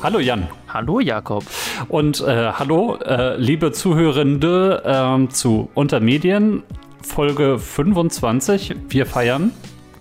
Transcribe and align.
Hallo 0.00 0.20
Jan. 0.20 0.46
Hallo 0.68 1.00
Jakob. 1.00 1.44
Und 1.88 2.20
äh, 2.20 2.52
hallo, 2.52 2.96
äh, 3.04 3.36
liebe 3.36 3.72
Zuhörende 3.72 4.82
äh, 4.84 5.28
zu 5.28 5.70
Untermedien, 5.74 6.62
Folge 7.02 7.58
25. 7.58 8.76
Wir 8.88 9.06
feiern 9.06 9.50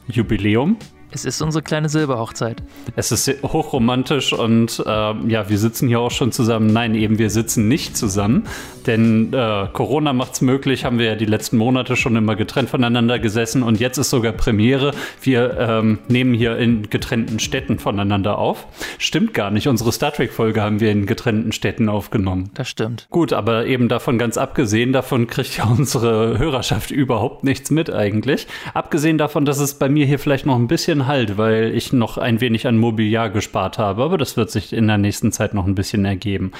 Jubiläum. 0.07 0.77
Es 1.09 1.23
ist 1.23 1.41
unsere 1.41 1.63
kleine 1.63 1.87
Silberhochzeit. 1.87 2.61
Es 2.97 3.13
ist 3.13 3.41
hochromantisch 3.41 4.33
und 4.33 4.83
äh, 4.85 4.91
ja, 4.91 5.49
wir 5.49 5.57
sitzen 5.57 5.87
hier 5.87 6.01
auch 6.01 6.11
schon 6.11 6.33
zusammen. 6.33 6.67
Nein, 6.67 6.95
eben, 6.95 7.17
wir 7.17 7.29
sitzen 7.29 7.69
nicht 7.69 7.95
zusammen, 7.95 8.43
denn 8.85 9.31
äh, 9.33 9.67
Corona 9.71 10.11
macht 10.11 10.33
es 10.33 10.41
möglich, 10.41 10.83
haben 10.83 10.99
wir 10.99 11.05
ja 11.05 11.15
die 11.15 11.25
letzten 11.25 11.57
Monate 11.57 11.95
schon 11.95 12.17
immer 12.17 12.35
getrennt 12.35 12.69
voneinander 12.69 13.19
gesessen 13.19 13.63
und 13.63 13.79
jetzt 13.79 13.97
ist 13.97 14.09
sogar 14.09 14.33
Premiere. 14.33 14.91
Wir 15.21 15.57
ähm, 15.57 15.99
nehmen 16.09 16.33
hier 16.33 16.57
in 16.57 16.89
getrennten 16.89 17.39
Städten 17.39 17.79
voneinander 17.79 18.37
auf. 18.37 18.67
Stimmt 18.97 19.33
gar 19.33 19.49
nicht, 19.49 19.67
unsere 19.67 19.93
Star 19.93 20.11
Trek-Folge 20.11 20.61
haben 20.61 20.81
wir 20.81 20.91
in 20.91 21.05
getrennten 21.05 21.53
Städten 21.53 21.87
aufgenommen. 21.87 22.51
Das 22.53 22.67
stimmt. 22.67 23.07
Gut, 23.09 23.31
aber 23.31 23.65
eben 23.65 23.87
davon 23.87 24.17
ganz 24.17 24.37
abgesehen, 24.37 24.91
davon 24.91 25.27
kriegt 25.27 25.57
ja 25.57 25.65
unsere 25.77 26.37
Hörerschaft 26.37 26.91
überhaupt 26.91 27.45
nichts 27.45 27.71
mit 27.71 27.89
eigentlich. 27.89 28.45
Abgesehen 28.73 29.17
davon, 29.17 29.45
dass 29.45 29.59
es 29.59 29.75
bei 29.75 29.87
mir 29.87 30.05
hier 30.05 30.19
vielleicht 30.19 30.45
noch 30.45 30.57
ein 30.57 30.67
bisschen 30.67 30.96
Halt, 31.05 31.37
weil 31.37 31.75
ich 31.75 31.93
noch 31.93 32.17
ein 32.17 32.41
wenig 32.41 32.65
an 32.65 32.79
Mobiliar 32.79 33.29
gespart 33.29 33.77
habe, 33.77 34.03
aber 34.03 34.17
das 34.17 34.37
wird 34.37 34.49
sich 34.49 34.73
in 34.73 34.87
der 34.87 34.97
nächsten 34.97 35.31
Zeit 35.31 35.53
noch 35.53 35.67
ein 35.67 35.75
bisschen 35.75 36.05
ergeben. 36.05 36.53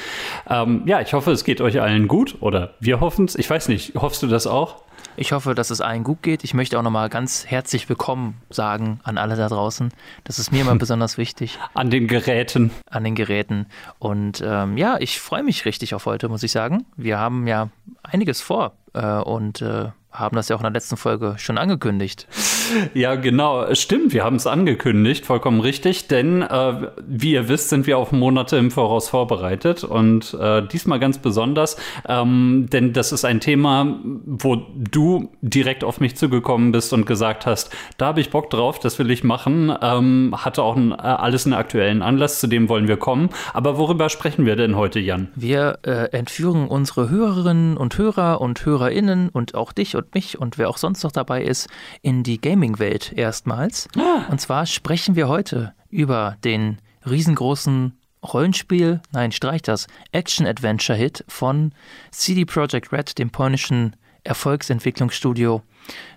Ähm, 0.48 0.84
ja, 0.86 1.02
ich 1.02 1.14
hoffe, 1.14 1.32
es 1.32 1.44
geht 1.44 1.62
euch 1.62 1.82
allen 1.82 2.08
gut 2.08 2.36
oder 2.42 2.76
wir 2.80 3.00
hoffen 3.00 3.26
es. 3.26 3.36
Ich 3.36 3.50
weiß 3.50 3.70
nicht, 3.70 3.96
hoffst 3.96 4.22
du 4.22 4.28
das 4.28 4.46
auch? 4.46 4.84
Ich 5.20 5.32
hoffe, 5.32 5.56
dass 5.56 5.72
es 5.72 5.82
allen 5.82 6.04
gut 6.04 6.22
geht. 6.22 6.44
Ich 6.44 6.54
möchte 6.54 6.78
auch 6.78 6.84
nochmal 6.84 7.10
ganz 7.10 7.48
herzlich 7.48 7.90
willkommen 7.90 8.40
sagen 8.52 9.00
an 9.04 9.18
alle 9.18 9.36
da 9.36 9.48
draußen. 9.48 9.92
Das 10.24 10.38
ist 10.38 10.52
mir 10.52 10.62
immer 10.62 10.76
besonders 10.78 11.18
wichtig. 11.18 11.58
An 11.74 11.90
den 11.90 12.08
Geräten. 12.08 12.70
An 12.90 13.04
den 13.04 13.16
Geräten. 13.16 13.66
Und 13.98 14.44
ähm, 14.46 14.78
ja, 14.78 14.98
ich 15.00 15.20
freue 15.20 15.42
mich 15.42 15.66
richtig 15.66 15.96
auf 15.96 16.06
heute, 16.06 16.30
muss 16.30 16.44
ich 16.44 16.52
sagen. 16.52 16.86
Wir 16.98 17.18
haben 17.18 17.48
ja 17.48 17.70
einiges 18.04 18.42
vor 18.42 18.74
äh, 18.94 19.06
und 19.06 19.64
äh, 19.64 19.88
haben 20.12 20.36
das 20.36 20.50
ja 20.50 20.56
auch 20.56 20.60
in 20.60 20.66
der 20.66 20.72
letzten 20.72 20.98
Folge 20.98 21.36
schon 21.38 21.58
angekündigt. 21.58 22.28
Ja, 22.94 23.16
genau. 23.16 23.74
Stimmt, 23.74 24.14
wir 24.14 24.24
haben 24.24 24.36
es 24.38 24.48
angekündigt, 24.48 25.26
vollkommen 25.26 25.60
richtig. 25.60 26.08
Denn 26.08 26.42
äh, 26.42 26.90
wie 27.08 27.32
ihr 27.32 27.50
wisst, 27.50 27.70
sind 27.70 27.88
wir 27.88 27.98
auf 27.98 28.12
Monate 28.12 28.58
im 28.58 28.72
Voraus 28.72 29.10
vorbereitet. 29.10 29.84
Und 29.84 30.36
äh, 30.40 30.66
diesmal 30.68 31.00
ganz 31.00 31.18
besonders, 31.20 31.78
ähm, 32.08 32.68
denn 32.72 32.94
das 32.94 33.12
ist 33.12 33.26
ein 33.26 33.40
Thema, 33.40 34.00
wo 34.26 34.56
du 34.56 35.30
direkt 35.42 35.84
auf 35.84 36.00
mich 36.00 36.16
zugekommen 36.16 36.72
bist 36.72 36.94
und 36.94 37.06
gesagt 37.06 37.46
hast, 37.46 37.76
da 37.98 38.08
habe 38.08 38.22
ich 38.22 38.30
Bock 38.30 38.50
drauf, 38.50 38.80
das 38.80 39.00
will 39.00 39.12
ich 39.12 39.24
machen. 39.24 39.74
Ähm, 39.82 40.36
hatte 40.38 40.64
auch 40.64 40.76
ein, 40.76 40.92
äh, 40.92 40.96
alles 40.96 41.46
einen 41.46 41.54
aktuellen 41.54 42.02
Anlass, 42.02 42.40
zu 42.40 42.48
dem 42.48 42.70
wollen 42.70 42.88
wir 42.88 42.98
kommen. 42.98 43.30
Aber 43.54 43.78
worüber 43.78 44.10
sprechen 44.10 44.46
wir 44.46 44.56
denn 44.56 44.76
heute, 44.76 45.00
Jan? 45.00 45.30
Wir 45.36 45.80
äh, 45.84 46.10
entführen 46.12 46.68
unsere 46.68 47.10
Hörerinnen 47.10 47.78
und 47.78 47.98
Hörer 47.98 48.42
und 48.42 48.66
HörerInnen 48.66 49.30
und 49.30 49.56
auch 49.56 49.74
dich 49.74 49.96
und 49.96 50.14
mich 50.14 50.40
und 50.40 50.58
wer 50.58 50.70
auch 50.70 50.78
sonst 50.78 51.04
noch 51.04 51.12
dabei 51.12 51.44
ist, 51.44 51.68
in 52.02 52.24
die 52.24 52.40
Gaming-Welt 52.58 53.14
erstmals. 53.16 53.88
Ah. 53.96 54.26
Und 54.32 54.42
zwar 54.42 54.66
sprechen 54.66 55.16
wir 55.16 55.28
heute 55.28 55.74
über 55.90 56.38
den 56.44 56.80
riesengroßen 57.08 57.96
Rollenspiel, 58.34 59.00
nein, 59.12 59.32
streich 59.32 59.62
das, 59.62 59.86
Action-Adventure-Hit 60.12 61.24
von 61.28 61.72
CD 62.10 62.46
Projekt 62.46 62.92
Red, 62.92 63.20
dem 63.20 63.30
polnischen 63.30 63.96
Erfolgsentwicklungsstudio 64.24 65.62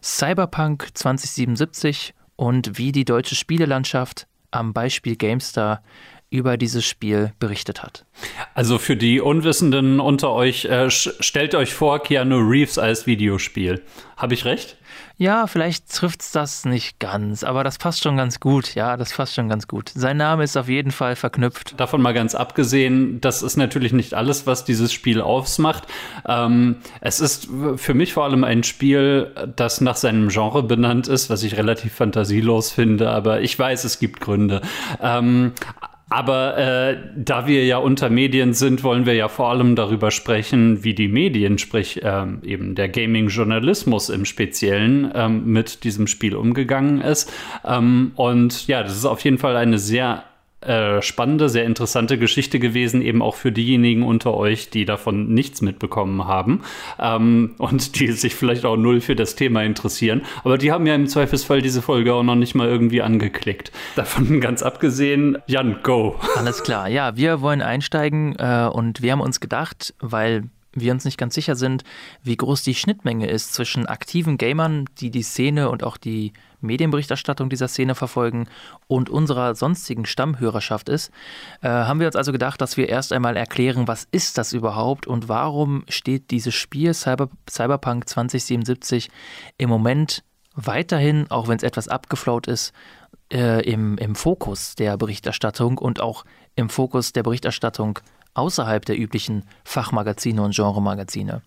Cyberpunk 0.03 0.89
2077 0.95 2.15
und 2.37 2.79
wie 2.79 2.91
die 2.91 3.05
deutsche 3.05 3.35
Spielelandschaft 3.35 4.27
am 4.51 4.73
Beispiel 4.73 5.17
GameStar 5.17 5.83
über 6.31 6.57
dieses 6.57 6.87
Spiel 6.87 7.33
berichtet 7.39 7.83
hat. 7.83 8.07
Also 8.55 8.79
für 8.79 8.97
die 8.97 9.21
Unwissenden 9.21 10.01
unter 10.01 10.31
euch, 10.31 10.65
äh, 10.65 10.89
stellt 10.91 11.55
euch 11.55 11.75
vor 11.75 12.03
Keanu 12.03 12.39
Reeves 12.39 12.79
als 12.79 13.07
Videospiel. 13.07 13.83
Habe 14.17 14.35
ich 14.35 14.47
recht? 14.47 14.79
Ja, 15.21 15.47
vielleicht 15.47 15.95
trifft 15.95 16.23
es 16.23 16.33
das 16.33 16.65
nicht 16.65 16.99
ganz, 16.99 17.45
aber 17.45 17.63
das 17.63 17.77
passt 17.77 18.03
schon 18.03 18.17
ganz 18.17 18.41
gut. 18.41 18.75
Ja, 18.75 18.97
das 18.97 19.13
passt 19.13 19.35
schon 19.35 19.51
ganz 19.51 19.69
gut. 19.69 19.91
Sein 19.95 20.17
Name 20.17 20.45
ist 20.45 20.57
auf 20.57 20.67
jeden 20.67 20.93
Fall 20.93 21.15
verknüpft. 21.15 21.79
Davon 21.79 22.01
mal 22.01 22.15
ganz 22.15 22.35
abgesehen, 22.35 23.21
das 23.21 23.43
ist 23.43 23.59
natürlich 23.59 23.93
nicht 23.93 24.15
alles, 24.15 24.47
was 24.47 24.65
dieses 24.65 24.95
Spiel 24.95 25.21
ausmacht. 25.21 25.87
Ähm, 26.27 26.77
es 27.03 27.21
ist 27.21 27.49
für 27.77 27.93
mich 27.93 28.15
vor 28.15 28.25
allem 28.25 28.45
ein 28.45 28.63
Spiel, 28.63 29.31
das 29.57 29.83
nach 29.83 29.97
seinem 29.97 30.29
Genre 30.29 30.63
benannt 30.63 31.07
ist, 31.07 31.29
was 31.29 31.43
ich 31.43 31.59
relativ 31.59 31.93
fantasielos 31.93 32.71
finde, 32.71 33.11
aber 33.11 33.43
ich 33.43 33.59
weiß, 33.59 33.85
es 33.85 33.99
gibt 33.99 34.21
Gründe. 34.23 34.63
Ähm, 35.03 35.53
aber 36.11 36.59
äh, 36.59 36.97
da 37.17 37.47
wir 37.47 37.65
ja 37.65 37.79
unter 37.79 38.11
Medien 38.11 38.53
sind, 38.53 38.83
wollen 38.83 39.07
wir 39.07 39.15
ja 39.15 39.29
vor 39.29 39.51
allem 39.51 39.77
darüber 39.77 40.11
sprechen, 40.11 40.83
wie 40.83 40.93
die 40.93 41.07
Medien, 41.07 41.57
sprich 41.59 42.01
ähm, 42.03 42.41
eben 42.43 42.75
der 42.75 42.89
Gaming-Journalismus 42.89 44.09
im 44.09 44.25
Speziellen, 44.25 45.13
ähm, 45.15 45.47
mit 45.47 45.85
diesem 45.85 46.09
Spiel 46.09 46.35
umgegangen 46.35 47.01
ist. 47.01 47.33
Ähm, 47.65 48.11
und 48.17 48.67
ja, 48.67 48.83
das 48.83 48.97
ist 48.97 49.05
auf 49.05 49.21
jeden 49.21 49.39
Fall 49.39 49.57
eine 49.57 49.79
sehr 49.79 50.25
äh, 50.61 51.01
spannende, 51.01 51.49
sehr 51.49 51.65
interessante 51.65 52.19
Geschichte 52.19 52.59
gewesen, 52.59 53.01
eben 53.03 53.23
auch 53.23 53.35
für 53.35 53.53
diejenigen 53.53 54.03
unter 54.03 54.35
euch, 54.35 54.71
die 54.71 54.85
davon 54.85 55.33
nichts 55.33 55.63
mitbekommen 55.63 56.27
haben 56.27 56.63
ähm, 56.99 57.55
und 57.59 57.99
die 57.99 58.13
sich 58.13 58.35
vielleicht 58.35 58.65
auch 58.65 58.77
null 58.77 59.01
für 59.01 59.17
das 59.17 59.37
Thema 59.37 59.63
interessieren. 59.63 60.23
Aber 60.45 60.59
die 60.59 60.71
haben 60.71 60.87
ja 60.87 60.95
im 60.95 61.07
Zweifelsfall 61.07 61.63
diese 61.63 61.83
Folge 61.83 62.15
auch 62.15 62.23
noch 62.23 62.35
nicht 62.35 62.55
mal 62.55 62.69
irgendwie 62.69 63.03
angeklickt. 63.03 63.73
Davon 63.97 64.41
ganz 64.43 64.63
abgesehen, 64.63 65.39
Jan, 65.47 65.79
go. 65.83 66.17
Alles 66.37 66.63
klar, 66.63 66.89
ja, 66.89 67.17
wir 67.17 67.41
wollen 67.41 67.63
einsteigen 67.63 68.37
äh, 68.39 68.69
und 68.71 69.03
wir 69.03 69.13
haben 69.13 69.21
uns 69.21 69.41
gedacht, 69.41 69.95
weil 70.01 70.45
wir 70.73 70.93
uns 70.93 71.05
nicht 71.05 71.19
ganz 71.19 71.35
sicher 71.35 71.57
sind, 71.57 71.83
wie 72.23 72.37
groß 72.37 72.63
die 72.63 72.75
Schnittmenge 72.75 73.29
ist 73.29 73.55
zwischen 73.55 73.87
aktiven 73.87 74.39
Gamern, 74.39 74.87
die 74.99 75.11
die 75.11 75.23
Szene 75.23 75.69
und 75.69 75.83
auch 75.83 75.97
die 75.97 76.33
Medienberichterstattung 76.61 77.49
dieser 77.49 77.69
Szene 77.69 77.95
verfolgen 77.95 78.47
und 78.87 79.11
unserer 79.11 79.55
sonstigen 79.55 80.07
Stammhörerschaft 80.07 80.89
ist, 80.89 81.11
äh, 81.63 81.69
haben 81.69 82.01
wir 82.01 82.07
uns 82.07 82.17
also 82.17 82.33
gedacht, 82.33 82.61
dass 82.61 82.77
wir 82.77 82.89
erst 82.89 83.13
einmal 83.13 83.37
erklären, 83.37 83.89
was 83.89 84.07
ist 84.13 84.39
das 84.39 84.53
überhaupt 84.53 85.07
und 85.07 85.29
warum 85.29 85.85
steht 85.89 86.31
dieses 86.31 86.55
Spiel 86.55 86.95
Cyber, 86.95 87.31
Cyberpunk 87.49 88.09
2077 88.09 89.11
im 89.59 89.71
Moment 89.71 90.23
weiterhin, 90.55 91.31
auch 91.31 91.49
wenn 91.49 91.57
es 91.57 91.63
etwas 91.63 91.89
abgeflaut 91.89 92.47
ist, 92.47 92.73
äh, 93.33 93.63
im, 93.69 93.97
im 93.99 94.15
Fokus 94.15 94.75
der 94.75 94.97
Berichterstattung 94.97 95.79
und 95.79 96.01
auch 96.01 96.25
im 96.57 96.69
Fokus 96.69 97.13
der 97.13 97.23
Berichterstattung 97.23 98.01
außerhalb 98.35 98.85
der 98.85 98.99
üblichen 98.99 99.45
Fachmagazine 99.65 100.43
und 100.43 100.55
Genremagazine. 100.55 101.43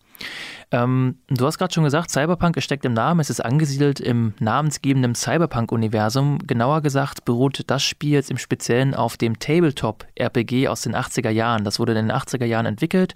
Ähm, 0.72 1.18
du 1.28 1.46
hast 1.46 1.58
gerade 1.58 1.74
schon 1.74 1.84
gesagt, 1.84 2.10
Cyberpunk 2.10 2.62
steckt 2.62 2.86
im 2.86 2.94
Namen, 2.94 3.20
es 3.20 3.30
ist 3.30 3.44
angesiedelt 3.44 4.00
im 4.00 4.34
namensgebenden 4.40 5.16
Cyberpunk-Universum. 5.16 6.40
Genauer 6.40 6.82
gesagt 6.82 7.26
beruht 7.26 7.64
das 7.68 7.84
Spiel 7.84 8.14
jetzt 8.14 8.32
im 8.32 8.38
Speziellen 8.38 8.96
auf 8.96 9.18
dem 9.18 9.38
Tabletop-RPG 9.40 10.68
aus 10.68 10.82
den 10.82 10.96
80er 10.96 11.30
Jahren. 11.30 11.64
Das 11.64 11.80
wurde 11.80 11.94
in 11.94 12.08
den 12.08 12.16
80er 12.16 12.46
Jahren 12.46 12.66
entwickelt. 12.66 13.16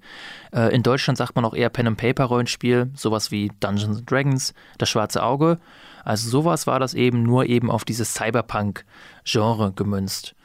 Äh, 0.53 0.73
in 0.73 0.83
Deutschland 0.83 1.17
sagt 1.17 1.35
man 1.35 1.45
auch 1.45 1.56
eher 1.56 1.69
Pen-and-Paper-Rollenspiel, 1.69 2.91
sowas 2.95 3.31
wie 3.31 3.51
Dungeons 3.59 4.03
Dragons, 4.06 4.53
das 4.77 4.89
schwarze 4.89 5.23
Auge. 5.23 5.59
Also 6.03 6.29
sowas 6.29 6.67
war 6.67 6.79
das 6.79 6.94
eben 6.94 7.23
nur 7.23 7.47
eben 7.47 7.72
auf 7.72 7.85
dieses 7.85 8.13
Cyberpunk-Genre 8.13 9.73
gemünzt. 9.73 10.35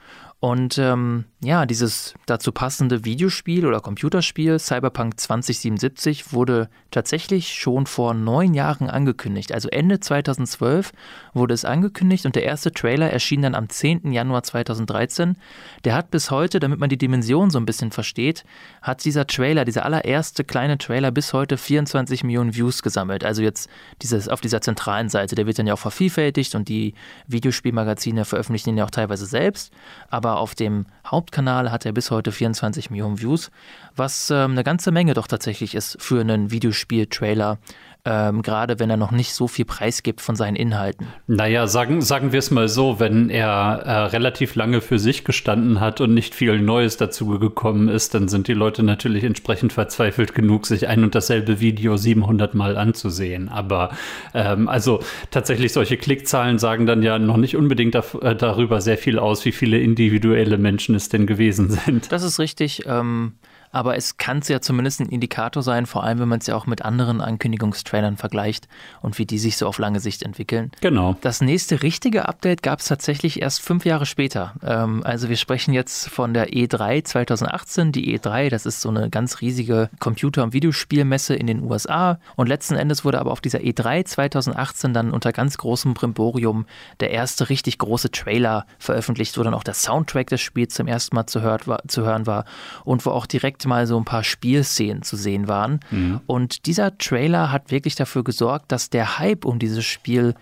Und 0.41 0.77
ähm, 0.79 1.27
ja, 1.45 1.67
dieses 1.67 2.15
dazu 2.27 2.53
passende 2.53 3.05
Videospiel 3.05 3.67
oder 3.67 3.81
Computerspiel 3.81 4.61
Cyberpunk 4.61 5.19
2077 5.19 6.33
wurde 6.33 6.69
tatsächlich 6.93 7.55
schon 7.55 7.87
vor 7.87 8.15
neun 8.15 8.55
Jahren 8.55 8.89
angekündigt. 8.89 9.53
Also 9.53 9.69
Ende 9.69 9.99
2012 9.99 10.93
wurde 11.35 11.53
es 11.53 11.65
angekündigt 11.65 12.27
und 12.27 12.37
der 12.37 12.45
erste 12.45 12.71
Trailer 12.71 13.11
erschien 13.11 13.43
dann 13.43 13.57
am 13.57 13.69
10. 13.69 14.13
Januar 14.13 14.45
2013. 14.45 15.37
Der 15.85 15.97
hat 15.97 16.13
bis 16.13 16.31
heute, 16.31 16.61
damit 16.61 16.79
man 16.79 16.89
die 16.89 16.99
Dimension 16.99 17.51
so 17.51 17.59
ein 17.59 17.67
bisschen 17.67 17.91
versteht, 17.91 18.45
hat 18.81 19.05
dieser 19.05 19.27
Trailer, 19.27 19.65
dieser 19.65 19.85
allererste 19.85 20.45
kleine 20.45 20.79
Trailer 20.79 21.11
bis 21.11 21.33
heute 21.33 21.59
24 21.59 22.23
Millionen 22.23 22.55
Views 22.55 22.85
gesammelt. 22.85 23.25
Also 23.25 23.43
jetzt 23.43 23.69
dieses 24.01 24.29
auf 24.29 24.41
dieser 24.41 24.61
zentralen 24.61 25.09
Seite, 25.09 25.35
der 25.35 25.47
wird 25.47 25.59
dann 25.59 25.67
ja 25.67 25.75
auch 25.75 25.79
vervielfältigt 25.79 26.55
und 26.55 26.69
die 26.69 26.95
Videospielmagazine 27.27 28.25
veröffentlichen 28.25 28.71
ihn 28.71 28.79
ja 28.79 28.85
auch 28.85 28.91
teilweise 28.91 29.27
selbst. 29.27 29.73
Aber 30.09 30.39
auf 30.39 30.55
dem 30.55 30.87
Hauptkanal 31.33 31.73
hat 31.73 31.87
er 31.87 31.93
bis 31.93 32.11
heute 32.11 32.31
24 32.31 32.91
Millionen 32.91 33.19
Views, 33.19 33.51
was 33.97 34.29
ähm, 34.31 34.51
eine 34.51 34.65
ganze 34.65 34.93
Menge 34.93 35.15
doch 35.15 35.27
tatsächlich 35.27 35.75
ist 35.75 35.97
für 35.99 36.21
einen 36.21 36.51
Videospiel-Trailer 36.51 37.57
ähm, 38.05 38.43
gerade 38.43 38.81
wenn 38.81 38.91
er 38.91 38.97
noch 38.97 39.13
nicht 39.13 39.33
so 39.33 39.47
viel 39.47 39.65
Preis 39.65 40.03
gibt 40.03 40.21
von 40.21 40.35
seinen 40.35 40.57
Inhalten. 40.57 41.07
Naja, 41.29 41.69
sagen, 41.69 42.03
sagen 42.03 42.33
wir 42.33 42.41
es 42.41 42.51
mal 42.51 42.69
so, 42.69 42.99
wenn 42.99 43.31
er 43.31 43.83
äh, 43.85 43.93
relativ 44.07 44.57
lange 44.57 44.81
für 44.81 44.99
sich 44.99 45.25
gestanden 45.25 45.79
hat 45.79 46.01
und 46.01 46.13
nicht 46.13 46.35
viel 46.35 46.61
Neues 46.61 46.97
dazu 46.97 47.39
gekommen 47.39 47.89
ist, 47.89 48.15
dann 48.15 48.27
sind 48.27 48.49
die 48.49 48.55
Leute 48.55 48.83
natürlich 48.83 49.23
entsprechend 49.23 49.73
verzweifelt 49.73 50.35
genug, 50.35 50.67
sich 50.67 50.89
ein 50.89 51.05
und 51.05 51.15
dasselbe 51.15 51.61
Video 51.61 51.97
700 51.97 52.55
Mal 52.55 52.77
anzusehen. 52.77 53.49
Aber 53.49 53.91
ähm, 54.35 54.69
also 54.69 55.01
tatsächlich 55.31 55.73
solche 55.73 55.97
Klickzahlen 55.97 56.59
sagen 56.59 56.87
dann 56.87 57.05
ja 57.05 57.21
noch 57.21 57.37
nicht 57.37 57.57
unbedingt 57.57 57.95
da, 57.95 58.03
äh, 58.21 58.35
darüber 58.35 58.81
sehr 58.81 58.99
viel 58.99 59.21
aus, 59.21 59.45
wie 59.45 59.53
viele 59.53 59.79
individuelle 59.79 60.59
Menschen 60.59 60.97
es 60.97 61.09
denn 61.09 61.27
gewesen 61.27 61.71
sind. 61.87 62.11
Das 62.11 62.25
ist 62.25 62.41
richtig. 62.41 62.83
Ähm 62.87 63.35
aber 63.73 63.97
es 63.97 64.19
kann 64.19 64.43
ja 64.47 64.61
zumindest 64.61 65.01
ein 65.01 65.09
Indikator 65.09 65.63
sein, 65.63 65.87
vor 65.87 66.05
allem 66.05 66.21
wenn 66.21 66.29
man 66.29 66.39
es 66.41 66.47
ja 66.47 66.55
auch 66.55 66.67
mit 66.67 66.83
anderen 66.83 67.21
Ankündigungstrailern 67.21 68.17
vergleicht 68.17 68.69
und 69.01 69.19
wie 69.19 69.27
die 69.27 69.39
sich 69.39 69.57
so 69.57 69.67
auf 69.67 69.79
lange 69.79 70.01
Sicht 70.01 70.23
entwickeln. 70.23 70.71
Genau. 70.81 71.17
Das 71.23 71.41
nächste 71.41 71.83
richtige 71.83 72.29
Update 72.29 72.63
gab 72.63 72.81
es 72.81 72.87
tatsächlich 72.87 73.41
erst 73.41 73.63
fünf 73.63 73.85
Jahre 73.85 74.07
später. 74.07 74.55
Ähm, 74.63 75.03
also 75.05 75.29
wir 75.29 75.37
sprechen 75.37 75.73
jetzt 75.73 76.09
von 76.09 76.35
der 76.35 76.51
E3 76.51 77.05
2018. 77.05 77.93
Die 77.93 78.19
E3, 78.19 78.51
das 78.51 78.67
ist 78.67 78.81
so 78.83 78.91
eine 78.91 79.09
ganz 79.09 79.41
riesige 79.41 79.89
Computer- 79.99 80.43
und 80.43 80.53
Videospielmesse 80.53 81.35
in 81.35 81.47
den 81.47 81.63
USA. 81.63 82.19
Und 82.37 82.49
letzten 82.49 82.75
Endes 82.75 83.05
wurde 83.05 83.21
aber 83.21 83.33
auf 83.33 83.41
dieser 83.41 83.61
E3 83.61 84.05
2018 84.05 84.93
dann 84.93 85.13
unter 85.13 85.33
ganz 85.33 85.57
großem 85.57 85.95
Brimborium 85.95 86.67
der 87.01 87.11
erste 87.11 87.49
richtig 87.49 87.79
große 87.79 88.11
Trailer 88.11 88.67
veröffentlicht, 88.79 89.39
wo 89.39 89.43
dann 89.43 89.55
auch 89.55 89.65
der 89.65 89.75
Soundtrack 89.75 90.29
des 90.29 90.41
Spiels 90.41 90.75
zum 90.75 90.87
ersten 90.87 91.17
Mal 91.17 91.27
zu, 91.27 91.41
hört, 91.41 91.67
war, 91.67 91.83
zu 91.89 92.03
hören 92.03 92.27
war 92.27 92.45
und 92.85 93.07
wo 93.07 93.11
auch 93.11 93.27
direkt 93.27 93.62
mal 93.67 93.87
so 93.87 93.97
ein 93.99 94.05
paar 94.05 94.25
Spielszenen 94.25 95.03
zu 95.03 95.17
sehen 95.17 95.49
waren. 95.49 95.81
Mhm. 95.91 96.21
Und 96.27 96.67
dieser 96.67 96.99
Trailer 96.99 97.53
hat 97.53 97.71
wirklich 97.71 97.95
dafür 97.95 98.25
gesorgt, 98.25 98.73
dass 98.73 98.91
der 98.91 99.19
Hype 99.19 99.45
um 99.45 99.59
dieses 99.59 99.85
Spiel 99.85 100.35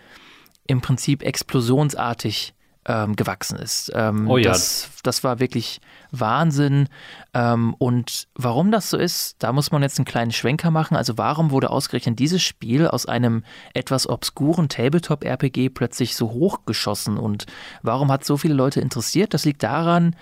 im 0.66 0.80
Prinzip 0.80 1.22
explosionsartig 1.22 2.54
ähm, 2.86 3.14
gewachsen 3.14 3.58
ist. 3.58 3.92
Ähm, 3.94 4.28
oh 4.28 4.38
ja. 4.38 4.50
Das, 4.50 4.90
das 5.02 5.22
war 5.22 5.38
wirklich 5.38 5.80
Wahnsinn. 6.12 6.88
Ähm, 7.34 7.74
und 7.78 8.28
warum 8.34 8.70
das 8.70 8.90
so 8.90 8.96
ist, 8.96 9.36
da 9.38 9.52
muss 9.52 9.70
man 9.70 9.82
jetzt 9.82 9.98
einen 9.98 10.06
kleinen 10.06 10.32
Schwenker 10.32 10.70
machen. 10.70 10.96
Also 10.96 11.18
warum 11.18 11.50
wurde 11.50 11.70
ausgerechnet 11.70 12.18
dieses 12.18 12.42
Spiel 12.42 12.88
aus 12.88 13.06
einem 13.06 13.44
etwas 13.74 14.08
obskuren 14.08 14.68
Tabletop-RPG 14.68 15.70
plötzlich 15.70 16.16
so 16.16 16.30
hochgeschossen 16.30 17.18
und 17.18 17.46
warum 17.82 18.10
hat 18.10 18.24
so 18.24 18.36
viele 18.36 18.54
Leute 18.54 18.80
interessiert? 18.80 19.34
Das 19.34 19.44
liegt 19.44 19.62
daran, 19.62 20.16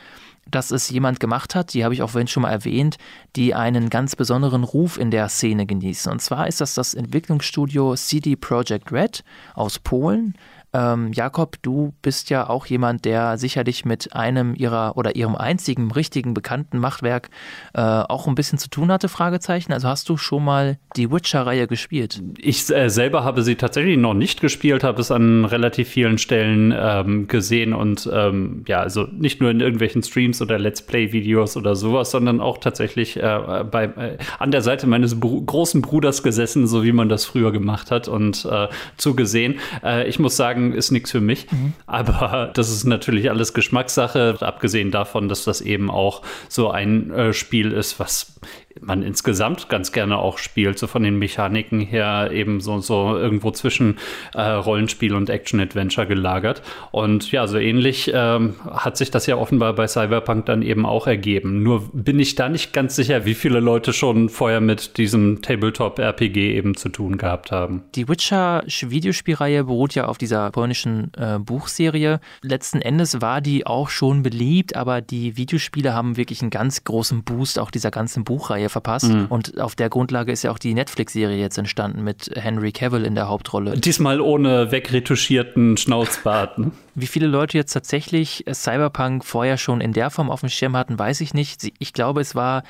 dass 0.50 0.70
es 0.70 0.90
jemand 0.90 1.20
gemacht 1.20 1.54
hat, 1.54 1.74
die 1.74 1.84
habe 1.84 1.94
ich 1.94 2.02
auch 2.02 2.10
vorhin 2.10 2.28
schon 2.28 2.42
mal 2.42 2.50
erwähnt, 2.50 2.96
die 3.36 3.54
einen 3.54 3.90
ganz 3.90 4.16
besonderen 4.16 4.64
Ruf 4.64 4.98
in 4.98 5.10
der 5.10 5.28
Szene 5.28 5.66
genießen. 5.66 6.10
Und 6.10 6.20
zwar 6.20 6.48
ist 6.48 6.60
das 6.60 6.74
das 6.74 6.94
Entwicklungsstudio 6.94 7.94
CD 7.96 8.36
Projekt 8.36 8.92
Red 8.92 9.24
aus 9.54 9.78
Polen. 9.78 10.34
Ähm, 10.74 11.12
Jakob, 11.12 11.56
du 11.62 11.94
bist 12.02 12.30
ja 12.30 12.48
auch 12.48 12.66
jemand, 12.66 13.04
der 13.04 13.38
sicherlich 13.38 13.84
mit 13.84 14.14
einem 14.14 14.54
ihrer 14.54 14.96
oder 14.96 15.16
ihrem 15.16 15.34
einzigen 15.34 15.90
richtigen 15.90 16.34
bekannten 16.34 16.78
Machtwerk 16.78 17.30
äh, 17.74 17.80
auch 17.80 18.26
ein 18.26 18.34
bisschen 18.34 18.58
zu 18.58 18.68
tun 18.68 18.92
hatte, 18.92 19.08
Fragezeichen. 19.08 19.72
Also 19.72 19.88
hast 19.88 20.08
du 20.08 20.16
schon 20.16 20.44
mal 20.44 20.78
die 20.96 21.10
Witcher-Reihe 21.10 21.66
gespielt? 21.66 22.22
Ich 22.38 22.68
äh, 22.70 22.90
selber 22.90 23.24
habe 23.24 23.42
sie 23.42 23.54
tatsächlich 23.54 23.96
noch 23.96 24.14
nicht 24.14 24.40
gespielt, 24.40 24.84
habe 24.84 25.00
es 25.00 25.10
an 25.10 25.44
relativ 25.44 25.88
vielen 25.88 26.18
Stellen 26.18 26.74
ähm, 26.76 27.28
gesehen 27.28 27.72
und 27.72 28.08
ähm, 28.12 28.64
ja, 28.68 28.80
also 28.80 29.04
nicht 29.04 29.40
nur 29.40 29.50
in 29.50 29.60
irgendwelchen 29.60 30.02
Streams 30.02 30.42
oder 30.42 30.58
Let's 30.58 30.82
Play-Videos 30.82 31.56
oder 31.56 31.76
sowas, 31.76 32.10
sondern 32.10 32.40
auch 32.40 32.58
tatsächlich 32.58 33.16
äh, 33.16 33.64
bei, 33.70 33.84
äh, 33.84 34.18
an 34.38 34.50
der 34.50 34.62
Seite 34.62 34.86
meines 34.86 35.18
Br 35.18 35.38
großen 35.46 35.82
Bruders 35.82 36.22
gesessen, 36.22 36.66
so 36.66 36.84
wie 36.84 36.92
man 36.92 37.08
das 37.08 37.24
früher 37.24 37.52
gemacht 37.52 37.90
hat 37.90 38.08
und 38.08 38.44
äh, 38.44 38.68
zugesehen. 38.96 39.60
Äh, 39.82 40.08
ich 40.08 40.18
muss 40.18 40.36
sagen, 40.36 40.57
sagen, 40.58 40.72
ist 40.72 40.90
nichts 40.90 41.10
für 41.10 41.20
mich. 41.20 41.50
Mhm. 41.50 41.72
Aber 41.86 42.50
das 42.54 42.70
ist 42.70 42.84
natürlich 42.84 43.30
alles 43.30 43.54
Geschmackssache, 43.54 44.36
abgesehen 44.40 44.90
davon, 44.90 45.28
dass 45.28 45.44
das 45.44 45.60
eben 45.60 45.90
auch 45.90 46.22
so 46.48 46.70
ein 46.70 47.10
äh, 47.10 47.32
Spiel 47.32 47.72
ist, 47.72 47.98
was 47.98 48.40
man 48.80 49.02
insgesamt 49.02 49.68
ganz 49.68 49.92
gerne 49.92 50.18
auch 50.18 50.38
spielt, 50.38 50.78
so 50.78 50.86
von 50.86 51.02
den 51.02 51.18
Mechaniken 51.18 51.80
her 51.80 52.30
eben 52.32 52.60
so, 52.60 52.80
so 52.80 53.16
irgendwo 53.16 53.50
zwischen 53.50 53.98
äh, 54.34 54.42
Rollenspiel 54.42 55.14
und 55.14 55.30
Action-Adventure 55.30 56.06
gelagert. 56.06 56.62
Und 56.90 57.30
ja, 57.32 57.46
so 57.46 57.58
ähnlich 57.58 58.10
ähm, 58.14 58.54
hat 58.70 58.96
sich 58.96 59.10
das 59.10 59.26
ja 59.26 59.36
offenbar 59.36 59.74
bei 59.74 59.86
Cyberpunk 59.86 60.46
dann 60.46 60.62
eben 60.62 60.86
auch 60.86 61.06
ergeben. 61.06 61.62
Nur 61.62 61.88
bin 61.92 62.18
ich 62.18 62.34
da 62.34 62.48
nicht 62.48 62.72
ganz 62.72 62.96
sicher, 62.96 63.24
wie 63.24 63.34
viele 63.34 63.60
Leute 63.60 63.92
schon 63.92 64.28
vorher 64.28 64.60
mit 64.60 64.96
diesem 64.98 65.42
Tabletop-RPG 65.42 66.54
eben 66.56 66.76
zu 66.76 66.88
tun 66.88 67.18
gehabt 67.18 67.52
haben. 67.52 67.82
Die 67.94 68.08
Witcher-Videospielreihe 68.08 69.64
beruht 69.64 69.94
ja 69.94 70.06
auf 70.06 70.18
dieser 70.18 70.50
polnischen 70.50 71.12
äh, 71.16 71.38
Buchserie. 71.38 72.20
Letzten 72.42 72.80
Endes 72.80 73.20
war 73.20 73.40
die 73.40 73.66
auch 73.66 73.88
schon 73.88 74.22
beliebt, 74.22 74.76
aber 74.76 75.00
die 75.00 75.36
Videospiele 75.36 75.94
haben 75.94 76.16
wirklich 76.16 76.42
einen 76.42 76.50
ganz 76.50 76.84
großen 76.84 77.24
Boost 77.24 77.58
auch 77.58 77.70
dieser 77.70 77.90
ganzen 77.90 78.24
Buchreihe 78.24 78.67
Serie 78.68 78.70
verpasst. 78.70 79.08
Mhm. 79.08 79.26
Und 79.28 79.60
auf 79.60 79.74
der 79.74 79.88
Grundlage 79.88 80.32
ist 80.32 80.42
ja 80.42 80.50
auch 80.50 80.58
die 80.58 80.74
Netflix-Serie 80.74 81.38
jetzt 81.38 81.58
entstanden 81.58 82.04
mit 82.04 82.30
Henry 82.34 82.72
Cavill 82.72 83.04
in 83.04 83.14
der 83.14 83.28
Hauptrolle. 83.28 83.78
Diesmal 83.78 84.20
ohne 84.20 84.70
wegretuschierten 84.70 85.76
Schnauzbart. 85.76 86.58
Ne? 86.58 86.70
Wie 86.94 87.06
viele 87.06 87.26
Leute 87.26 87.56
jetzt 87.56 87.72
tatsächlich 87.72 88.44
Cyberpunk 88.52 89.24
vorher 89.24 89.56
schon 89.56 89.80
in 89.80 89.92
der 89.92 90.10
Form 90.10 90.30
auf 90.30 90.40
dem 90.40 90.48
Schirm 90.48 90.76
hatten, 90.76 90.98
weiß 90.98 91.20
ich 91.20 91.34
nicht. 91.34 91.72
Ich 91.78 91.92
glaube, 91.92 92.20
es 92.20 92.34
war 92.34 92.62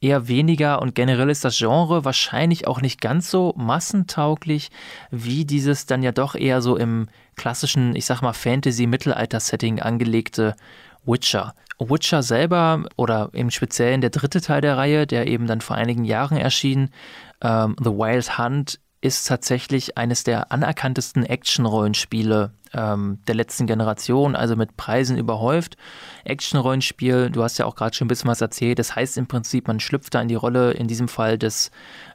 eher 0.00 0.28
weniger 0.28 0.82
und 0.82 0.94
generell 0.94 1.30
ist 1.30 1.44
das 1.44 1.56
Genre 1.56 2.04
wahrscheinlich 2.04 2.66
auch 2.66 2.82
nicht 2.82 3.00
ganz 3.00 3.30
so 3.30 3.54
massentauglich 3.56 4.70
wie 5.10 5.46
dieses 5.46 5.86
dann 5.86 6.02
ja 6.02 6.12
doch 6.12 6.34
eher 6.34 6.60
so 6.60 6.76
im 6.76 7.08
klassischen, 7.36 7.96
ich 7.96 8.04
sag 8.04 8.20
mal, 8.20 8.34
Fantasy-Mittelalter-Setting 8.34 9.80
angelegte 9.80 10.54
Witcher. 11.06 11.54
Witcher 11.78 12.22
selber 12.22 12.84
oder 12.96 13.30
im 13.32 13.50
Speziellen 13.50 14.00
der 14.00 14.10
dritte 14.10 14.40
Teil 14.40 14.60
der 14.60 14.76
Reihe, 14.76 15.06
der 15.06 15.26
eben 15.26 15.46
dann 15.46 15.60
vor 15.60 15.76
einigen 15.76 16.04
Jahren 16.04 16.36
erschien, 16.36 16.90
ähm, 17.40 17.76
The 17.82 17.90
Wild 17.90 18.38
Hunt, 18.38 18.78
ist 19.04 19.28
tatsächlich 19.28 19.98
eines 19.98 20.24
der 20.24 20.50
anerkanntesten 20.50 21.26
Action-Rollenspiele 21.26 22.52
ähm, 22.72 23.18
der 23.28 23.34
letzten 23.34 23.66
Generation, 23.66 24.34
also 24.34 24.56
mit 24.56 24.78
Preisen 24.78 25.18
überhäuft. 25.18 25.76
Action-Rollenspiel, 26.24 27.28
du 27.28 27.42
hast 27.42 27.58
ja 27.58 27.66
auch 27.66 27.74
gerade 27.74 27.94
schon 27.94 28.06
ein 28.06 28.08
bisschen 28.08 28.30
was 28.30 28.40
erzählt, 28.40 28.78
das 28.78 28.96
heißt 28.96 29.18
im 29.18 29.26
Prinzip, 29.26 29.68
man 29.68 29.78
schlüpft 29.78 30.14
da 30.14 30.22
in 30.22 30.28
die 30.28 30.34
Rolle, 30.34 30.72
in 30.72 30.88
diesem 30.88 31.08
Fall 31.08 31.36
des, 31.36 31.70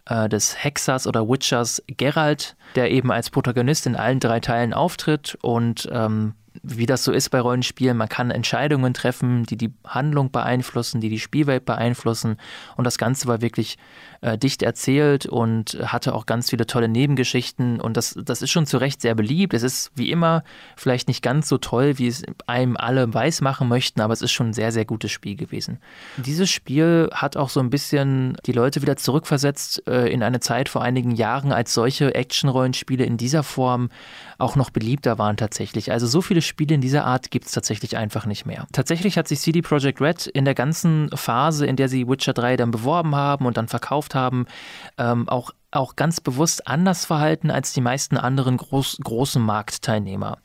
äh, 0.08 0.28
des 0.28 0.64
Hexers 0.64 1.06
oder 1.06 1.30
Witchers 1.30 1.84
Geralt, 1.86 2.56
der 2.74 2.90
eben 2.90 3.12
als 3.12 3.30
Protagonist 3.30 3.86
in 3.86 3.96
allen 3.96 4.20
drei 4.20 4.40
Teilen 4.40 4.74
auftritt 4.74 5.38
und 5.44 5.88
ähm, 5.92 6.34
wie 6.64 6.86
das 6.86 7.04
so 7.04 7.12
ist 7.12 7.30
bei 7.30 7.40
Rollenspielen, 7.40 7.98
man 7.98 8.10
kann 8.10 8.32
Entscheidungen 8.32 8.94
treffen, 8.94 9.44
die 9.44 9.58
die 9.58 9.74
Handlung 9.86 10.32
beeinflussen, 10.32 11.02
die 11.02 11.10
die 11.10 11.20
Spielwelt 11.20 11.66
beeinflussen. 11.66 12.38
Und 12.76 12.86
das 12.86 12.98
Ganze 12.98 13.28
war 13.28 13.42
wirklich 13.42 13.78
äh, 14.22 14.38
dicht 14.38 14.64
erzählt 14.64 15.26
und 15.26 15.78
hatte 15.84 16.14
auch 16.14 16.26
ganz 16.26 16.50
viele 16.50 16.66
tolle 16.68 16.88
Nebengeschichten. 16.88 17.80
Und 17.80 17.98
das, 17.98 18.18
das 18.24 18.42
ist 18.42 18.52
schon 18.52 18.66
zu 18.66 18.78
Recht 18.78 19.02
sehr 19.02 19.16
beliebt. 19.16 19.54
Es 19.54 19.64
ist 19.64 19.92
wie 19.96 20.12
immer 20.12 20.44
vielleicht 20.76 21.08
nicht 21.08 21.22
ganz 21.22 21.48
so 21.48 21.58
toll, 21.58 21.98
wie 21.98 22.08
es 22.08 22.24
einem 22.48 22.78
alle 22.78 23.14
weiß 23.14 23.42
machen 23.42 23.68
möchten, 23.68 24.02
aber 24.02 24.14
es 24.14 24.22
ist 24.22 24.32
schon 24.32 24.50
ein 24.50 24.54
sehr, 24.54 24.72
sehr 24.72 24.86
gutes 24.86 25.12
Spiel 25.12 25.36
gewesen. 25.36 25.80
Dieses 26.18 26.50
Spiel 26.50 27.10
hat 27.14 27.38
auch 27.38 27.50
so 27.50 27.60
ein 27.60 27.70
bisschen 27.70 28.38
die 28.46 28.52
Leute 28.52 28.82
wieder 28.82 28.98
zurückversetzt 28.98 29.88
äh, 29.88 30.08
in 30.08 30.24
eine 30.24 30.40
Zeit 30.40 30.70
vor 30.70 30.82
einigen 30.82 31.12
Jahren, 31.12 31.52
als 31.52 31.74
solche 31.74 32.14
Action-Rollenspiele 32.14 33.04
in 33.04 33.18
dieser 33.18 33.44
Form 33.44 33.90
auch 34.38 34.56
noch 34.56 34.70
beliebter 34.70 35.18
waren 35.18 35.38
tatsächlich. 35.38 35.92
Also 35.92 36.08
so 36.08 36.22
viele 36.22 36.42
Spiele 36.42 36.76
in 36.76 36.82
dieser 36.82 37.06
Art 37.06 37.30
gibt 37.32 37.48
es 37.48 37.52
tatsächlich 37.52 37.98
einfach 37.98 38.26
nicht 38.26 38.46
mehr. 38.46 38.68
Tatsächlich 38.72 39.18
hat 39.18 39.28
sich 39.28 39.40
CD 39.40 39.62
Projekt 39.62 40.02
Red 40.02 40.28
in 40.28 40.46
der 40.46 40.56
ganzen 40.56 41.10
Phase, 41.14 41.66
in 41.66 41.76
der 41.76 41.90
sie 41.90 42.08
Witcher 42.08 42.34
3 42.34 42.58
dann 42.58 42.72
beworben 42.72 43.16
haben 43.16 43.46
und 43.46 43.58
dann 43.58 43.68
verkauft 43.68 44.09
haben, 44.16 44.46
ähm, 44.98 45.28
auch 45.30 45.52
auch 45.72 45.96
ganz 45.96 46.20
bewusst 46.20 46.68
anders 46.68 47.06
verhalten 47.06 47.52
als 47.52 47.74
die 47.74 47.82
meisten 47.82 48.18
anderen 48.18 48.58
groß, 48.58 48.98
großen 49.04 49.42
Marktteilnehmer. 49.42 50.40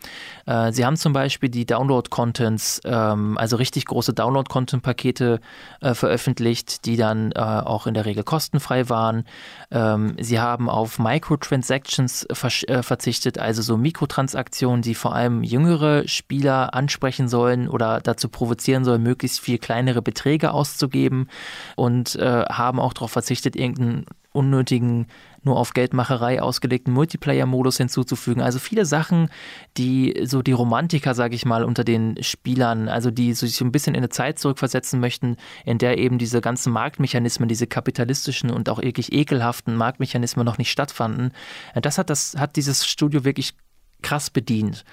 Äh, 0.44 0.72
sie 0.72 0.84
haben 0.84 0.96
zum 0.96 1.14
Beispiel 1.14 1.48
die 1.48 1.64
Download-Contents, 1.64 2.82
ähm, 2.84 3.38
also 3.38 3.56
richtig 3.56 3.86
große 3.86 4.12
Download-Content-Pakete 4.12 5.40
äh, 5.80 5.94
veröffentlicht, 5.94 6.84
die 6.84 6.96
dann 6.96 7.32
äh, 7.32 7.38
auch 7.38 7.86
in 7.86 7.94
der 7.94 8.04
Regel 8.04 8.22
kostenfrei 8.22 8.90
waren. 8.90 9.24
Ähm, 9.70 10.16
sie 10.20 10.40
haben 10.40 10.68
auf 10.68 10.98
Microtransactions 10.98 12.24
äh, 12.24 12.82
verzichtet, 12.82 13.38
also 13.38 13.62
so 13.62 13.78
Mikrotransaktionen, 13.78 14.82
die 14.82 14.94
vor 14.94 15.14
allem 15.14 15.42
jüngere 15.42 16.06
Spieler 16.06 16.74
ansprechen 16.74 17.28
sollen 17.28 17.68
oder 17.68 18.00
dazu 18.00 18.28
provozieren 18.28 18.84
sollen, 18.84 19.02
möglichst 19.02 19.40
viel 19.40 19.56
kleinere 19.56 20.02
Beträge 20.02 20.52
auszugeben 20.52 21.28
und 21.76 22.14
äh, 22.16 22.44
haben 22.44 22.78
auch 22.78 22.92
darauf 22.92 23.12
verzichtet, 23.12 23.56
irgendeinen 23.56 24.04
unnötigen, 24.34 25.06
nur 25.42 25.58
auf 25.58 25.74
Geldmacherei 25.74 26.42
ausgelegten 26.42 26.92
Multiplayer-Modus 26.92 27.76
hinzuzufügen. 27.76 28.42
Also 28.42 28.58
viele 28.58 28.84
Sachen, 28.84 29.28
die 29.76 30.22
so 30.24 30.42
die 30.42 30.52
Romantiker, 30.52 31.14
sage 31.14 31.34
ich 31.34 31.44
mal, 31.44 31.64
unter 31.64 31.84
den 31.84 32.22
Spielern, 32.22 32.88
also 32.88 33.10
die 33.10 33.34
sich 33.34 33.56
so 33.56 33.64
ein 33.64 33.72
bisschen 33.72 33.94
in 33.94 34.00
eine 34.00 34.08
Zeit 34.08 34.38
zurückversetzen 34.38 35.00
möchten, 35.00 35.36
in 35.64 35.78
der 35.78 35.98
eben 35.98 36.18
diese 36.18 36.40
ganzen 36.40 36.72
Marktmechanismen, 36.72 37.48
diese 37.48 37.66
kapitalistischen 37.66 38.50
und 38.50 38.68
auch 38.68 38.82
wirklich 38.82 39.12
ekelhaften 39.12 39.76
Marktmechanismen 39.76 40.44
noch 40.44 40.58
nicht 40.58 40.70
stattfanden. 40.70 41.32
Das 41.74 41.98
hat 41.98 42.10
das 42.10 42.34
hat 42.36 42.56
dieses 42.56 42.86
Studio 42.86 43.24
wirklich 43.24 43.54
krass 44.04 44.30
bedient 44.30 44.84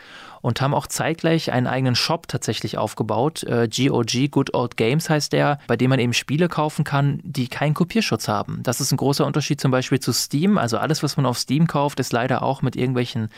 und 0.41 0.59
haben 0.59 0.73
auch 0.73 0.87
zeitgleich 0.87 1.51
einen 1.51 1.67
eigenen 1.67 1.95
Shop 1.95 2.27
tatsächlich 2.27 2.77
aufgebaut. 2.77 3.43
Äh, 3.43 3.67
GOG, 3.67 4.31
Good 4.31 4.53
Old 4.53 4.75
Games 4.75 5.09
heißt 5.09 5.33
der, 5.33 5.59
bei 5.67 5.77
dem 5.77 5.89
man 5.89 5.99
eben 5.99 6.13
Spiele 6.13 6.49
kaufen 6.49 6.83
kann, 6.83 7.19
die 7.23 7.47
keinen 7.47 7.73
Kopierschutz 7.73 8.27
haben. 8.27 8.63
Das 8.63 8.81
ist 8.81 8.91
ein 8.91 8.97
großer 8.97 9.25
Unterschied 9.25 9.61
zum 9.61 9.71
Beispiel 9.71 9.99
zu 9.99 10.11
Steam. 10.11 10.57
Also 10.57 10.77
alles, 10.77 11.03
was 11.03 11.17
man 11.17 11.25
auf 11.25 11.37
Steam 11.37 11.67
kauft, 11.67 11.99
ist 11.99 12.11
leider 12.11 12.41
auch 12.41 12.61
mit 12.61 12.75
irgendwelchen 12.75 13.29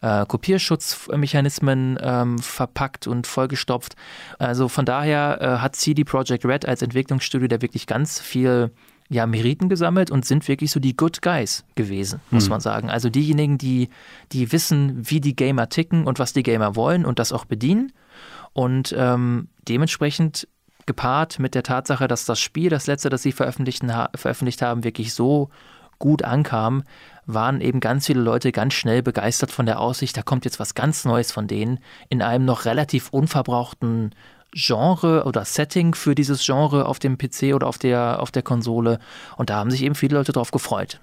äh, 0.00 0.24
Kopierschutzmechanismen 0.24 1.98
ähm, 2.00 2.38
verpackt 2.38 3.06
und 3.06 3.26
vollgestopft. 3.26 3.96
Also 4.38 4.68
von 4.68 4.84
daher 4.84 5.38
äh, 5.40 5.46
hat 5.58 5.74
CD 5.76 6.04
Projekt 6.04 6.44
Red 6.44 6.66
als 6.66 6.82
Entwicklungsstudio 6.82 7.48
da 7.48 7.60
wirklich 7.60 7.86
ganz 7.86 8.20
viel 8.20 8.70
ja, 9.12 9.26
Meriten 9.26 9.68
gesammelt 9.68 10.10
und 10.10 10.24
sind 10.24 10.48
wirklich 10.48 10.70
so 10.70 10.80
die 10.80 10.96
Good 10.96 11.20
Guys 11.20 11.64
gewesen, 11.74 12.20
muss 12.30 12.44
mhm. 12.44 12.50
man 12.50 12.60
sagen. 12.60 12.90
Also 12.90 13.10
diejenigen, 13.10 13.58
die, 13.58 13.90
die 14.32 14.52
wissen, 14.52 14.98
wie 15.10 15.20
die 15.20 15.36
Gamer 15.36 15.68
ticken 15.68 16.06
und 16.06 16.18
was 16.18 16.32
die 16.32 16.42
Gamer 16.42 16.76
wollen 16.76 17.04
und 17.04 17.18
das 17.18 17.32
auch 17.32 17.44
bedienen. 17.44 17.92
Und 18.54 18.94
ähm, 18.96 19.48
dementsprechend 19.68 20.48
gepaart 20.86 21.38
mit 21.38 21.54
der 21.54 21.62
Tatsache, 21.62 22.08
dass 22.08 22.24
das 22.24 22.40
Spiel, 22.40 22.70
das 22.70 22.86
letzte, 22.86 23.10
das 23.10 23.22
sie 23.22 23.32
veröffentlicht, 23.32 23.84
veröffentlicht 24.14 24.62
haben, 24.62 24.82
wirklich 24.82 25.12
so 25.12 25.50
gut 25.98 26.24
ankam, 26.24 26.82
waren 27.26 27.60
eben 27.60 27.80
ganz 27.80 28.06
viele 28.06 28.20
Leute 28.20 28.50
ganz 28.50 28.74
schnell 28.74 29.02
begeistert 29.02 29.52
von 29.52 29.66
der 29.66 29.78
Aussicht, 29.78 30.16
da 30.16 30.22
kommt 30.22 30.44
jetzt 30.44 30.58
was 30.58 30.74
ganz 30.74 31.04
Neues 31.04 31.30
von 31.30 31.46
denen 31.46 31.78
in 32.08 32.22
einem 32.22 32.44
noch 32.44 32.64
relativ 32.64 33.10
unverbrauchten 33.10 34.12
Genre 34.52 35.24
oder 35.24 35.44
Setting 35.44 35.94
für 35.94 36.14
dieses 36.14 36.44
Genre 36.44 36.86
auf 36.86 36.98
dem 36.98 37.18
PC 37.18 37.54
oder 37.54 37.66
auf 37.66 37.78
der, 37.78 38.20
auf 38.20 38.30
der 38.30 38.42
Konsole. 38.42 38.98
Und 39.36 39.50
da 39.50 39.56
haben 39.56 39.70
sich 39.70 39.82
eben 39.82 39.94
viele 39.94 40.16
Leute 40.16 40.32
drauf 40.32 40.50
gefreut. 40.50 41.00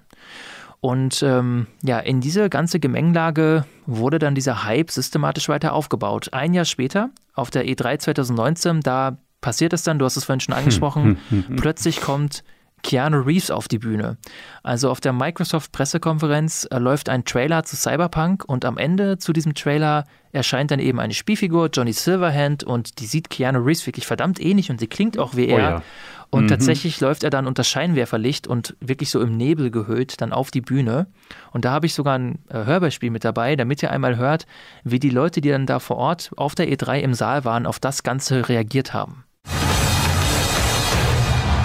Und 0.81 1.23
ähm, 1.23 1.67
ja, 1.83 1.99
in 1.99 2.21
diese 2.21 2.49
ganze 2.49 2.79
Gemengelage 2.79 3.65
wurde 3.85 4.17
dann 4.17 4.35
dieser 4.35 4.63
Hype 4.63 4.91
systematisch 4.91 5.49
weiter 5.49 5.73
aufgebaut. 5.73 6.29
Ein 6.31 6.53
Jahr 6.53 6.65
später, 6.65 7.09
auf 7.33 7.49
der 7.49 7.65
E3 7.65 7.99
2019, 7.99 8.79
da 8.81 9.17
passiert 9.41 9.73
es 9.73 9.83
dann, 9.83 9.99
du 9.99 10.05
hast 10.05 10.15
es 10.15 10.23
vorhin 10.23 10.39
schon 10.39 10.53
angesprochen, 10.55 11.17
plötzlich 11.57 11.99
kommt 11.99 12.43
Keanu 12.83 13.21
Reeves 13.21 13.51
auf 13.51 13.67
die 13.67 13.79
Bühne. 13.79 14.17
Also 14.63 14.89
auf 14.89 15.01
der 15.01 15.13
Microsoft-Pressekonferenz 15.13 16.67
äh, 16.71 16.77
läuft 16.77 17.09
ein 17.09 17.25
Trailer 17.25 17.63
zu 17.63 17.75
Cyberpunk 17.75 18.43
und 18.45 18.65
am 18.65 18.77
Ende 18.77 19.17
zu 19.17 19.33
diesem 19.33 19.53
Trailer 19.53 20.05
erscheint 20.31 20.71
dann 20.71 20.79
eben 20.79 20.99
eine 20.99 21.13
Spielfigur, 21.13 21.69
Johnny 21.73 21.93
Silverhand, 21.93 22.63
und 22.63 22.99
die 22.99 23.05
sieht 23.05 23.29
Keanu 23.29 23.59
Reeves 23.59 23.85
wirklich 23.87 24.05
verdammt 24.05 24.39
ähnlich 24.39 24.69
und 24.69 24.79
sie 24.79 24.87
klingt 24.87 25.17
auch 25.17 25.35
wie 25.35 25.51
oh 25.51 25.57
er. 25.57 25.57
Oh 25.57 25.59
ja. 25.59 25.83
Und 26.31 26.43
mhm. 26.43 26.47
tatsächlich 26.49 26.99
läuft 27.01 27.23
er 27.23 27.31
dann 27.31 27.47
unter 27.47 27.63
Scheinwerferlicht 27.63 28.47
und 28.47 28.75
wirklich 28.79 29.09
so 29.09 29.19
im 29.19 29.35
Nebel 29.35 29.71
gehüllt 29.71 30.21
dann 30.21 30.31
auf 30.31 30.51
die 30.51 30.61
Bühne. 30.61 31.07
Und 31.51 31.65
da 31.65 31.71
habe 31.71 31.87
ich 31.87 31.95
sogar 31.95 32.19
ein 32.19 32.39
äh, 32.49 32.65
Hörbeispiel 32.65 33.09
mit 33.09 33.23
dabei, 33.23 33.55
damit 33.55 33.81
ihr 33.81 33.91
einmal 33.91 34.17
hört, 34.17 34.45
wie 34.83 34.99
die 34.99 35.09
Leute, 35.09 35.41
die 35.41 35.49
dann 35.49 35.65
da 35.65 35.79
vor 35.79 35.97
Ort 35.97 36.31
auf 36.35 36.53
der 36.53 36.67
E3 36.67 36.99
im 36.99 37.15
Saal 37.15 37.45
waren, 37.45 37.65
auf 37.65 37.79
das 37.79 38.03
Ganze 38.03 38.47
reagiert 38.47 38.93
haben. 38.93 39.23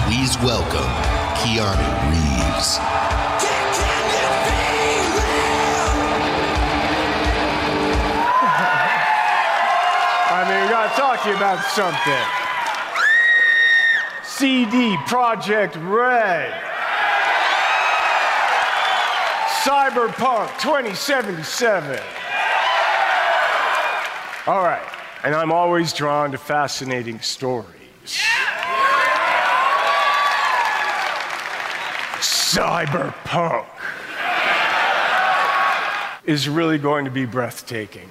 Please 0.05 0.37
welcome 0.37 0.91
Keanu 1.41 2.11
Reeves. 2.11 2.77
I 10.29 10.45
mean, 10.47 10.61
we 10.61 10.69
gotta 10.69 10.95
talk 10.95 11.23
to 11.23 11.29
you 11.29 11.35
about 11.35 11.65
something. 11.65 12.25
CD 14.23 14.95
Project 15.07 15.75
Red. 15.77 16.53
Cyberpunk 19.63 20.49
2077. 20.59 21.99
All 24.45 24.61
right, 24.61 24.87
and 25.23 25.33
I'm 25.33 25.51
always 25.51 25.93
drawn 25.93 26.31
to 26.31 26.37
fascinating 26.37 27.19
stories. 27.21 27.71
Cyberpunk 32.55 33.65
is 36.25 36.47
really 36.47 36.77
going 36.77 37.03
to 37.03 37.11
be 37.11 37.25
breathtaking. 37.25 38.09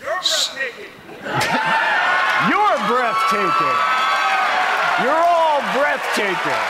You're 0.00 0.08
breathtaking. 0.16 0.92
You're 2.48 2.78
breathtaking. 2.88 3.78
You're 5.02 5.12
all 5.12 5.60
breathtaking. 5.76 6.62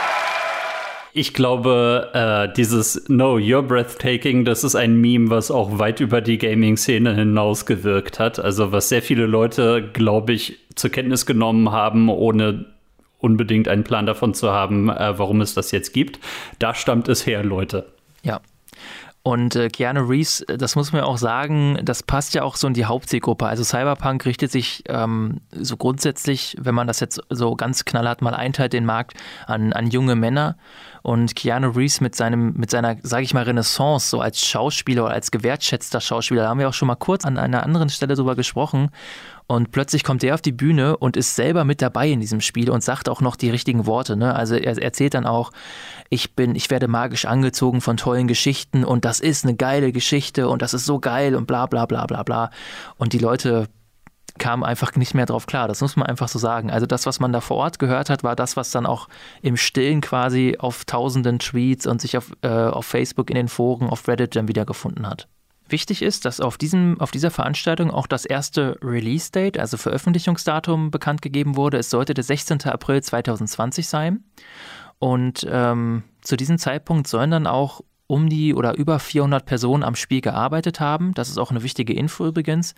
Ich 1.13 1.33
glaube, 1.33 2.09
äh, 2.13 2.53
dieses 2.53 3.05
No, 3.07 3.37
you're 3.37 3.61
breathtaking, 3.61 4.43
das 4.43 4.65
ist 4.65 4.75
ein 4.75 4.99
Meme, 4.99 5.29
was 5.29 5.51
auch 5.51 5.79
weit 5.79 6.01
über 6.01 6.19
die 6.19 6.37
Gaming-Szene 6.37 7.15
hinaus 7.15 7.65
gewirkt 7.65 8.19
hat. 8.19 8.39
Also 8.39 8.73
was 8.73 8.89
sehr 8.89 9.01
viele 9.01 9.25
Leute, 9.25 9.89
glaube 9.93 10.33
ich, 10.33 10.59
zur 10.75 10.89
Kenntnis 10.89 11.25
genommen 11.25 11.71
haben, 11.71 12.09
ohne 12.09 12.65
unbedingt 13.19 13.67
einen 13.67 13.83
Plan 13.83 14.05
davon 14.05 14.33
zu 14.33 14.51
haben, 14.51 14.89
äh, 14.89 15.17
warum 15.19 15.41
es 15.41 15.53
das 15.53 15.71
jetzt 15.71 15.93
gibt. 15.93 16.19
Da 16.57 16.73
stammt 16.73 17.07
es 17.07 17.25
her, 17.25 17.43
Leute. 17.43 17.93
Ja. 18.23 18.41
Und 19.21 19.55
äh, 19.57 19.67
Keanu 19.67 20.05
Reeves, 20.05 20.45
das 20.47 20.77
muss 20.77 20.93
man 20.93 21.01
ja 21.01 21.05
auch 21.05 21.17
sagen, 21.17 21.77
das 21.83 22.03
passt 22.03 22.33
ja 22.33 22.43
auch 22.43 22.55
so 22.55 22.67
in 22.67 22.73
die 22.73 22.85
Hauptzielgruppe. 22.85 23.45
Also 23.45 23.65
Cyberpunk 23.65 24.25
richtet 24.25 24.49
sich 24.49 24.83
ähm, 24.87 25.41
so 25.51 25.75
grundsätzlich, 25.75 26.55
wenn 26.59 26.73
man 26.73 26.87
das 26.87 27.01
jetzt 27.01 27.21
so 27.29 27.55
ganz 27.55 27.83
knallhart 27.83 28.21
mal 28.21 28.33
einteilt, 28.33 28.71
den 28.71 28.85
Markt 28.85 29.15
an, 29.45 29.73
an 29.73 29.87
junge 29.87 30.15
Männer. 30.15 30.55
Und 31.01 31.35
Keanu 31.35 31.69
Reeves 31.69 31.99
mit 31.99 32.15
seinem, 32.15 32.53
mit 32.53 32.71
seiner, 32.71 32.95
sage 33.03 33.23
ich 33.23 33.33
mal, 33.33 33.43
Renaissance, 33.43 34.09
so 34.09 34.21
als 34.21 34.45
Schauspieler 34.45 35.03
oder 35.03 35.13
als 35.13 35.31
gewertschätzter 35.31 35.99
Schauspieler, 35.99 36.43
da 36.43 36.49
haben 36.49 36.59
wir 36.59 36.69
auch 36.69 36.73
schon 36.73 36.87
mal 36.87 36.95
kurz 36.95 37.25
an 37.25 37.37
einer 37.37 37.63
anderen 37.63 37.89
Stelle 37.89 38.15
drüber 38.15 38.35
gesprochen. 38.35 38.89
Und 39.51 39.71
plötzlich 39.71 40.03
kommt 40.03 40.23
er 40.23 40.35
auf 40.35 40.43
die 40.43 40.51
Bühne 40.51 40.95
und 40.95 41.17
ist 41.17 41.35
selber 41.35 41.65
mit 41.65 41.81
dabei 41.81 42.07
in 42.07 42.19
diesem 42.19 42.39
Spiel 42.39 42.69
und 42.69 42.83
sagt 42.83 43.09
auch 43.09 43.19
noch 43.19 43.35
die 43.35 43.49
richtigen 43.49 43.87
Worte. 43.87 44.15
Ne? 44.15 44.35
Also 44.35 44.53
er 44.53 44.77
erzählt 44.77 45.15
dann 45.15 45.25
auch, 45.25 45.49
ich 46.09 46.35
bin, 46.35 46.53
ich 46.53 46.69
werde 46.69 46.87
magisch 46.87 47.25
angezogen 47.25 47.81
von 47.81 47.97
tollen 47.97 48.27
Geschichten 48.27 48.85
und 48.85 49.05
das 49.05 49.19
ist 49.19 49.45
eine 49.45 49.55
geile 49.55 49.91
Geschichte 49.91 50.47
und 50.47 50.61
das 50.61 50.75
ist 50.75 50.85
so 50.85 50.99
geil 50.99 51.33
und 51.33 51.47
bla 51.47 51.65
bla 51.65 51.87
bla 51.87 52.05
bla 52.05 52.21
bla. 52.21 52.51
Und 52.97 53.13
die 53.13 53.17
Leute 53.17 53.65
kamen 54.37 54.63
einfach 54.63 54.95
nicht 54.95 55.15
mehr 55.15 55.25
drauf 55.25 55.47
klar. 55.47 55.67
Das 55.67 55.81
muss 55.81 55.95
man 55.95 56.05
einfach 56.05 56.27
so 56.27 56.37
sagen. 56.37 56.69
Also 56.69 56.85
das, 56.85 57.07
was 57.07 57.19
man 57.19 57.33
da 57.33 57.41
vor 57.41 57.57
Ort 57.57 57.79
gehört 57.79 58.11
hat, 58.11 58.23
war 58.23 58.35
das, 58.35 58.55
was 58.55 58.69
dann 58.69 58.85
auch 58.85 59.07
im 59.41 59.57
Stillen 59.57 60.01
quasi 60.01 60.57
auf 60.59 60.85
tausenden 60.85 61.39
Tweets 61.39 61.87
und 61.87 62.01
sich 62.01 62.17
auf, 62.17 62.33
äh, 62.43 62.49
auf 62.49 62.85
Facebook 62.85 63.31
in 63.31 63.35
den 63.35 63.47
Foren, 63.47 63.89
auf 63.89 64.07
Reddit 64.07 64.35
dann 64.35 64.47
wiedergefunden 64.47 65.07
hat. 65.07 65.27
Wichtig 65.71 66.01
ist, 66.01 66.25
dass 66.25 66.39
auf, 66.39 66.57
diesem, 66.57 66.99
auf 66.99 67.11
dieser 67.11 67.31
Veranstaltung 67.31 67.91
auch 67.91 68.07
das 68.07 68.25
erste 68.25 68.77
Release-Date, 68.81 69.57
also 69.59 69.77
Veröffentlichungsdatum, 69.77 70.91
bekannt 70.91 71.21
gegeben 71.21 71.55
wurde. 71.55 71.77
Es 71.77 71.89
sollte 71.89 72.13
der 72.13 72.23
16. 72.23 72.63
April 72.63 73.01
2020 73.01 73.87
sein. 73.87 74.23
Und 74.99 75.47
ähm, 75.49 76.03
zu 76.21 76.35
diesem 76.35 76.57
Zeitpunkt 76.57 77.07
sollen 77.07 77.31
dann 77.31 77.47
auch 77.47 77.81
um 78.09 78.27
die 78.27 78.55
oder 78.55 78.75
über 78.75 78.97
400 78.97 79.45
Personen 79.45 79.83
am 79.83 79.95
Spiel 79.95 80.21
gearbeitet 80.21 80.79
haben. 80.79 81.13
Das 81.13 81.29
ist 81.29 81.37
auch 81.37 81.51
eine 81.51 81.61
wichtige 81.61 81.93
Info 81.93 82.25
übrigens. 82.25 82.73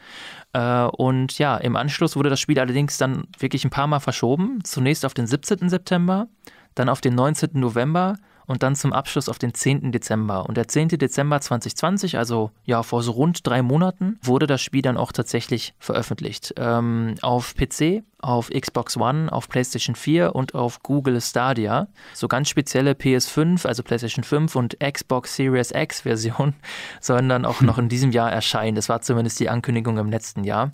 Äh, 0.51 0.83
und 0.83 1.39
ja, 1.39 1.55
im 1.55 1.77
Anschluss 1.77 2.17
wurde 2.17 2.29
das 2.29 2.41
Spiel 2.41 2.59
allerdings 2.59 2.97
dann 2.97 3.23
wirklich 3.39 3.63
ein 3.63 3.69
paar 3.69 3.87
Mal 3.87 4.01
verschoben. 4.01 4.59
Zunächst 4.65 5.05
auf 5.05 5.13
den 5.13 5.27
17. 5.27 5.69
September, 5.69 6.27
dann 6.75 6.89
auf 6.89 6.99
den 6.99 7.15
19. 7.15 7.51
November 7.53 8.17
und 8.45 8.63
dann 8.63 8.75
zum 8.75 8.93
Abschluss 8.93 9.29
auf 9.29 9.39
den 9.39 9.53
10. 9.53 9.91
Dezember. 9.91 10.47
Und 10.47 10.57
der 10.57 10.67
10. 10.67 10.89
Dezember 10.89 11.39
2020, 11.39 12.17
also 12.17 12.51
ja 12.65 12.83
vor 12.83 13.03
so 13.03 13.11
rund 13.11 13.45
drei 13.45 13.61
Monaten, 13.61 14.19
wurde 14.21 14.47
das 14.47 14.61
Spiel 14.61 14.81
dann 14.81 14.97
auch 14.97 15.11
tatsächlich 15.11 15.73
veröffentlicht. 15.79 16.53
Ähm, 16.57 17.15
auf 17.21 17.55
PC, 17.55 18.03
auf 18.19 18.49
Xbox 18.49 18.97
One, 18.97 19.31
auf 19.31 19.49
PlayStation 19.49 19.95
4 19.95 20.35
und 20.35 20.55
auf 20.55 20.83
Google 20.83 21.19
Stadia. 21.21 21.87
So 22.13 22.27
ganz 22.27 22.49
spezielle 22.49 22.91
PS5, 22.91 23.65
also 23.65 23.83
PlayStation 23.83 24.23
5 24.23 24.55
und 24.55 24.77
Xbox 24.79 25.35
Series 25.35 25.71
X 25.71 26.01
Version 26.01 26.53
sollen 27.01 27.29
dann 27.29 27.45
auch 27.45 27.61
noch 27.61 27.77
in 27.77 27.89
diesem 27.89 28.11
Jahr 28.11 28.31
erscheinen. 28.31 28.75
Das 28.75 28.89
war 28.89 29.01
zumindest 29.01 29.39
die 29.39 29.49
Ankündigung 29.49 29.97
im 29.97 30.09
letzten 30.09 30.43
Jahr. 30.43 30.71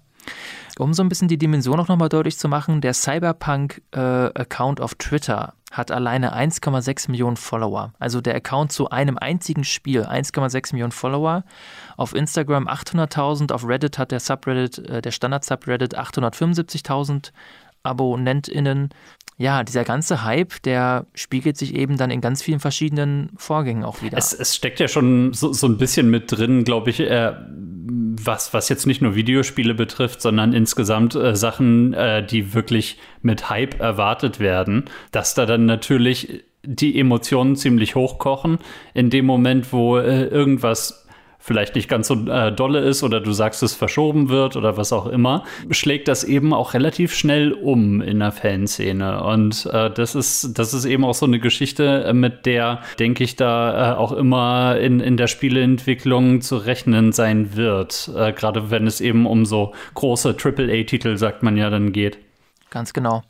Um 0.78 0.94
so 0.94 1.02
ein 1.02 1.10
bisschen 1.10 1.28
die 1.28 1.38
Dimension 1.38 1.80
auch 1.80 1.88
nochmal 1.88 2.10
deutlich 2.10 2.38
zu 2.38 2.48
machen, 2.48 2.82
der 2.82 2.94
Cyberpunk-Account 2.94 4.80
äh, 4.80 4.84
auf 4.84 4.96
Twitter 4.96 5.54
hat 5.72 5.92
alleine 5.92 6.36
1,6 6.36 7.12
Millionen 7.12 7.38
Follower. 7.38 7.94
Also 8.00 8.22
der 8.22 8.36
Account 8.36 8.72
zu 8.72 8.90
einem 8.90 9.18
einzigen 9.18 9.64
Spiel, 9.64 10.04
1,6 10.04 10.74
Millionen 10.74 10.92
Follower. 10.92 11.44
Auf 11.98 12.16
Instagram 12.16 12.68
800.000, 12.68 13.52
auf 13.52 13.68
Reddit 13.68 13.98
hat 13.98 14.12
der 14.12 14.20
Subreddit, 14.20 14.80
äh, 14.80 15.02
der 15.02 15.12
Standard-Subreddit 15.12 15.98
875.000 15.98 17.32
AbonnentInnen. 17.84 18.90
Ja, 19.40 19.64
dieser 19.64 19.84
ganze 19.84 20.24
Hype, 20.24 20.62
der 20.64 21.06
spiegelt 21.14 21.58
sich 21.58 21.76
eben 21.76 21.98
dann 21.98 22.10
in 22.10 22.22
ganz 22.22 22.42
vielen 22.42 22.60
verschiedenen 22.60 23.30
Vorgängen 23.38 23.84
auch 23.84 24.02
wieder. 24.02 24.18
Es, 24.18 24.34
es 24.34 24.56
steckt 24.56 24.80
ja 24.80 24.88
schon 24.88 25.32
so, 25.34 25.54
so 25.54 25.68
ein 25.68 25.78
bisschen 25.78 26.10
mit 26.10 26.32
drin, 26.32 26.64
glaube 26.64 26.90
ich, 26.90 27.00
äh, 27.00 27.34
was, 28.20 28.54
was 28.56 28.68
jetzt 28.68 28.88
nicht 28.88 29.02
nur 29.02 29.14
Videospiele 29.14 29.76
betrifft, 29.76 30.24
sondern 30.24 30.54
insgesamt 30.54 31.14
äh, 31.14 31.36
Sachen, 31.36 31.94
äh, 31.94 32.26
die 32.26 32.56
wirklich 32.56 32.98
mit 33.22 33.48
Hype 33.50 33.80
erwartet 33.80 34.40
werden, 34.40 34.86
dass 35.12 35.36
da 35.36 35.46
dann 35.46 35.68
natürlich 35.68 36.44
die 36.64 37.00
Emotionen 37.00 37.56
ziemlich 37.56 37.94
hochkochen 37.94 38.58
in 38.96 39.12
dem 39.12 39.26
Moment, 39.26 39.72
wo 39.72 39.98
äh, 39.98 40.26
irgendwas 40.26 41.07
vielleicht 41.48 41.76
nicht 41.76 41.88
ganz 41.88 42.08
so 42.08 42.16
äh, 42.30 42.52
dolle 42.52 42.80
ist 42.80 43.04
oder 43.04 43.22
du 43.22 43.32
sagst, 43.32 43.64
es 43.64 43.74
verschoben 43.74 44.28
wird 44.28 44.58
oder 44.58 44.76
was 44.76 44.92
auch 44.92 45.08
immer, 45.08 45.46
schlägt 45.72 46.10
das 46.10 46.26
eben 46.26 46.54
auch 46.54 46.74
relativ 46.74 47.16
schnell 47.16 47.54
um 47.54 48.02
in 48.02 48.20
der 48.20 48.34
Fanszene. 48.34 49.24
Und 49.24 49.66
äh, 49.72 49.90
das 49.90 50.14
ist, 50.14 50.60
das 50.60 50.74
ist 50.74 50.84
eben 50.84 51.06
auch 51.06 51.14
so 51.14 51.26
eine 51.26 51.40
Geschichte, 51.40 52.04
äh, 52.04 52.14
mit 52.14 52.46
der, 52.46 52.82
denke 53.00 53.24
ich, 53.24 53.38
da 53.38 53.94
äh, 53.94 53.96
auch 53.96 54.12
immer 54.12 54.78
in, 54.78 55.00
in 55.00 55.16
der 55.16 55.28
Spieleentwicklung 55.28 56.42
zu 56.42 56.58
rechnen 56.58 57.14
sein 57.14 57.56
wird. 57.56 58.12
Äh, 58.14 58.34
gerade 58.34 58.70
wenn 58.70 58.86
es 58.86 59.00
eben 59.00 59.26
um 59.26 59.46
so 59.46 59.74
große 59.94 60.36
AAA-Titel, 60.38 61.16
sagt 61.16 61.44
man 61.44 61.56
ja, 61.56 61.70
dann 61.70 61.94
geht. 61.94 62.18
Ganz 62.70 62.92
genau. 62.92 63.24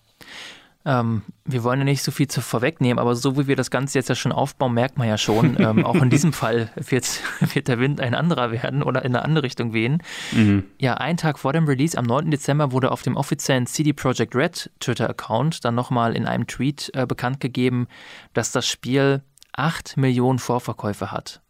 Ähm, 0.87 1.23
wir 1.43 1.65
wollen 1.65 1.79
ja 1.79 1.83
nicht 1.83 2.01
so 2.01 2.11
viel 2.11 2.29
zu 2.29 2.39
vorwegnehmen, 2.39 2.97
aber 2.97 3.13
so 3.13 3.37
wie 3.37 3.47
wir 3.47 3.57
das 3.57 3.69
Ganze 3.69 3.99
jetzt 3.99 4.07
ja 4.07 4.15
schon 4.15 4.31
aufbauen, 4.31 4.73
merkt 4.73 4.97
man 4.97 5.05
ja 5.05 5.17
schon, 5.17 5.57
ähm, 5.59 5.85
auch 5.85 5.95
in 5.95 6.09
diesem 6.09 6.31
Fall 6.31 6.69
wird, 6.75 7.21
wird, 7.53 7.67
der 7.67 7.79
Wind 7.79 7.99
ein 7.99 8.15
anderer 8.15 8.51
werden 8.51 8.81
oder 8.81 9.03
in 9.03 9.13
eine 9.13 9.25
andere 9.25 9.43
Richtung 9.43 9.73
wehen. 9.73 10.01
Mhm. 10.31 10.63
Ja, 10.79 10.93
einen 10.93 11.17
Tag 11.17 11.39
vor 11.39 11.51
dem 11.51 11.65
Release, 11.65 11.97
am 11.97 12.05
9. 12.05 12.31
Dezember, 12.31 12.71
wurde 12.71 12.91
auf 12.91 13.01
dem 13.01 13.17
offiziellen 13.17 13.67
CD 13.67 13.91
Projekt 13.91 14.33
Red 14.33 14.71
Twitter-Account 14.79 15.65
dann 15.65 15.75
nochmal 15.75 16.15
in 16.15 16.25
einem 16.25 16.47
Tweet 16.47 16.89
äh, 16.93 17.05
bekannt 17.05 17.41
gegeben, 17.41 17.87
dass 18.33 18.53
das 18.53 18.65
Spiel 18.65 19.21
8 19.51 19.97
Millionen 19.97 20.39
Vorverkäufe 20.39 21.11
hat. 21.11 21.41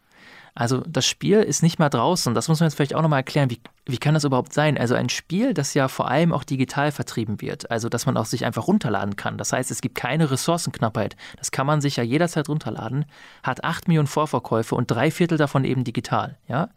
Also 0.60 0.82
das 0.88 1.06
Spiel 1.06 1.38
ist 1.44 1.62
nicht 1.62 1.78
mal 1.78 1.90
draußen. 1.90 2.34
Das 2.34 2.48
muss 2.48 2.60
man 2.60 2.66
jetzt 2.68 2.78
vielleicht 2.78 2.96
auch 2.96 3.04
nochmal 3.04 3.20
erklären. 3.20 3.52
Wie, 3.52 3.62
wie 3.86 4.00
kann 4.00 4.16
das 4.16 4.24
überhaupt 4.24 4.54
sein? 4.54 4.76
Also 4.76 4.96
ein 4.96 5.08
Spiel, 5.08 5.54
das 5.54 5.76
ja 5.76 5.88
vor 5.88 6.10
allem 6.10 6.34
auch 6.34 6.44
digital 6.44 6.92
vertrieben 6.92 7.42
wird. 7.42 7.70
Also 7.70 7.90
dass 7.90 8.08
man 8.08 8.18
auch 8.18 8.26
sich 8.26 8.44
einfach 8.44 8.66
runterladen 8.66 9.16
kann. 9.16 9.38
Das 9.38 9.54
heißt, 9.54 9.70
es 9.70 9.82
gibt 9.82 9.94
keine 9.94 10.32
Ressourcenknappheit. 10.32 11.16
Das 11.38 11.52
kann 11.52 11.68
man 11.68 11.80
sich 11.80 11.98
ja 11.98 12.04
jederzeit 12.04 12.50
runterladen. 12.50 13.06
Hat 13.44 13.64
8 13.64 13.88
Millionen 13.88 14.08
Vorverkäufe 14.08 14.74
und 14.74 14.90
drei 14.90 15.12
Viertel 15.12 15.38
davon 15.38 15.64
eben 15.64 15.84
digital. 15.84 16.40
Ja? 16.48 16.70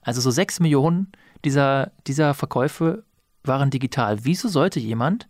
Also 0.00 0.22
so 0.22 0.30
6 0.30 0.60
Millionen 0.60 1.12
dieser, 1.44 1.92
dieser 2.06 2.32
Verkäufe 2.32 3.04
waren 3.44 3.68
digital. 3.68 4.24
Wieso 4.24 4.48
sollte 4.48 4.80
jemand 4.80 5.28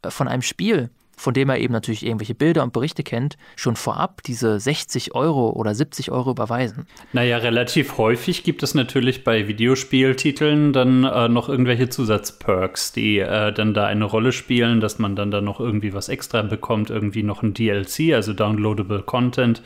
äh, 0.00 0.10
von 0.10 0.28
einem 0.28 0.40
Spiel 0.42 0.88
von 1.16 1.34
dem 1.34 1.48
er 1.50 1.58
eben 1.58 1.72
natürlich 1.72 2.04
irgendwelche 2.04 2.34
Bilder 2.34 2.62
und 2.62 2.72
Berichte 2.72 3.02
kennt, 3.02 3.36
schon 3.56 3.76
vorab 3.76 4.22
diese 4.22 4.58
60 4.58 5.14
Euro 5.14 5.50
oder 5.50 5.74
70 5.74 6.10
Euro 6.10 6.30
überweisen. 6.30 6.86
Naja, 7.12 7.38
relativ 7.38 7.98
häufig 7.98 8.44
gibt 8.44 8.62
es 8.62 8.74
natürlich 8.74 9.24
bei 9.24 9.48
Videospieltiteln 9.48 10.72
dann 10.72 11.04
äh, 11.04 11.28
noch 11.28 11.48
irgendwelche 11.48 11.88
Zusatzperks, 11.88 12.92
die 12.92 13.18
äh, 13.18 13.52
dann 13.52 13.74
da 13.74 13.86
eine 13.86 14.04
Rolle 14.04 14.32
spielen, 14.32 14.80
dass 14.80 14.98
man 14.98 15.16
dann 15.16 15.30
da 15.30 15.40
noch 15.40 15.60
irgendwie 15.60 15.94
was 15.94 16.08
extra 16.08 16.42
bekommt, 16.42 16.90
irgendwie 16.90 17.22
noch 17.22 17.42
ein 17.42 17.54
DLC, 17.54 18.14
also 18.14 18.32
Downloadable 18.32 19.02
Content 19.02 19.62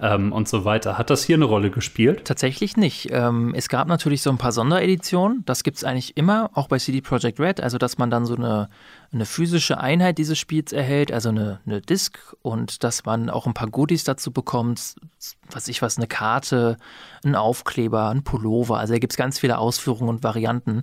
ähm, 0.00 0.32
und 0.32 0.48
so 0.48 0.64
weiter. 0.64 0.98
Hat 0.98 1.10
das 1.10 1.24
hier 1.24 1.36
eine 1.36 1.44
Rolle 1.44 1.70
gespielt? 1.70 2.24
Tatsächlich 2.24 2.76
nicht. 2.76 3.08
Ähm, 3.10 3.52
es 3.54 3.68
gab 3.68 3.88
natürlich 3.88 4.22
so 4.22 4.30
ein 4.30 4.38
paar 4.38 4.52
Sondereditionen. 4.52 5.44
Das 5.46 5.62
gibt 5.62 5.76
es 5.76 5.84
eigentlich 5.84 6.16
immer, 6.16 6.50
auch 6.54 6.68
bei 6.68 6.78
CD 6.78 7.00
Projekt 7.00 7.40
Red. 7.40 7.60
Also, 7.60 7.78
dass 7.78 7.98
man 7.98 8.10
dann 8.10 8.26
so 8.26 8.36
eine, 8.36 8.68
eine 9.12 9.26
physische 9.26 9.78
Einheit 9.78 10.18
dieses 10.18 10.38
Spiels 10.38 10.72
erhält, 10.72 11.12
also 11.12 11.28
eine, 11.28 11.60
eine 11.66 11.80
Disc 11.80 12.18
und 12.42 12.84
dass 12.84 13.04
man 13.04 13.30
auch 13.30 13.46
ein 13.46 13.54
paar 13.54 13.68
Goodies 13.68 14.04
dazu 14.04 14.32
bekommt. 14.32 14.96
Was 15.50 15.68
ich 15.68 15.80
was, 15.80 15.96
eine 15.96 16.06
Karte, 16.06 16.76
ein 17.24 17.34
Aufkleber, 17.34 18.08
ein 18.10 18.24
Pullover. 18.24 18.78
Also, 18.78 18.94
da 18.94 18.98
gibt 18.98 19.12
es 19.12 19.16
ganz 19.16 19.38
viele 19.38 19.58
Ausführungen 19.58 20.08
und 20.08 20.22
Varianten. 20.22 20.82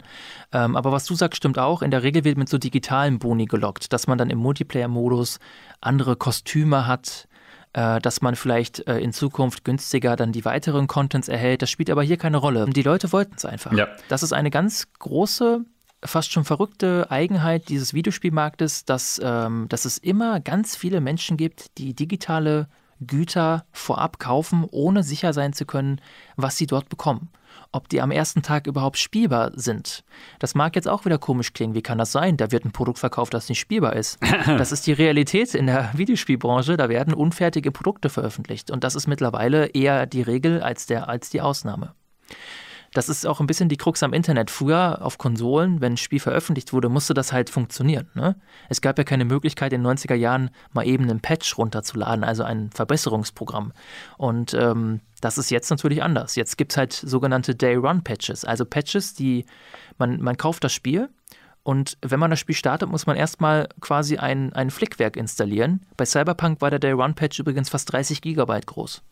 Ähm, 0.51 0.75
aber 0.75 0.91
was 0.91 1.05
du 1.05 1.15
sagst, 1.15 1.37
stimmt 1.37 1.59
auch. 1.59 1.81
In 1.81 1.91
der 1.91 2.03
Regel 2.03 2.23
wird 2.23 2.37
mit 2.37 2.49
so 2.49 2.57
digitalen 2.57 3.19
Boni 3.19 3.45
gelockt, 3.45 3.93
dass 3.93 4.07
man 4.07 4.17
dann 4.17 4.29
im 4.29 4.39
Multiplayer-Modus 4.39 5.39
andere 5.81 6.15
Kostüme 6.15 6.87
hat, 6.87 7.27
dass 7.73 8.21
man 8.21 8.35
vielleicht 8.35 8.87
äh, 8.87 8.99
in 8.99 9.13
Zukunft 9.13 9.63
günstiger 9.63 10.15
dann 10.15 10.31
die 10.31 10.45
weiteren 10.45 10.87
Contents 10.87 11.27
erhält. 11.27 11.61
Das 11.61 11.69
spielt 11.69 11.89
aber 11.89 12.03
hier 12.03 12.17
keine 12.17 12.37
Rolle. 12.37 12.65
Die 12.69 12.83
Leute 12.83 13.11
wollten 13.11 13.35
es 13.37 13.45
einfach. 13.45 13.71
Ja. 13.73 13.87
Das 14.09 14.23
ist 14.23 14.33
eine 14.33 14.49
ganz 14.49 14.87
große 14.99 15.65
fast 16.03 16.31
schon 16.31 16.45
verrückte 16.45 17.07
Eigenheit 17.11 17.69
dieses 17.69 17.93
Videospielmarktes, 17.93 18.85
dass, 18.85 19.21
ähm, 19.23 19.67
dass 19.69 19.85
es 19.85 19.99
immer 19.99 20.39
ganz 20.39 20.75
viele 20.75 20.99
Menschen 20.99 21.37
gibt, 21.37 21.77
die 21.77 21.93
digitale 21.93 22.67
Güter 22.99 23.65
vorab 23.71 24.17
kaufen, 24.17 24.65
ohne 24.71 25.03
sicher 25.03 25.31
sein 25.33 25.53
zu 25.53 25.65
können, 25.65 26.01
was 26.37 26.57
sie 26.57 26.65
dort 26.65 26.89
bekommen 26.89 27.29
ob 27.71 27.89
die 27.89 28.01
am 28.01 28.11
ersten 28.11 28.41
Tag 28.41 28.67
überhaupt 28.67 28.97
spielbar 28.97 29.51
sind. 29.55 30.03
Das 30.39 30.55
mag 30.55 30.75
jetzt 30.75 30.87
auch 30.87 31.05
wieder 31.05 31.17
komisch 31.17 31.53
klingen. 31.53 31.73
Wie 31.73 31.81
kann 31.81 31.97
das 31.97 32.11
sein? 32.11 32.37
Da 32.37 32.51
wird 32.51 32.65
ein 32.65 32.71
Produkt 32.71 32.99
verkauft, 32.99 33.33
das 33.33 33.49
nicht 33.49 33.59
spielbar 33.59 33.95
ist. 33.95 34.19
Das 34.61 34.71
ist 34.71 34.85
die 34.85 34.93
Realität 34.93 35.55
in 35.55 35.67
der 35.67 35.91
Videospielbranche. 35.93 36.75
Da 36.75 36.89
werden 36.89 37.13
unfertige 37.13 37.71
Produkte 37.71 38.09
veröffentlicht. 38.09 38.69
Und 38.69 38.83
das 38.83 38.95
ist 38.95 39.07
mittlerweile 39.07 39.67
eher 39.67 40.05
die 40.05 40.21
Regel 40.21 40.61
als, 40.61 40.85
der, 40.85 41.07
als 41.09 41.29
die 41.29 41.41
Ausnahme. 41.41 41.93
Das 42.93 43.07
ist 43.07 43.25
auch 43.25 43.39
ein 43.39 43.47
bisschen 43.47 43.69
die 43.69 43.77
Krux 43.77 44.03
am 44.03 44.11
Internet. 44.11 44.51
Früher 44.51 44.99
auf 45.01 45.17
Konsolen, 45.17 45.79
wenn 45.79 45.93
ein 45.93 45.97
Spiel 45.97 46.19
veröffentlicht 46.19 46.73
wurde, 46.73 46.89
musste 46.89 47.13
das 47.13 47.31
halt 47.31 47.49
funktionieren. 47.49 48.09
Ne? 48.15 48.35
Es 48.67 48.81
gab 48.81 48.97
ja 48.97 49.05
keine 49.05 49.23
Möglichkeit 49.23 49.71
in 49.71 49.83
den 49.83 49.97
90er 49.97 50.15
Jahren 50.15 50.49
mal 50.73 50.85
eben 50.85 51.03
einen 51.03 51.21
Patch 51.21 51.57
runterzuladen, 51.57 52.23
also 52.23 52.43
ein 52.43 52.69
Verbesserungsprogramm. 52.71 53.71
Und 54.17 54.53
ähm, 54.53 54.99
das 55.21 55.37
ist 55.37 55.51
jetzt 55.51 55.69
natürlich 55.69 56.03
anders. 56.03 56.35
Jetzt 56.35 56.57
gibt 56.57 56.73
es 56.73 56.77
halt 56.77 56.91
sogenannte 56.91 57.55
Day-Run-Patches, 57.55 58.43
also 58.43 58.65
Patches, 58.65 59.13
die 59.13 59.45
man, 59.97 60.21
man 60.21 60.35
kauft 60.35 60.63
das 60.63 60.73
Spiel 60.73 61.09
und 61.63 61.97
wenn 62.01 62.19
man 62.19 62.31
das 62.31 62.39
Spiel 62.39 62.55
startet, 62.55 62.89
muss 62.89 63.05
man 63.05 63.15
erstmal 63.15 63.69
quasi 63.81 64.17
ein, 64.17 64.51
ein 64.53 64.71
Flickwerk 64.71 65.15
installieren. 65.15 65.85
Bei 65.95 66.05
Cyberpunk 66.05 66.61
war 66.61 66.71
der 66.71 66.79
Day-Run-Patch 66.79 67.39
übrigens 67.39 67.69
fast 67.69 67.91
30 67.91 68.21
Gigabyte 68.21 68.65
groß. 68.65 69.03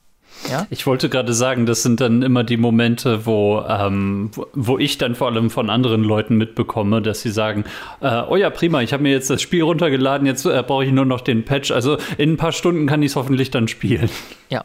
Ja? 0.50 0.68
Ich 0.70 0.86
wollte 0.88 1.10
gerade 1.10 1.34
sagen, 1.34 1.66
das 1.66 1.84
sind 1.84 2.02
dann 2.02 2.22
immer 2.22 2.44
die 2.44 2.58
Momente, 2.58 3.26
wo, 3.26 3.64
ähm, 3.68 4.32
wo 4.54 4.78
ich 4.78 4.98
dann 4.98 5.16
vor 5.16 5.28
allem 5.28 5.50
von 5.50 5.70
anderen 5.70 6.04
Leuten 6.04 6.38
mitbekomme, 6.38 7.02
dass 7.02 7.22
sie 7.22 7.32
sagen, 7.32 7.66
äh, 8.02 8.22
oh 8.28 8.36
ja, 8.36 8.50
prima, 8.50 8.82
ich 8.82 8.94
habe 8.94 9.04
mir 9.04 9.12
jetzt 9.12 9.30
das 9.30 9.42
Spiel 9.42 9.64
runtergeladen, 9.64 10.26
jetzt 10.26 10.46
äh, 10.46 10.64
brauche 10.66 10.86
ich 10.86 10.92
nur 10.92 11.06
noch 11.06 11.22
den 11.22 11.46
Patch. 11.46 11.72
Also 11.72 11.98
in 12.18 12.34
ein 12.34 12.38
paar 12.38 12.52
Stunden 12.52 12.88
kann 12.88 13.04
ich 13.04 13.12
es 13.12 13.16
hoffentlich 13.16 13.52
dann 13.52 13.68
spielen. 13.68 14.10
Ja. 14.50 14.64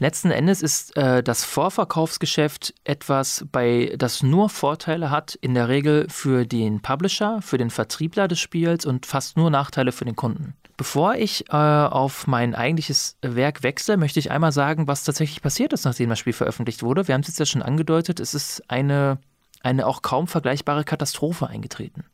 Letzten 0.00 0.32
Endes 0.32 0.60
ist 0.60 0.96
äh, 0.96 1.22
das 1.22 1.44
Vorverkaufsgeschäft 1.44 2.74
etwas, 2.82 3.46
bei 3.52 3.94
das 3.96 4.22
nur 4.22 4.50
Vorteile 4.50 5.10
hat, 5.10 5.36
in 5.36 5.54
der 5.54 5.68
Regel 5.68 6.06
für 6.08 6.46
den 6.46 6.80
Publisher, 6.80 7.40
für 7.42 7.58
den 7.58 7.70
Vertriebler 7.70 8.26
des 8.26 8.40
Spiels 8.40 8.86
und 8.86 9.06
fast 9.06 9.36
nur 9.36 9.50
Nachteile 9.50 9.92
für 9.92 10.04
den 10.04 10.16
Kunden. 10.16 10.54
Bevor 10.76 11.14
ich 11.14 11.48
äh, 11.50 11.56
auf 11.56 12.26
mein 12.26 12.56
eigentliches 12.56 13.16
Werk 13.22 13.62
wechsle, 13.62 13.96
möchte 13.96 14.18
ich 14.18 14.32
einmal 14.32 14.50
sagen, 14.50 14.88
was 14.88 15.04
tatsächlich 15.04 15.40
passiert 15.40 15.72
ist, 15.72 15.84
nachdem 15.84 16.10
das 16.10 16.18
Spiel 16.18 16.32
veröffentlicht 16.32 16.82
wurde. 16.82 17.06
Wir 17.06 17.14
haben 17.14 17.20
es 17.20 17.28
jetzt 17.28 17.38
ja 17.38 17.46
schon 17.46 17.62
angedeutet, 17.62 18.18
es 18.18 18.34
ist 18.34 18.68
eine, 18.68 19.18
eine 19.62 19.86
auch 19.86 20.02
kaum 20.02 20.26
vergleichbare 20.26 20.82
Katastrophe 20.82 21.46
eingetreten. 21.46 22.04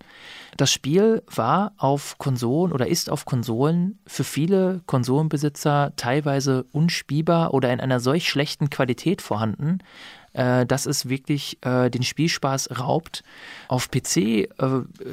Das 0.57 0.73
Spiel 0.73 1.23
war 1.27 1.73
auf 1.77 2.19
Konsolen 2.19 2.73
oder 2.73 2.87
ist 2.87 3.11
auf 3.11 3.25
Konsolen 3.25 3.99
für 4.07 4.25
viele 4.25 4.81
Konsolenbesitzer 4.87 5.93
teilweise 5.97 6.65
unspielbar 6.73 7.55
oder 7.55 7.73
in 7.73 7.81
einer 7.81 8.01
solch 8.01 8.29
schlechten 8.29 8.71
Qualität 8.71 9.23
vorhanden, 9.23 9.79
äh, 10.33 10.67
dass 10.67 10.87
es 10.87 11.09
wirklich 11.09 11.59
äh, 11.63 11.91
den 11.91 12.03
Spielspaß 12.03 12.79
raubt. 12.79 13.23
Auf 13.69 13.91
PC 13.91 14.17
äh, 14.17 14.49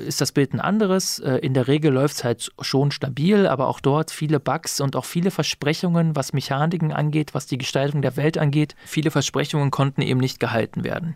ist 0.05 0.21
das 0.21 0.31
Bild 0.31 0.53
ein 0.53 0.59
anderes. 0.59 1.19
In 1.19 1.53
der 1.53 1.67
Regel 1.67 1.91
läuft 1.91 2.17
es 2.17 2.23
halt 2.23 2.51
schon 2.61 2.91
stabil, 2.91 3.47
aber 3.47 3.67
auch 3.67 3.79
dort 3.79 4.11
viele 4.11 4.39
Bugs 4.39 4.79
und 4.79 4.95
auch 4.95 5.05
viele 5.05 5.31
Versprechungen, 5.31 6.15
was 6.15 6.33
Mechaniken 6.33 6.91
angeht, 6.91 7.33
was 7.33 7.47
die 7.47 7.57
Gestaltung 7.57 8.01
der 8.01 8.15
Welt 8.15 8.37
angeht. 8.37 8.75
Viele 8.85 9.11
Versprechungen 9.11 9.71
konnten 9.71 10.01
eben 10.01 10.19
nicht 10.19 10.39
gehalten 10.39 10.83
werden. 10.83 11.15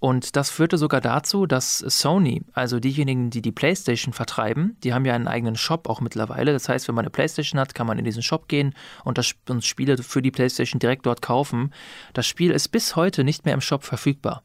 Und 0.00 0.34
das 0.34 0.48
führte 0.48 0.78
sogar 0.78 1.02
dazu, 1.02 1.46
dass 1.46 1.78
Sony, 1.78 2.42
also 2.54 2.80
diejenigen, 2.80 3.28
die 3.28 3.42
die 3.42 3.52
PlayStation 3.52 4.14
vertreiben, 4.14 4.76
die 4.82 4.94
haben 4.94 5.04
ja 5.04 5.14
einen 5.14 5.28
eigenen 5.28 5.56
Shop 5.56 5.90
auch 5.90 6.00
mittlerweile. 6.00 6.54
Das 6.54 6.70
heißt, 6.70 6.88
wenn 6.88 6.94
man 6.94 7.04
eine 7.04 7.10
PlayStation 7.10 7.60
hat, 7.60 7.74
kann 7.74 7.86
man 7.86 7.98
in 7.98 8.06
diesen 8.06 8.22
Shop 8.22 8.48
gehen 8.48 8.74
und 9.04 9.18
das 9.18 9.34
und 9.48 9.62
Spiele 9.62 9.98
für 10.02 10.22
die 10.22 10.30
PlayStation 10.30 10.78
direkt 10.78 11.04
dort 11.04 11.20
kaufen. 11.20 11.74
Das 12.14 12.26
Spiel 12.26 12.50
ist 12.50 12.68
bis 12.68 12.96
heute 12.96 13.24
nicht 13.24 13.44
mehr 13.44 13.52
im 13.52 13.60
Shop 13.60 13.84
verfügbar. 13.84 14.42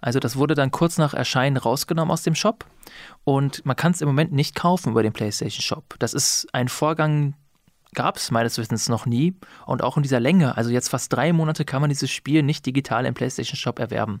Also 0.00 0.18
das 0.18 0.36
wurde 0.36 0.54
dann 0.54 0.72
kurz 0.72 0.98
nach 0.98 1.14
Erscheinen 1.14 1.56
rausgenommen 1.56 2.10
aus 2.10 2.22
dem 2.22 2.34
Shop 2.34 2.64
und 3.22 3.64
man 3.64 3.76
kann 3.76 3.92
es 3.92 4.00
im 4.00 4.08
Moment 4.08 4.32
nicht 4.32 4.56
kaufen 4.56 4.90
über 4.90 5.04
den 5.04 5.12
PlayStation 5.12 5.62
Shop. 5.62 5.94
Das 6.00 6.14
ist 6.14 6.48
ein 6.52 6.68
Vorgang, 6.68 7.34
gab 7.94 8.16
es 8.16 8.30
meines 8.30 8.58
Wissens 8.58 8.88
noch 8.88 9.06
nie 9.06 9.36
und 9.66 9.82
auch 9.82 9.96
in 9.96 10.02
dieser 10.02 10.20
Länge, 10.20 10.56
also 10.56 10.70
jetzt 10.70 10.88
fast 10.88 11.12
drei 11.12 11.32
Monate 11.32 11.64
kann 11.64 11.80
man 11.80 11.90
dieses 11.90 12.10
Spiel 12.10 12.42
nicht 12.42 12.66
digital 12.66 13.06
im 13.06 13.14
PlayStation 13.14 13.56
Shop 13.56 13.78
erwerben. 13.78 14.20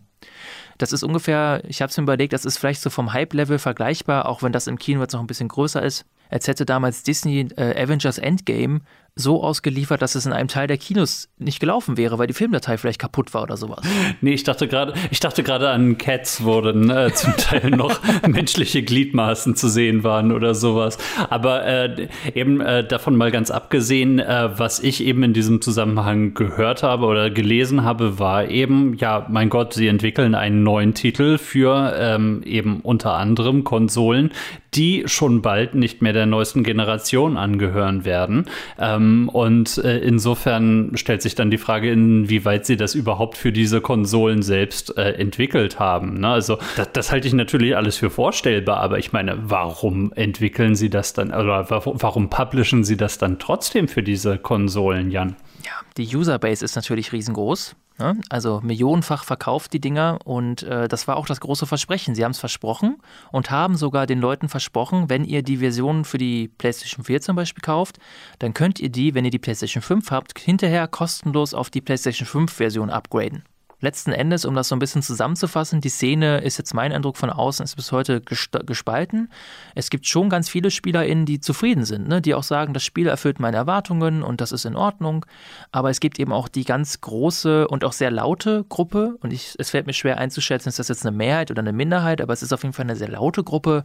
Das 0.78 0.92
ist 0.92 1.02
ungefähr, 1.02 1.62
ich 1.66 1.80
habe 1.80 1.90
es 1.90 1.96
mir 1.96 2.02
überlegt, 2.02 2.32
das 2.32 2.44
ist 2.44 2.58
vielleicht 2.58 2.82
so 2.82 2.90
vom 2.90 3.12
Hype-Level 3.12 3.58
vergleichbar, 3.58 4.26
auch 4.28 4.42
wenn 4.42 4.52
das 4.52 4.66
im 4.66 4.78
Kino 4.78 5.00
jetzt 5.00 5.12
noch 5.12 5.20
ein 5.20 5.26
bisschen 5.26 5.48
größer 5.48 5.82
ist. 5.82 6.04
als 6.28 6.48
hätte 6.48 6.66
damals 6.66 7.02
Disney 7.02 7.48
äh, 7.56 7.82
Avengers 7.82 8.18
Endgame 8.18 8.80
so 9.18 9.42
ausgeliefert, 9.42 10.02
dass 10.02 10.14
es 10.14 10.26
in 10.26 10.34
einem 10.34 10.48
Teil 10.48 10.66
der 10.66 10.76
Kinos 10.76 11.30
nicht 11.38 11.58
gelaufen 11.58 11.96
wäre, 11.96 12.18
weil 12.18 12.26
die 12.26 12.34
Filmdatei 12.34 12.76
vielleicht 12.76 13.00
kaputt 13.00 13.32
war 13.32 13.42
oder 13.42 13.56
sowas. 13.56 13.80
Nee, 14.20 14.34
ich 14.34 14.44
dachte 14.44 14.68
gerade, 14.68 14.94
ich 15.10 15.20
dachte 15.20 15.42
gerade 15.42 15.70
an 15.70 15.98
Cats, 15.98 16.44
wo 16.44 16.60
dann 16.60 16.90
äh, 16.90 17.12
zum 17.12 17.34
Teil 17.36 17.70
noch 17.70 18.00
menschliche 18.26 18.82
Gliedmaßen 18.82 19.56
zu 19.56 19.68
sehen 19.68 20.04
waren 20.04 20.32
oder 20.32 20.54
sowas. 20.54 20.98
Aber 21.30 21.64
äh, 21.64 22.08
eben 22.34 22.60
äh, 22.60 22.86
davon 22.86 23.16
mal 23.16 23.30
ganz 23.30 23.50
abgesehen, 23.50 24.18
äh, 24.18 24.50
was 24.58 24.80
ich 24.80 25.02
eben 25.02 25.22
in 25.22 25.32
diesem 25.32 25.62
Zusammenhang 25.62 26.34
gehört 26.34 26.82
habe 26.82 27.06
oder 27.06 27.30
gelesen 27.30 27.84
habe, 27.84 28.18
war 28.18 28.48
eben, 28.48 28.94
ja, 28.98 29.26
mein 29.30 29.48
Gott, 29.48 29.72
sie 29.74 29.88
entwickeln 29.88 30.15
einen 30.24 30.62
neuen 30.62 30.94
Titel 30.94 31.38
für 31.38 31.94
ähm, 31.98 32.42
eben 32.44 32.80
unter 32.80 33.14
anderem 33.14 33.64
Konsolen, 33.64 34.30
die 34.74 35.04
schon 35.06 35.42
bald 35.42 35.74
nicht 35.74 36.02
mehr 36.02 36.12
der 36.12 36.26
neuesten 36.26 36.62
Generation 36.62 37.36
angehören 37.36 38.04
werden. 38.04 38.46
Ähm, 38.78 39.28
und 39.32 39.78
äh, 39.78 39.98
insofern 39.98 40.92
stellt 40.94 41.22
sich 41.22 41.34
dann 41.34 41.50
die 41.50 41.58
Frage, 41.58 41.90
inwieweit 41.90 42.66
sie 42.66 42.76
das 42.76 42.94
überhaupt 42.94 43.36
für 43.36 43.52
diese 43.52 43.80
Konsolen 43.80 44.42
selbst 44.42 44.96
äh, 44.96 45.12
entwickelt 45.12 45.78
haben. 45.78 46.20
Ne? 46.20 46.28
Also 46.28 46.58
das, 46.76 46.92
das, 46.92 47.12
halte 47.12 47.28
ich 47.28 47.34
natürlich 47.34 47.76
alles 47.76 47.96
für 47.96 48.10
vorstellbar, 48.10 48.78
aber 48.80 48.98
ich 48.98 49.12
meine, 49.12 49.38
warum 49.42 50.12
entwickeln 50.14 50.74
sie 50.74 50.90
das 50.90 51.12
dann 51.12 51.28
oder 51.32 51.66
warum 51.70 52.28
publishen 52.28 52.84
sie 52.84 52.96
das 52.96 53.18
dann 53.18 53.38
trotzdem 53.38 53.88
für 53.88 54.02
diese 54.02 54.38
Konsolen, 54.38 55.10
Jan? 55.10 55.36
Ja, 55.64 55.72
die 55.96 56.14
Userbase 56.14 56.64
ist 56.64 56.76
natürlich 56.76 57.12
riesengroß. 57.12 57.74
Ne? 57.98 58.20
Also 58.28 58.60
millionenfach 58.62 59.24
verkauft 59.24 59.72
die 59.72 59.80
Dinger 59.80 60.18
und 60.24 60.62
äh, 60.64 60.86
das 60.86 61.08
war 61.08 61.16
auch 61.16 61.26
das 61.26 61.40
große 61.40 61.66
Versprechen. 61.66 62.14
Sie 62.14 62.24
haben 62.24 62.32
es 62.32 62.38
versprochen 62.38 62.98
und 63.32 63.50
haben 63.50 63.76
sogar 63.76 64.06
den 64.06 64.20
Leuten 64.20 64.48
versprochen, 64.48 65.08
wenn 65.08 65.24
ihr 65.24 65.42
die 65.42 65.58
Version 65.58 66.04
für 66.04 66.18
die 66.18 66.48
PlayStation 66.48 67.04
4 67.04 67.22
zum 67.22 67.36
Beispiel 67.36 67.62
kauft, 67.62 67.98
dann 68.38 68.52
könnt 68.52 68.80
ihr 68.80 68.90
die, 68.90 69.14
wenn 69.14 69.24
ihr 69.24 69.30
die 69.30 69.38
PlayStation 69.38 69.82
5 69.82 70.10
habt, 70.10 70.38
hinterher 70.38 70.88
kostenlos 70.88 71.54
auf 71.54 71.70
die 71.70 71.80
PlayStation 71.80 72.26
5 72.26 72.52
Version 72.52 72.90
upgraden 72.90 73.42
letzten 73.80 74.12
Endes, 74.12 74.44
um 74.44 74.54
das 74.54 74.68
so 74.68 74.76
ein 74.76 74.78
bisschen 74.78 75.02
zusammenzufassen, 75.02 75.80
die 75.80 75.90
Szene 75.90 76.38
ist 76.38 76.56
jetzt 76.56 76.72
mein 76.72 76.92
Eindruck 76.92 77.16
von 77.16 77.28
außen, 77.28 77.64
ist 77.64 77.76
bis 77.76 77.92
heute 77.92 78.22
gespalten. 78.22 79.30
Es 79.74 79.90
gibt 79.90 80.06
schon 80.06 80.30
ganz 80.30 80.48
viele 80.48 80.70
SpielerInnen, 80.70 81.26
die 81.26 81.40
zufrieden 81.40 81.84
sind, 81.84 82.08
ne? 82.08 82.22
die 82.22 82.34
auch 82.34 82.42
sagen, 82.42 82.72
das 82.72 82.84
Spiel 82.84 83.06
erfüllt 83.06 83.38
meine 83.38 83.58
Erwartungen 83.58 84.22
und 84.22 84.40
das 84.40 84.52
ist 84.52 84.64
in 84.64 84.76
Ordnung. 84.76 85.26
Aber 85.72 85.90
es 85.90 86.00
gibt 86.00 86.18
eben 86.18 86.32
auch 86.32 86.48
die 86.48 86.64
ganz 86.64 87.00
große 87.00 87.68
und 87.68 87.84
auch 87.84 87.92
sehr 87.92 88.10
laute 88.10 88.64
Gruppe 88.68 89.16
und 89.20 89.32
ich, 89.32 89.54
es 89.58 89.70
fällt 89.70 89.86
mir 89.86 89.92
schwer 89.92 90.18
einzuschätzen, 90.18 90.70
ist 90.70 90.78
das 90.78 90.88
jetzt 90.88 91.06
eine 91.06 91.16
Mehrheit 91.16 91.50
oder 91.50 91.60
eine 91.60 91.72
Minderheit, 91.72 92.22
aber 92.22 92.32
es 92.32 92.42
ist 92.42 92.52
auf 92.52 92.62
jeden 92.62 92.72
Fall 92.72 92.84
eine 92.86 92.96
sehr 92.96 93.08
laute 93.08 93.44
Gruppe, 93.44 93.84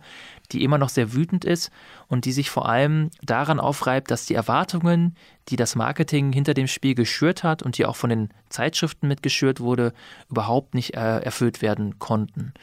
die 0.51 0.63
immer 0.63 0.77
noch 0.77 0.89
sehr 0.89 1.13
wütend 1.13 1.43
ist 1.43 1.69
und 2.07 2.25
die 2.25 2.31
sich 2.31 2.49
vor 2.49 2.67
allem 2.67 3.09
daran 3.21 3.59
aufreibt, 3.59 4.09
dass 4.09 4.25
die 4.25 4.35
Erwartungen, 4.35 5.15
die 5.51 5.57
das 5.57 5.75
Marketing 5.75 6.31
hinter 6.31 6.53
dem 6.53 6.67
Spiel 6.67 6.95
geschürt 6.95 7.43
hat 7.43 7.61
und 7.61 7.77
die 7.77 7.85
auch 7.85 7.95
von 7.95 8.09
den 8.09 8.29
Zeitschriften 8.49 9.07
mitgeschürt 9.07 9.59
wurde, 9.59 9.93
überhaupt 10.29 10.73
nicht 10.73 10.95
äh, 10.95 11.19
erfüllt 11.19 11.61
werden 11.61 11.99
konnten. 11.99 12.53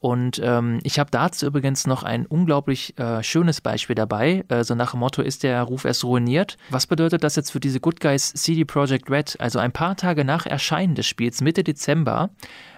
Und 0.00 0.40
ähm, 0.44 0.78
ich 0.84 1.00
habe 1.00 1.10
dazu 1.10 1.46
übrigens 1.46 1.86
noch 1.88 2.04
ein 2.04 2.24
unglaublich 2.24 2.96
äh, 2.98 3.20
schönes 3.24 3.60
Beispiel 3.60 3.96
dabei. 3.96 4.44
Äh, 4.48 4.62
so 4.62 4.76
nach 4.76 4.92
dem 4.92 5.00
Motto 5.00 5.22
ist 5.22 5.42
der 5.42 5.60
Ruf 5.62 5.84
erst 5.84 6.04
ruiniert. 6.04 6.56
Was 6.70 6.86
bedeutet 6.86 7.24
das 7.24 7.34
jetzt 7.34 7.50
für 7.50 7.58
diese 7.58 7.80
Good 7.80 7.98
Guys 7.98 8.32
CD 8.32 8.64
Projekt 8.64 9.10
Red? 9.10 9.36
Also 9.40 9.58
ein 9.58 9.72
paar 9.72 9.96
Tage 9.96 10.24
nach 10.24 10.46
Erscheinen 10.46 10.94
des 10.94 11.06
Spiels, 11.06 11.40
Mitte 11.40 11.64
Dezember, 11.64 12.30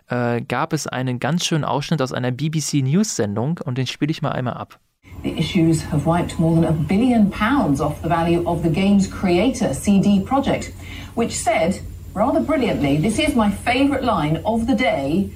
äh, 0.09 0.41
gab 0.41 0.73
es 0.73 0.87
einen 0.87 1.21
ganz 1.21 1.45
schönen 1.45 1.65
Ausschnitt 1.65 2.01
aus 2.01 2.13
einer 2.13 2.31
BBC 2.31 2.83
News 2.83 3.17
Sendung 3.17 3.61
und 3.63 3.77
den 3.77 3.87
spiele 3.87 4.11
ich 4.11 4.23
mal 4.23 4.33
einmal 4.33 4.55
ab. 4.55 4.81
The 5.23 5.39
issues 5.39 5.83
have 5.83 6.07
wiped 6.07 6.39
more 6.39 6.55
than 6.55 6.65
a 6.65 6.73
billion 6.73 7.31
pounds 7.31 7.81
off 7.81 8.01
the 8.01 8.09
value 8.09 8.47
of 8.49 8.63
the 8.63 8.71
game's 8.71 9.07
creator, 9.07 9.75
CD 9.75 10.21
Projekt, 10.21 10.73
which 11.15 11.33
said, 11.33 11.81
rather 12.15 12.41
brilliantly, 12.41 12.97
this 12.97 13.19
is 13.19 13.35
my 13.35 13.51
favourite 13.51 14.03
line 14.03 14.43
of 14.45 14.67
the 14.67 14.75
day 14.75 15.31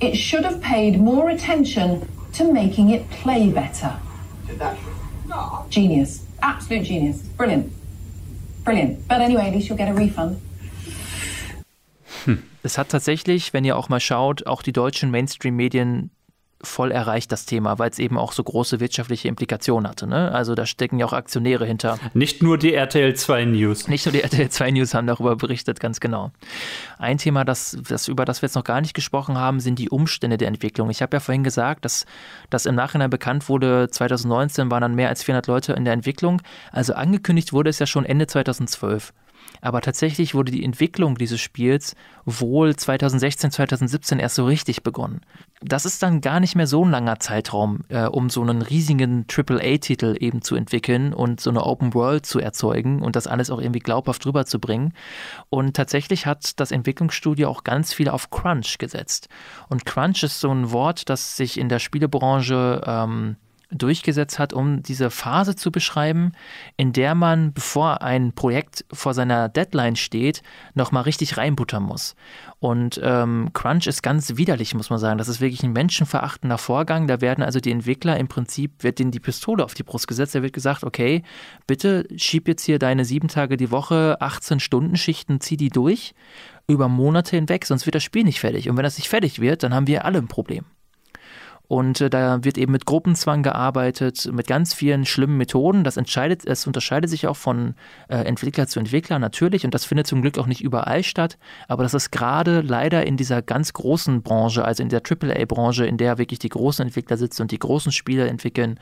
it 0.00 0.16
should 0.16 0.44
have 0.44 0.60
paid 0.60 0.98
more 0.98 1.28
attention 1.28 2.08
to 2.32 2.52
making 2.52 2.90
it 2.90 3.08
play 3.10 3.50
better. 3.50 3.96
Genius. 5.68 6.24
Absolute 6.42 6.84
genius. 6.84 7.22
Brilliant. 7.36 7.70
Brilliant. 8.64 9.06
But 9.06 9.20
anyway, 9.20 9.48
at 9.48 9.52
least 9.52 9.68
you'll 9.68 9.78
get 9.78 9.88
a 9.88 9.94
refund. 9.94 10.40
Hm. 12.24 12.42
Es 12.62 12.76
hat 12.76 12.90
tatsächlich, 12.90 13.52
wenn 13.52 13.64
ihr 13.64 13.76
auch 13.76 13.88
mal 13.88 14.00
schaut, 14.00 14.46
auch 14.46 14.62
die 14.62 14.72
deutschen 14.72 15.10
Mainstream-Medien 15.10 16.10
voll 16.62 16.90
erreicht, 16.92 17.32
das 17.32 17.46
Thema, 17.46 17.78
weil 17.78 17.90
es 17.90 17.98
eben 17.98 18.18
auch 18.18 18.32
so 18.32 18.42
große 18.42 18.80
wirtschaftliche 18.80 19.28
Implikationen 19.28 19.88
hatte. 19.88 20.06
Ne? 20.06 20.30
Also 20.32 20.54
da 20.54 20.66
stecken 20.66 20.98
ja 20.98 21.06
auch 21.06 21.12
Aktionäre 21.12 21.64
hinter. 21.64 21.98
Nicht 22.14 22.42
nur 22.42 22.58
die 22.58 22.74
RTL 22.74 23.14
2 23.14 23.44
News. 23.46 23.88
Nicht 23.88 24.06
nur 24.06 24.12
die 24.12 24.22
RTL 24.22 24.50
2 24.50 24.70
News 24.72 24.94
haben 24.94 25.06
darüber 25.06 25.36
berichtet, 25.36 25.80
ganz 25.80 26.00
genau. 26.00 26.32
Ein 26.98 27.18
Thema, 27.18 27.44
das, 27.44 27.78
das, 27.88 28.08
über 28.08 28.24
das 28.24 28.42
wir 28.42 28.46
jetzt 28.46 28.56
noch 28.56 28.64
gar 28.64 28.80
nicht 28.80 28.94
gesprochen 28.94 29.38
haben, 29.38 29.60
sind 29.60 29.78
die 29.78 29.88
Umstände 29.88 30.36
der 30.36 30.48
Entwicklung. 30.48 30.90
Ich 30.90 31.02
habe 31.02 31.16
ja 31.16 31.20
vorhin 31.20 31.44
gesagt, 31.44 31.84
dass 31.84 32.04
das 32.50 32.66
im 32.66 32.74
Nachhinein 32.74 33.10
bekannt 33.10 33.48
wurde, 33.48 33.88
2019 33.90 34.70
waren 34.70 34.82
dann 34.82 34.94
mehr 34.94 35.08
als 35.08 35.22
400 35.22 35.46
Leute 35.46 35.72
in 35.72 35.84
der 35.84 35.94
Entwicklung. 35.94 36.42
Also 36.72 36.94
angekündigt 36.94 37.52
wurde 37.52 37.70
es 37.70 37.78
ja 37.78 37.86
schon 37.86 38.04
Ende 38.04 38.26
2012. 38.26 39.12
Aber 39.60 39.80
tatsächlich 39.80 40.34
wurde 40.34 40.52
die 40.52 40.64
Entwicklung 40.64 41.16
dieses 41.16 41.40
Spiels 41.40 41.94
wohl 42.24 42.76
2016, 42.76 43.50
2017 43.50 44.18
erst 44.18 44.36
so 44.36 44.44
richtig 44.44 44.82
begonnen. 44.82 45.20
Das 45.62 45.84
ist 45.84 46.02
dann 46.02 46.20
gar 46.20 46.40
nicht 46.40 46.56
mehr 46.56 46.66
so 46.66 46.84
ein 46.84 46.90
langer 46.90 47.20
Zeitraum, 47.20 47.80
äh, 47.88 48.06
um 48.06 48.30
so 48.30 48.42
einen 48.42 48.62
riesigen 48.62 49.26
AAA-Titel 49.28 50.16
eben 50.18 50.42
zu 50.42 50.56
entwickeln 50.56 51.12
und 51.12 51.40
so 51.40 51.50
eine 51.50 51.64
Open 51.64 51.94
World 51.94 52.24
zu 52.24 52.38
erzeugen 52.38 53.02
und 53.02 53.16
das 53.16 53.26
alles 53.26 53.50
auch 53.50 53.60
irgendwie 53.60 53.80
glaubhaft 53.80 54.24
rüberzubringen. 54.24 54.94
Und 55.50 55.76
tatsächlich 55.76 56.26
hat 56.26 56.58
das 56.60 56.70
Entwicklungsstudio 56.70 57.48
auch 57.48 57.64
ganz 57.64 57.92
viel 57.92 58.08
auf 58.08 58.30
Crunch 58.30 58.78
gesetzt. 58.78 59.28
Und 59.68 59.84
Crunch 59.84 60.22
ist 60.22 60.40
so 60.40 60.50
ein 60.50 60.72
Wort, 60.72 61.08
das 61.08 61.36
sich 61.36 61.58
in 61.58 61.68
der 61.68 61.78
Spielebranche 61.78 62.82
ähm, 62.86 63.36
durchgesetzt 63.70 64.38
hat, 64.38 64.52
um 64.52 64.82
diese 64.82 65.10
Phase 65.10 65.56
zu 65.56 65.70
beschreiben, 65.70 66.32
in 66.76 66.92
der 66.92 67.14
man, 67.14 67.52
bevor 67.52 68.02
ein 68.02 68.32
Projekt 68.32 68.84
vor 68.92 69.14
seiner 69.14 69.48
Deadline 69.48 69.96
steht, 69.96 70.42
nochmal 70.74 71.04
richtig 71.04 71.36
reinbuttern 71.36 71.82
muss. 71.82 72.14
Und 72.58 73.00
ähm, 73.02 73.50
Crunch 73.52 73.86
ist 73.86 74.02
ganz 74.02 74.36
widerlich, 74.36 74.74
muss 74.74 74.90
man 74.90 74.98
sagen. 74.98 75.18
Das 75.18 75.28
ist 75.28 75.40
wirklich 75.40 75.62
ein 75.62 75.72
menschenverachtender 75.72 76.58
Vorgang. 76.58 77.06
Da 77.06 77.20
werden 77.20 77.42
also 77.42 77.60
die 77.60 77.70
Entwickler 77.70 78.18
im 78.18 78.28
Prinzip, 78.28 78.82
wird 78.82 78.98
denen 78.98 79.12
die 79.12 79.20
Pistole 79.20 79.64
auf 79.64 79.74
die 79.74 79.82
Brust 79.82 80.08
gesetzt. 80.08 80.34
Da 80.34 80.42
wird 80.42 80.52
gesagt, 80.52 80.84
okay, 80.84 81.22
bitte 81.66 82.06
schieb 82.16 82.48
jetzt 82.48 82.64
hier 82.64 82.78
deine 82.78 83.04
sieben 83.04 83.28
Tage 83.28 83.56
die 83.56 83.70
Woche, 83.70 84.16
18 84.20 84.60
Stunden 84.60 84.96
Schichten, 84.96 85.40
zieh 85.40 85.56
die 85.56 85.70
durch 85.70 86.14
über 86.70 86.88
Monate 86.88 87.36
hinweg, 87.36 87.66
sonst 87.66 87.86
wird 87.86 87.96
das 87.96 88.04
Spiel 88.04 88.24
nicht 88.24 88.40
fertig. 88.40 88.68
Und 88.68 88.76
wenn 88.76 88.84
das 88.84 88.96
nicht 88.96 89.08
fertig 89.08 89.40
wird, 89.40 89.62
dann 89.62 89.74
haben 89.74 89.86
wir 89.86 90.04
alle 90.04 90.18
ein 90.18 90.28
Problem. 90.28 90.64
Und 91.70 92.00
äh, 92.00 92.10
da 92.10 92.42
wird 92.42 92.58
eben 92.58 92.72
mit 92.72 92.84
Gruppenzwang 92.84 93.44
gearbeitet, 93.44 94.28
mit 94.32 94.48
ganz 94.48 94.74
vielen 94.74 95.06
schlimmen 95.06 95.36
Methoden. 95.36 95.84
Das 95.84 95.96
entscheidet, 95.96 96.44
es 96.44 96.66
unterscheidet 96.66 97.08
sich 97.08 97.28
auch 97.28 97.36
von 97.36 97.76
äh, 98.08 98.16
Entwickler 98.16 98.66
zu 98.66 98.80
Entwickler 98.80 99.20
natürlich 99.20 99.64
und 99.64 99.72
das 99.72 99.84
findet 99.84 100.08
zum 100.08 100.20
Glück 100.20 100.36
auch 100.38 100.48
nicht 100.48 100.62
überall 100.62 101.04
statt. 101.04 101.38
Aber 101.68 101.84
das 101.84 101.94
ist 101.94 102.10
gerade 102.10 102.60
leider 102.60 103.06
in 103.06 103.16
dieser 103.16 103.40
ganz 103.40 103.72
großen 103.72 104.22
Branche, 104.22 104.64
also 104.64 104.82
in 104.82 104.88
der 104.88 105.02
AAA-Branche, 105.08 105.86
in 105.86 105.96
der 105.96 106.18
wirklich 106.18 106.40
die 106.40 106.48
großen 106.48 106.86
Entwickler 106.86 107.16
sitzen 107.16 107.42
und 107.42 107.52
die 107.52 107.60
großen 107.60 107.92
Spiele 107.92 108.26
entwickeln, 108.26 108.80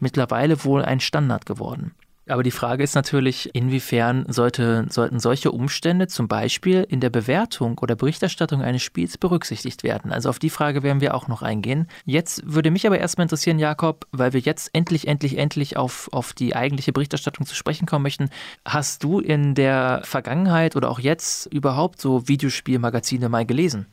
mittlerweile 0.00 0.64
wohl 0.64 0.84
ein 0.84 0.98
Standard 0.98 1.46
geworden. 1.46 1.92
Aber 2.26 2.42
die 2.42 2.50
Frage 2.50 2.82
ist 2.82 2.94
natürlich, 2.94 3.54
inwiefern 3.54 4.24
sollte, 4.28 4.86
sollten 4.88 5.18
solche 5.18 5.52
Umstände 5.52 6.06
zum 6.06 6.26
Beispiel 6.26 6.86
in 6.88 7.00
der 7.00 7.10
Bewertung 7.10 7.78
oder 7.78 7.96
Berichterstattung 7.96 8.62
eines 8.62 8.82
Spiels 8.82 9.18
berücksichtigt 9.18 9.82
werden? 9.82 10.10
Also 10.10 10.30
auf 10.30 10.38
die 10.38 10.48
Frage 10.48 10.82
werden 10.82 11.02
wir 11.02 11.14
auch 11.14 11.28
noch 11.28 11.42
eingehen. 11.42 11.86
Jetzt 12.06 12.42
würde 12.46 12.70
mich 12.70 12.86
aber 12.86 12.98
erstmal 12.98 13.26
interessieren, 13.26 13.58
Jakob, 13.58 14.06
weil 14.10 14.32
wir 14.32 14.40
jetzt 14.40 14.70
endlich, 14.72 15.06
endlich, 15.06 15.36
endlich 15.36 15.76
auf, 15.76 16.08
auf 16.12 16.32
die 16.32 16.56
eigentliche 16.56 16.92
Berichterstattung 16.92 17.44
zu 17.44 17.54
sprechen 17.54 17.86
kommen 17.86 18.04
möchten. 18.04 18.30
Hast 18.64 19.04
du 19.04 19.20
in 19.20 19.54
der 19.54 20.00
Vergangenheit 20.04 20.76
oder 20.76 20.90
auch 20.90 21.00
jetzt 21.00 21.46
überhaupt 21.52 22.00
so 22.00 22.26
Videospielmagazine 22.26 23.28
mal 23.28 23.44
gelesen? 23.44 23.86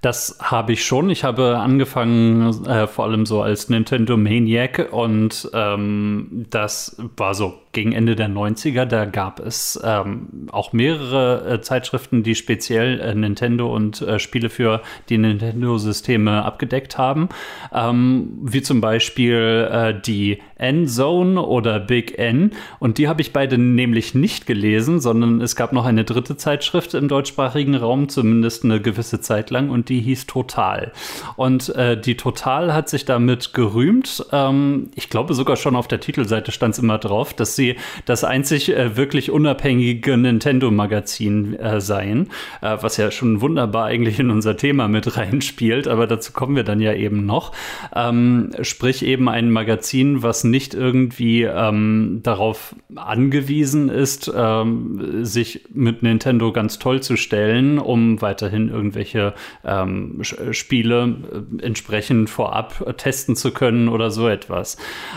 Das 0.00 0.38
habe 0.40 0.72
ich 0.72 0.84
schon. 0.84 1.10
Ich 1.10 1.22
habe 1.22 1.58
angefangen, 1.58 2.66
äh, 2.66 2.88
vor 2.88 3.04
allem 3.04 3.24
so 3.24 3.40
als 3.40 3.68
Nintendo 3.68 4.16
Maniac 4.16 4.88
und 4.90 5.48
ähm, 5.54 6.46
das 6.50 7.00
war 7.16 7.34
so 7.34 7.54
gegen 7.70 7.92
Ende 7.92 8.16
der 8.16 8.28
90er. 8.28 8.84
Da 8.84 9.04
gab 9.04 9.38
es 9.38 9.80
ähm, 9.84 10.48
auch 10.50 10.72
mehrere 10.72 11.48
äh, 11.48 11.60
Zeitschriften, 11.60 12.24
die 12.24 12.34
speziell 12.34 13.00
äh, 13.00 13.14
Nintendo 13.14 13.72
und 13.72 14.02
äh, 14.02 14.18
Spiele 14.18 14.50
für 14.50 14.82
die 15.08 15.18
Nintendo-Systeme 15.18 16.44
abgedeckt 16.44 16.98
haben. 16.98 17.28
Ähm, 17.72 18.38
wie 18.42 18.62
zum 18.62 18.80
Beispiel 18.80 19.68
äh, 19.70 19.94
die 20.00 20.42
N-Zone 20.62 21.42
oder 21.42 21.80
Big 21.80 22.18
N. 22.18 22.52
Und 22.78 22.98
die 22.98 23.08
habe 23.08 23.20
ich 23.20 23.32
beide 23.32 23.58
nämlich 23.58 24.14
nicht 24.14 24.46
gelesen, 24.46 25.00
sondern 25.00 25.40
es 25.40 25.56
gab 25.56 25.72
noch 25.72 25.84
eine 25.84 26.04
dritte 26.04 26.36
Zeitschrift 26.36 26.94
im 26.94 27.08
deutschsprachigen 27.08 27.74
Raum, 27.74 28.08
zumindest 28.08 28.64
eine 28.64 28.80
gewisse 28.80 29.20
Zeit 29.20 29.50
lang 29.50 29.70
und 29.70 29.88
die 29.88 30.00
hieß 30.00 30.26
Total. 30.26 30.92
Und 31.36 31.74
äh, 31.74 32.00
die 32.00 32.16
Total 32.16 32.72
hat 32.72 32.88
sich 32.88 33.04
damit 33.04 33.52
gerühmt. 33.52 34.24
Ähm, 34.32 34.90
ich 34.94 35.10
glaube 35.10 35.34
sogar 35.34 35.56
schon 35.56 35.76
auf 35.76 35.88
der 35.88 36.00
Titelseite 36.00 36.52
stand 36.52 36.74
es 36.74 36.78
immer 36.78 36.98
drauf, 36.98 37.34
dass 37.34 37.56
sie 37.56 37.76
das 38.06 38.24
einzig 38.24 38.74
äh, 38.74 38.96
wirklich 38.96 39.30
unabhängige 39.30 40.16
Nintendo-Magazin 40.16 41.58
äh, 41.58 41.80
seien, 41.80 42.30
äh, 42.60 42.76
was 42.80 42.96
ja 42.96 43.10
schon 43.10 43.40
wunderbar 43.40 43.86
eigentlich 43.86 44.18
in 44.18 44.30
unser 44.30 44.56
Thema 44.56 44.88
mit 44.88 45.16
reinspielt, 45.16 45.88
aber 45.88 46.06
dazu 46.06 46.32
kommen 46.32 46.56
wir 46.56 46.64
dann 46.64 46.80
ja 46.80 46.94
eben 46.94 47.26
noch. 47.26 47.52
Ähm, 47.94 48.50
sprich 48.62 49.04
eben 49.04 49.28
ein 49.28 49.50
Magazin, 49.50 50.22
was 50.22 50.44
nicht 50.52 50.74
irgendwie 50.74 51.42
ähm, 51.42 52.20
darauf 52.22 52.76
angewiesen 52.94 53.88
ist, 53.88 54.30
ähm, 54.34 55.24
sich 55.24 55.64
mit 55.72 56.02
Nintendo 56.02 56.52
ganz 56.52 56.78
toll 56.78 57.02
zu 57.02 57.16
stellen, 57.16 57.78
um 57.78 58.20
weiterhin 58.20 58.68
irgendwelche 58.68 59.34
ähm, 59.64 60.20
Spiele 60.22 61.16
äh, 61.60 61.64
entsprechend 61.64 62.30
vorab 62.30 62.96
testen 62.98 63.34
zu 63.34 63.52
können 63.52 63.88
oder 63.88 64.10
so 64.10 64.28
etwas. 64.28 64.76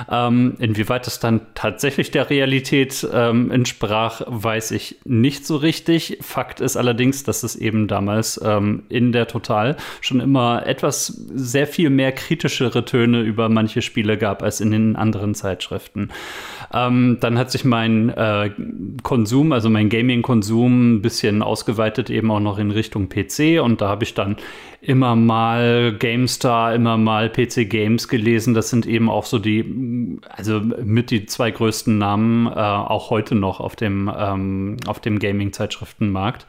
Ähm, 0.09 0.55
inwieweit 0.59 1.05
es 1.05 1.19
dann 1.19 1.41
tatsächlich 1.53 2.11
der 2.11 2.29
Realität 2.29 3.05
ähm, 3.13 3.51
entsprach, 3.51 4.21
weiß 4.25 4.71
ich 4.71 4.99
nicht 5.03 5.45
so 5.45 5.57
richtig. 5.57 6.17
Fakt 6.21 6.61
ist 6.61 6.77
allerdings, 6.77 7.23
dass 7.23 7.43
es 7.43 7.55
eben 7.55 7.87
damals 7.87 8.39
ähm, 8.43 8.83
in 8.87 9.11
der 9.11 9.27
Total 9.27 9.75
schon 9.99 10.21
immer 10.21 10.65
etwas 10.65 11.07
sehr 11.07 11.67
viel 11.67 11.89
mehr 11.89 12.13
kritischere 12.13 12.85
Töne 12.85 13.21
über 13.21 13.49
manche 13.49 13.81
Spiele 13.81 14.17
gab 14.17 14.41
als 14.41 14.61
in 14.61 14.71
den 14.71 14.95
anderen 14.95 15.24
Zeitschriften. 15.33 16.09
Ähm, 16.73 17.17
dann 17.19 17.37
hat 17.37 17.51
sich 17.51 17.65
mein 17.65 18.09
äh, 18.09 18.51
Konsum, 19.01 19.51
also 19.51 19.69
mein 19.69 19.89
Gaming-Konsum, 19.89 20.95
ein 20.95 21.01
bisschen 21.01 21.41
ausgeweitet, 21.41 22.09
eben 22.09 22.29
auch 22.31 22.39
noch 22.39 22.59
in 22.59 22.71
Richtung 22.71 23.09
PC. 23.09 23.61
Und 23.61 23.81
da 23.81 23.89
habe 23.89 24.03
ich 24.03 24.13
dann 24.13 24.37
immer 24.81 25.15
mal 25.15 25.95
GameStar, 25.97 26.75
immer 26.75 26.97
mal 26.97 27.29
PC 27.29 27.69
Games 27.69 28.07
gelesen. 28.07 28.53
Das 28.53 28.69
sind 28.69 28.85
eben 28.85 29.09
auch 29.09 29.25
so 29.25 29.39
die, 29.39 30.19
also 30.29 30.59
mit 30.59 31.11
die 31.11 31.25
zwei 31.25 31.51
größten 31.51 31.97
Namen, 31.97 32.47
äh, 32.47 32.51
auch 32.51 33.09
heute 33.09 33.35
noch 33.35 33.59
auf 33.59 33.75
dem, 33.75 34.11
ähm, 34.15 34.77
auf 34.85 34.99
dem 34.99 35.19
Gaming-Zeitschriftenmarkt. 35.19 36.45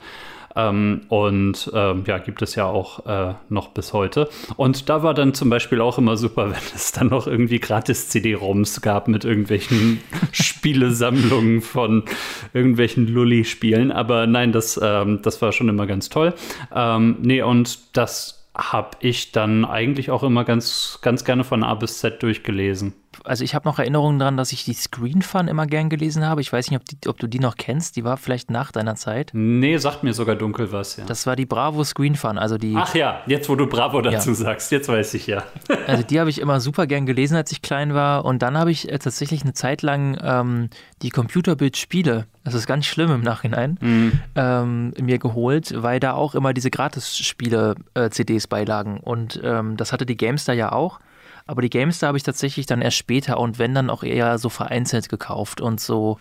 Ähm, 0.57 1.03
und 1.09 1.71
ähm, 1.75 2.05
ja, 2.07 2.19
gibt 2.19 2.43
es 2.43 2.55
ja 2.55 2.65
auch 2.67 3.07
äh, 3.07 3.35
noch 3.49 3.69
bis 3.69 3.93
heute. 3.93 4.29
Und 4.57 4.89
da 4.89 5.03
war 5.03 5.15
dann 5.15 5.35
zum 5.35 5.51
Beispiel 5.51 5.81
auch 5.81 5.99
immer 5.99 6.17
super, 6.17 6.47
wenn 6.51 6.75
es 6.75 6.93
dann 6.93 7.09
noch 7.09 7.27
irgendwie 7.27 7.61
gratis 7.61 8.09
CD-ROMs 8.09 8.81
gab 8.81 9.07
mit 9.09 9.25
irgendwelchen 9.25 10.01
Spielesammlungen 10.33 11.61
von 11.61 12.05
irgendwelchen 12.55 13.07
Lulli-Spielen. 13.07 13.93
Aber 13.93 14.27
nein, 14.27 14.53
das, 14.53 14.81
ähm, 14.83 15.21
das 15.23 15.43
war 15.43 15.53
schon 15.53 15.69
immer 15.69 15.87
ganz 15.87 16.09
toll. 16.09 16.35
Ähm, 16.75 17.19
nee, 17.21 17.43
und 17.43 17.97
das 17.97 18.49
habe 18.57 18.97
ich 19.01 19.33
dann 19.33 19.67
eigentlich 19.67 20.11
auch 20.11 20.23
immer 20.23 20.45
ganz, 20.45 20.99
ganz 21.03 21.25
gerne 21.25 21.45
von 21.45 21.63
A 21.63 21.75
bis 21.75 21.99
Z 21.99 22.23
durchgelesen 22.23 22.95
also 23.25 23.45
ich 23.45 23.55
habe 23.55 23.69
noch 23.69 23.79
Erinnerungen 23.79 24.19
daran, 24.19 24.37
dass 24.37 24.53
ich 24.53 24.65
die 24.65 24.75
Screen 24.75 25.23
Fun 25.23 25.49
immer 25.49 25.67
gern 25.67 25.89
gelesen 25.89 26.25
habe. 26.25 26.41
Ich 26.41 26.53
weiß 26.53 26.71
nicht, 26.71 26.81
ob, 26.81 26.85
die, 26.85 27.09
ob, 27.09 27.19
du 27.19 27.27
die 27.27 27.39
noch 27.39 27.57
kennst. 27.57 27.97
Die 27.97 28.05
war 28.05 28.17
vielleicht 28.17 28.51
nach 28.51 28.73
deiner 28.73 28.97
Zeit. 28.97 29.31
Nee, 29.33 29.77
sagt 29.79 30.03
mir 30.03 30.13
sogar 30.13 30.37
dunkel 30.37 30.73
was, 30.73 30.97
ja. 30.97 31.05
Das 31.05 31.27
war 31.27 31.37
die 31.37 31.47
Bravo 31.47 31.85
Screen 31.85 32.15
Fun, 32.15 32.39
also 32.39 32.59
die. 32.59 32.75
Ach 32.77 32.95
ja, 32.95 33.23
jetzt 33.27 33.49
wo 33.49 33.57
du 33.57 33.67
Bravo 33.67 34.01
dazu 34.01 34.31
ja. 34.31 34.35
sagst, 34.35 34.71
jetzt 34.73 34.89
weiß 34.89 35.15
ich 35.15 35.27
ja. 35.27 35.45
also 35.87 36.03
die 36.03 36.21
habe 36.21 36.31
ich 36.31 36.41
immer 36.41 36.61
super 36.61 36.87
gern 36.87 37.07
gelesen, 37.07 37.37
als 37.37 37.53
ich 37.53 37.63
klein 37.63 37.95
war. 37.95 38.25
Und 38.25 38.43
dann 38.43 38.57
habe 38.57 38.71
ich 38.71 38.91
äh, 38.91 38.99
tatsächlich 38.99 39.43
eine 39.43 39.53
Zeit 39.53 39.83
lang 39.83 40.19
ähm, 40.23 40.71
die 41.03 41.11
Computerbild-Spiele, 41.11 42.27
das 42.45 42.55
ist 42.55 42.67
ganz 42.67 42.87
schlimm 42.87 43.11
im 43.11 43.23
Nachhinein, 43.23 43.79
mhm. 43.81 44.21
ähm, 44.35 44.95
mir 45.01 45.19
geholt, 45.19 45.75
weil 45.77 46.01
da 46.01 46.13
auch 46.13 46.35
immer 46.35 46.55
diese 46.55 46.71
Gratis-Spiele-CDs 46.71 48.45
äh, 48.45 48.49
beilagen. 48.49 48.99
Und 49.01 49.41
ähm, 49.43 49.77
das 49.77 49.93
hatte 49.93 50.07
die 50.07 50.17
Gamestar 50.17 50.55
ja 50.55 50.73
auch. 50.73 51.01
Aber 51.47 51.63
die 51.63 51.71
GameStar 51.71 52.09
habe 52.09 52.19
ich 52.19 52.25
tatsächlich 52.25 52.67
dann 52.67 52.83
erst 52.83 52.97
später 52.97 53.39
und 53.39 53.59
wenn 53.59 53.75
dann 53.75 53.91
auch 53.91 54.03
eher 54.03 54.39
so 54.39 54.49
vereinzelt 54.49 55.09
gekauft 55.09 55.61
und 55.61 55.81
so, 55.81 56.19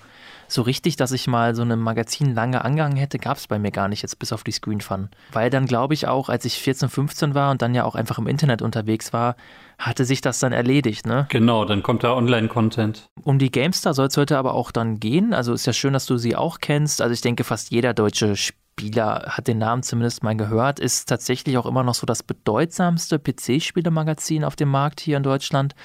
so 0.47 0.61
richtig, 0.61 0.95
dass 0.95 1.11
ich 1.11 1.27
mal 1.27 1.55
so 1.55 1.63
ein 1.63 1.79
Magazin 1.79 2.35
lange 2.35 2.63
angehangen 2.63 2.97
hätte, 2.97 3.17
gab 3.17 3.37
es 3.37 3.47
bei 3.47 3.57
mir 3.57 3.71
gar 3.71 3.87
nicht, 3.87 4.03
jetzt 4.03 4.19
bis 4.19 4.31
auf 4.31 4.43
die 4.43 4.51
Screen 4.51 4.81
Fun. 4.81 5.09
Weil 5.31 5.49
dann 5.49 5.65
glaube 5.65 5.95
ich 5.95 6.07
auch, 6.07 6.29
als 6.29 6.45
ich 6.45 6.59
14, 6.59 6.89
15 6.89 7.33
war 7.33 7.51
und 7.51 7.61
dann 7.61 7.73
ja 7.73 7.85
auch 7.85 7.95
einfach 7.95 8.19
im 8.19 8.27
Internet 8.27 8.61
unterwegs 8.61 9.13
war, 9.13 9.35
hatte 9.79 10.05
sich 10.05 10.21
das 10.21 10.39
dann 10.39 10.53
erledigt, 10.53 11.05
ne? 11.07 11.25
Genau, 11.29 11.65
dann 11.65 11.83
kommt 11.83 12.03
da 12.03 12.13
Online-Content. 12.13 13.09
Um 13.23 13.39
die 13.39 13.51
GameStar 13.51 13.93
soll 13.93 14.07
es 14.07 14.17
heute 14.17 14.37
aber 14.37 14.53
auch 14.53 14.71
dann 14.71 14.99
gehen. 14.99 15.33
Also 15.33 15.53
ist 15.53 15.65
ja 15.65 15.73
schön, 15.73 15.93
dass 15.93 16.05
du 16.05 16.17
sie 16.17 16.35
auch 16.35 16.59
kennst. 16.59 17.01
Also 17.01 17.13
ich 17.13 17.21
denke, 17.21 17.43
fast 17.43 17.71
jeder 17.71 17.93
deutsche 17.93 18.35
Spieler 18.35 18.64
Spieler 18.77 19.23
hat 19.29 19.47
den 19.47 19.57
Namen 19.57 19.83
zumindest 19.83 20.21
mal 20.21 20.35
gehört, 20.35 20.81
ist 20.81 21.07
tatsächlich 21.07 21.57
auch 21.57 21.65
immer 21.65 21.83
noch 21.83 21.95
so 21.95 22.05
das 22.05 22.23
bedeutsamste 22.23 23.19
PC-Spielemagazin 23.19 24.43
auf 24.43 24.57
dem 24.57 24.67
Markt 24.67 24.99
hier 24.99 25.15
in 25.15 25.23
Deutschland 25.23 25.75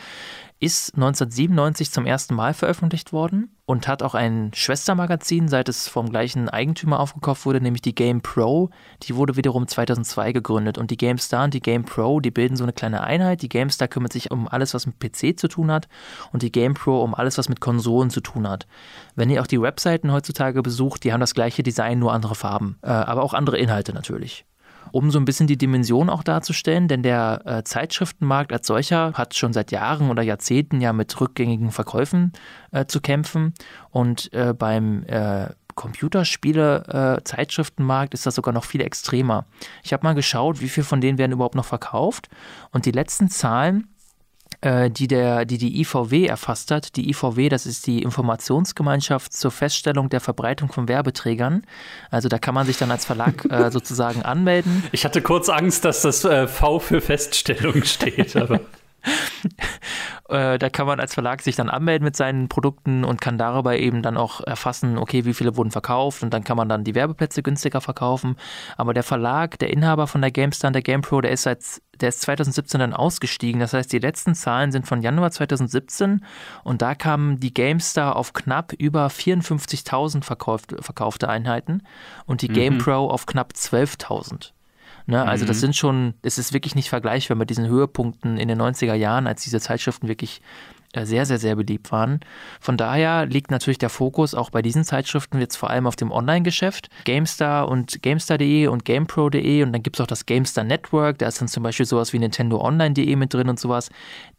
ist 0.61 0.95
1997 0.95 1.91
zum 1.91 2.05
ersten 2.05 2.35
Mal 2.35 2.53
veröffentlicht 2.53 3.15
worden 3.15 3.57
und 3.65 3.89
hat 3.89 4.03
auch 4.03 4.15
ein 4.15 4.51
Schwestermagazin, 4.53 5.49
seit 5.49 5.71
es 5.71 5.89
vom 5.89 6.11
gleichen 6.11 6.51
Eigentümer 6.51 7.01
aufgekauft 7.01 7.47
wurde, 7.47 7.63
nämlich 7.63 7.81
die 7.81 7.95
Game 7.95 8.21
Pro. 8.21 8.69
Die 9.05 9.17
wurde 9.17 9.37
wiederum 9.37 9.67
2002 9.67 10.33
gegründet 10.33 10.77
und 10.77 10.91
die 10.91 10.99
GameStar 10.99 11.45
und 11.45 11.55
die 11.55 11.61
Game 11.61 11.85
Pro, 11.85 12.21
die 12.21 12.31
bilden 12.31 12.57
so 12.57 12.65
eine 12.65 12.75
kleine 12.75 13.03
Einheit. 13.03 13.41
Die 13.41 13.49
GameStar 13.49 13.89
kümmert 13.89 14.13
sich 14.13 14.31
um 14.31 14.49
alles, 14.49 14.75
was 14.75 14.87
mit 14.87 15.01
PC 15.01 15.41
zu 15.41 15.49
tun 15.49 15.71
hat 15.71 15.89
und 16.31 16.43
die 16.43 16.53
Game 16.53 16.75
Pro 16.75 17.03
um 17.03 17.15
alles, 17.15 17.39
was 17.39 17.49
mit 17.49 17.61
Konsolen 17.61 18.11
zu 18.11 18.21
tun 18.21 18.47
hat. 18.47 18.67
Wenn 19.15 19.31
ihr 19.31 19.41
auch 19.41 19.47
die 19.47 19.63
Webseiten 19.63 20.13
heutzutage 20.13 20.63
besucht, 20.63 21.05
die 21.05 21.15
haben 21.15 21.21
das 21.21 21.35
gleiche 21.35 21.63
Design, 21.63 21.99
nur 21.99 22.13
andere 22.13 22.35
Farben, 22.35 22.79
äh, 22.83 22.89
aber 22.89 23.23
auch 23.23 23.33
andere 23.33 23.57
Inhalte 23.57 23.95
natürlich 23.95 24.45
um 24.93 25.11
so 25.11 25.19
ein 25.19 25.25
bisschen 25.25 25.47
die 25.47 25.57
Dimension 25.59 26.11
auch 26.11 26.23
darzustellen, 26.23 26.89
denn 26.89 27.03
der 27.03 27.43
äh, 27.45 27.63
Zeitschriftenmarkt 27.65 28.53
als 28.53 28.67
solcher 28.67 29.13
hat 29.15 29.35
schon 29.35 29.53
seit 29.53 29.71
Jahren 29.71 30.11
oder 30.11 30.23
Jahrzehnten 30.23 30.81
ja 30.81 30.93
mit 30.93 31.21
rückgängigen 31.21 31.71
Verkäufen 31.71 32.33
äh, 32.71 32.87
zu 32.87 33.01
kämpfen 33.01 33.55
und 33.91 34.33
äh, 34.33 34.55
beim 34.55 35.05
äh, 35.05 35.49
Computerspiele-Zeitschriftenmarkt 35.75 38.13
äh, 38.13 38.15
ist 38.15 38.27
das 38.27 38.35
sogar 38.35 38.53
noch 38.53 38.65
viel 38.65 38.83
extremer. 38.83 39.47
Ich 39.83 39.93
habe 39.93 40.05
mal 40.05 40.15
geschaut, 40.15 40.61
wie 40.61 40.69
viel 40.69 40.85
von 40.85 41.01
denen 41.01 41.19
werden 41.19 41.33
überhaupt 41.33 41.55
noch 41.55 41.65
verkauft 41.65 42.29
und 42.73 42.87
die 42.87 42.91
letzten 42.91 43.31
Zahlen 43.31 43.87
die, 44.63 45.09
der, 45.09 45.47
die 45.47 45.57
die 45.57 45.81
IVW 45.81 46.27
erfasst 46.27 46.71
hat. 46.71 46.97
Die 46.97 47.09
IVW, 47.09 47.49
das 47.49 47.65
ist 47.65 47.87
die 47.87 48.03
Informationsgemeinschaft 48.03 49.33
zur 49.33 49.51
Feststellung 49.51 50.11
der 50.11 50.21
Verbreitung 50.21 50.71
von 50.71 50.87
Werbeträgern. 50.87 51.63
Also 52.11 52.29
da 52.29 52.39
kann 52.39 52.55
man 52.55 52.67
sich 52.67 52.77
dann 52.77 52.91
als 52.91 53.07
Verlag 53.07 53.45
äh, 53.51 53.71
sozusagen 53.71 54.23
anmelden. 54.23 54.83
Ich 54.93 55.05
hatte 55.05 55.23
kurz 55.23 55.49
Angst, 55.49 55.85
dass 55.85 56.03
das 56.03 56.25
äh, 56.25 56.47
V 56.47 56.79
für 56.79 57.01
Feststellung 57.01 57.85
steht, 57.85 58.37
aber. 58.37 58.61
Äh, 60.31 60.61
da 60.61 60.71
kann 60.71 60.87
man 60.87 61.01
als 61.01 61.15
Verlag 61.15 61.43
sich 61.43 61.57
dann 61.57 61.69
anmelden 61.69 62.05
mit 62.05 62.15
seinen 62.15 62.49
Produkten 62.49 63.03
und 63.03 63.21
kann 63.21 63.37
darüber 63.37 63.77
eben 63.77 64.01
dann 64.01 64.17
auch 64.17 64.41
erfassen, 64.41 64.97
okay, 64.97 65.25
wie 65.25 65.35
viele 65.35 65.57
wurden 65.57 65.73
verkauft 65.73 66.23
und 66.23 66.33
dann 66.33 66.45
kann 66.45 66.57
man 66.57 66.69
dann 66.69 66.85
die 66.85 66.95
Werbeplätze 66.95 67.43
günstiger 67.43 67.81
verkaufen. 67.81 68.37
Aber 68.77 68.95
der 68.95 69.03
Verlag, 69.03 69.59
der 69.59 69.71
Inhaber 69.71 70.07
von 70.07 70.21
der 70.21 70.31
GameStar 70.31 70.71
der 70.71 70.83
GamePro, 70.83 71.21
der 71.21 71.33
ist 71.33 71.43
seit 71.43 71.83
der 72.01 72.11
ist 72.11 72.21
2017 72.23 72.81
dann 72.81 72.95
ausgestiegen. 72.95 73.61
Das 73.61 73.73
heißt, 73.73 73.93
die 73.93 73.99
letzten 73.99 74.35
Zahlen 74.35 74.73
sind 74.73 74.87
von 74.87 75.03
Januar 75.03 75.33
2017 75.33 76.25
und 76.63 76.81
da 76.81 76.95
kamen 76.95 77.41
die 77.41 77.53
GameStar 77.53 78.17
auf 78.17 78.33
knapp 78.33 78.73
über 78.73 79.09
54.000 79.09 80.23
verkaufte 80.25 81.29
Einheiten 81.29 81.83
und 82.25 82.43
die 82.43 82.49
mhm. 82.49 82.55
GamePro 82.55 83.11
auf 83.11 83.27
knapp 83.27 83.53
12.000. 83.55 84.53
Ne? 85.11 85.27
Also 85.27 85.45
mhm. 85.45 85.49
das 85.49 85.61
sind 85.61 85.77
schon, 85.77 86.15
es 86.23 86.39
ist 86.39 86.53
wirklich 86.53 86.75
nicht 86.75 86.89
vergleichbar 86.89 87.37
mit 87.37 87.51
diesen 87.51 87.67
Höhepunkten 87.67 88.39
in 88.39 88.49
den 88.49 88.61
90er 88.61 88.95
Jahren, 88.95 89.27
als 89.27 89.43
diese 89.43 89.61
Zeitschriften 89.61 90.09
wirklich 90.09 90.41
äh, 90.93 91.05
sehr, 91.05 91.27
sehr, 91.27 91.39
sehr 91.39 91.55
beliebt 91.57 91.93
waren. 91.93 92.21
Von 92.61 92.77
daher 92.77 93.27
liegt 93.27 93.51
natürlich 93.51 93.79
der 93.79 93.91
Fokus 93.91 94.35
auch 94.35 94.51
bei 94.51 94.63
diesen 94.63 94.85
Zeitschriften 94.85 95.39
jetzt 95.39 95.57
vor 95.57 95.71
allem 95.71 95.87
auf 95.87 95.97
dem 95.97 96.11
Online-Geschäft. 96.11 96.89
GameStar 97.05 97.69
und 97.69 98.03
GameStar.de 98.03 98.67
und 98.67 98.85
GamePro.de 98.85 99.63
und 99.63 99.73
dann 99.73 99.83
gibt 99.83 99.97
es 99.97 100.01
auch 100.01 100.07
das 100.07 100.27
GameStar 100.27 100.65
Network, 100.65 101.19
da 101.19 101.29
ist 101.29 101.41
dann 101.41 101.49
zum 101.49 101.63
Beispiel 101.63 101.87
sowas 101.87 102.13
wie 102.13 102.19
Nintendo 102.19 102.61
Online.de 102.61 103.15
mit 103.17 103.35
drin 103.35 103.49
und 103.49 103.61
sowas. 103.61 103.91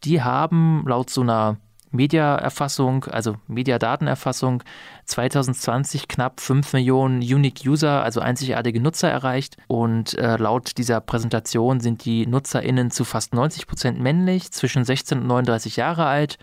Die 0.04 0.22
haben 0.22 0.84
laut 0.88 1.10
so 1.10 1.22
einer 1.22 1.58
Mediaerfassung, 1.92 3.06
also 3.06 3.36
Mediadatenerfassung 3.48 4.64
2020 5.06 6.08
knapp 6.08 6.40
5 6.40 6.74
Millionen 6.74 7.22
Unique 7.22 7.66
User, 7.66 8.04
also 8.04 8.22
einzigartige 8.22 8.80
Nutzer 8.80 9.10
erreicht. 9.10 9.58
Und 9.68 10.18
äh, 10.18 10.38
laut 10.38 10.78
dieser 10.78 11.02
Präsentation 11.02 11.80
sind 11.80 12.06
die 12.06 12.26
NutzerInnen 12.26 12.92
zu 12.92 13.04
fast 13.04 13.34
90 13.34 13.68
Prozent 13.68 14.00
männlich, 14.00 14.52
zwischen 14.52 14.84
16 14.86 15.20
und 15.20 15.28
39 15.28 15.76
Jahre 15.76 16.06
alt. 16.06 16.38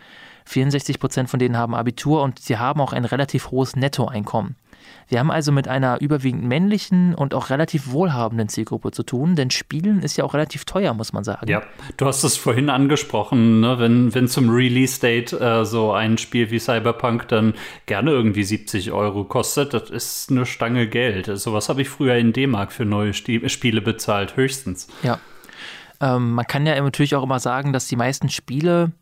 64 0.45 0.99
Prozent 0.99 1.29
von 1.29 1.39
denen 1.39 1.57
haben 1.57 1.75
Abitur 1.75 2.23
und 2.23 2.39
sie 2.39 2.57
haben 2.57 2.81
auch 2.81 2.93
ein 2.93 3.05
relativ 3.05 3.51
hohes 3.51 3.77
Nettoeinkommen. 3.77 4.57
Wir 5.09 5.21
haben 5.21 5.31
also 5.31 5.53
mit 5.53 5.69
einer 5.69 6.01
überwiegend 6.01 6.45
männlichen 6.45 7.15
und 7.15 7.35
auch 7.35 7.51
relativ 7.51 7.91
wohlhabenden 7.91 8.49
Zielgruppe 8.49 8.91
zu 8.91 9.03
tun, 9.03 9.37
denn 9.37 9.51
Spielen 9.51 10.03
ist 10.03 10.17
ja 10.17 10.25
auch 10.25 10.35
relativ 10.35 10.65
teuer, 10.65 10.93
muss 10.93 11.13
man 11.13 11.25
sagen. 11.25 11.49
Ja, 11.49 11.63
du 11.97 12.07
hast 12.07 12.25
es 12.25 12.37
vorhin 12.37 12.69
angesprochen, 12.69 13.61
ne? 13.61 13.79
wenn, 13.79 14.15
wenn 14.15 14.29
zum 14.29 14.51
Release-Date 14.51 15.33
äh, 15.33 15.65
so 15.65 15.93
ein 15.93 16.19
Spiel 16.19 16.51
wie 16.51 16.59
Cyberpunk 16.59 17.29
dann 17.29 17.55
gerne 17.87 18.11
irgendwie 18.11 18.45
70 18.45 18.93
Euro 18.93 19.25
kostet, 19.25 19.73
das 19.73 19.89
ist 19.91 20.31
eine 20.31 20.45
Stange 20.45 20.87
Geld. 20.89 21.27
Sowas 21.39 21.69
habe 21.69 21.83
ich 21.83 21.89
früher 21.89 22.17
in 22.17 22.33
D-Mark 22.33 22.73
für 22.73 22.85
neue 22.85 23.15
Spiele 23.15 23.81
bezahlt, 23.81 24.37
höchstens. 24.37 24.89
Ja. 25.03 25.19
Ähm, 26.01 26.33
man 26.33 26.47
kann 26.47 26.67
ja 26.67 26.81
natürlich 26.81 27.17
auch 27.17 27.23
immer 27.23 27.41
sagen, 27.41 27.73
dass 27.73 27.89
die 27.89 27.97
meisten 27.97 28.29
Spiele 28.29 28.93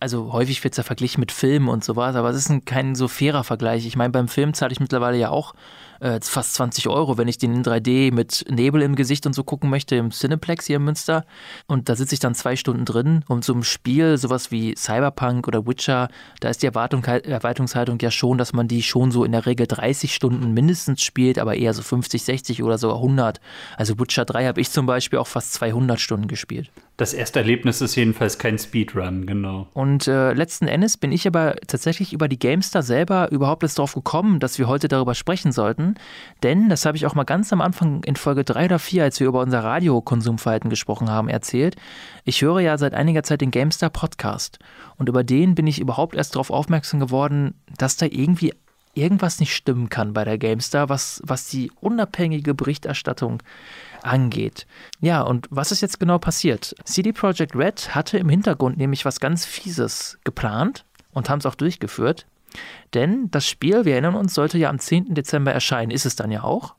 also 0.00 0.32
häufig 0.32 0.62
wird 0.64 0.72
es 0.74 0.78
ja 0.78 0.84
verglichen 0.84 1.20
mit 1.20 1.32
Filmen 1.32 1.68
und 1.68 1.84
sowas, 1.84 2.16
aber 2.16 2.30
es 2.30 2.36
ist 2.36 2.50
ein, 2.50 2.64
kein 2.64 2.94
so 2.94 3.08
fairer 3.08 3.44
Vergleich. 3.44 3.86
Ich 3.86 3.96
meine, 3.96 4.10
beim 4.10 4.28
Film 4.28 4.54
zahle 4.54 4.72
ich 4.72 4.80
mittlerweile 4.80 5.16
ja 5.16 5.30
auch 5.30 5.54
äh, 6.00 6.20
fast 6.20 6.54
20 6.54 6.88
Euro, 6.88 7.18
wenn 7.18 7.28
ich 7.28 7.38
den 7.38 7.54
in 7.54 7.64
3D 7.64 8.12
mit 8.12 8.44
Nebel 8.50 8.82
im 8.82 8.96
Gesicht 8.96 9.26
und 9.26 9.32
so 9.32 9.44
gucken 9.44 9.70
möchte 9.70 9.96
im 9.96 10.10
Cineplex 10.10 10.66
hier 10.66 10.76
in 10.76 10.84
Münster. 10.84 11.24
Und 11.66 11.88
da 11.88 11.96
sitze 11.96 12.14
ich 12.14 12.20
dann 12.20 12.34
zwei 12.34 12.56
Stunden 12.56 12.84
drin. 12.84 13.24
Und 13.28 13.44
so 13.44 13.54
ein 13.54 13.62
Spiel, 13.62 14.18
sowas 14.18 14.50
wie 14.50 14.74
Cyberpunk 14.76 15.46
oder 15.48 15.66
Witcher, 15.66 16.08
da 16.40 16.48
ist 16.48 16.62
die 16.62 16.66
Erwartung, 16.66 17.04
Erwartungshaltung 17.04 17.98
ja 18.00 18.10
schon, 18.10 18.38
dass 18.38 18.52
man 18.52 18.68
die 18.68 18.82
schon 18.82 19.10
so 19.10 19.24
in 19.24 19.32
der 19.32 19.46
Regel 19.46 19.66
30 19.66 20.14
Stunden 20.14 20.52
mindestens 20.52 21.02
spielt, 21.02 21.38
aber 21.38 21.56
eher 21.56 21.74
so 21.74 21.82
50, 21.82 22.24
60 22.24 22.62
oder 22.62 22.78
sogar 22.78 22.96
100. 22.96 23.40
Also 23.76 23.98
Witcher 23.98 24.24
3 24.24 24.46
habe 24.46 24.60
ich 24.60 24.70
zum 24.70 24.86
Beispiel 24.86 25.18
auch 25.18 25.28
fast 25.28 25.52
200 25.54 26.00
Stunden 26.00 26.28
gespielt. 26.28 26.70
Das 26.96 27.12
erste 27.12 27.40
Erlebnis 27.40 27.82
ist 27.82 27.94
jedenfalls 27.94 28.38
kein 28.38 28.58
Speedrun, 28.58 29.26
genau. 29.26 29.66
Und 29.74 30.08
äh, 30.08 30.32
letzten 30.32 30.66
Endes 30.66 30.96
bin 30.96 31.12
ich 31.12 31.26
aber 31.26 31.56
tatsächlich 31.66 32.14
über 32.14 32.26
die 32.26 32.38
Gamestar 32.38 32.82
selber 32.82 33.30
überhaupt 33.30 33.62
erst 33.62 33.78
darauf 33.78 33.92
gekommen, 33.92 34.40
dass 34.40 34.58
wir 34.58 34.66
heute 34.66 34.88
darüber 34.88 35.14
sprechen 35.14 35.52
sollten. 35.52 35.96
Denn, 36.42 36.70
das 36.70 36.86
habe 36.86 36.96
ich 36.96 37.04
auch 37.04 37.14
mal 37.14 37.24
ganz 37.24 37.52
am 37.52 37.60
Anfang 37.60 38.02
in 38.04 38.16
Folge 38.16 38.44
3 38.44 38.64
oder 38.64 38.78
4, 38.78 39.04
als 39.04 39.20
wir 39.20 39.26
über 39.26 39.40
unser 39.40 39.62
Radiokonsumverhalten 39.62 40.70
gesprochen 40.70 41.10
haben, 41.10 41.28
erzählt. 41.28 41.76
Ich 42.24 42.40
höre 42.40 42.60
ja 42.60 42.78
seit 42.78 42.94
einiger 42.94 43.22
Zeit 43.22 43.42
den 43.42 43.50
Gamestar 43.50 43.90
Podcast. 43.90 44.58
Und 44.96 45.10
über 45.10 45.22
den 45.22 45.54
bin 45.54 45.66
ich 45.66 45.78
überhaupt 45.78 46.14
erst 46.14 46.34
darauf 46.34 46.50
aufmerksam 46.50 46.98
geworden, 46.98 47.60
dass 47.76 47.98
da 47.98 48.06
irgendwie 48.06 48.54
irgendwas 48.96 49.38
nicht 49.40 49.54
stimmen 49.54 49.90
kann 49.90 50.14
bei 50.14 50.24
der 50.24 50.38
GameStar, 50.38 50.88
was, 50.88 51.20
was 51.24 51.48
die 51.48 51.70
unabhängige 51.80 52.54
Berichterstattung 52.54 53.42
angeht. 54.06 54.66
Ja, 55.00 55.22
und 55.22 55.46
was 55.50 55.72
ist 55.72 55.80
jetzt 55.80 56.00
genau 56.00 56.18
passiert? 56.18 56.74
CD 56.84 57.12
Projekt 57.12 57.54
Red 57.54 57.94
hatte 57.94 58.18
im 58.18 58.28
Hintergrund 58.28 58.78
nämlich 58.78 59.04
was 59.04 59.20
ganz 59.20 59.44
Fieses 59.44 60.18
geplant 60.24 60.84
und 61.12 61.28
haben 61.28 61.38
es 61.38 61.46
auch 61.46 61.54
durchgeführt. 61.54 62.26
Denn 62.94 63.30
das 63.30 63.46
Spiel, 63.46 63.84
wir 63.84 63.92
erinnern 63.92 64.14
uns, 64.14 64.34
sollte 64.34 64.58
ja 64.58 64.70
am 64.70 64.78
10. 64.78 65.14
Dezember 65.14 65.52
erscheinen, 65.52 65.90
ist 65.90 66.06
es 66.06 66.16
dann 66.16 66.30
ja 66.30 66.42
auch. 66.42 66.74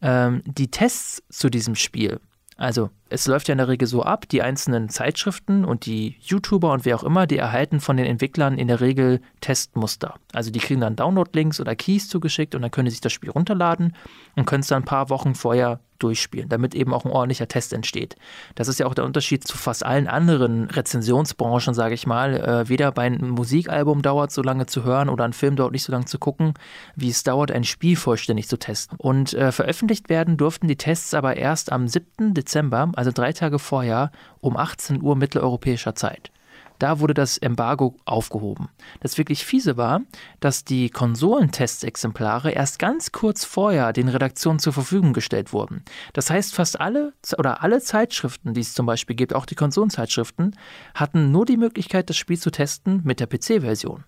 Ähm, 0.00 0.42
die 0.44 0.70
Tests 0.70 1.22
zu 1.28 1.48
diesem 1.48 1.74
Spiel, 1.74 2.20
also 2.56 2.90
es 3.12 3.26
läuft 3.26 3.48
ja 3.48 3.52
in 3.52 3.58
der 3.58 3.68
Regel 3.68 3.86
so 3.86 4.02
ab, 4.02 4.28
die 4.28 4.42
einzelnen 4.42 4.88
Zeitschriften 4.88 5.64
und 5.64 5.86
die 5.86 6.16
YouTuber 6.20 6.72
und 6.72 6.84
wer 6.84 6.96
auch 6.96 7.04
immer, 7.04 7.26
die 7.26 7.36
erhalten 7.36 7.80
von 7.80 7.96
den 7.96 8.06
Entwicklern 8.06 8.58
in 8.58 8.68
der 8.68 8.80
Regel 8.80 9.20
Testmuster. 9.40 10.14
Also 10.32 10.50
die 10.50 10.58
kriegen 10.58 10.80
dann 10.80 10.96
Download-Links 10.96 11.60
oder 11.60 11.76
Keys 11.76 12.08
zugeschickt 12.08 12.54
und 12.54 12.62
dann 12.62 12.70
können 12.70 12.88
sie 12.88 12.92
sich 12.92 13.00
das 13.00 13.12
Spiel 13.12 13.30
runterladen 13.30 13.94
und 14.36 14.46
können 14.46 14.62
es 14.62 14.68
dann 14.68 14.82
ein 14.82 14.86
paar 14.86 15.10
Wochen 15.10 15.34
vorher 15.34 15.80
durchspielen, 16.02 16.48
damit 16.48 16.74
eben 16.74 16.92
auch 16.92 17.04
ein 17.04 17.10
ordentlicher 17.10 17.48
Test 17.48 17.72
entsteht. 17.72 18.16
Das 18.54 18.68
ist 18.68 18.80
ja 18.80 18.86
auch 18.86 18.94
der 18.94 19.04
Unterschied 19.04 19.46
zu 19.46 19.56
fast 19.56 19.84
allen 19.84 20.08
anderen 20.08 20.68
Rezensionsbranchen, 20.70 21.74
sage 21.74 21.94
ich 21.94 22.06
mal. 22.06 22.34
Äh, 22.34 22.68
weder 22.68 22.90
bei 22.92 23.02
einem 23.02 23.30
Musikalbum 23.30 24.02
dauert 24.02 24.32
so 24.32 24.42
lange 24.42 24.66
zu 24.66 24.84
hören 24.84 25.08
oder 25.08 25.24
ein 25.24 25.32
Film 25.32 25.56
dauert 25.56 25.72
nicht 25.72 25.84
so 25.84 25.92
lange 25.92 26.06
zu 26.06 26.18
gucken, 26.18 26.54
wie 26.96 27.10
es 27.10 27.22
dauert, 27.22 27.52
ein 27.52 27.64
Spiel 27.64 27.96
vollständig 27.96 28.48
zu 28.48 28.58
testen. 28.58 28.98
Und 28.98 29.34
äh, 29.34 29.52
veröffentlicht 29.52 30.08
werden 30.08 30.36
durften 30.36 30.68
die 30.68 30.76
Tests 30.76 31.14
aber 31.14 31.36
erst 31.36 31.70
am 31.70 31.86
7. 31.86 32.34
Dezember, 32.34 32.90
also 33.02 33.10
drei 33.10 33.32
Tage 33.32 33.58
vorher, 33.58 34.12
um 34.40 34.56
18 34.56 35.02
Uhr 35.02 35.16
mitteleuropäischer 35.16 35.96
Zeit. 35.96 36.30
Da 36.78 37.00
wurde 37.00 37.14
das 37.14 37.36
Embargo 37.36 37.96
aufgehoben. 38.04 38.68
Das 39.00 39.18
wirklich 39.18 39.44
fiese 39.44 39.76
war, 39.76 40.02
dass 40.38 40.64
die 40.64 40.88
Konsolentestexemplare 40.88 42.52
erst 42.52 42.78
ganz 42.78 43.10
kurz 43.10 43.44
vorher 43.44 43.92
den 43.92 44.08
Redaktionen 44.08 44.60
zur 44.60 44.72
Verfügung 44.72 45.12
gestellt 45.12 45.52
wurden. 45.52 45.84
Das 46.12 46.30
heißt, 46.30 46.54
fast 46.54 46.80
alle 46.80 47.12
oder 47.38 47.62
alle 47.62 47.80
Zeitschriften, 47.80 48.54
die 48.54 48.60
es 48.60 48.74
zum 48.74 48.86
Beispiel 48.86 49.16
gibt, 49.16 49.34
auch 49.34 49.46
die 49.46 49.56
Konsolenzeitschriften, 49.56 50.56
hatten 50.94 51.32
nur 51.32 51.44
die 51.44 51.56
Möglichkeit, 51.56 52.08
das 52.08 52.16
Spiel 52.16 52.38
zu 52.38 52.50
testen 52.50 53.00
mit 53.04 53.18
der 53.18 53.26
PC-Version. 53.26 54.04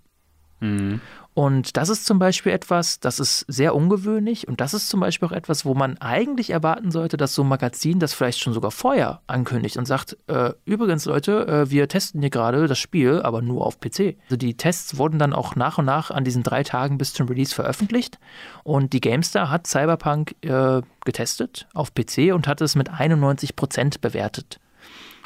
Mhm. 0.60 1.00
Und 1.34 1.76
das 1.76 1.88
ist 1.88 2.06
zum 2.06 2.20
Beispiel 2.20 2.52
etwas, 2.52 3.00
das 3.00 3.18
ist 3.18 3.40
sehr 3.48 3.74
ungewöhnlich 3.74 4.46
und 4.46 4.60
das 4.60 4.72
ist 4.72 4.88
zum 4.88 5.00
Beispiel 5.00 5.26
auch 5.26 5.32
etwas, 5.32 5.64
wo 5.64 5.74
man 5.74 5.98
eigentlich 5.98 6.50
erwarten 6.50 6.92
sollte, 6.92 7.16
dass 7.16 7.34
so 7.34 7.42
ein 7.42 7.48
Magazin 7.48 7.98
das 7.98 8.14
vielleicht 8.14 8.38
schon 8.38 8.52
sogar 8.52 8.70
vorher 8.70 9.20
ankündigt 9.26 9.76
und 9.76 9.84
sagt, 9.84 10.16
äh, 10.28 10.52
übrigens 10.64 11.06
Leute, 11.06 11.44
äh, 11.48 11.70
wir 11.70 11.88
testen 11.88 12.20
hier 12.20 12.30
gerade 12.30 12.68
das 12.68 12.78
Spiel, 12.78 13.20
aber 13.20 13.42
nur 13.42 13.66
auf 13.66 13.80
PC. 13.80 14.16
Also 14.26 14.36
die 14.36 14.56
Tests 14.56 14.96
wurden 14.96 15.18
dann 15.18 15.32
auch 15.32 15.56
nach 15.56 15.78
und 15.78 15.86
nach 15.86 16.12
an 16.12 16.22
diesen 16.22 16.44
drei 16.44 16.62
Tagen 16.62 16.98
bis 16.98 17.12
zum 17.12 17.26
Release 17.26 17.52
veröffentlicht 17.52 18.20
und 18.62 18.92
die 18.92 19.00
GameStar 19.00 19.50
hat 19.50 19.66
Cyberpunk 19.66 20.36
äh, 20.42 20.82
getestet 21.04 21.66
auf 21.74 21.94
PC 21.94 22.32
und 22.32 22.46
hat 22.46 22.60
es 22.60 22.76
mit 22.76 22.90
91% 22.92 24.00
bewertet. 24.00 24.60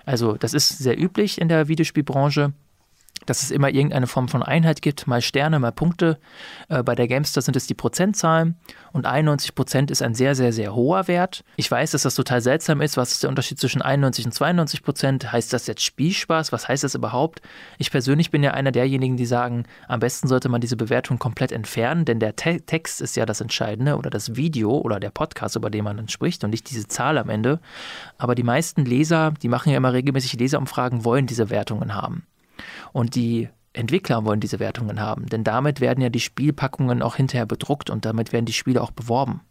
Also 0.06 0.38
das 0.38 0.54
ist 0.54 0.78
sehr 0.78 0.98
üblich 0.98 1.38
in 1.38 1.48
der 1.48 1.68
Videospielbranche 1.68 2.54
dass 3.26 3.42
es 3.42 3.50
immer 3.50 3.70
irgendeine 3.70 4.07
Form 4.07 4.28
von 4.28 4.42
Einheit 4.42 4.83
gibt, 4.83 5.07
mal 5.07 5.20
Sterne, 5.20 5.59
mal 5.59 5.72
Punkte. 5.72 6.18
Äh, 6.68 6.83
bei 6.83 6.94
der 6.94 7.09
Gamestar 7.09 7.42
sind 7.42 7.57
es 7.57 7.66
die 7.66 7.74
Prozentzahlen 7.74 8.57
und 8.92 9.07
91 9.07 9.54
Prozent 9.54 9.90
ist 9.90 10.02
ein 10.02 10.14
sehr, 10.14 10.35
sehr, 10.35 10.52
sehr 10.52 10.74
hoher 10.74 11.09
Wert. 11.09 11.44
Ich 11.57 11.70
weiß, 11.70 11.92
dass 11.92 12.02
das 12.02 12.14
total 12.14 12.40
seltsam 12.40 12.81
ist. 12.81 12.96
Was 12.96 13.12
ist 13.12 13.22
der 13.22 13.31
Unterschied 13.31 13.59
zwischen 13.59 13.83
91 13.83 14.26
und 14.26 14.33
92 14.33 14.83
Prozent? 14.83 15.33
Heißt 15.33 15.52
das 15.52 15.66
jetzt 15.66 15.83
Spielspaß? 15.83 16.52
Was 16.52 16.68
heißt 16.68 16.85
das 16.85 16.94
überhaupt? 16.94 17.40
Ich 17.78 17.90
persönlich 17.90 18.31
bin 18.31 18.42
ja 18.42 18.52
einer 18.52 18.72
derjenigen, 18.72 19.16
die 19.16 19.26
sagen, 19.26 19.64
am 19.87 20.00
besten 20.00 20.28
sollte 20.28 20.48
man 20.48 20.61
diese 20.61 20.76
Bewertung 20.76 21.18
komplett 21.18 21.52
entfernen, 21.52 22.04
denn 22.04 22.20
der 22.20 22.37
Te 22.37 22.61
Text 22.61 23.00
ist 23.00 23.16
ja 23.16 23.26
das 23.26 23.40
Entscheidende 23.40 23.96
oder 23.96 24.11
das 24.11 24.37
Video 24.37 24.78
oder 24.78 25.00
der 25.00 25.11
Podcast, 25.11 25.57
über 25.57 25.70
den 25.70 25.85
man 25.85 25.96
dann 25.96 26.09
spricht 26.09 26.44
und 26.44 26.50
nicht 26.50 26.70
diese 26.70 26.88
Zahl 26.88 27.18
am 27.18 27.28
Ende. 27.28 27.61
Aber 28.18 28.35
die 28.35 28.42
meisten 28.42 28.85
Leser, 28.85 29.33
die 29.42 29.48
machen 29.48 29.70
ja 29.70 29.76
immer 29.76 29.92
regelmäßig 29.92 30.35
Leserumfragen, 30.35 31.04
wollen 31.04 31.26
diese 31.26 31.50
Wertungen 31.50 31.94
haben. 31.94 32.24
Und 32.92 33.14
die 33.14 33.49
Entwickler 33.73 34.25
wollen 34.25 34.40
diese 34.40 34.59
Wertungen 34.59 35.01
haben, 35.01 35.27
denn 35.27 35.44
damit 35.44 35.81
werden 35.81 36.01
ja 36.01 36.09
die 36.09 36.21
Spielpackungen 36.21 37.03
auch 37.03 37.16
hinterher 37.16 37.47
bedruckt 37.47 37.90
und 37.90 38.05
damit 38.05 38.33
werden 38.33 38.47
die 38.47 38.53
Spiele 38.53 38.83
auch 38.83 38.90
beworben. 38.90 39.42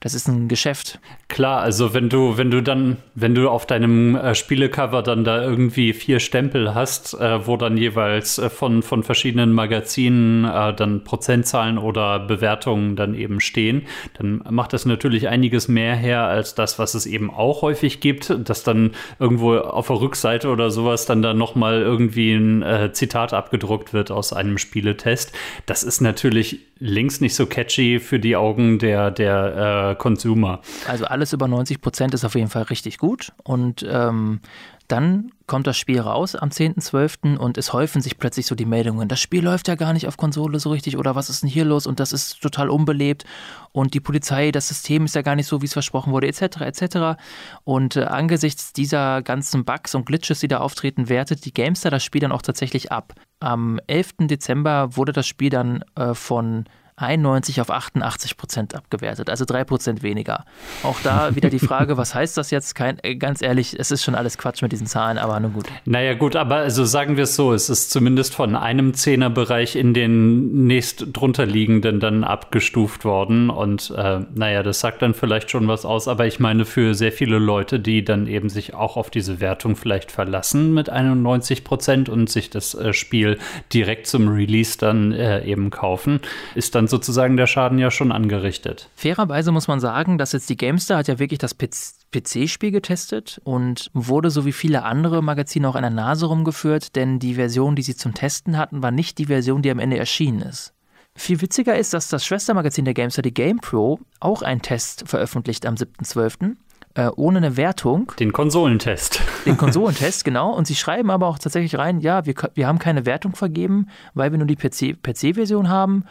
Das 0.00 0.14
ist 0.14 0.28
ein 0.28 0.48
Geschäft. 0.48 1.00
Klar, 1.26 1.60
also 1.60 1.92
wenn 1.92 2.08
du, 2.08 2.38
wenn 2.38 2.50
du 2.50 2.62
dann, 2.62 2.98
wenn 3.14 3.34
du 3.34 3.50
auf 3.50 3.66
deinem 3.66 4.14
äh, 4.16 4.34
Spielecover 4.34 5.02
dann 5.02 5.24
da 5.24 5.42
irgendwie 5.42 5.92
vier 5.92 6.20
Stempel 6.20 6.74
hast, 6.74 7.14
äh, 7.14 7.46
wo 7.46 7.56
dann 7.56 7.76
jeweils 7.76 8.38
äh, 8.38 8.48
von, 8.48 8.82
von 8.82 9.02
verschiedenen 9.02 9.52
Magazinen 9.52 10.44
äh, 10.44 10.72
dann 10.72 11.04
Prozentzahlen 11.04 11.78
oder 11.78 12.20
Bewertungen 12.20 12.96
dann 12.96 13.14
eben 13.14 13.40
stehen, 13.40 13.86
dann 14.14 14.42
macht 14.48 14.72
das 14.72 14.86
natürlich 14.86 15.28
einiges 15.28 15.68
mehr 15.68 15.96
her 15.96 16.22
als 16.22 16.54
das, 16.54 16.78
was 16.78 16.94
es 16.94 17.04
eben 17.04 17.30
auch 17.30 17.62
häufig 17.62 18.00
gibt, 18.00 18.34
dass 18.48 18.62
dann 18.62 18.92
irgendwo 19.18 19.56
auf 19.58 19.88
der 19.88 20.00
Rückseite 20.00 20.48
oder 20.48 20.70
sowas 20.70 21.06
dann 21.06 21.22
da 21.22 21.34
nochmal 21.34 21.82
irgendwie 21.82 22.34
ein 22.34 22.62
äh, 22.62 22.92
Zitat 22.92 23.34
abgedruckt 23.34 23.92
wird 23.92 24.10
aus 24.10 24.32
einem 24.32 24.58
Spieletest. 24.58 25.32
Das 25.66 25.82
ist 25.82 26.00
natürlich 26.00 26.67
links 26.80 27.20
nicht 27.20 27.34
so 27.34 27.46
catchy 27.46 27.98
für 28.00 28.18
die 28.18 28.36
Augen 28.36 28.78
der, 28.78 29.10
der 29.10 29.90
äh, 29.90 29.94
Consumer. 29.96 30.60
Also 30.86 31.04
alles 31.06 31.32
über 31.32 31.48
90 31.48 31.80
Prozent 31.80 32.14
ist 32.14 32.24
auf 32.24 32.34
jeden 32.34 32.48
Fall 32.48 32.62
richtig 32.64 32.98
gut. 32.98 33.32
Und 33.42 33.84
ähm, 33.88 34.40
dann 34.88 35.32
kommt 35.46 35.66
das 35.66 35.76
Spiel 35.76 36.00
raus 36.00 36.34
am 36.34 36.48
10.12. 36.48 37.36
und 37.36 37.58
es 37.58 37.72
häufen 37.72 38.02
sich 38.02 38.18
plötzlich 38.18 38.46
so 38.46 38.54
die 38.54 38.64
Meldungen. 38.64 39.08
Das 39.08 39.20
Spiel 39.20 39.44
läuft 39.44 39.68
ja 39.68 39.74
gar 39.74 39.92
nicht 39.92 40.08
auf 40.08 40.16
Konsole 40.16 40.58
so 40.58 40.70
richtig 40.70 40.96
oder 40.96 41.14
was 41.14 41.30
ist 41.30 41.42
denn 41.42 41.50
hier 41.50 41.64
los 41.64 41.86
und 41.86 42.00
das 42.00 42.12
ist 42.12 42.40
total 42.40 42.70
unbelebt 42.70 43.24
und 43.72 43.94
die 43.94 44.00
Polizei, 44.00 44.50
das 44.50 44.68
System 44.68 45.04
ist 45.04 45.14
ja 45.14 45.22
gar 45.22 45.36
nicht 45.36 45.46
so, 45.46 45.60
wie 45.62 45.66
es 45.66 45.72
versprochen 45.72 46.12
wurde, 46.12 46.26
etc. 46.26 46.60
etc. 46.62 47.20
Und 47.64 47.96
äh, 47.96 48.04
angesichts 48.04 48.72
dieser 48.72 49.22
ganzen 49.22 49.64
Bugs 49.64 49.94
und 49.94 50.06
Glitches, 50.06 50.40
die 50.40 50.48
da 50.48 50.58
auftreten, 50.58 51.08
wertet 51.08 51.44
die 51.44 51.54
Gamestar 51.54 51.90
das 51.90 52.02
Spiel 52.02 52.20
dann 52.20 52.32
auch 52.32 52.42
tatsächlich 52.42 52.90
ab. 52.90 53.14
Am 53.40 53.78
11. 53.86 54.14
Dezember 54.22 54.96
wurde 54.96 55.12
das 55.12 55.26
Spiel 55.26 55.50
dann 55.50 55.84
äh, 55.94 56.14
von 56.14 56.64
91 57.00 57.60
auf 57.60 57.70
88 57.70 58.36
Prozent 58.36 58.74
abgewertet, 58.74 59.30
also 59.30 59.44
drei 59.44 59.64
Prozent 59.64 60.02
weniger. 60.02 60.44
Auch 60.82 60.98
da 61.02 61.34
wieder 61.36 61.50
die 61.50 61.58
Frage, 61.58 61.96
was 61.96 62.14
heißt 62.14 62.36
das 62.36 62.50
jetzt? 62.50 62.74
Kein, 62.74 62.98
äh, 63.02 63.16
ganz 63.16 63.42
ehrlich, 63.42 63.78
es 63.78 63.90
ist 63.90 64.04
schon 64.04 64.14
alles 64.14 64.38
Quatsch 64.38 64.62
mit 64.62 64.72
diesen 64.72 64.86
Zahlen, 64.86 65.18
aber 65.18 65.38
nun 65.40 65.52
gut. 65.52 65.66
Naja, 65.84 66.14
gut, 66.14 66.36
aber 66.36 66.56
also 66.56 66.84
sagen 66.84 67.16
wir 67.16 67.24
es 67.24 67.36
so, 67.36 67.52
es 67.52 67.68
ist 67.68 67.90
zumindest 67.90 68.34
von 68.34 68.56
einem 68.56 68.94
Zehnerbereich 68.94 69.76
in 69.76 69.94
den 69.94 70.66
nächst 70.66 71.06
drunter 71.12 71.46
liegenden 71.46 72.00
dann 72.00 72.24
abgestuft 72.24 73.04
worden 73.04 73.50
und 73.50 73.92
äh, 73.96 74.20
naja, 74.34 74.62
das 74.62 74.80
sagt 74.80 75.02
dann 75.02 75.14
vielleicht 75.14 75.50
schon 75.50 75.68
was 75.68 75.84
aus, 75.84 76.08
aber 76.08 76.26
ich 76.26 76.40
meine 76.40 76.64
für 76.64 76.94
sehr 76.94 77.12
viele 77.12 77.38
Leute, 77.38 77.78
die 77.80 78.04
dann 78.04 78.26
eben 78.26 78.48
sich 78.48 78.74
auch 78.74 78.96
auf 78.96 79.10
diese 79.10 79.40
Wertung 79.40 79.76
vielleicht 79.76 80.10
verlassen 80.10 80.74
mit 80.74 80.90
91 80.90 81.64
Prozent 81.64 82.08
und 82.08 82.28
sich 82.28 82.50
das 82.50 82.74
äh, 82.74 82.92
Spiel 82.92 83.38
direkt 83.72 84.06
zum 84.06 84.28
Release 84.28 84.78
dann 84.78 85.12
äh, 85.12 85.44
eben 85.44 85.70
kaufen, 85.70 86.20
ist 86.54 86.74
dann 86.74 86.87
dann 86.88 86.98
sozusagen 86.98 87.36
der 87.36 87.46
Schaden 87.46 87.78
ja 87.78 87.90
schon 87.90 88.12
angerichtet. 88.12 88.88
Fairerweise 88.96 89.52
muss 89.52 89.68
man 89.68 89.80
sagen, 89.80 90.18
dass 90.18 90.32
jetzt 90.32 90.48
die 90.48 90.56
GameStar 90.56 90.98
hat 90.98 91.08
ja 91.08 91.18
wirklich 91.18 91.38
das 91.38 91.56
PC-Spiel 91.56 92.70
getestet 92.70 93.40
und 93.44 93.90
wurde 93.92 94.30
so 94.30 94.44
wie 94.44 94.52
viele 94.52 94.82
andere 94.84 95.22
Magazine 95.22 95.68
auch 95.68 95.74
an 95.74 95.82
der 95.82 95.90
Nase 95.90 96.26
rumgeführt, 96.26 96.96
denn 96.96 97.18
die 97.18 97.34
Version, 97.34 97.76
die 97.76 97.82
sie 97.82 97.96
zum 97.96 98.14
Testen 98.14 98.56
hatten, 98.56 98.82
war 98.82 98.90
nicht 98.90 99.18
die 99.18 99.26
Version, 99.26 99.62
die 99.62 99.70
am 99.70 99.78
Ende 99.78 99.98
erschienen 99.98 100.42
ist. 100.42 100.72
Viel 101.14 101.40
witziger 101.40 101.76
ist, 101.76 101.94
dass 101.94 102.08
das 102.08 102.24
Schwestermagazin 102.24 102.84
der 102.84 102.94
GameStar, 102.94 103.22
die 103.22 103.34
GamePro, 103.34 104.00
auch 104.20 104.42
einen 104.42 104.62
Test 104.62 105.08
veröffentlicht 105.08 105.66
am 105.66 105.74
7.12 105.74 106.56
äh, 106.98 107.10
ohne 107.14 107.38
eine 107.38 107.56
Wertung. 107.56 108.12
Den 108.18 108.32
Konsolentest. 108.32 109.22
Den 109.46 109.56
Konsolentest, 109.58 110.24
genau. 110.24 110.50
Und 110.52 110.66
sie 110.66 110.74
schreiben 110.74 111.10
aber 111.10 111.28
auch 111.28 111.38
tatsächlich 111.38 111.78
rein, 111.78 112.00
ja, 112.00 112.26
wir, 112.26 112.34
wir 112.54 112.66
haben 112.66 112.80
keine 112.80 113.06
Wertung 113.06 113.36
vergeben, 113.36 113.86
weil 114.14 114.32
wir 114.32 114.38
nur 114.38 114.48
die 114.48 114.56
PC-Version 114.56 115.66
PC 115.66 115.68
haben 115.68 116.04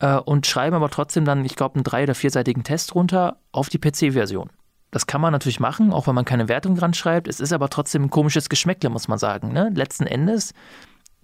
äh, 0.00 0.16
und 0.16 0.46
schreiben 0.46 0.76
aber 0.76 0.90
trotzdem 0.90 1.24
dann, 1.24 1.44
ich 1.44 1.56
glaube, 1.56 1.76
einen 1.76 1.84
drei- 1.84 2.04
oder 2.04 2.14
vierseitigen 2.14 2.64
Test 2.64 2.94
runter 2.94 3.38
auf 3.52 3.68
die 3.68 3.78
PC-Version. 3.78 4.50
Das 4.90 5.06
kann 5.06 5.20
man 5.20 5.32
natürlich 5.32 5.58
machen, 5.58 5.92
auch 5.92 6.06
wenn 6.06 6.14
man 6.14 6.24
keine 6.24 6.48
Wertung 6.48 6.76
dran 6.76 6.94
schreibt. 6.94 7.26
Es 7.26 7.40
ist 7.40 7.52
aber 7.52 7.68
trotzdem 7.68 8.04
ein 8.04 8.10
komisches 8.10 8.48
Geschmäckle, 8.48 8.90
muss 8.90 9.08
man 9.08 9.18
sagen. 9.18 9.52
Ne? 9.52 9.72
Letzten 9.74 10.06
Endes 10.06 10.54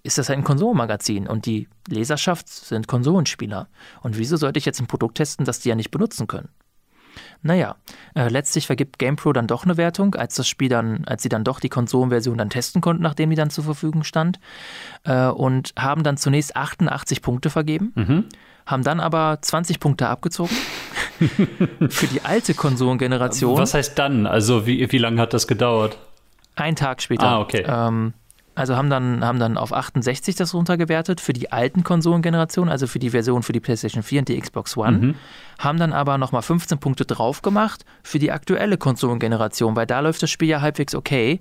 ist 0.03 0.17
das 0.17 0.29
ein 0.29 0.43
Konsolenmagazin 0.43 1.27
und 1.27 1.45
die 1.45 1.69
Leserschaft 1.87 2.49
sind 2.49 2.87
Konsolenspieler. 2.87 3.69
Und 4.01 4.17
wieso 4.17 4.35
sollte 4.35 4.59
ich 4.59 4.65
jetzt 4.65 4.81
ein 4.81 4.87
Produkt 4.87 5.15
testen, 5.15 5.45
das 5.45 5.59
die 5.59 5.69
ja 5.69 5.75
nicht 5.75 5.91
benutzen 5.91 6.27
können? 6.27 6.49
Naja, 7.43 7.75
äh, 8.15 8.29
letztlich 8.29 8.67
vergibt 8.67 8.99
GamePro 8.99 9.33
dann 9.33 9.47
doch 9.47 9.63
eine 9.63 9.77
Wertung, 9.77 10.15
als 10.15 10.35
das 10.35 10.47
Spiel 10.47 10.69
dann, 10.69 11.05
als 11.05 11.23
sie 11.23 11.29
dann 11.29 11.43
doch 11.43 11.59
die 11.59 11.69
Konsolenversion 11.69 12.37
dann 12.37 12.49
testen 12.49 12.81
konnten, 12.81 13.03
nachdem 13.03 13.29
die 13.29 13.35
dann 13.35 13.49
zur 13.49 13.63
Verfügung 13.63 14.03
stand. 14.03 14.39
Äh, 15.03 15.27
und 15.27 15.73
haben 15.77 16.03
dann 16.03 16.17
zunächst 16.17 16.55
88 16.55 17.21
Punkte 17.21 17.49
vergeben, 17.49 17.93
mhm. 17.95 18.25
Haben 18.71 18.83
dann 18.83 18.99
aber 18.99 19.37
20 19.41 19.79
Punkte 19.79 20.07
abgezogen. 20.07 20.55
für 21.89 22.07
die 22.07 22.21
alte 22.23 22.53
Konsolengeneration. 22.53 23.57
Was 23.57 23.73
heißt 23.73 23.99
dann? 23.99 24.25
Also 24.25 24.65
wie, 24.65 24.91
wie 24.91 24.97
lange 24.97 25.21
hat 25.21 25.33
das 25.33 25.47
gedauert? 25.47 25.97
Ein 26.55 26.75
Tag 26.75 27.01
später. 27.01 27.23
Ah, 27.23 27.39
okay. 27.39 27.63
Ähm, 27.67 28.13
also 28.53 28.75
haben 28.75 28.89
dann, 28.89 29.23
haben 29.23 29.39
dann 29.39 29.57
auf 29.57 29.73
68 29.73 30.35
das 30.35 30.53
runtergewertet 30.53 31.21
für 31.21 31.31
die 31.31 31.51
alten 31.51 31.83
Konsolengenerationen, 31.83 32.69
also 32.69 32.85
für 32.85 32.99
die 32.99 33.11
Version 33.11 33.43
für 33.43 33.53
die 33.53 33.59
PlayStation 33.61 34.03
4 34.03 34.19
und 34.19 34.29
die 34.29 34.39
Xbox 34.39 34.75
One. 34.75 34.97
Mhm. 34.97 35.15
Haben 35.57 35.77
dann 35.77 35.93
aber 35.93 36.17
nochmal 36.17 36.41
15 36.41 36.77
Punkte 36.79 37.05
drauf 37.05 37.41
gemacht 37.41 37.85
für 38.03 38.19
die 38.19 38.31
aktuelle 38.31 38.77
Konsolengeneration, 38.77 39.75
weil 39.75 39.85
da 39.85 40.01
läuft 40.01 40.21
das 40.21 40.31
Spiel 40.31 40.49
ja 40.49 40.61
halbwegs 40.61 40.95
okay. 40.95 41.39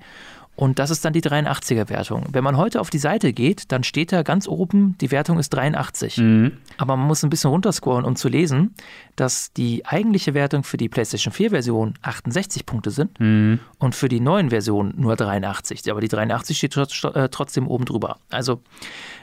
Und 0.60 0.78
das 0.78 0.90
ist 0.90 1.06
dann 1.06 1.14
die 1.14 1.22
83er-Wertung. 1.22 2.26
Wenn 2.32 2.44
man 2.44 2.58
heute 2.58 2.82
auf 2.82 2.90
die 2.90 2.98
Seite 2.98 3.32
geht, 3.32 3.72
dann 3.72 3.82
steht 3.82 4.12
da 4.12 4.22
ganz 4.22 4.46
oben, 4.46 4.94
die 5.00 5.10
Wertung 5.10 5.38
ist 5.38 5.48
83. 5.50 6.18
Mhm. 6.18 6.52
Aber 6.76 6.98
man 6.98 7.06
muss 7.06 7.22
ein 7.22 7.30
bisschen 7.30 7.48
runterscrollen, 7.48 8.04
um 8.04 8.14
zu 8.14 8.28
lesen, 8.28 8.74
dass 9.16 9.54
die 9.54 9.86
eigentliche 9.86 10.34
Wertung 10.34 10.62
für 10.62 10.76
die 10.76 10.90
PlayStation 10.90 11.32
4-Version 11.32 11.94
68 12.02 12.66
Punkte 12.66 12.90
sind 12.90 13.18
mhm. 13.18 13.60
und 13.78 13.94
für 13.94 14.10
die 14.10 14.20
neuen 14.20 14.50
Versionen 14.50 14.92
nur 14.98 15.16
83. 15.16 15.90
Aber 15.90 16.02
die 16.02 16.08
83 16.08 16.58
steht 16.58 16.76
äh, 16.76 17.30
trotzdem 17.30 17.66
oben 17.66 17.86
drüber. 17.86 18.18
Also 18.28 18.60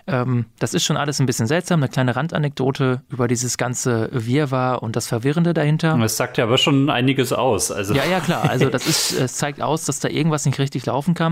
ähm, 0.07 0.45
das 0.57 0.73
ist 0.73 0.85
schon 0.85 0.97
alles 0.97 1.19
ein 1.19 1.27
bisschen 1.27 1.45
seltsam. 1.45 1.81
Eine 1.81 1.89
kleine 1.89 2.15
Randanekdote 2.15 3.03
über 3.09 3.27
dieses 3.27 3.57
ganze 3.57 4.09
Wirrwarr 4.11 4.81
und 4.81 4.95
das 4.95 5.05
Verwirrende 5.05 5.53
dahinter. 5.53 5.99
Es 5.99 6.17
sagt 6.17 6.37
ja 6.37 6.45
aber 6.45 6.57
schon 6.57 6.89
einiges 6.89 7.31
aus. 7.31 7.69
Also. 7.71 7.93
Ja, 7.93 8.05
ja, 8.05 8.21
klar. 8.21 8.49
Also 8.49 8.69
das 8.71 8.87
ist, 8.87 9.11
es 9.11 9.35
zeigt 9.35 9.61
aus, 9.61 9.85
dass 9.85 9.99
da 9.99 10.07
irgendwas 10.09 10.45
nicht 10.45 10.57
richtig 10.57 10.85
laufen 10.85 11.13
kann. 11.13 11.26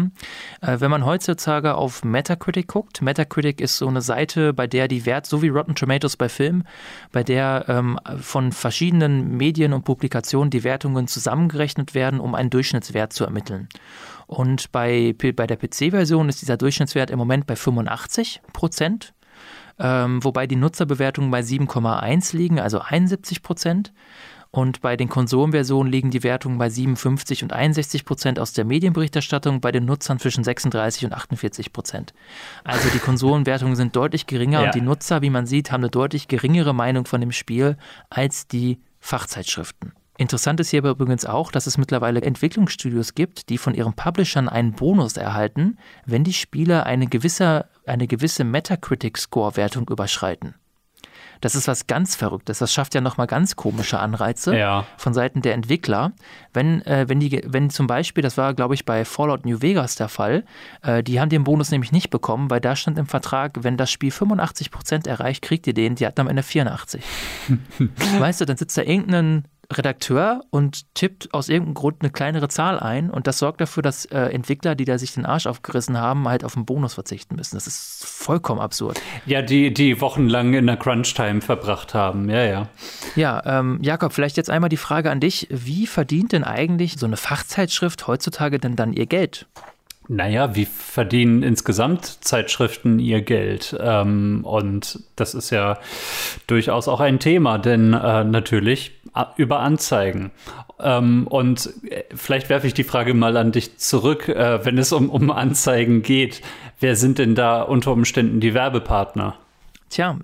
Äh, 0.62 0.80
wenn 0.80 0.92
man 0.92 1.06
heutzutage 1.06 1.76
auf 1.76 2.04
Metacritic 2.04 2.68
guckt, 2.68 3.02
Metacritic 3.02 3.62
ist 3.62 3.78
so 3.78 3.88
eine 3.88 4.02
Seite, 4.02 4.54
bei 4.54 4.68
der 4.68 4.88
die 4.88 5.06
Wert, 5.06 5.26
so 5.26 5.42
wie 5.42 5.50
Rotten 5.50 5.76
Tomatoes 5.76 6.18
bei 6.18 6.30
Filmen, 6.30 6.64
bei 7.12 7.24
der 7.24 7.66
ähm, 7.68 8.00
von 8.22 8.52
verschiedenen 8.52 9.38
Medien 9.38 9.74
und 9.74 9.84
Publikationen 9.84 10.50
die 10.50 10.64
Wertungen 10.64 11.08
zusammengerechnet 11.08 11.94
werden, 11.94 12.20
um 12.20 12.36
einen 12.36 12.50
Durchschnittswert 12.50 13.14
zu 13.14 13.24
ermitteln. 13.24 13.68
Und 14.28 14.72
bei, 14.72 15.16
bei 15.18 15.48
der 15.48 15.58
PC-Version 15.58 16.30
ist 16.30 16.42
dieser 16.42 16.58
Durchschnittswert 16.58 17.12
im 17.12 17.20
Moment 17.20 17.46
bei 17.46 17.56
85 17.56 18.42
Prozent, 18.54 19.14
ähm, 19.78 20.24
wobei 20.24 20.48
die 20.48 20.56
Nutzerbewertungen 20.56 21.32
bei 21.32 21.42
7,1 21.42 22.36
liegen, 22.36 22.60
also 22.60 22.80
71 22.80 23.44
Prozent. 23.44 23.94
Und 24.56 24.80
bei 24.80 24.96
den 24.96 25.10
Konsolenversionen 25.10 25.92
liegen 25.92 26.12
die 26.12 26.24
Wertungen 26.24 26.58
bei 26.58 26.70
57 26.70 27.44
und 27.44 27.52
61 27.52 28.06
Prozent 28.06 28.40
aus 28.40 28.54
der 28.54 28.64
Medienberichterstattung, 28.64 29.60
bei 29.60 29.74
den 29.74 29.84
Nutzern 29.84 30.18
zwischen 30.18 30.46
36 30.46 31.04
und 31.04 31.12
48 31.12 31.74
Prozent. 31.74 32.14
Also 32.64 32.88
die 32.88 33.00
Konsolenwertungen 33.00 33.76
sind 33.76 33.98
deutlich 33.98 34.28
geringer 34.28 34.62
ja. 34.62 34.66
und 34.68 34.76
die 34.76 34.80
Nutzer, 34.80 35.22
wie 35.22 35.30
man 35.30 35.46
sieht, 35.46 35.74
haben 35.74 35.82
eine 35.82 35.90
deutlich 35.90 36.30
geringere 36.30 36.74
Meinung 36.74 37.06
von 37.06 37.20
dem 37.20 37.34
Spiel 37.34 37.76
als 38.10 38.48
die 38.48 38.80
Fachzeitschriften. 39.02 39.92
Interessant 40.18 40.62
ist 40.62 40.70
hierbei 40.70 40.92
übrigens 40.92 41.26
auch, 41.26 41.52
dass 41.52 41.68
es 41.68 41.78
mittlerweile 41.78 42.22
Entwicklungsstudios 42.22 43.14
gibt, 43.14 43.50
die 43.50 43.58
von 43.58 43.74
ihren 43.74 43.92
Publishern 43.92 44.48
einen 44.48 44.72
Bonus 44.72 45.18
erhalten, 45.18 45.78
wenn 46.06 46.24
die 46.24 46.32
Spiele 46.32 46.86
eine 46.86 47.08
gewisse, 47.08 47.66
eine 47.86 48.08
gewisse 48.08 48.46
Metacritic-Score-Wertung 48.46 49.90
überschreiten. 49.90 50.56
Das 51.42 51.56
ist 51.56 51.68
was 51.68 51.88
ganz 51.88 52.16
Verrücktes. 52.16 52.60
Das 52.60 52.74
schafft 52.74 52.96
ja 52.96 53.02
nochmal 53.02 53.28
ganz 53.28 53.56
komische 53.56 54.00
Anreize 54.00 54.56
ja. 54.56 54.86
von 54.98 55.14
Seiten 55.14 55.42
der 55.42 55.54
Entwickler. 55.54 56.14
Wenn, 56.54 56.82
äh, 56.86 57.06
wenn, 57.08 57.20
die, 57.20 57.42
wenn 57.46 57.70
zum 57.70 57.88
Beispiel, 57.88 58.22
das 58.22 58.38
war 58.38 58.54
glaube 58.54 58.74
ich 58.74 58.86
bei 58.86 59.06
Fallout 59.06 59.46
New 59.46 59.62
Vegas 59.62 59.96
der 59.96 60.10
Fall, 60.10 60.46
äh, 60.82 61.04
die 61.04 61.20
haben 61.20 61.30
den 61.30 61.44
Bonus 61.44 61.72
nämlich 61.72 61.92
nicht 61.92 62.10
bekommen, 62.10 62.50
weil 62.50 62.62
da 62.62 62.76
stand 62.76 62.98
im 62.98 63.08
Vertrag, 63.08 63.64
wenn 63.64 63.78
das 63.78 63.92
Spiel 63.92 64.12
85% 64.12 65.08
erreicht, 65.08 65.42
kriegt 65.42 65.68
ihr 65.68 65.74
den, 65.74 65.96
die 65.96 66.06
hatten 66.06 66.22
am 66.22 66.28
Ende 66.28 66.44
84. 66.44 67.04
weißt 68.20 68.42
du, 68.42 68.46
dann 68.46 68.58
sitzt 68.58 68.78
da 68.78 68.82
irgendein 68.82 69.46
Redakteur 69.72 70.42
und 70.50 70.94
tippt 70.94 71.34
aus 71.34 71.50
irgendeinem 71.50 71.74
Grund 71.74 71.98
eine 72.02 72.12
kleinere 72.12 72.48
Zahl 72.48 72.80
ein 72.80 73.10
und 73.10 73.28
das 73.28 73.40
sorgt 73.40 73.62
dafür, 73.62 73.84
dass 73.84 74.06
äh, 74.06 74.20
Entwickler, 74.20 74.76
die 74.76 74.86
da 74.86 74.98
sich 74.98 75.14
den 75.14 75.26
Arsch 75.26 75.48
aufgerissen 75.48 75.98
haben, 75.98 76.28
halt 76.28 76.44
auf 76.44 76.56
einen 76.56 76.66
Bonus 76.66 76.94
verzichten 76.94 77.36
müssen. 77.36 77.56
Das 77.56 77.68
ist 77.68 78.06
vollkommen 78.06 78.62
absurd. 78.62 79.02
Ja, 79.26 79.42
die, 79.42 79.74
die 79.74 80.02
wochenlang 80.02 80.54
in 80.54 80.68
der 80.68 80.78
Crunch-Time 80.78 81.42
verbracht 81.42 81.94
haben, 81.94 82.30
ja, 82.30 82.44
ja. 82.44 82.68
Ja, 83.16 83.42
ähm, 83.46 83.80
Jakob, 83.82 84.14
vielleicht 84.14 84.38
jetzt 84.38 84.50
einmal 84.50 84.70
die 84.70 84.78
Frage 84.78 85.12
an 85.12 85.20
dich. 85.20 85.48
Wie 85.50 85.88
verdient 85.88 86.32
denn 86.32 86.44
eigentlich 86.44 86.96
so 86.98 87.06
eine 87.06 87.18
Fachzeitschrift 87.18 88.08
heutzutage 88.08 88.60
denn 88.60 88.76
dann 88.76 88.94
ihr 88.94 89.06
Geld? 89.06 89.48
Naja, 90.08 90.56
wie 90.56 90.66
verdienen 90.66 91.42
insgesamt 91.42 92.06
Zeitschriften 92.24 93.00
ihr 93.00 93.22
Geld? 93.22 93.76
Ähm, 93.80 94.42
und 94.44 95.00
das 95.16 95.34
ist 95.34 95.50
ja 95.50 95.80
durchaus 96.46 96.88
auch 96.88 97.00
ein 97.00 97.20
Thema, 97.20 97.58
denn 97.58 97.94
äh, 97.94 98.24
natürlich 98.24 98.92
über 99.38 99.60
Anzeigen. 99.60 100.32
Ähm, 100.80 101.26
und 101.28 101.70
äh, 101.90 102.04
vielleicht 102.14 102.50
werfe 102.50 102.68
ich 102.68 102.74
die 102.74 102.84
Frage 102.84 103.14
mal 103.14 103.36
an 103.38 103.52
dich 103.52 103.78
zurück, 103.78 104.28
äh, 104.28 104.64
wenn 104.64 104.78
es 104.78 104.92
um, 104.92 105.10
um 105.10 105.32
Anzeigen 105.32 106.04
geht. 106.04 106.42
Wer 106.80 106.96
sind 106.96 107.18
denn 107.18 107.34
da 107.34 107.62
unter 107.62 107.92
Umständen 107.92 108.40
die 108.40 108.54
Werbepartner? 108.54 109.36
Tja, 109.90 110.18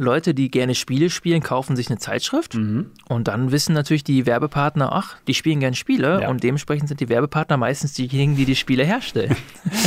Leute, 0.00 0.34
die 0.34 0.50
gerne 0.50 0.74
Spiele 0.74 1.10
spielen, 1.10 1.42
kaufen 1.42 1.76
sich 1.76 1.88
eine 1.88 1.98
Zeitschrift 1.98 2.54
mhm. 2.54 2.90
und 3.08 3.28
dann 3.28 3.52
wissen 3.52 3.74
natürlich 3.74 4.04
die 4.04 4.26
Werbepartner, 4.26 4.92
ach, 4.92 5.16
die 5.26 5.34
spielen 5.34 5.60
gerne 5.60 5.76
Spiele 5.76 6.22
ja. 6.22 6.30
und 6.30 6.42
dementsprechend 6.42 6.88
sind 6.88 7.00
die 7.00 7.08
Werbepartner 7.08 7.56
meistens 7.56 7.92
diejenigen, 7.94 8.36
die 8.36 8.44
die 8.44 8.56
Spiele 8.56 8.84
herstellen. 8.84 9.36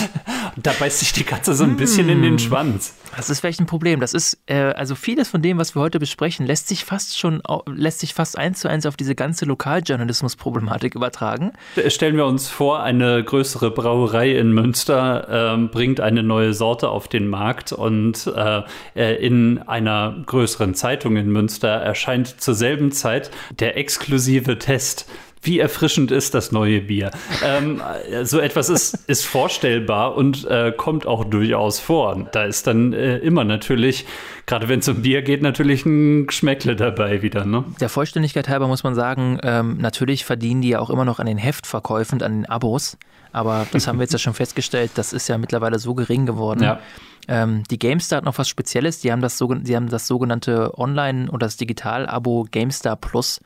da 0.57 0.71
beißt 0.79 0.99
sich 0.99 1.13
die 1.13 1.23
Katze 1.23 1.53
so 1.55 1.63
ein 1.63 1.77
bisschen 1.77 2.09
in 2.09 2.21
den 2.21 2.33
hm. 2.33 2.39
Schwanz. 2.39 2.93
Das 3.15 3.29
ist 3.29 3.39
vielleicht 3.39 3.59
ein 3.59 3.65
Problem. 3.65 3.99
Das 3.99 4.13
ist, 4.13 4.37
äh, 4.47 4.55
also 4.55 4.95
vieles 4.95 5.29
von 5.29 5.41
dem, 5.41 5.57
was 5.57 5.75
wir 5.75 5.81
heute 5.81 5.99
besprechen, 5.99 6.45
lässt 6.45 6.67
sich 6.67 6.85
fast 6.85 7.17
schon, 7.17 7.41
lässt 7.67 7.99
sich 7.99 8.13
fast 8.13 8.37
eins 8.37 8.59
zu 8.59 8.69
eins 8.69 8.85
auf 8.85 8.97
diese 8.97 9.15
ganze 9.15 9.45
Lokaljournalismus-Problematik 9.45 10.95
übertragen. 10.95 11.53
Stellen 11.87 12.15
wir 12.17 12.25
uns 12.25 12.49
vor, 12.49 12.83
eine 12.83 13.23
größere 13.23 13.71
Brauerei 13.71 14.31
in 14.31 14.51
Münster 14.51 15.55
äh, 15.57 15.67
bringt 15.67 15.99
eine 15.99 16.23
neue 16.23 16.53
Sorte 16.53 16.89
auf 16.89 17.07
den 17.07 17.27
Markt 17.27 17.71
und 17.71 18.27
äh, 18.35 18.61
äh 18.95 19.13
in 19.23 19.59
einer 19.59 20.15
größeren 20.25 20.75
Zeitung 20.75 21.17
in 21.17 21.31
Münster 21.31 21.69
erscheint 21.69 22.41
zur 22.41 22.55
selben 22.55 22.91
Zeit 22.91 23.31
der 23.59 23.77
exklusive 23.77 24.57
Test 24.57 25.07
wie 25.43 25.59
erfrischend 25.59 26.11
ist 26.11 26.33
das 26.33 26.51
neue 26.51 26.81
Bier? 26.81 27.11
Ähm, 27.43 27.81
so 28.23 28.39
etwas 28.39 28.69
ist, 28.69 28.93
ist 29.07 29.25
vorstellbar 29.25 30.15
und 30.15 30.45
äh, 30.45 30.73
kommt 30.75 31.05
auch 31.05 31.25
durchaus 31.25 31.79
vor. 31.79 32.27
Da 32.31 32.45
ist 32.45 32.67
dann 32.67 32.93
äh, 32.93 33.17
immer 33.17 33.43
natürlich, 33.43 34.05
gerade 34.45 34.69
wenn 34.69 34.79
es 34.79 34.87
um 34.87 35.01
Bier 35.01 35.21
geht, 35.21 35.41
natürlich 35.41 35.85
ein 35.85 36.27
Geschmäckle 36.27 36.75
dabei 36.75 37.21
wieder. 37.21 37.45
Ne? 37.45 37.65
Der 37.79 37.89
Vollständigkeit 37.89 38.47
halber 38.49 38.67
muss 38.67 38.83
man 38.83 38.95
sagen, 38.95 39.39
ähm, 39.43 39.77
natürlich 39.77 40.25
verdienen 40.25 40.61
die 40.61 40.69
ja 40.69 40.79
auch 40.79 40.89
immer 40.89 41.05
noch 41.05 41.19
an 41.19 41.25
den 41.25 41.37
Heftverkäufen, 41.37 42.21
an 42.21 42.41
den 42.41 42.45
Abos. 42.45 42.97
Aber 43.33 43.67
das 43.71 43.87
haben 43.87 43.97
wir 43.97 44.03
jetzt 44.03 44.13
ja 44.13 44.19
schon 44.19 44.35
festgestellt, 44.35 44.91
das 44.95 45.11
ist 45.11 45.27
ja 45.27 45.37
mittlerweile 45.37 45.79
so 45.79 45.95
gering 45.95 46.25
geworden. 46.25 46.63
Ja. 46.63 46.79
Ähm, 47.27 47.63
die 47.69 47.79
GameStar 47.79 48.17
hat 48.17 48.25
noch 48.25 48.37
was 48.37 48.49
Spezielles. 48.49 48.99
Die 48.99 49.11
haben 49.11 49.21
das, 49.21 49.37
die 49.37 49.75
haben 49.75 49.89
das 49.89 50.07
sogenannte 50.07 50.77
Online- 50.77 51.29
oder 51.31 51.47
das 51.47 51.57
Digital-Abo 51.57 52.47
GameStar 52.51 52.95
Plus. 52.95 53.39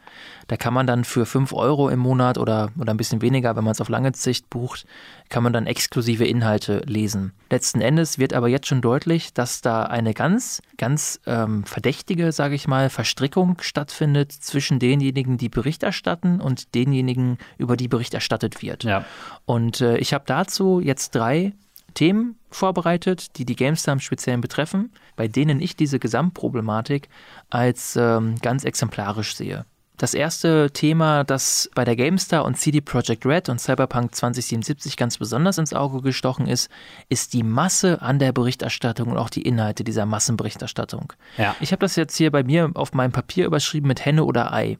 Da 0.48 0.58
kann 0.58 0.74
man 0.74 0.88
dann 0.88 1.04
für 1.04 1.26
5 1.26 1.54
Euro 1.54 1.90
im 1.90 2.00
Monat 2.00 2.38
oder, 2.38 2.70
oder 2.80 2.94
ein 2.94 2.98
bisschen 2.98 3.22
weniger, 3.22 3.56
wenn 3.56 3.64
man 3.64 3.74
es 3.74 3.82
auf 3.82 3.90
lange 3.90 4.14
Sicht 4.16 4.50
bucht, 4.50 4.86
kann 5.30 5.44
man 5.44 5.52
dann 5.52 5.68
exklusive 5.68 6.26
Inhalte 6.26 6.82
lesen. 6.86 7.34
Letzten 7.50 7.82
Endes 7.82 8.18
wird 8.18 8.34
aber 8.34 8.48
jetzt 8.48 8.68
schon 8.68 8.82
deutlich, 8.82 9.34
dass 9.34 9.62
da 9.62 9.84
eine 9.84 10.14
ganz, 10.14 10.62
ganz 10.78 11.20
ähm, 11.26 11.66
verdächtige, 11.66 12.32
sage 12.32 12.56
ich 12.56 12.68
mal, 12.68 12.90
Verstrickung 12.90 13.58
stattfindet 13.62 14.32
zwischen 14.32 14.80
denjenigen, 14.80 15.38
die 15.38 15.50
Bericht 15.50 15.84
erstatten 15.84 16.40
und 16.40 16.74
denjenigen, 16.76 17.38
über 17.58 17.76
die 17.76 17.90
Bericht 17.90 18.14
erstattet 18.14 18.62
wird. 18.62 18.86
Ja. 18.86 19.04
Und 19.46 19.77
äh, 19.82 19.98
ich 19.98 20.14
habe 20.14 20.24
dazu 20.28 20.80
jetzt 20.80 21.16
drei 21.16 21.54
Themen 21.94 22.38
vorbereitet, 22.52 23.38
die 23.38 23.46
die 23.46 23.56
GameStar 23.56 23.94
im 23.94 24.00
Speziellen 24.00 24.42
betreffen, 24.42 24.92
bei 25.16 25.28
denen 25.28 25.60
ich 25.60 25.76
diese 25.76 26.00
Gesamtproblematik 26.00 27.10
als 27.50 27.96
ähm, 27.96 28.36
ganz 28.42 28.64
exemplarisch 28.64 29.36
sehe. 29.36 29.66
Das 29.98 30.14
erste 30.14 30.70
Thema, 30.70 31.24
das 31.24 31.72
bei 31.74 31.84
der 31.84 31.96
GameStar 31.96 32.46
und 32.46 32.56
CD 32.56 32.82
Projekt 32.82 33.26
Red 33.26 33.50
und 33.50 33.60
Cyberpunk 33.60 34.14
2077 34.14 34.96
ganz 34.96 35.18
besonders 35.18 35.58
ins 35.58 35.74
Auge 35.74 36.04
gestochen 36.04 36.46
ist, 36.46 36.70
ist 37.10 37.34
die 37.34 37.42
Masse 37.42 38.00
an 38.04 38.20
der 38.20 38.32
Berichterstattung 38.32 39.10
und 39.10 39.18
auch 39.18 39.32
die 39.32 39.42
Inhalte 39.42 39.84
dieser 39.84 40.06
Massenberichterstattung. 40.06 41.14
Ja. 41.40 41.56
Ich 41.62 41.72
habe 41.72 41.80
das 41.80 41.96
jetzt 41.96 42.16
hier 42.16 42.30
bei 42.30 42.44
mir 42.44 42.70
auf 42.76 42.94
meinem 42.94 43.12
Papier 43.12 43.48
überschrieben 43.48 43.88
mit 43.88 44.06
Henne 44.06 44.24
oder 44.24 44.54
Ei. 44.54 44.78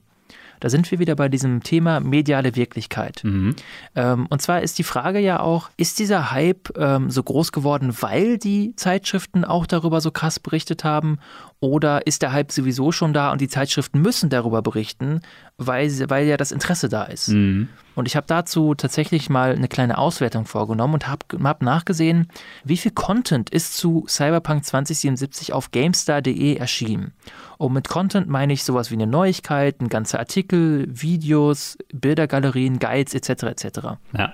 Da 0.60 0.70
sind 0.70 0.90
wir 0.92 1.00
wieder 1.00 1.16
bei 1.16 1.30
diesem 1.30 1.64
Thema 1.64 2.00
mediale 2.00 2.56
Wirklichkeit. 2.56 3.24
Mhm. 3.24 3.56
Ähm, 3.96 4.28
und 4.30 4.42
zwar 4.42 4.62
ist 4.62 4.80
die 4.80 4.84
Frage 4.84 5.20
ja 5.20 5.40
auch, 5.40 5.70
ist 5.78 6.00
dieser 6.00 6.32
Hype 6.32 6.78
ähm, 6.78 7.10
so 7.10 7.24
groß 7.24 7.52
geworden, 7.52 7.96
weil 8.00 8.38
die 8.38 8.76
Zeitschriften 8.76 9.46
auch 9.46 9.66
darüber 9.66 10.02
so 10.02 10.12
krass 10.12 10.40
berichtet 10.40 10.84
haben? 10.84 11.20
Oder 11.60 12.06
ist 12.06 12.22
der 12.22 12.34
Hype 12.34 12.52
sowieso 12.52 12.92
schon 12.92 13.14
da 13.14 13.32
und 13.32 13.42
die 13.42 13.48
Zeitschriften 13.48 14.00
müssen 14.00 14.30
darüber 14.30 14.62
berichten, 14.62 15.22
weil, 15.58 15.90
weil 16.08 16.28
ja 16.28 16.38
das 16.38 16.52
Interesse 16.52 16.88
da 16.88 17.04
ist? 17.04 17.30
Mhm. 17.30 17.70
Und 17.96 18.08
ich 18.08 18.16
habe 18.16 18.28
dazu 18.28 18.76
tatsächlich 18.76 19.28
mal 19.28 19.56
eine 19.56 19.68
kleine 19.68 19.98
Auswertung 19.98 20.46
vorgenommen 20.46 20.94
und 20.94 21.08
habe 21.08 21.26
hab 21.44 21.64
nachgesehen, 21.64 22.28
wie 22.64 22.78
viel 22.78 22.92
Content 22.92 23.50
ist 23.50 23.76
zu 23.76 24.06
Cyberpunk 24.08 24.66
2077 24.66 25.52
auf 25.52 25.72
GameStar.de 25.72 26.58
erschienen. 26.58 27.14
Und 27.58 27.74
mit 27.74 27.88
Content 27.88 28.28
meine 28.28 28.54
ich 28.54 28.64
sowas 28.64 28.92
wie 28.92 28.96
eine 28.96 29.08
Neuigkeit, 29.08 29.82
ein 29.82 29.90
ganzer 29.90 30.20
Artikel, 30.20 30.86
Videos, 30.88 31.80
Bildergalerien, 31.92 32.78
Guides 32.78 33.16
etc. 33.16 33.44
etc. 33.46 33.80
Ja. 34.16 34.34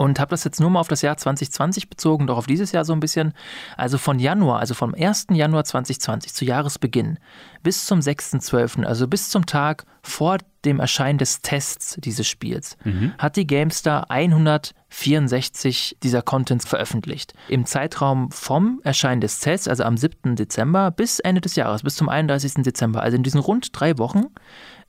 Und 0.00 0.18
habe 0.18 0.30
das 0.30 0.44
jetzt 0.44 0.60
nur 0.60 0.70
mal 0.70 0.80
auf 0.80 0.88
das 0.88 1.02
Jahr 1.02 1.18
2020 1.18 1.90
bezogen, 1.90 2.26
doch 2.26 2.38
auf 2.38 2.46
dieses 2.46 2.72
Jahr 2.72 2.86
so 2.86 2.94
ein 2.94 3.00
bisschen. 3.00 3.34
Also 3.76 3.98
von 3.98 4.18
Januar, 4.18 4.58
also 4.58 4.72
vom 4.72 4.94
1. 4.94 5.26
Januar 5.32 5.64
2020 5.64 6.32
zu 6.32 6.46
Jahresbeginn 6.46 7.18
bis 7.62 7.84
zum 7.84 7.98
6.12., 8.00 8.84
also 8.84 9.06
bis 9.06 9.28
zum 9.28 9.44
Tag 9.44 9.84
vor 10.02 10.38
dem 10.64 10.80
Erscheinen 10.80 11.18
des 11.18 11.42
Tests 11.42 11.98
dieses 12.00 12.26
Spiels, 12.26 12.78
hat 13.18 13.36
die 13.36 13.46
GameStar 13.46 14.10
164 14.10 15.98
dieser 16.02 16.22
Contents 16.22 16.66
veröffentlicht. 16.66 17.34
Im 17.48 17.66
Zeitraum 17.66 18.30
vom 18.30 18.80
Erscheinen 18.82 19.20
des 19.20 19.40
Tests, 19.40 19.68
also 19.68 19.84
am 19.84 19.98
7. 19.98 20.34
Dezember, 20.34 20.90
bis 20.90 21.18
Ende 21.18 21.42
des 21.42 21.56
Jahres, 21.56 21.82
bis 21.82 21.96
zum 21.96 22.08
31. 22.08 22.62
Dezember, 22.62 23.02
also 23.02 23.18
in 23.18 23.22
diesen 23.22 23.40
rund 23.40 23.78
drei 23.78 23.98
Wochen, 23.98 24.28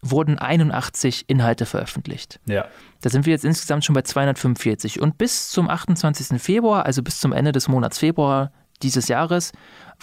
wurden 0.01 0.39
81 0.39 1.25
Inhalte 1.27 1.65
veröffentlicht. 1.65 2.39
Ja. 2.45 2.65
Da 3.01 3.09
sind 3.09 3.25
wir 3.25 3.31
jetzt 3.31 3.45
insgesamt 3.45 3.83
schon 3.83 3.95
bei 3.95 4.03
245. 4.03 5.01
Und 5.01 5.17
bis 5.17 5.49
zum 5.49 5.69
28. 5.69 6.41
Februar, 6.41 6.85
also 6.85 7.01
bis 7.01 7.19
zum 7.19 7.33
Ende 7.33 7.51
des 7.51 7.67
Monats 7.67 7.99
Februar 7.99 8.51
dieses 8.81 9.07
Jahres, 9.07 9.51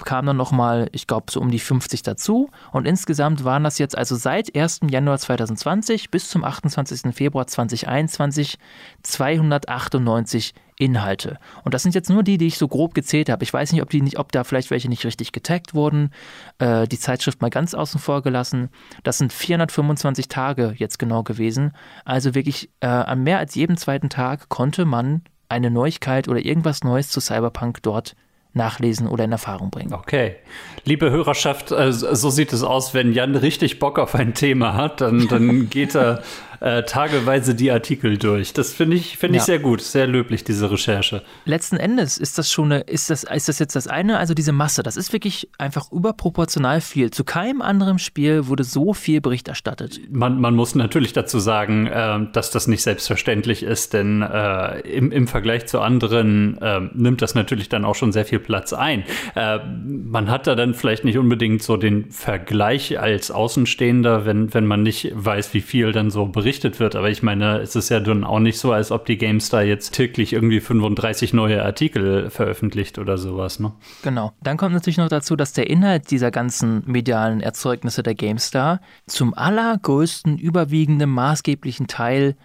kamen 0.04 0.26
dann 0.26 0.36
nochmal, 0.36 0.88
ich 0.92 1.06
glaube, 1.06 1.26
so 1.30 1.40
um 1.40 1.50
die 1.50 1.58
50 1.58 2.02
dazu. 2.02 2.50
Und 2.72 2.86
insgesamt 2.86 3.44
waren 3.44 3.64
das 3.64 3.78
jetzt 3.78 3.96
also 3.96 4.16
seit 4.16 4.54
1. 4.54 4.80
Januar 4.90 5.18
2020 5.18 6.10
bis 6.10 6.28
zum 6.28 6.44
28. 6.44 7.14
Februar 7.14 7.46
2021 7.46 8.58
298 9.02 10.54
Inhalte. 10.78 11.38
Und 11.64 11.74
das 11.74 11.82
sind 11.82 11.94
jetzt 11.94 12.08
nur 12.08 12.22
die, 12.22 12.38
die 12.38 12.46
ich 12.46 12.58
so 12.58 12.68
grob 12.68 12.94
gezählt 12.94 13.28
habe. 13.28 13.42
Ich 13.42 13.52
weiß 13.52 13.72
nicht, 13.72 13.82
ob, 13.82 13.90
die 13.90 14.00
nicht, 14.00 14.18
ob 14.18 14.32
da 14.32 14.44
vielleicht 14.44 14.70
welche 14.70 14.88
nicht 14.88 15.04
richtig 15.04 15.32
getaggt 15.32 15.74
wurden. 15.74 16.10
Äh, 16.58 16.86
die 16.86 16.98
Zeitschrift 16.98 17.42
mal 17.42 17.50
ganz 17.50 17.74
außen 17.74 18.00
vor 18.00 18.22
gelassen. 18.22 18.70
Das 19.02 19.18
sind 19.18 19.32
425 19.32 20.28
Tage 20.28 20.74
jetzt 20.76 20.98
genau 20.98 21.22
gewesen. 21.22 21.72
Also 22.04 22.34
wirklich 22.34 22.70
äh, 22.80 22.86
an 22.86 23.24
mehr 23.24 23.38
als 23.38 23.54
jedem 23.54 23.76
zweiten 23.76 24.08
Tag 24.08 24.48
konnte 24.48 24.84
man 24.84 25.22
eine 25.48 25.70
Neuigkeit 25.70 26.28
oder 26.28 26.44
irgendwas 26.44 26.84
Neues 26.84 27.08
zu 27.08 27.20
Cyberpunk 27.20 27.82
dort 27.82 28.14
nachlesen 28.54 29.08
oder 29.08 29.24
in 29.24 29.32
Erfahrung 29.32 29.70
bringen. 29.70 29.92
Okay. 29.92 30.36
Liebe 30.84 31.10
Hörerschaft, 31.10 31.70
äh, 31.72 31.92
so 31.92 32.30
sieht 32.30 32.52
es 32.52 32.62
aus, 32.62 32.94
wenn 32.94 33.12
Jan 33.12 33.34
richtig 33.34 33.78
Bock 33.78 33.98
auf 33.98 34.14
ein 34.14 34.34
Thema 34.34 34.74
hat, 34.74 35.00
dann, 35.00 35.28
dann 35.28 35.70
geht 35.70 35.94
er 35.94 36.22
äh, 36.60 36.82
tageweise 36.82 37.54
die 37.54 37.70
Artikel 37.70 38.18
durch. 38.18 38.52
Das 38.52 38.72
finde 38.72 38.96
ich, 38.96 39.16
finde 39.16 39.36
ich 39.36 39.42
Ja. 39.42 39.46
sehr 39.46 39.58
gut, 39.60 39.80
sehr 39.80 40.06
löblich, 40.06 40.44
diese 40.44 40.70
Recherche. 40.70 41.22
Letzten 41.44 41.76
Endes 41.76 42.18
ist 42.18 42.38
das 42.38 42.50
schon 42.50 42.72
eine, 42.72 42.80
ist 42.82 43.10
das, 43.10 43.24
ist 43.24 43.48
das 43.48 43.58
jetzt 43.58 43.76
das 43.76 43.86
eine, 43.86 44.18
also 44.18 44.34
diese 44.34 44.52
Masse, 44.52 44.82
das 44.82 44.96
ist 44.96 45.12
wirklich 45.12 45.48
einfach 45.58 45.92
überproportional 45.92 46.80
viel. 46.80 47.10
Zu 47.10 47.24
keinem 47.24 47.62
anderen 47.62 47.98
Spiel 47.98 48.48
wurde 48.48 48.64
so 48.64 48.92
viel 48.92 49.20
Bericht 49.20 49.48
erstattet. 49.48 50.00
Man, 50.10 50.40
man 50.40 50.54
muss 50.54 50.74
natürlich 50.74 51.12
dazu 51.12 51.38
sagen, 51.38 51.86
äh, 51.86 52.26
dass 52.32 52.50
das 52.50 52.66
nicht 52.66 52.82
selbstverständlich 52.82 53.62
ist, 53.62 53.92
denn 53.92 54.22
äh, 54.22 54.80
im, 54.80 55.12
im 55.12 55.28
Vergleich 55.28 55.66
zu 55.66 55.80
anderen 55.80 56.58
äh, 56.60 56.80
nimmt 56.92 57.22
das 57.22 57.34
natürlich 57.34 57.68
dann 57.68 57.84
auch 57.84 57.94
schon 57.94 58.10
sehr 58.12 58.24
viel 58.24 58.40
Platz 58.40 58.72
ein. 58.72 59.04
Äh, 59.36 59.58
man 59.86 60.28
hat 60.28 60.46
da 60.48 60.54
dann 60.54 60.74
vielleicht 60.74 61.04
nicht 61.04 61.18
unbedingt 61.18 61.62
so 61.62 61.76
den 61.76 62.10
Vergleich 62.10 62.98
als 62.98 63.30
Außenstehender, 63.30 64.26
wenn, 64.26 64.52
wenn 64.52 64.66
man 64.66 64.82
nicht 64.82 65.12
weiß, 65.14 65.54
wie 65.54 65.60
viel 65.60 65.92
dann 65.92 66.10
so 66.10 66.26
berichtet 66.26 66.47
wird. 66.80 66.96
Aber 66.96 67.10
ich 67.10 67.22
meine, 67.22 67.58
es 67.58 67.76
ist 67.76 67.88
ja 67.88 68.00
dann 68.00 68.24
auch 68.24 68.38
nicht 68.38 68.58
so, 68.58 68.72
als 68.72 68.90
ob 68.90 69.06
die 69.06 69.18
GameStar 69.18 69.62
jetzt 69.62 69.92
täglich 69.92 70.32
irgendwie 70.32 70.60
35 70.60 71.32
neue 71.32 71.62
Artikel 71.62 72.30
veröffentlicht 72.30 72.98
oder 72.98 73.18
sowas. 73.18 73.60
Ne? 73.60 73.72
Genau. 74.02 74.32
Dann 74.42 74.56
kommt 74.56 74.74
natürlich 74.74 74.96
noch 74.96 75.08
dazu, 75.08 75.36
dass 75.36 75.52
der 75.52 75.68
Inhalt 75.68 76.10
dieser 76.10 76.30
ganzen 76.30 76.82
medialen 76.86 77.40
Erzeugnisse 77.40 78.02
der 78.02 78.14
GameStar 78.14 78.80
zum 79.06 79.34
allergrößten, 79.34 80.38
überwiegenden, 80.38 81.10
maßgeblichen 81.10 81.86
Teil 81.86 82.36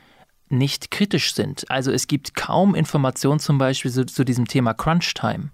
nicht 0.50 0.92
kritisch 0.92 1.34
sind. 1.34 1.70
Also 1.70 1.92
es 1.92 2.08
gibt 2.08 2.36
kaum 2.36 2.76
Informationen 2.76 3.40
zum 3.40 3.58
Beispiel 3.58 3.92
zu, 3.92 4.06
zu 4.06 4.24
diesem 4.24 4.48
Thema 4.48 4.74
Crunch 4.74 5.14
Time. 5.14 5.50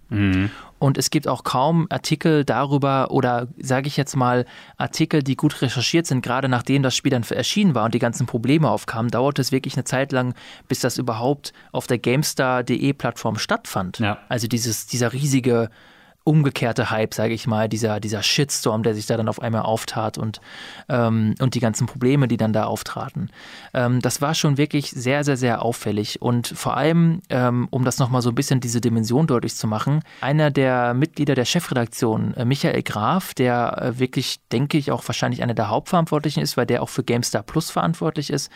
Und 0.79 0.97
es 0.97 1.09
gibt 1.09 1.27
auch 1.27 1.43
kaum 1.43 1.87
Artikel 1.89 2.45
darüber 2.45 3.11
oder 3.11 3.47
sage 3.57 3.87
ich 3.87 3.97
jetzt 3.97 4.15
mal 4.15 4.45
Artikel, 4.77 5.21
die 5.21 5.35
gut 5.35 5.61
recherchiert 5.61 6.07
sind, 6.07 6.21
gerade 6.21 6.49
nachdem 6.49 6.83
das 6.83 6.95
Spiel 6.95 7.11
dann 7.11 7.23
erschienen 7.23 7.75
war 7.75 7.85
und 7.85 7.93
die 7.93 7.99
ganzen 7.99 8.25
Probleme 8.25 8.69
aufkamen, 8.69 9.11
dauerte 9.11 9.41
es 9.41 9.51
wirklich 9.51 9.75
eine 9.75 9.83
Zeit 9.83 10.11
lang, 10.11 10.33
bis 10.67 10.79
das 10.79 10.97
überhaupt 10.97 11.53
auf 11.71 11.87
der 11.87 11.97
GameStar.de 11.97 12.93
Plattform 12.93 13.37
stattfand. 13.37 13.99
Ja. 13.99 14.19
Also 14.29 14.47
dieses, 14.47 14.87
dieser 14.87 15.13
riesige 15.13 15.69
umgekehrte 16.29 16.91
Hype, 16.91 17.15
sage 17.15 17.33
ich 17.33 17.47
mal, 17.47 17.67
dieser, 17.67 17.99
dieser 17.99 18.21
Shitstorm, 18.21 18.83
der 18.83 18.93
sich 18.93 19.07
da 19.07 19.17
dann 19.17 19.27
auf 19.27 19.41
einmal 19.41 19.63
auftat 19.63 20.19
und, 20.19 20.41
ähm, 20.87 21.33
und 21.39 21.55
die 21.55 21.59
ganzen 21.59 21.87
Probleme, 21.87 22.27
die 22.27 22.37
dann 22.37 22.53
da 22.53 22.65
auftraten. 22.65 23.31
Ähm, 23.73 23.99
das 23.99 24.21
war 24.21 24.35
schon 24.35 24.59
wirklich 24.59 24.91
sehr, 24.91 25.23
sehr, 25.23 25.37
sehr 25.37 25.63
auffällig 25.63 26.21
und 26.21 26.47
vor 26.47 26.77
allem, 26.77 27.23
ähm, 27.31 27.67
um 27.71 27.83
das 27.83 27.97
nochmal 27.97 28.21
so 28.21 28.29
ein 28.29 28.35
bisschen 28.35 28.59
diese 28.59 28.79
Dimension 28.79 29.25
deutlich 29.25 29.55
zu 29.55 29.65
machen, 29.65 30.01
einer 30.21 30.51
der 30.51 30.93
Mitglieder 30.93 31.33
der 31.33 31.45
Chefredaktion, 31.45 32.35
äh, 32.35 32.45
Michael 32.45 32.83
Graf, 32.83 33.33
der 33.33 33.81
äh, 33.81 33.99
wirklich, 33.99 34.39
denke 34.51 34.77
ich, 34.77 34.91
auch 34.91 35.07
wahrscheinlich 35.07 35.41
einer 35.41 35.55
der 35.55 35.69
Hauptverantwortlichen 35.69 36.43
ist, 36.43 36.57
weil 36.57 36.67
der 36.67 36.83
auch 36.83 36.89
für 36.89 37.03
GameStar 37.03 37.41
Plus 37.41 37.71
verantwortlich 37.71 38.29
ist, 38.29 38.51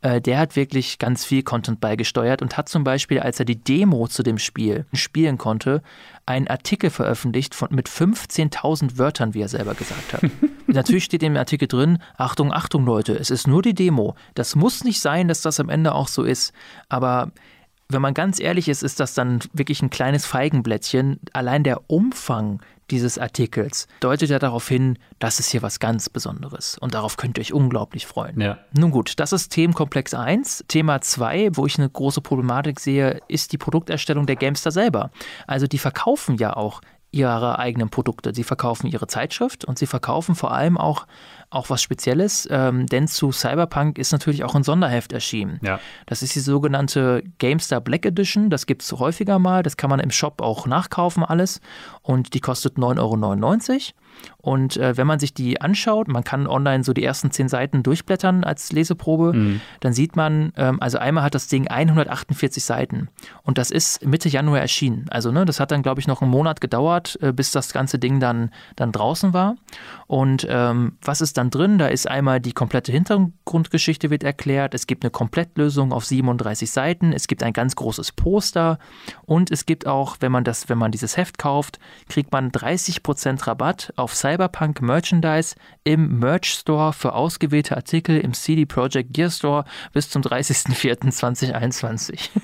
äh, 0.00 0.22
der 0.22 0.38
hat 0.38 0.56
wirklich 0.56 0.98
ganz 0.98 1.26
viel 1.26 1.42
Content 1.42 1.78
beigesteuert 1.78 2.40
und 2.40 2.56
hat 2.56 2.70
zum 2.70 2.84
Beispiel, 2.84 3.20
als 3.20 3.38
er 3.38 3.44
die 3.44 3.62
Demo 3.62 4.08
zu 4.08 4.22
dem 4.22 4.38
Spiel 4.38 4.86
spielen 4.94 5.36
konnte, 5.36 5.82
einen 6.28 6.46
Artikel 6.48 6.90
veröffentlicht 6.90 7.54
von, 7.54 7.68
mit 7.70 7.88
15.000 7.88 8.98
Wörtern, 8.98 9.34
wie 9.34 9.40
er 9.40 9.48
selber 9.48 9.74
gesagt 9.74 10.12
hat. 10.12 10.22
Natürlich 10.66 11.04
steht 11.04 11.22
im 11.22 11.36
Artikel 11.36 11.66
drin, 11.66 11.98
Achtung, 12.16 12.52
Achtung 12.52 12.84
Leute, 12.84 13.14
es 13.14 13.30
ist 13.30 13.46
nur 13.46 13.62
die 13.62 13.74
Demo. 13.74 14.14
Das 14.34 14.54
muss 14.54 14.84
nicht 14.84 15.00
sein, 15.00 15.28
dass 15.28 15.40
das 15.40 15.58
am 15.58 15.70
Ende 15.70 15.94
auch 15.94 16.08
so 16.08 16.22
ist, 16.22 16.52
aber 16.88 17.32
wenn 17.88 18.02
man 18.02 18.12
ganz 18.12 18.38
ehrlich 18.38 18.68
ist, 18.68 18.82
ist 18.82 19.00
das 19.00 19.14
dann 19.14 19.40
wirklich 19.54 19.80
ein 19.80 19.88
kleines 19.88 20.26
Feigenblättchen. 20.26 21.20
Allein 21.32 21.64
der 21.64 21.88
Umfang 21.90 22.60
dieses 22.90 23.18
Artikels 23.18 23.86
deutet 24.00 24.30
ja 24.30 24.38
darauf 24.38 24.66
hin, 24.68 24.98
das 25.18 25.40
ist 25.40 25.50
hier 25.50 25.62
was 25.62 25.80
ganz 25.80 26.08
Besonderes. 26.08 26.78
Und 26.78 26.94
darauf 26.94 27.16
könnt 27.16 27.38
ihr 27.38 27.42
euch 27.42 27.52
unglaublich 27.52 28.06
freuen. 28.06 28.40
Ja. 28.40 28.58
Nun 28.72 28.90
gut, 28.90 29.14
das 29.18 29.32
ist 29.32 29.50
Themenkomplex 29.50 30.14
1. 30.14 30.64
Thema 30.68 31.00
2, 31.00 31.50
wo 31.52 31.66
ich 31.66 31.78
eine 31.78 31.88
große 31.88 32.20
Problematik 32.20 32.80
sehe, 32.80 33.20
ist 33.28 33.52
die 33.52 33.58
Produkterstellung 33.58 34.26
der 34.26 34.36
Gamester 34.36 34.70
selber. 34.70 35.10
Also 35.46 35.66
die 35.66 35.78
verkaufen 35.78 36.36
ja 36.36 36.56
auch 36.56 36.80
ihre 37.10 37.58
eigenen 37.58 37.88
Produkte. 37.88 38.34
Sie 38.34 38.44
verkaufen 38.44 38.86
ihre 38.86 39.06
Zeitschrift 39.06 39.64
und 39.64 39.78
sie 39.78 39.86
verkaufen 39.86 40.34
vor 40.34 40.52
allem 40.52 40.76
auch 40.76 41.06
auch 41.50 41.70
was 41.70 41.82
Spezielles, 41.82 42.46
ähm, 42.50 42.86
denn 42.86 43.08
zu 43.08 43.32
Cyberpunk 43.32 43.98
ist 43.98 44.12
natürlich 44.12 44.44
auch 44.44 44.54
ein 44.54 44.62
Sonderheft 44.62 45.12
erschienen. 45.12 45.58
Ja. 45.62 45.80
Das 46.06 46.22
ist 46.22 46.34
die 46.34 46.40
sogenannte 46.40 47.22
GameStar 47.38 47.80
Black 47.80 48.04
Edition. 48.04 48.50
Das 48.50 48.66
gibt 48.66 48.82
es 48.82 48.92
häufiger 48.92 49.38
mal. 49.38 49.62
Das 49.62 49.76
kann 49.76 49.88
man 49.88 50.00
im 50.00 50.10
Shop 50.10 50.42
auch 50.42 50.66
nachkaufen, 50.66 51.24
alles. 51.24 51.60
Und 52.02 52.34
die 52.34 52.40
kostet 52.40 52.76
9,99 52.76 52.98
Euro. 53.00 53.80
Und 54.38 54.76
äh, 54.76 54.96
wenn 54.96 55.06
man 55.06 55.18
sich 55.18 55.34
die 55.34 55.60
anschaut, 55.60 56.08
man 56.08 56.24
kann 56.24 56.46
online 56.46 56.84
so 56.84 56.92
die 56.92 57.04
ersten 57.04 57.30
zehn 57.30 57.48
Seiten 57.48 57.82
durchblättern 57.82 58.44
als 58.44 58.72
Leseprobe, 58.72 59.32
mhm. 59.32 59.60
dann 59.80 59.92
sieht 59.92 60.16
man, 60.16 60.52
ähm, 60.56 60.80
also 60.80 60.98
einmal 60.98 61.24
hat 61.24 61.34
das 61.34 61.48
Ding 61.48 61.68
148 61.68 62.64
Seiten. 62.64 63.08
Und 63.42 63.58
das 63.58 63.70
ist 63.70 64.06
Mitte 64.06 64.28
Januar 64.28 64.60
erschienen. 64.60 65.06
Also 65.10 65.32
ne, 65.32 65.44
das 65.44 65.60
hat 65.60 65.70
dann, 65.70 65.82
glaube 65.82 66.00
ich, 66.00 66.06
noch 66.06 66.22
einen 66.22 66.30
Monat 66.30 66.60
gedauert, 66.60 67.18
äh, 67.20 67.32
bis 67.32 67.50
das 67.50 67.72
ganze 67.72 67.98
Ding 67.98 68.20
dann, 68.20 68.50
dann 68.76 68.92
draußen 68.92 69.32
war. 69.32 69.56
Und 70.06 70.46
ähm, 70.48 70.96
was 71.02 71.20
ist 71.20 71.36
dann 71.36 71.50
drin? 71.50 71.78
Da 71.78 71.88
ist 71.88 72.08
einmal 72.08 72.40
die 72.40 72.52
komplette 72.52 72.92
Hintergrundgeschichte 72.92 74.08
wird 74.08 74.24
erklärt. 74.24 74.74
Es 74.74 74.86
gibt 74.86 75.04
eine 75.04 75.10
Komplettlösung 75.10 75.92
auf 75.92 76.06
37 76.06 76.70
Seiten. 76.70 77.12
Es 77.12 77.26
gibt 77.26 77.42
ein 77.42 77.52
ganz 77.52 77.76
großes 77.76 78.12
Poster. 78.12 78.78
Und 79.26 79.50
es 79.50 79.66
gibt 79.66 79.86
auch, 79.86 80.16
wenn 80.20 80.32
man 80.32 80.44
das, 80.44 80.68
wenn 80.68 80.78
man 80.78 80.90
dieses 80.90 81.16
Heft 81.16 81.38
kauft, 81.38 81.78
kriegt 82.08 82.32
man 82.32 82.50
30% 82.50 83.46
Rabatt 83.46 83.92
auf 83.96 84.07
Cyberpunk 84.14 84.82
Merchandise 84.82 85.54
im 85.84 86.18
Merch 86.18 86.46
Store 86.46 86.92
für 86.92 87.14
ausgewählte 87.14 87.76
Artikel 87.76 88.18
im 88.18 88.34
CD 88.34 88.66
Projekt 88.66 89.14
Gear 89.14 89.30
Store 89.30 89.64
bis 89.92 90.10
zum 90.10 90.22
30.04.2021. 90.22 92.30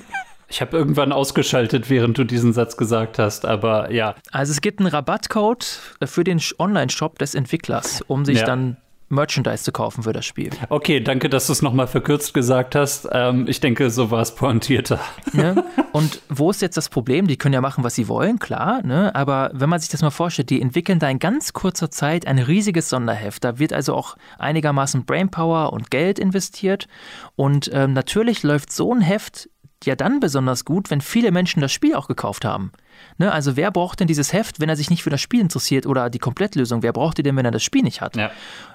Ich 0.46 0.60
habe 0.60 0.76
irgendwann 0.76 1.10
ausgeschaltet, 1.10 1.90
während 1.90 2.16
du 2.16 2.22
diesen 2.22 2.52
Satz 2.52 2.76
gesagt 2.76 3.18
hast, 3.18 3.44
aber 3.44 3.90
ja. 3.90 4.14
Also 4.30 4.52
es 4.52 4.60
gibt 4.60 4.78
einen 4.78 4.88
Rabattcode 4.88 5.64
für 6.04 6.22
den 6.22 6.40
Online-Shop 6.58 7.18
des 7.18 7.34
Entwicklers, 7.34 8.02
um 8.02 8.24
sich 8.24 8.38
ja. 8.38 8.46
dann 8.46 8.76
Merchandise 9.14 9.64
zu 9.64 9.72
kaufen 9.72 10.02
für 10.02 10.12
das 10.12 10.26
Spiel. 10.26 10.50
Okay, 10.68 11.00
danke, 11.00 11.28
dass 11.28 11.46
du 11.46 11.52
es 11.52 11.62
nochmal 11.62 11.86
verkürzt 11.86 12.34
gesagt 12.34 12.74
hast. 12.74 13.08
Ähm, 13.12 13.46
ich 13.48 13.60
denke, 13.60 13.90
so 13.90 14.10
war 14.10 14.22
es 14.22 14.34
pointierter. 14.34 15.00
Ne? 15.32 15.64
Und 15.92 16.20
wo 16.28 16.50
ist 16.50 16.62
jetzt 16.62 16.76
das 16.76 16.88
Problem? 16.88 17.26
Die 17.26 17.36
können 17.36 17.54
ja 17.54 17.60
machen, 17.60 17.82
was 17.82 17.96
sie 17.96 18.06
wollen, 18.06 18.38
klar. 18.38 18.82
Ne? 18.84 19.12
Aber 19.16 19.50
wenn 19.52 19.68
man 19.68 19.80
sich 19.80 19.88
das 19.88 20.00
mal 20.00 20.10
vorstellt, 20.10 20.50
die 20.50 20.62
entwickeln 20.62 21.00
da 21.00 21.08
in 21.08 21.18
ganz 21.18 21.52
kurzer 21.52 21.90
Zeit 21.90 22.26
ein 22.26 22.38
riesiges 22.38 22.88
Sonderheft. 22.88 23.42
Da 23.42 23.58
wird 23.58 23.72
also 23.72 23.94
auch 23.94 24.16
einigermaßen 24.38 25.04
Brainpower 25.06 25.72
und 25.72 25.90
Geld 25.90 26.20
investiert. 26.20 26.86
Und 27.34 27.68
ähm, 27.72 27.94
natürlich 27.94 28.44
läuft 28.44 28.70
so 28.70 28.94
ein 28.94 29.00
Heft 29.00 29.48
ja 29.84 29.96
dann 29.96 30.20
besonders 30.20 30.64
gut, 30.64 30.90
wenn 30.90 31.00
viele 31.00 31.30
Menschen 31.30 31.60
das 31.60 31.72
Spiel 31.72 31.94
auch 31.94 32.08
gekauft 32.08 32.44
haben. 32.44 32.72
Ne, 33.18 33.32
also 33.32 33.56
wer 33.56 33.70
braucht 33.70 34.00
denn 34.00 34.08
dieses 34.08 34.32
Heft, 34.32 34.60
wenn 34.60 34.68
er 34.68 34.76
sich 34.76 34.90
nicht 34.90 35.02
für 35.02 35.10
das 35.10 35.20
Spiel 35.20 35.40
interessiert 35.40 35.86
oder 35.86 36.10
die 36.10 36.18
Komplettlösung? 36.18 36.82
Wer 36.82 36.92
braucht 36.92 37.18
die 37.18 37.22
denn, 37.22 37.36
wenn 37.36 37.44
er 37.44 37.50
das 37.50 37.62
Spiel 37.62 37.82
nicht 37.82 38.00
hat? 38.00 38.16
Ja. 38.16 38.30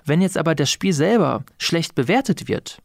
Wenn 0.05 0.21
jetzt 0.21 0.37
aber 0.37 0.55
das 0.55 0.69
Spiel 0.69 0.93
selber 0.93 1.43
schlecht 1.57 1.95
bewertet 1.95 2.47
wird 2.47 2.79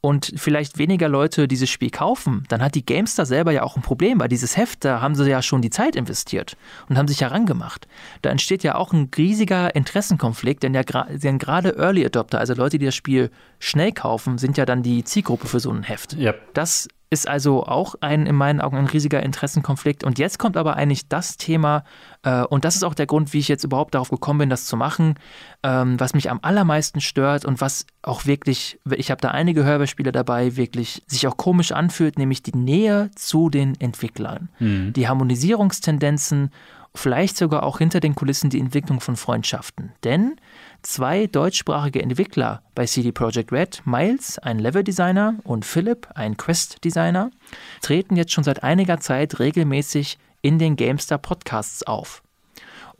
und 0.00 0.32
vielleicht 0.36 0.78
weniger 0.78 1.08
Leute 1.08 1.46
dieses 1.46 1.68
Spiel 1.68 1.90
kaufen, 1.90 2.44
dann 2.48 2.62
hat 2.62 2.74
die 2.74 2.86
Gamestar 2.86 3.26
selber 3.26 3.52
ja 3.52 3.62
auch 3.62 3.76
ein 3.76 3.82
Problem, 3.82 4.20
weil 4.20 4.28
dieses 4.28 4.56
Heft, 4.56 4.84
da 4.84 5.00
haben 5.00 5.14
sie 5.14 5.28
ja 5.28 5.42
schon 5.42 5.60
die 5.60 5.70
Zeit 5.70 5.94
investiert 5.96 6.56
und 6.88 6.96
haben 6.96 7.08
sich 7.08 7.20
herangemacht. 7.20 7.86
Da 8.22 8.30
entsteht 8.30 8.62
ja 8.62 8.76
auch 8.76 8.92
ein 8.92 9.10
riesiger 9.16 9.74
Interessenkonflikt, 9.74 10.62
denn 10.62 10.74
ja 10.74 10.82
gerade 10.82 11.76
Early 11.76 12.04
Adopter, 12.04 12.38
also 12.38 12.54
Leute, 12.54 12.78
die 12.78 12.86
das 12.86 12.94
Spiel 12.94 13.30
schnell 13.58 13.92
kaufen, 13.92 14.38
sind 14.38 14.56
ja 14.56 14.64
dann 14.64 14.82
die 14.82 15.04
Zielgruppe 15.04 15.46
für 15.46 15.60
so 15.60 15.70
ein 15.70 15.82
Heft. 15.82 16.14
Yep. 16.14 16.54
Das 16.54 16.88
ist 17.10 17.26
also 17.26 17.64
auch 17.64 17.94
ein, 18.00 18.26
in 18.26 18.34
meinen 18.34 18.60
Augen 18.60 18.76
ein 18.76 18.86
riesiger 18.86 19.22
Interessenkonflikt. 19.22 20.04
Und 20.04 20.18
jetzt 20.18 20.38
kommt 20.38 20.56
aber 20.56 20.76
eigentlich 20.76 21.08
das 21.08 21.36
Thema, 21.38 21.84
äh, 22.22 22.42
und 22.42 22.64
das 22.64 22.76
ist 22.76 22.82
auch 22.82 22.94
der 22.94 23.06
Grund, 23.06 23.32
wie 23.32 23.38
ich 23.38 23.48
jetzt 23.48 23.64
überhaupt 23.64 23.94
darauf 23.94 24.10
gekommen 24.10 24.40
bin, 24.40 24.50
das 24.50 24.66
zu 24.66 24.76
machen, 24.76 25.14
ähm, 25.62 25.98
was 25.98 26.12
mich 26.12 26.30
am 26.30 26.40
allermeisten 26.42 27.00
stört 27.00 27.44
und 27.44 27.60
was 27.60 27.86
auch 28.02 28.26
wirklich, 28.26 28.78
ich 28.90 29.10
habe 29.10 29.20
da 29.20 29.30
einige 29.30 29.64
Hörspiele 29.64 30.12
dabei, 30.12 30.56
wirklich 30.56 31.02
sich 31.06 31.26
auch 31.26 31.36
komisch 31.36 31.72
anfühlt, 31.72 32.18
nämlich 32.18 32.42
die 32.42 32.56
Nähe 32.56 33.10
zu 33.14 33.48
den 33.48 33.80
Entwicklern. 33.80 34.50
Mhm. 34.58 34.92
Die 34.92 35.08
Harmonisierungstendenzen, 35.08 36.50
vielleicht 36.94 37.36
sogar 37.36 37.62
auch 37.62 37.78
hinter 37.78 38.00
den 38.00 38.14
Kulissen 38.14 38.50
die 38.50 38.60
Entwicklung 38.60 39.00
von 39.00 39.16
Freundschaften. 39.16 39.92
Denn 40.04 40.36
zwei 40.82 41.26
deutschsprachige 41.26 42.02
Entwickler 42.02 42.62
bei 42.74 42.86
CD 42.86 43.12
Projekt 43.12 43.52
Red, 43.52 43.82
Miles, 43.84 44.38
ein 44.38 44.58
Level-Designer, 44.58 45.36
und 45.44 45.64
Philipp, 45.64 46.08
ein 46.14 46.36
Quest-Designer, 46.36 47.30
treten 47.82 48.16
jetzt 48.16 48.32
schon 48.32 48.44
seit 48.44 48.62
einiger 48.62 49.00
Zeit 49.00 49.38
regelmäßig 49.38 50.18
in 50.42 50.58
den 50.58 50.76
GameStar 50.76 51.18
Podcasts 51.18 51.82
auf. 51.82 52.22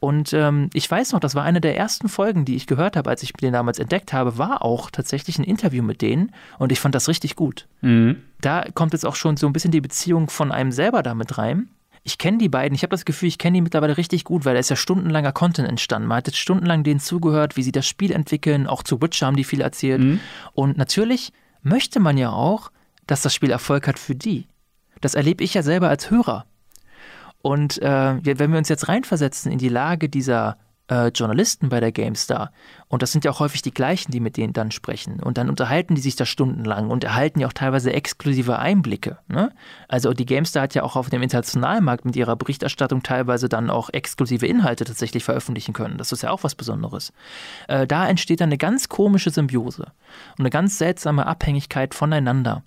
Und 0.01 0.33
ähm, 0.33 0.70
ich 0.74 0.89
weiß 0.89 1.12
noch, 1.12 1.20
das 1.20 1.35
war 1.35 1.43
eine 1.43 1.61
der 1.61 1.76
ersten 1.76 2.09
Folgen, 2.09 2.45
die 2.45 2.55
ich 2.55 2.68
gehört 2.68 2.97
habe, 2.97 3.11
als 3.11 3.22
ich 3.24 3.33
den 3.33 3.53
damals 3.53 3.81
entdeckt 3.81 4.12
habe, 4.12 4.39
war 4.39 4.64
auch 4.64 4.91
tatsächlich 4.91 5.39
ein 5.39 5.45
Interview 5.45 5.83
mit 5.83 6.03
denen 6.03 6.33
und 6.59 6.70
ich 6.70 6.79
fand 6.79 6.95
das 6.95 7.09
richtig 7.09 7.35
gut. 7.35 7.66
Mhm. 7.81 8.22
Da 8.41 8.64
kommt 8.74 8.93
jetzt 8.93 9.05
auch 9.05 9.16
schon 9.16 9.37
so 9.37 9.49
ein 9.49 9.53
bisschen 9.53 9.72
die 9.72 9.81
Beziehung 9.81 10.31
von 10.31 10.53
einem 10.53 10.70
selber 10.70 11.03
damit 11.03 11.37
rein 11.37 11.68
ich 12.09 12.16
kenne 12.16 12.38
die 12.38 12.48
beiden, 12.48 12.74
ich 12.74 12.82
habe 12.82 12.90
das 12.90 13.04
Gefühl, 13.04 13.28
ich 13.28 13.36
kenne 13.36 13.56
die 13.59 13.61
mittlerweile 13.61 13.98
richtig 13.98 14.24
gut, 14.24 14.46
weil 14.46 14.54
da 14.54 14.61
ist 14.61 14.70
ja 14.70 14.76
stundenlanger 14.76 15.32
Content 15.32 15.68
entstanden. 15.68 16.09
Man 16.09 16.16
hat 16.16 16.26
jetzt 16.26 16.38
stundenlang 16.38 16.82
denen 16.82 17.00
zugehört, 17.00 17.59
wie 17.59 17.62
sie 17.62 17.70
das 17.70 17.86
Spiel 17.86 18.12
entwickeln, 18.12 18.66
auch 18.66 18.82
zu 18.82 19.02
Witcher 19.02 19.26
haben 19.26 19.36
die 19.36 19.44
viel 19.44 19.61
erzählt. 19.61 20.00
Mhm. 20.00 20.20
Und 20.54 20.78
natürlich 20.78 21.34
möchte 21.61 22.00
man 22.00 22.16
ja 22.16 22.30
auch, 22.30 22.70
dass 23.06 23.20
das 23.20 23.34
Spiel 23.34 23.50
Erfolg 23.50 23.86
hat 23.86 23.98
für 23.98 24.14
die. 24.14 24.48
Das 25.02 25.14
erlebe 25.14 25.44
ich 25.44 25.52
ja 25.52 25.62
selber 25.62 25.90
als 25.90 26.11
Hörer. 26.11 26.46
Und 27.42 27.80
äh, 27.82 28.38
wenn 28.38 28.52
wir 28.52 28.59
uns 28.59 28.70
jetzt 28.70 28.88
reinversetzen 28.88 29.52
in 29.52 29.59
die 29.59 29.68
Lage 29.68 30.09
dieser 30.09 30.56
äh, 30.89 31.09
Journalisten 31.09 31.68
bei 31.68 31.80
der 31.80 31.93
GameStar. 31.93 32.53
Und 32.89 33.03
das 33.03 33.12
sind 33.12 33.24
ja 33.24 33.30
auch 33.30 33.41
häufig 33.41 33.62
die 33.62 33.72
gleichen, 33.72 34.11
die 34.12 34.20
mit 34.20 34.36
denen 34.36 34.53
dann 34.53 34.70
sprechen. 34.70 35.22
Und 35.22 35.39
dann 35.39 35.49
unterhalten 35.51 35.95
die 35.95 36.01
sich 36.01 36.16
da 36.16 36.24
stundenlang 36.24 36.91
und 36.91 37.05
erhalten 37.05 37.41
ja 37.41 37.47
auch 37.47 37.53
teilweise 37.53 37.93
exklusive 37.93 38.59
Einblicke. 38.59 39.18
Ne? 39.28 39.53
Also 39.89 40.12
die 40.12 40.26
GameStar 40.26 40.62
hat 40.62 40.74
ja 40.74 40.82
auch 40.82 40.97
auf 40.97 41.11
dem 41.11 41.22
internationalen 41.22 41.84
Markt 41.84 42.05
mit 42.05 42.16
ihrer 42.16 42.36
Berichterstattung 42.36 43.03
teilweise 43.03 43.49
dann 43.49 43.70
auch 43.70 43.91
exklusive 43.91 44.47
Inhalte 44.47 44.84
tatsächlich 44.84 45.24
veröffentlichen 45.24 45.74
können. 45.74 45.99
Das 45.99 46.12
ist 46.12 46.22
ja 46.22 46.30
auch 46.30 46.45
was 46.45 46.55
Besonderes. 46.55 47.12
Äh, 47.68 47.86
da 47.86 48.09
entsteht 48.09 48.41
dann 48.41 48.49
eine 48.49 48.59
ganz 48.59 48.89
komische 48.89 49.30
Symbiose 49.30 49.93
und 50.39 50.41
eine 50.41 50.51
ganz 50.51 50.78
seltsame 50.78 51.26
Abhängigkeit 51.26 51.95
voneinander. 51.95 52.62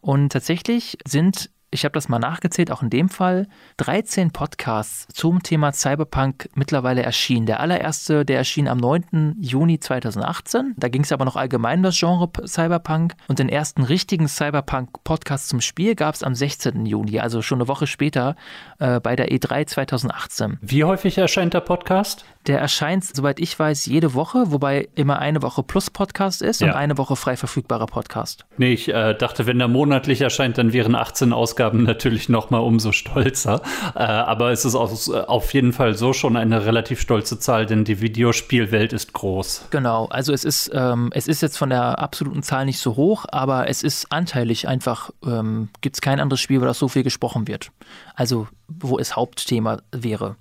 Und 0.00 0.32
tatsächlich 0.32 0.98
sind 1.06 1.50
ich 1.72 1.84
habe 1.84 1.94
das 1.94 2.08
mal 2.08 2.18
nachgezählt, 2.18 2.70
auch 2.70 2.82
in 2.82 2.90
dem 2.90 3.08
Fall, 3.08 3.48
13 3.78 4.30
Podcasts 4.30 5.06
zum 5.12 5.42
Thema 5.42 5.72
Cyberpunk 5.72 6.50
mittlerweile 6.54 7.02
erschienen. 7.02 7.46
Der 7.46 7.60
allererste, 7.60 8.26
der 8.26 8.36
erschien 8.36 8.68
am 8.68 8.76
9. 8.76 9.36
Juni 9.40 9.80
2018. 9.80 10.74
Da 10.76 10.88
ging 10.88 11.02
es 11.02 11.12
aber 11.12 11.24
noch 11.24 11.36
allgemein 11.36 11.78
um 11.78 11.84
das 11.84 11.98
Genre 11.98 12.30
Cyberpunk. 12.46 13.14
Und 13.26 13.38
den 13.38 13.48
ersten 13.48 13.84
richtigen 13.84 14.28
Cyberpunk-Podcast 14.28 15.48
zum 15.48 15.62
Spiel 15.62 15.94
gab 15.94 16.14
es 16.14 16.22
am 16.22 16.34
16. 16.34 16.84
Juni, 16.84 17.20
also 17.20 17.40
schon 17.40 17.60
eine 17.60 17.68
Woche 17.68 17.86
später 17.86 18.36
äh, 18.78 19.00
bei 19.00 19.16
der 19.16 19.30
E3 19.30 19.66
2018. 19.66 20.58
Wie 20.60 20.84
häufig 20.84 21.16
erscheint 21.16 21.54
der 21.54 21.60
Podcast? 21.60 22.26
Der 22.46 22.58
erscheint, 22.58 23.04
soweit 23.04 23.40
ich 23.40 23.58
weiß, 23.58 23.86
jede 23.86 24.14
Woche, 24.14 24.50
wobei 24.50 24.88
immer 24.94 25.20
eine 25.20 25.42
Woche 25.42 25.62
plus 25.62 25.90
Podcast 25.90 26.42
ist 26.42 26.60
ja. 26.60 26.66
und 26.66 26.74
eine 26.74 26.98
Woche 26.98 27.16
frei 27.16 27.36
verfügbarer 27.36 27.86
Podcast. 27.86 28.44
Nee, 28.58 28.72
ich 28.72 28.88
äh, 28.88 29.14
dachte, 29.14 29.46
wenn 29.46 29.58
der 29.58 29.68
monatlich 29.68 30.20
erscheint, 30.20 30.58
dann 30.58 30.72
wären 30.72 30.94
18 30.96 31.32
Ausgaben 31.32 31.61
natürlich 31.70 32.28
noch 32.28 32.50
mal 32.50 32.58
umso 32.58 32.92
stolzer. 32.92 33.62
Äh, 33.94 34.02
aber 34.02 34.50
es 34.50 34.64
ist 34.64 34.74
auf, 34.74 35.08
auf 35.08 35.54
jeden 35.54 35.72
Fall 35.72 35.94
so 35.94 36.12
schon 36.12 36.36
eine 36.36 36.66
relativ 36.66 37.00
stolze 37.00 37.38
Zahl, 37.38 37.66
denn 37.66 37.84
die 37.84 38.00
Videospielwelt 38.00 38.92
ist 38.92 39.12
groß. 39.12 39.66
Genau, 39.70 40.06
also 40.06 40.32
es 40.32 40.44
ist, 40.44 40.70
ähm, 40.74 41.10
es 41.14 41.28
ist 41.28 41.42
jetzt 41.42 41.56
von 41.56 41.70
der 41.70 41.98
absoluten 41.98 42.42
Zahl 42.42 42.64
nicht 42.64 42.78
so 42.78 42.96
hoch, 42.96 43.26
aber 43.30 43.68
es 43.68 43.82
ist 43.82 44.10
anteilig 44.10 44.68
einfach, 44.68 45.10
ähm, 45.24 45.68
gibt 45.80 45.96
es 45.96 46.00
kein 46.00 46.20
anderes 46.20 46.40
Spiel, 46.40 46.60
wo 46.60 46.64
das 46.64 46.78
so 46.78 46.88
viel 46.88 47.02
gesprochen 47.02 47.48
wird. 47.48 47.70
Also 48.14 48.48
wo 48.68 48.98
es 48.98 49.16
Hauptthema 49.16 49.82
wäre. 49.92 50.36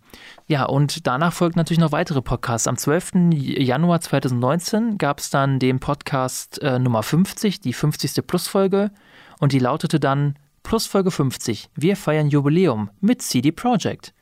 Ja, 0.47 0.65
und 0.65 1.07
danach 1.07 1.34
folgt 1.34 1.55
natürlich 1.55 1.80
noch 1.80 1.91
weitere 1.91 2.22
Podcasts. 2.22 2.67
Am 2.67 2.78
12. 2.78 3.32
Januar 3.32 4.01
2019 4.01 4.97
gab 4.97 5.19
es 5.19 5.30
dann 5.30 5.59
den 5.59 5.80
Podcast 5.80 6.61
äh, 6.61 6.80
Nummer 6.80 7.03
50, 7.03 7.61
die 7.61 7.74
50. 7.74 8.26
Plusfolge. 8.26 8.91
Und 9.39 9.53
die 9.53 9.59
lautete 9.59 9.99
dann 9.99 10.36
Plusfolge 10.64 11.12
50. 11.12 11.70
Wir 11.76 11.95
feiern 11.95 12.30
Jubiläum 12.30 12.89
mit 13.01 13.22
CD 13.22 13.51
Projekt. 13.51 14.14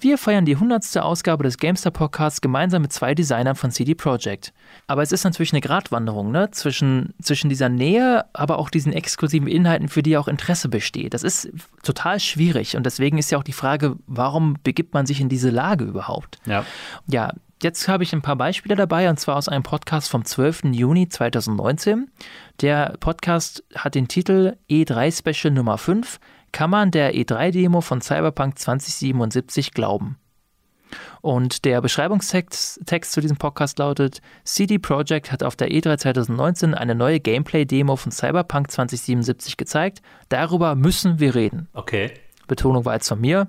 Wir 0.00 0.18
feiern 0.18 0.44
die 0.44 0.54
100. 0.54 0.96
Ausgabe 0.98 1.44
des 1.44 1.58
Gamester 1.58 1.90
Podcasts 1.90 2.40
gemeinsam 2.40 2.82
mit 2.82 2.92
zwei 2.92 3.14
Designern 3.14 3.56
von 3.56 3.70
CD 3.70 3.94
Projekt. 3.94 4.52
Aber 4.86 5.02
es 5.02 5.12
ist 5.12 5.24
natürlich 5.24 5.52
eine 5.52 5.60
Gratwanderung 5.60 6.30
ne? 6.30 6.50
zwischen, 6.50 7.14
zwischen 7.20 7.48
dieser 7.48 7.68
Nähe, 7.68 8.24
aber 8.32 8.58
auch 8.58 8.70
diesen 8.70 8.92
exklusiven 8.92 9.48
Inhalten, 9.48 9.88
für 9.88 10.02
die 10.02 10.16
auch 10.16 10.28
Interesse 10.28 10.68
besteht. 10.68 11.14
Das 11.14 11.22
ist 11.22 11.50
total 11.82 12.20
schwierig 12.20 12.76
und 12.76 12.86
deswegen 12.86 13.18
ist 13.18 13.30
ja 13.30 13.38
auch 13.38 13.44
die 13.44 13.52
Frage, 13.52 13.96
warum 14.06 14.56
begibt 14.62 14.94
man 14.94 15.06
sich 15.06 15.20
in 15.20 15.28
diese 15.28 15.50
Lage 15.50 15.84
überhaupt? 15.84 16.38
Ja. 16.46 16.64
Ja, 17.06 17.32
Jetzt 17.60 17.88
habe 17.88 18.04
ich 18.04 18.12
ein 18.12 18.22
paar 18.22 18.36
Beispiele 18.36 18.76
dabei 18.76 19.10
und 19.10 19.18
zwar 19.18 19.34
aus 19.34 19.48
einem 19.48 19.64
Podcast 19.64 20.08
vom 20.10 20.24
12. 20.24 20.66
Juni 20.70 21.08
2019. 21.08 22.08
Der 22.60 22.96
Podcast 22.98 23.62
hat 23.76 23.94
den 23.94 24.08
Titel 24.08 24.56
E3 24.68 25.16
Special 25.16 25.54
Nummer 25.54 25.78
5 25.78 26.18
kann 26.50 26.70
man 26.70 26.90
der 26.90 27.14
E3-Demo 27.14 27.80
von 27.82 28.00
Cyberpunk 28.00 28.58
2077 28.58 29.74
glauben? 29.74 30.18
Und 31.20 31.64
der 31.64 31.80
Beschreibungstext 31.80 32.80
Text 32.86 33.12
zu 33.12 33.20
diesem 33.20 33.36
Podcast 33.36 33.78
lautet: 33.78 34.22
CD 34.42 34.78
Projekt 34.78 35.30
hat 35.30 35.44
auf 35.44 35.54
der 35.54 35.68
E3 35.68 35.98
2019 35.98 36.74
eine 36.74 36.96
neue 36.96 37.20
Gameplay-Demo 37.20 37.94
von 37.94 38.10
Cyberpunk 38.10 38.70
2077 38.70 39.56
gezeigt. 39.56 40.02
Darüber 40.28 40.74
müssen 40.74 41.20
wir 41.20 41.36
reden. 41.36 41.68
Okay. 41.74 42.12
Betonung 42.48 42.84
war 42.84 42.94
jetzt 42.94 43.08
von 43.08 43.20
mir. 43.20 43.48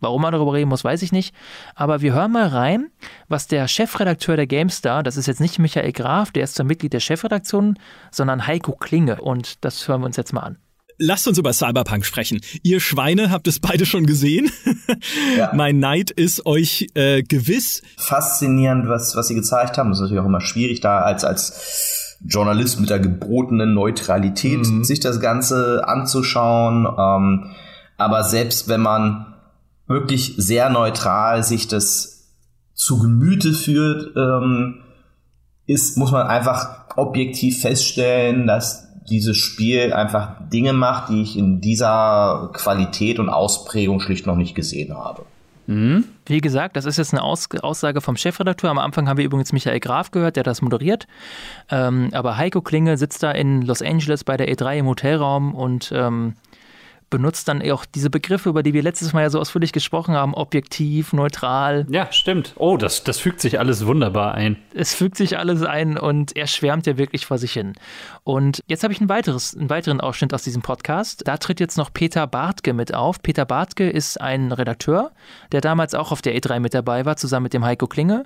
Warum 0.00 0.22
man 0.22 0.32
darüber 0.32 0.52
reden 0.52 0.68
muss, 0.68 0.84
weiß 0.84 1.02
ich 1.02 1.12
nicht. 1.12 1.34
Aber 1.74 2.00
wir 2.02 2.12
hören 2.12 2.32
mal 2.32 2.48
rein, 2.48 2.90
was 3.28 3.46
der 3.46 3.66
Chefredakteur 3.66 4.36
der 4.36 4.46
GameStar, 4.46 5.02
das 5.02 5.16
ist 5.16 5.26
jetzt 5.26 5.40
nicht 5.40 5.58
Michael 5.58 5.92
Graf, 5.92 6.32
der 6.32 6.44
ist 6.44 6.54
zwar 6.54 6.66
Mitglied 6.66 6.92
der 6.92 7.00
Chefredaktion, 7.00 7.78
sondern 8.10 8.46
Heiko 8.46 8.72
Klinge. 8.72 9.20
Und 9.20 9.64
das 9.64 9.88
hören 9.88 10.02
wir 10.02 10.06
uns 10.06 10.16
jetzt 10.16 10.32
mal 10.32 10.42
an 10.42 10.58
lasst 10.98 11.28
uns 11.28 11.38
über 11.38 11.52
Cyberpunk 11.52 12.04
sprechen. 12.04 12.40
Ihr 12.62 12.80
Schweine 12.80 13.30
habt 13.30 13.46
es 13.48 13.60
beide 13.60 13.86
schon 13.86 14.06
gesehen. 14.06 14.50
Ja. 15.36 15.50
mein 15.54 15.78
Neid 15.78 16.10
ist 16.10 16.46
euch 16.46 16.88
äh, 16.94 17.22
gewiss. 17.22 17.82
Faszinierend, 17.96 18.88
was, 18.88 19.16
was 19.16 19.28
sie 19.28 19.34
gezeigt 19.34 19.78
haben. 19.78 19.90
Das 19.90 19.98
ist 19.98 20.02
natürlich 20.02 20.22
auch 20.22 20.26
immer 20.26 20.40
schwierig, 20.40 20.80
da 20.80 21.00
als, 21.00 21.24
als 21.24 22.16
Journalist 22.24 22.80
mit 22.80 22.90
der 22.90 22.98
gebotenen 22.98 23.74
Neutralität 23.74 24.66
mhm. 24.66 24.84
sich 24.84 25.00
das 25.00 25.20
Ganze 25.20 25.86
anzuschauen. 25.86 26.86
Ähm, 26.86 27.50
aber 27.98 28.24
selbst 28.24 28.68
wenn 28.68 28.80
man 28.80 29.34
wirklich 29.86 30.34
sehr 30.36 30.70
neutral 30.70 31.42
sich 31.42 31.68
das 31.68 32.34
zu 32.74 32.98
Gemüte 32.98 33.52
führt, 33.52 34.16
ähm, 34.16 34.82
ist, 35.66 35.96
muss 35.96 36.12
man 36.12 36.26
einfach 36.26 36.86
objektiv 36.96 37.60
feststellen, 37.60 38.46
dass 38.46 38.86
dieses 39.08 39.36
Spiel 39.36 39.92
einfach 39.92 40.48
Dinge 40.52 40.72
macht, 40.72 41.10
die 41.10 41.22
ich 41.22 41.36
in 41.36 41.60
dieser 41.60 42.50
Qualität 42.52 43.18
und 43.18 43.28
Ausprägung 43.28 44.00
schlicht 44.00 44.26
noch 44.26 44.36
nicht 44.36 44.54
gesehen 44.54 44.96
habe. 44.96 45.24
Mhm. 45.66 46.04
Wie 46.26 46.40
gesagt, 46.40 46.76
das 46.76 46.84
ist 46.84 46.96
jetzt 46.96 47.12
eine 47.12 47.22
Aus 47.22 47.48
Aussage 47.62 48.00
vom 48.00 48.16
Chefredakteur. 48.16 48.70
Am 48.70 48.78
Anfang 48.78 49.08
haben 49.08 49.16
wir 49.16 49.24
übrigens 49.24 49.52
Michael 49.52 49.80
Graf 49.80 50.10
gehört, 50.10 50.36
der 50.36 50.44
das 50.44 50.62
moderiert. 50.62 51.06
Ähm, 51.70 52.10
aber 52.12 52.36
Heiko 52.36 52.62
Klinge 52.62 52.96
sitzt 52.96 53.22
da 53.22 53.32
in 53.32 53.62
Los 53.62 53.82
Angeles 53.82 54.22
bei 54.22 54.36
der 54.36 54.48
E3 54.48 54.78
im 54.78 54.86
Hotelraum 54.86 55.54
und 55.54 55.92
ähm, 55.94 56.34
benutzt 57.10 57.48
dann 57.48 57.62
auch 57.70 57.84
diese 57.84 58.10
Begriffe, 58.10 58.48
über 58.48 58.62
die 58.62 58.74
wir 58.74 58.82
letztes 58.82 59.12
Mal 59.12 59.22
ja 59.22 59.30
so 59.30 59.40
ausführlich 59.40 59.72
gesprochen 59.72 60.14
haben, 60.14 60.34
objektiv, 60.34 61.12
neutral. 61.12 61.86
Ja, 61.88 62.10
stimmt. 62.10 62.54
Oh, 62.56 62.76
das, 62.76 63.04
das 63.04 63.18
fügt 63.18 63.40
sich 63.40 63.58
alles 63.58 63.86
wunderbar 63.86 64.34
ein. 64.34 64.56
Es 64.74 64.94
fügt 64.94 65.16
sich 65.16 65.38
alles 65.38 65.62
ein 65.62 65.98
und 65.98 66.36
er 66.36 66.46
schwärmt 66.46 66.86
ja 66.86 66.98
wirklich 66.98 67.26
vor 67.26 67.38
sich 67.38 67.52
hin. 67.52 67.74
Und 68.24 68.62
jetzt 68.66 68.82
habe 68.82 68.92
ich 68.92 69.00
ein 69.00 69.08
weiteres, 69.08 69.56
einen 69.56 69.70
weiteren 69.70 70.00
Ausschnitt 70.00 70.34
aus 70.34 70.42
diesem 70.42 70.62
Podcast. 70.62 71.26
Da 71.26 71.36
tritt 71.36 71.60
jetzt 71.60 71.78
noch 71.78 71.92
Peter 71.92 72.26
Bartke 72.26 72.72
mit 72.72 72.92
auf. 72.92 73.22
Peter 73.22 73.44
Bartke 73.44 73.88
ist 73.88 74.20
ein 74.20 74.50
Redakteur, 74.52 75.12
der 75.52 75.60
damals 75.60 75.94
auch 75.94 76.10
auf 76.10 76.22
der 76.22 76.36
E3 76.36 76.60
mit 76.60 76.74
dabei 76.74 77.04
war, 77.04 77.16
zusammen 77.16 77.44
mit 77.44 77.54
dem 77.54 77.64
Heiko 77.64 77.86
Klinge. 77.86 78.24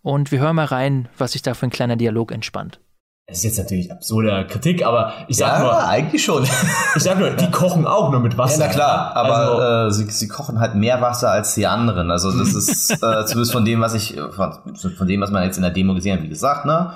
Und 0.00 0.32
wir 0.32 0.40
hören 0.40 0.56
mal 0.56 0.64
rein, 0.64 1.08
was 1.18 1.32
sich 1.32 1.42
da 1.42 1.54
für 1.54 1.66
ein 1.66 1.70
kleiner 1.70 1.96
Dialog 1.96 2.32
entspannt. 2.32 2.80
Das 3.26 3.38
ist 3.38 3.44
jetzt 3.44 3.58
natürlich 3.58 3.90
absurde 3.92 4.46
Kritik, 4.48 4.84
aber 4.84 5.12
ich 5.28 5.36
sag 5.36 5.58
ja, 5.58 5.62
nur. 5.62 5.88
eigentlich 5.88 6.24
schon. 6.24 6.42
ich 6.96 7.02
sag 7.02 7.18
nur, 7.18 7.30
die 7.30 7.50
kochen 7.50 7.86
auch 7.86 8.10
nur 8.10 8.20
mit 8.20 8.36
Wasser. 8.36 8.60
Ja, 8.60 8.66
na 8.66 8.72
klar, 8.72 9.16
aber 9.16 9.36
also, 9.36 10.02
äh, 10.02 10.06
sie, 10.06 10.10
sie 10.10 10.28
kochen 10.28 10.58
halt 10.58 10.74
mehr 10.74 11.00
Wasser 11.00 11.30
als 11.30 11.54
die 11.54 11.66
anderen. 11.66 12.10
Also 12.10 12.36
das 12.36 12.54
ist 12.54 12.90
äh, 12.90 13.24
zumindest 13.26 13.52
von 13.52 13.64
dem, 13.64 13.80
was 13.80 13.94
ich, 13.94 14.18
von, 14.34 14.74
von 14.74 15.06
dem, 15.06 15.20
was 15.20 15.30
man 15.30 15.44
jetzt 15.44 15.56
in 15.56 15.62
der 15.62 15.70
Demo 15.70 15.94
gesehen 15.94 16.16
hat, 16.16 16.24
wie 16.24 16.28
gesagt, 16.28 16.66
ne? 16.66 16.92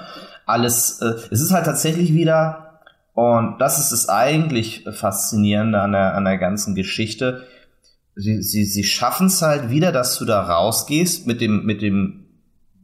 Alles, 0.47 1.01
äh, 1.01 1.15
es 1.31 1.41
ist 1.41 1.53
halt 1.53 1.65
tatsächlich 1.65 2.13
wieder, 2.13 2.81
und 3.15 3.59
das 3.61 3.79
ist 3.79 3.93
es 3.93 4.09
eigentlich 4.11 4.85
Faszinierende 4.93 5.81
an 5.81 5.93
der, 5.93 6.15
an 6.17 6.25
der 6.27 6.37
ganzen 6.37 6.75
Geschichte. 6.75 7.45
Sie, 8.15 8.43
sie, 8.43 8.65
sie 8.65 8.85
schaffen 8.85 9.29
es 9.29 9.41
halt 9.41 9.71
wieder, 9.71 9.91
dass 9.91 10.19
du 10.19 10.27
da 10.27 10.43
rausgehst 10.43 11.27
mit 11.27 11.41
dem, 11.41 11.65
mit 11.65 11.81
dem 11.81 12.27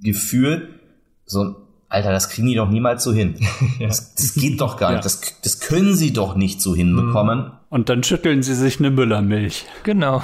Gefühl, 0.00 0.80
so 1.26 1.61
Alter, 1.92 2.10
das 2.10 2.30
kriegen 2.30 2.46
die 2.46 2.54
doch 2.54 2.70
niemals 2.70 3.04
so 3.04 3.12
hin. 3.12 3.36
ja. 3.78 3.88
das, 3.88 4.14
das, 4.14 4.34
geht 4.34 4.60
doch 4.62 4.78
gar 4.78 4.92
nicht. 4.92 4.98
Ja. 4.98 5.02
Das, 5.02 5.20
das 5.42 5.60
können 5.60 5.94
sie 5.94 6.14
doch 6.14 6.34
nicht 6.34 6.62
so 6.62 6.74
hinbekommen. 6.74 7.40
Mhm. 7.40 7.50
Und 7.68 7.90
dann 7.90 8.02
schütteln 8.02 8.42
sie 8.42 8.54
sich 8.54 8.78
eine 8.78 8.90
Müllermilch. 8.90 9.66
Genau. 9.82 10.22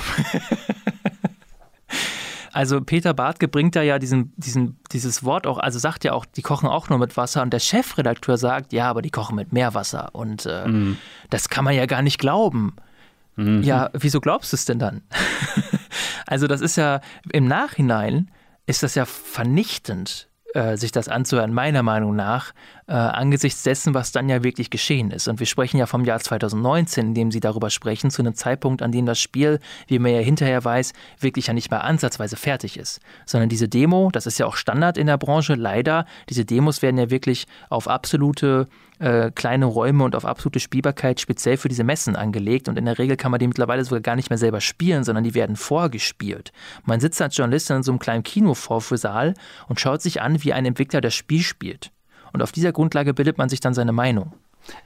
Also 2.50 2.80
Peter 2.80 3.14
Bartke 3.14 3.46
bringt 3.46 3.76
da 3.76 3.82
ja 3.82 4.00
diesen, 4.00 4.32
diesen, 4.36 4.80
dieses 4.90 5.22
Wort 5.22 5.46
auch, 5.46 5.58
also 5.58 5.78
sagt 5.78 6.02
ja 6.02 6.12
auch, 6.12 6.24
die 6.24 6.42
kochen 6.42 6.68
auch 6.68 6.88
nur 6.88 6.98
mit 6.98 7.16
Wasser 7.16 7.42
und 7.42 7.52
der 7.52 7.60
Chefredakteur 7.60 8.36
sagt, 8.36 8.72
ja, 8.72 8.90
aber 8.90 9.00
die 9.00 9.10
kochen 9.10 9.36
mit 9.36 9.52
Meerwasser 9.52 10.12
und 10.12 10.44
äh, 10.46 10.66
mhm. 10.66 10.96
das 11.30 11.50
kann 11.50 11.64
man 11.64 11.74
ja 11.74 11.86
gar 11.86 12.02
nicht 12.02 12.18
glauben. 12.18 12.74
Mhm. 13.36 13.62
Ja, 13.62 13.90
wieso 13.92 14.20
glaubst 14.20 14.52
du 14.52 14.56
es 14.56 14.64
denn 14.64 14.80
dann? 14.80 15.02
also 16.26 16.48
das 16.48 16.60
ist 16.60 16.74
ja 16.74 17.00
im 17.30 17.46
Nachhinein 17.46 18.30
ist 18.66 18.82
das 18.82 18.96
ja 18.96 19.04
vernichtend 19.04 20.28
äh, 20.58 20.76
sich 20.76 20.90
das 20.90 21.08
anzuhören, 21.08 21.54
meiner 21.54 21.84
Meinung 21.84 22.16
nach, 22.16 22.52
äh, 22.88 22.92
angesichts 22.92 23.62
dessen, 23.62 23.94
was 23.94 24.10
dann 24.10 24.28
ja 24.28 24.42
wirklich 24.42 24.70
geschehen 24.70 25.12
ist. 25.12 25.28
Und 25.28 25.38
wir 25.38 25.46
sprechen 25.46 25.78
ja 25.78 25.86
vom 25.86 26.04
Jahr 26.04 26.18
2019, 26.18 27.08
in 27.08 27.14
dem 27.14 27.30
Sie 27.30 27.38
darüber 27.38 27.70
sprechen, 27.70 28.10
zu 28.10 28.22
einem 28.22 28.34
Zeitpunkt, 28.34 28.82
an 28.82 28.90
dem 28.90 29.06
das 29.06 29.20
Spiel, 29.20 29.60
wie 29.86 30.00
man 30.00 30.12
ja 30.12 30.18
hinterher 30.18 30.64
weiß, 30.64 30.94
wirklich 31.20 31.46
ja 31.46 31.54
nicht 31.54 31.70
mehr 31.70 31.84
ansatzweise 31.84 32.36
fertig 32.36 32.76
ist. 32.76 32.98
Sondern 33.24 33.48
diese 33.48 33.68
Demo, 33.68 34.10
das 34.12 34.26
ist 34.26 34.38
ja 34.38 34.46
auch 34.46 34.56
Standard 34.56 34.98
in 34.98 35.06
der 35.06 35.16
Branche, 35.16 35.54
leider, 35.54 36.06
diese 36.28 36.44
Demos 36.44 36.82
werden 36.82 36.98
ja 36.98 37.08
wirklich 37.08 37.46
auf 37.68 37.86
absolute 37.86 38.66
äh, 38.98 39.30
kleine 39.30 39.66
Räume 39.66 40.04
und 40.04 40.16
auf 40.16 40.24
absolute 40.24 40.60
Spielbarkeit 40.60 41.20
speziell 41.20 41.56
für 41.56 41.68
diese 41.68 41.84
Messen 41.84 42.16
angelegt. 42.16 42.68
Und 42.68 42.78
in 42.78 42.84
der 42.84 42.98
Regel 42.98 43.16
kann 43.16 43.30
man 43.30 43.40
die 43.40 43.46
mittlerweile 43.46 43.84
sogar 43.84 44.00
gar 44.00 44.16
nicht 44.16 44.30
mehr 44.30 44.38
selber 44.38 44.60
spielen, 44.60 45.04
sondern 45.04 45.24
die 45.24 45.34
werden 45.34 45.56
vorgespielt. 45.56 46.52
Man 46.84 47.00
sitzt 47.00 47.20
als 47.22 47.36
Journalist 47.36 47.70
in 47.70 47.82
so 47.82 47.92
einem 47.92 47.98
kleinen 47.98 48.22
Kinovorführsaal 48.22 49.34
und 49.68 49.80
schaut 49.80 50.02
sich 50.02 50.20
an, 50.20 50.42
wie 50.42 50.52
ein 50.52 50.66
Entwickler 50.66 51.00
das 51.00 51.14
Spiel 51.14 51.42
spielt. 51.42 51.90
Und 52.32 52.42
auf 52.42 52.52
dieser 52.52 52.72
Grundlage 52.72 53.14
bildet 53.14 53.38
man 53.38 53.48
sich 53.48 53.60
dann 53.60 53.74
seine 53.74 53.92
Meinung. 53.92 54.32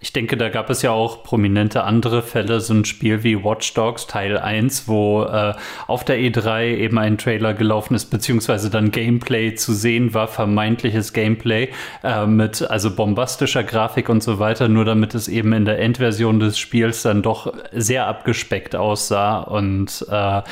Ich 0.00 0.12
denke, 0.12 0.36
da 0.36 0.48
gab 0.48 0.68
es 0.70 0.82
ja 0.82 0.90
auch 0.90 1.22
prominente 1.22 1.84
andere 1.84 2.22
Fälle, 2.22 2.60
so 2.60 2.74
ein 2.74 2.84
Spiel 2.84 3.22
wie 3.22 3.42
Watch 3.42 3.72
Dogs 3.74 4.06
Teil 4.06 4.38
1, 4.38 4.88
wo 4.88 5.22
äh, 5.22 5.54
auf 5.86 6.04
der 6.04 6.18
E3 6.18 6.76
eben 6.76 6.98
ein 6.98 7.18
Trailer 7.18 7.54
gelaufen 7.54 7.94
ist, 7.94 8.06
beziehungsweise 8.06 8.70
dann 8.70 8.90
Gameplay 8.90 9.54
zu 9.54 9.72
sehen 9.72 10.14
war, 10.14 10.28
vermeintliches 10.28 11.12
Gameplay 11.12 11.68
äh, 12.02 12.26
mit 12.26 12.62
also 12.62 12.94
bombastischer 12.94 13.62
Grafik 13.62 14.08
und 14.08 14.22
so 14.22 14.38
weiter, 14.38 14.68
nur 14.68 14.84
damit 14.84 15.14
es 15.14 15.28
eben 15.28 15.52
in 15.52 15.64
der 15.64 15.78
Endversion 15.78 16.40
des 16.40 16.58
Spiels 16.58 17.02
dann 17.02 17.22
doch 17.22 17.52
sehr 17.72 18.06
abgespeckt 18.06 18.74
aussah 18.74 19.40
und 19.40 20.06
äh, 20.10 20.42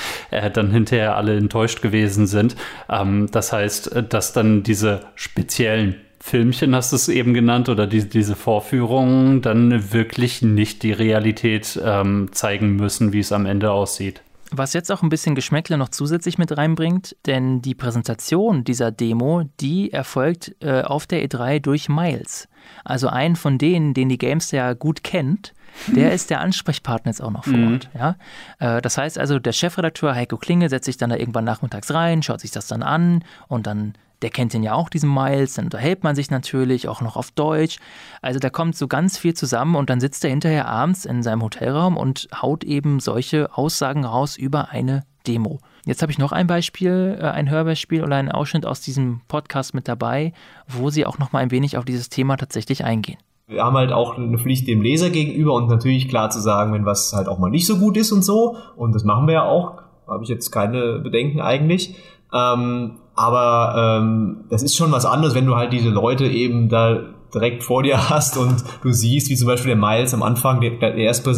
dann 0.50 0.70
hinterher 0.70 1.16
alle 1.16 1.36
enttäuscht 1.36 1.82
gewesen 1.82 2.26
sind. 2.26 2.56
Ähm, 2.88 3.28
das 3.30 3.52
heißt, 3.52 4.04
dass 4.08 4.32
dann 4.32 4.62
diese 4.62 5.00
speziellen 5.14 5.96
Filmchen, 6.22 6.74
hast 6.74 6.92
du 6.92 6.96
es 6.96 7.08
eben 7.08 7.32
genannt, 7.32 7.68
oder 7.68 7.86
die, 7.86 8.08
diese 8.08 8.36
Vorführungen 8.36 9.40
dann 9.40 9.92
wirklich 9.92 10.42
nicht 10.42 10.82
die 10.82 10.92
Realität 10.92 11.80
ähm, 11.82 12.28
zeigen 12.32 12.76
müssen, 12.76 13.12
wie 13.12 13.20
es 13.20 13.32
am 13.32 13.46
Ende 13.46 13.72
aussieht. 13.72 14.22
Was 14.52 14.72
jetzt 14.72 14.90
auch 14.90 15.02
ein 15.02 15.08
bisschen 15.08 15.36
Geschmäckle 15.36 15.78
noch 15.78 15.90
zusätzlich 15.90 16.36
mit 16.36 16.56
reinbringt, 16.56 17.16
denn 17.26 17.62
die 17.62 17.76
Präsentation 17.76 18.64
dieser 18.64 18.90
Demo, 18.90 19.44
die 19.60 19.92
erfolgt 19.92 20.56
äh, 20.60 20.82
auf 20.82 21.06
der 21.06 21.24
E3 21.24 21.60
durch 21.60 21.88
Miles. 21.88 22.48
Also 22.84 23.08
einen 23.08 23.36
von 23.36 23.58
denen, 23.58 23.94
den 23.94 24.08
die 24.08 24.18
Games 24.18 24.50
ja 24.50 24.74
gut 24.74 25.04
kennt, 25.04 25.54
der 25.86 26.12
ist 26.12 26.30
der 26.30 26.40
Ansprechpartner 26.40 27.10
jetzt 27.10 27.22
auch 27.22 27.30
noch 27.30 27.44
vor 27.44 27.56
mhm. 27.56 27.72
Ort. 27.74 27.90
Ja? 27.94 28.16
Äh, 28.58 28.82
das 28.82 28.98
heißt 28.98 29.18
also, 29.18 29.38
der 29.38 29.52
Chefredakteur 29.52 30.16
Heiko 30.16 30.36
Klinge 30.36 30.68
setzt 30.68 30.86
sich 30.86 30.96
dann 30.96 31.10
da 31.10 31.16
irgendwann 31.16 31.44
nachmittags 31.44 31.94
rein, 31.94 32.24
schaut 32.24 32.40
sich 32.40 32.50
das 32.50 32.66
dann 32.66 32.82
an 32.82 33.24
und 33.46 33.68
dann 33.68 33.94
der 34.22 34.30
kennt 34.30 34.54
ihn 34.54 34.62
ja 34.62 34.74
auch, 34.74 34.88
diesen 34.88 35.12
Miles, 35.12 35.54
dann 35.54 35.66
unterhält 35.66 36.04
man 36.04 36.14
sich 36.14 36.30
natürlich 36.30 36.88
auch 36.88 37.00
noch 37.00 37.16
auf 37.16 37.30
Deutsch. 37.30 37.78
Also 38.22 38.38
da 38.38 38.50
kommt 38.50 38.76
so 38.76 38.88
ganz 38.88 39.18
viel 39.18 39.34
zusammen 39.34 39.76
und 39.76 39.90
dann 39.90 40.00
sitzt 40.00 40.24
er 40.24 40.30
hinterher 40.30 40.68
abends 40.68 41.04
in 41.04 41.22
seinem 41.22 41.42
Hotelraum 41.42 41.96
und 41.96 42.28
haut 42.40 42.64
eben 42.64 43.00
solche 43.00 43.56
Aussagen 43.56 44.04
raus 44.04 44.36
über 44.36 44.70
eine 44.70 45.04
Demo. 45.26 45.60
Jetzt 45.84 46.02
habe 46.02 46.12
ich 46.12 46.18
noch 46.18 46.32
ein 46.32 46.46
Beispiel, 46.46 47.18
äh, 47.20 47.24
ein 47.24 47.50
Hörbeispiel 47.50 48.02
oder 48.02 48.16
einen 48.16 48.30
Ausschnitt 48.30 48.66
aus 48.66 48.80
diesem 48.80 49.20
Podcast 49.28 49.74
mit 49.74 49.88
dabei, 49.88 50.32
wo 50.68 50.90
sie 50.90 51.06
auch 51.06 51.18
noch 51.18 51.32
mal 51.32 51.40
ein 51.40 51.50
wenig 51.50 51.76
auf 51.76 51.84
dieses 51.84 52.08
Thema 52.08 52.36
tatsächlich 52.36 52.84
eingehen. 52.84 53.18
Wir 53.46 53.64
haben 53.64 53.76
halt 53.76 53.90
auch 53.90 54.16
eine 54.16 54.38
Pflicht 54.38 54.68
dem 54.68 54.80
Leser 54.80 55.10
gegenüber 55.10 55.54
und 55.54 55.68
natürlich 55.68 56.08
klar 56.08 56.30
zu 56.30 56.40
sagen, 56.40 56.72
wenn 56.72 56.86
was 56.86 57.12
halt 57.12 57.26
auch 57.26 57.38
mal 57.38 57.50
nicht 57.50 57.66
so 57.66 57.78
gut 57.78 57.96
ist 57.96 58.12
und 58.12 58.22
so. 58.22 58.56
Und 58.76 58.94
das 58.94 59.02
machen 59.02 59.26
wir 59.26 59.34
ja 59.34 59.44
auch. 59.44 59.82
Habe 60.06 60.22
ich 60.22 60.28
jetzt 60.28 60.50
keine 60.50 61.00
Bedenken 61.00 61.40
eigentlich. 61.40 61.96
Ähm, 62.32 62.98
aber 63.20 63.98
ähm, 64.00 64.44
das 64.48 64.62
ist 64.62 64.74
schon 64.74 64.92
was 64.92 65.04
anderes, 65.04 65.34
wenn 65.34 65.44
du 65.44 65.54
halt 65.54 65.74
diese 65.74 65.90
Leute 65.90 66.26
eben 66.26 66.70
da 66.70 67.00
direkt 67.34 67.62
vor 67.62 67.82
dir 67.82 68.08
hast 68.08 68.38
und 68.38 68.64
du 68.82 68.92
siehst, 68.92 69.28
wie 69.28 69.36
zum 69.36 69.46
Beispiel 69.46 69.68
der 69.68 69.76
Miles 69.76 70.14
am 70.14 70.22
Anfang 70.22 70.62
der, 70.62 70.78
der 70.78 70.96
ersten 70.96 71.28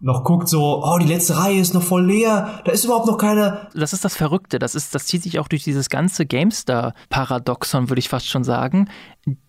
noch 0.00 0.24
guckt 0.24 0.48
so, 0.48 0.84
oh, 0.84 0.98
die 0.98 1.06
letzte 1.06 1.38
Reihe 1.38 1.58
ist 1.58 1.74
noch 1.74 1.82
voll 1.82 2.04
leer, 2.04 2.60
da 2.64 2.72
ist 2.72 2.84
überhaupt 2.84 3.06
noch 3.06 3.16
keiner. 3.16 3.68
Das 3.74 3.92
ist 3.92 4.04
das 4.04 4.14
Verrückte, 4.14 4.58
das 4.58 4.74
ist, 4.74 4.94
das 4.94 5.06
zieht 5.06 5.22
sich 5.22 5.38
auch 5.38 5.48
durch 5.48 5.64
dieses 5.64 5.88
ganze 5.88 6.26
GameStar-Paradoxon, 6.26 7.88
würde 7.88 8.00
ich 8.00 8.08
fast 8.08 8.28
schon 8.28 8.44
sagen. 8.44 8.90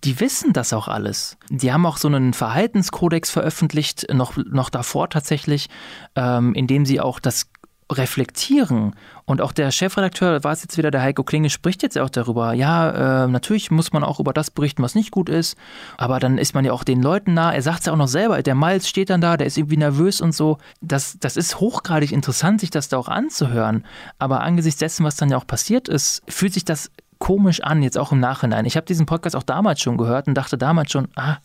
Die 0.03 0.19
wissen 0.19 0.53
das 0.53 0.73
auch 0.73 0.87
alles. 0.87 1.37
Die 1.49 1.71
haben 1.71 1.85
auch 1.85 1.97
so 1.97 2.07
einen 2.07 2.33
Verhaltenskodex 2.33 3.29
veröffentlicht, 3.29 4.07
noch, 4.13 4.37
noch 4.37 4.69
davor 4.69 5.09
tatsächlich, 5.09 5.67
ähm, 6.15 6.53
in 6.53 6.67
dem 6.67 6.85
sie 6.85 7.01
auch 7.01 7.19
das 7.19 7.49
reflektieren. 7.91 8.95
Und 9.25 9.41
auch 9.41 9.51
der 9.51 9.71
Chefredakteur, 9.71 10.43
war 10.43 10.51
es 10.51 10.61
jetzt 10.61 10.77
wieder 10.77 10.91
der 10.91 11.01
Heiko 11.01 11.23
Klinge, 11.23 11.49
spricht 11.49 11.83
jetzt 11.83 11.97
auch 11.97 12.09
darüber. 12.09 12.53
Ja, 12.53 13.23
äh, 13.23 13.27
natürlich 13.27 13.71
muss 13.71 13.93
man 13.93 14.03
auch 14.03 14.19
über 14.19 14.33
das 14.33 14.51
berichten, 14.51 14.83
was 14.83 14.95
nicht 14.95 15.11
gut 15.11 15.29
ist. 15.29 15.57
Aber 15.97 16.19
dann 16.19 16.37
ist 16.37 16.53
man 16.53 16.65
ja 16.65 16.73
auch 16.73 16.83
den 16.83 17.01
Leuten 17.01 17.33
nah. 17.33 17.53
Er 17.53 17.61
sagt 17.61 17.79
es 17.79 17.85
ja 17.85 17.93
auch 17.93 17.97
noch 17.97 18.07
selber. 18.07 18.41
Der 18.41 18.55
Miles 18.55 18.87
steht 18.87 19.09
dann 19.09 19.21
da, 19.21 19.37
der 19.37 19.47
ist 19.47 19.57
irgendwie 19.57 19.77
nervös 19.77 20.21
und 20.21 20.33
so. 20.33 20.57
Das, 20.81 21.17
das 21.19 21.37
ist 21.37 21.59
hochgradig 21.59 22.11
interessant, 22.11 22.59
sich 22.59 22.69
das 22.69 22.89
da 22.89 22.97
auch 22.97 23.07
anzuhören. 23.07 23.85
Aber 24.19 24.41
angesichts 24.41 24.79
dessen, 24.79 25.05
was 25.05 25.15
dann 25.15 25.29
ja 25.29 25.37
auch 25.37 25.47
passiert 25.47 25.87
ist, 25.87 26.23
fühlt 26.27 26.53
sich 26.53 26.65
das 26.65 26.91
komisch 27.19 27.61
an, 27.61 27.83
jetzt 27.83 27.97
auch 27.97 28.11
im 28.11 28.19
Nachhinein. 28.19 28.65
Ich 28.65 28.75
habe 28.75 28.85
diesen 28.85 29.05
Podcast 29.05 29.35
auch 29.35 29.43
damals 29.43 29.81
schon 29.81 29.97
gehört 29.97 30.27
und 30.27 30.35
dachte 30.35 30.57
damals 30.57 30.91
schon, 30.91 31.07
ah, 31.15 31.37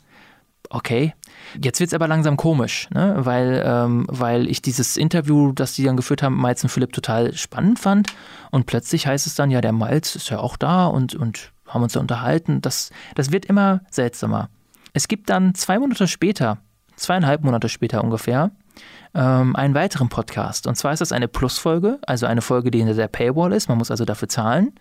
okay. 0.70 1.14
Jetzt 1.60 1.80
wird 1.80 1.88
es 1.88 1.94
aber 1.94 2.08
langsam 2.08 2.36
komisch, 2.36 2.88
ne? 2.94 3.14
weil, 3.18 3.62
ähm, 3.66 4.06
weil 4.08 4.48
ich 4.48 4.62
dieses 4.62 4.96
Interview, 4.96 5.52
das 5.52 5.74
die 5.74 5.84
dann 5.84 5.96
geführt 5.96 6.22
haben, 6.22 6.40
Miles 6.40 6.62
und 6.62 6.70
Philipp 6.70 6.92
total 6.92 7.34
spannend 7.34 7.78
fand. 7.78 8.08
Und 8.50 8.66
plötzlich 8.66 9.06
heißt 9.06 9.26
es 9.26 9.34
dann, 9.34 9.50
ja, 9.50 9.60
der 9.60 9.72
Miles 9.72 10.16
ist 10.16 10.30
ja 10.30 10.38
auch 10.38 10.56
da 10.56 10.86
und, 10.86 11.14
und 11.14 11.52
haben 11.66 11.82
uns 11.82 11.94
da 11.94 12.00
unterhalten. 12.00 12.60
Das, 12.60 12.90
das 13.14 13.32
wird 13.32 13.46
immer 13.46 13.80
seltsamer. 13.90 14.48
Es 14.92 15.08
gibt 15.08 15.30
dann 15.30 15.54
zwei 15.54 15.78
Monate 15.78 16.06
später, 16.06 16.58
zweieinhalb 16.96 17.42
Monate 17.42 17.68
später 17.68 18.04
ungefähr, 18.04 18.50
ähm, 19.14 19.56
einen 19.56 19.74
weiteren 19.74 20.08
Podcast. 20.08 20.66
Und 20.66 20.76
zwar 20.76 20.92
ist 20.92 21.00
das 21.00 21.12
eine 21.12 21.28
Plus-Folge, 21.28 21.98
also 22.06 22.26
eine 22.26 22.42
Folge, 22.42 22.70
die 22.70 22.78
hinter 22.78 22.94
der 22.94 23.08
Paywall 23.08 23.52
ist. 23.52 23.68
Man 23.68 23.78
muss 23.78 23.90
also 23.90 24.04
dafür 24.04 24.28
zahlen. 24.28 24.72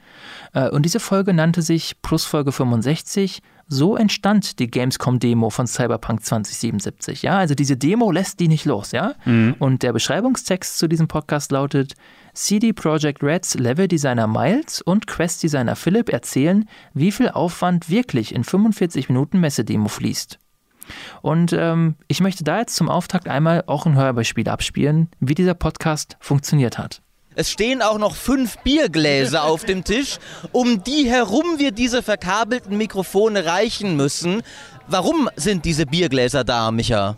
Äh, 0.53 0.69
und 0.69 0.83
diese 0.83 0.99
Folge 0.99 1.33
nannte 1.33 1.61
sich 1.61 2.01
Plus-Folge 2.01 2.51
65. 2.51 3.41
So 3.73 3.95
entstand 3.95 4.59
die 4.59 4.69
Gamescom-Demo 4.69 5.49
von 5.49 5.65
Cyberpunk 5.65 6.25
2077. 6.25 7.21
Ja, 7.21 7.37
also 7.37 7.55
diese 7.55 7.77
Demo 7.77 8.11
lässt 8.11 8.41
die 8.41 8.49
nicht 8.49 8.65
los, 8.65 8.91
ja. 8.91 9.13
Mhm. 9.23 9.55
Und 9.59 9.81
der 9.81 9.93
Beschreibungstext 9.93 10.77
zu 10.77 10.89
diesem 10.89 11.07
Podcast 11.07 11.53
lautet: 11.53 11.93
CD 12.33 12.73
Projekt 12.73 13.23
Reds 13.23 13.55
Level-Designer 13.55 14.27
Miles 14.27 14.81
und 14.81 15.07
Quest-Designer 15.07 15.77
Philip 15.77 16.09
erzählen, 16.09 16.67
wie 16.93 17.13
viel 17.13 17.29
Aufwand 17.29 17.89
wirklich 17.89 18.35
in 18.35 18.43
45 18.43 19.07
Minuten 19.07 19.39
Messedemo 19.39 19.87
fließt. 19.87 20.37
Und 21.21 21.53
ähm, 21.53 21.95
ich 22.09 22.19
möchte 22.19 22.43
da 22.43 22.59
jetzt 22.59 22.75
zum 22.75 22.89
Auftakt 22.89 23.29
einmal 23.29 23.63
auch 23.67 23.85
ein 23.85 23.95
Hörbeispiel 23.95 24.49
abspielen, 24.49 25.07
wie 25.21 25.33
dieser 25.33 25.53
Podcast 25.53 26.17
funktioniert 26.19 26.77
hat. 26.77 27.01
Es 27.33 27.49
stehen 27.49 27.81
auch 27.81 27.97
noch 27.97 28.15
fünf 28.15 28.57
Biergläser 28.59 29.43
auf 29.45 29.63
dem 29.63 29.83
Tisch, 29.83 30.17
um 30.51 30.83
die 30.83 31.09
herum 31.09 31.57
wir 31.57 31.71
diese 31.71 32.03
verkabelten 32.03 32.77
Mikrofone 32.77 33.45
reichen 33.45 33.95
müssen. 33.95 34.41
Warum 34.87 35.29
sind 35.35 35.63
diese 35.63 35.85
Biergläser 35.85 36.43
da, 36.43 36.71
Micha? 36.71 37.15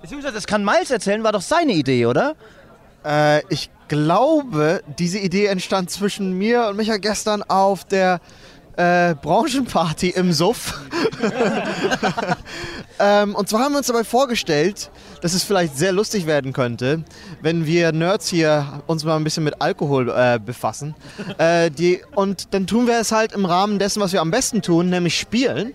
Beziehungsweise, 0.00 0.34
das 0.34 0.46
kann 0.46 0.64
Miles 0.64 0.90
erzählen, 0.90 1.22
war 1.22 1.32
doch 1.32 1.42
seine 1.42 1.72
Idee, 1.72 2.06
oder? 2.06 2.34
Äh, 3.04 3.42
ich 3.48 3.70
glaube, 3.88 4.82
diese 4.98 5.18
Idee 5.18 5.46
entstand 5.46 5.90
zwischen 5.90 6.32
mir 6.32 6.66
und 6.68 6.76
Micha 6.76 6.96
gestern 6.96 7.42
auf 7.42 7.84
der 7.84 8.20
äh, 8.76 9.14
Branchenparty 9.14 10.10
im 10.10 10.32
Suff. 10.32 10.80
ähm, 12.98 13.34
und 13.34 13.48
zwar 13.48 13.60
haben 13.60 13.72
wir 13.72 13.78
uns 13.78 13.86
dabei 13.86 14.04
vorgestellt, 14.04 14.90
dass 15.20 15.34
es 15.34 15.44
vielleicht 15.44 15.76
sehr 15.76 15.92
lustig 15.92 16.26
werden 16.26 16.52
könnte, 16.52 17.04
wenn 17.40 17.66
wir 17.66 17.92
Nerds 17.92 18.28
hier 18.28 18.82
uns 18.86 19.04
mal 19.04 19.16
ein 19.16 19.24
bisschen 19.24 19.44
mit 19.44 19.60
Alkohol 19.60 20.10
äh, 20.10 20.38
befassen. 20.38 20.94
Äh, 21.38 21.70
die, 21.70 22.00
und 22.14 22.54
dann 22.54 22.66
tun 22.66 22.86
wir 22.86 22.98
es 22.98 23.12
halt 23.12 23.32
im 23.32 23.44
Rahmen 23.44 23.78
dessen, 23.78 24.00
was 24.00 24.12
wir 24.12 24.20
am 24.20 24.30
besten 24.30 24.62
tun, 24.62 24.88
nämlich 24.90 25.18
spielen. 25.18 25.74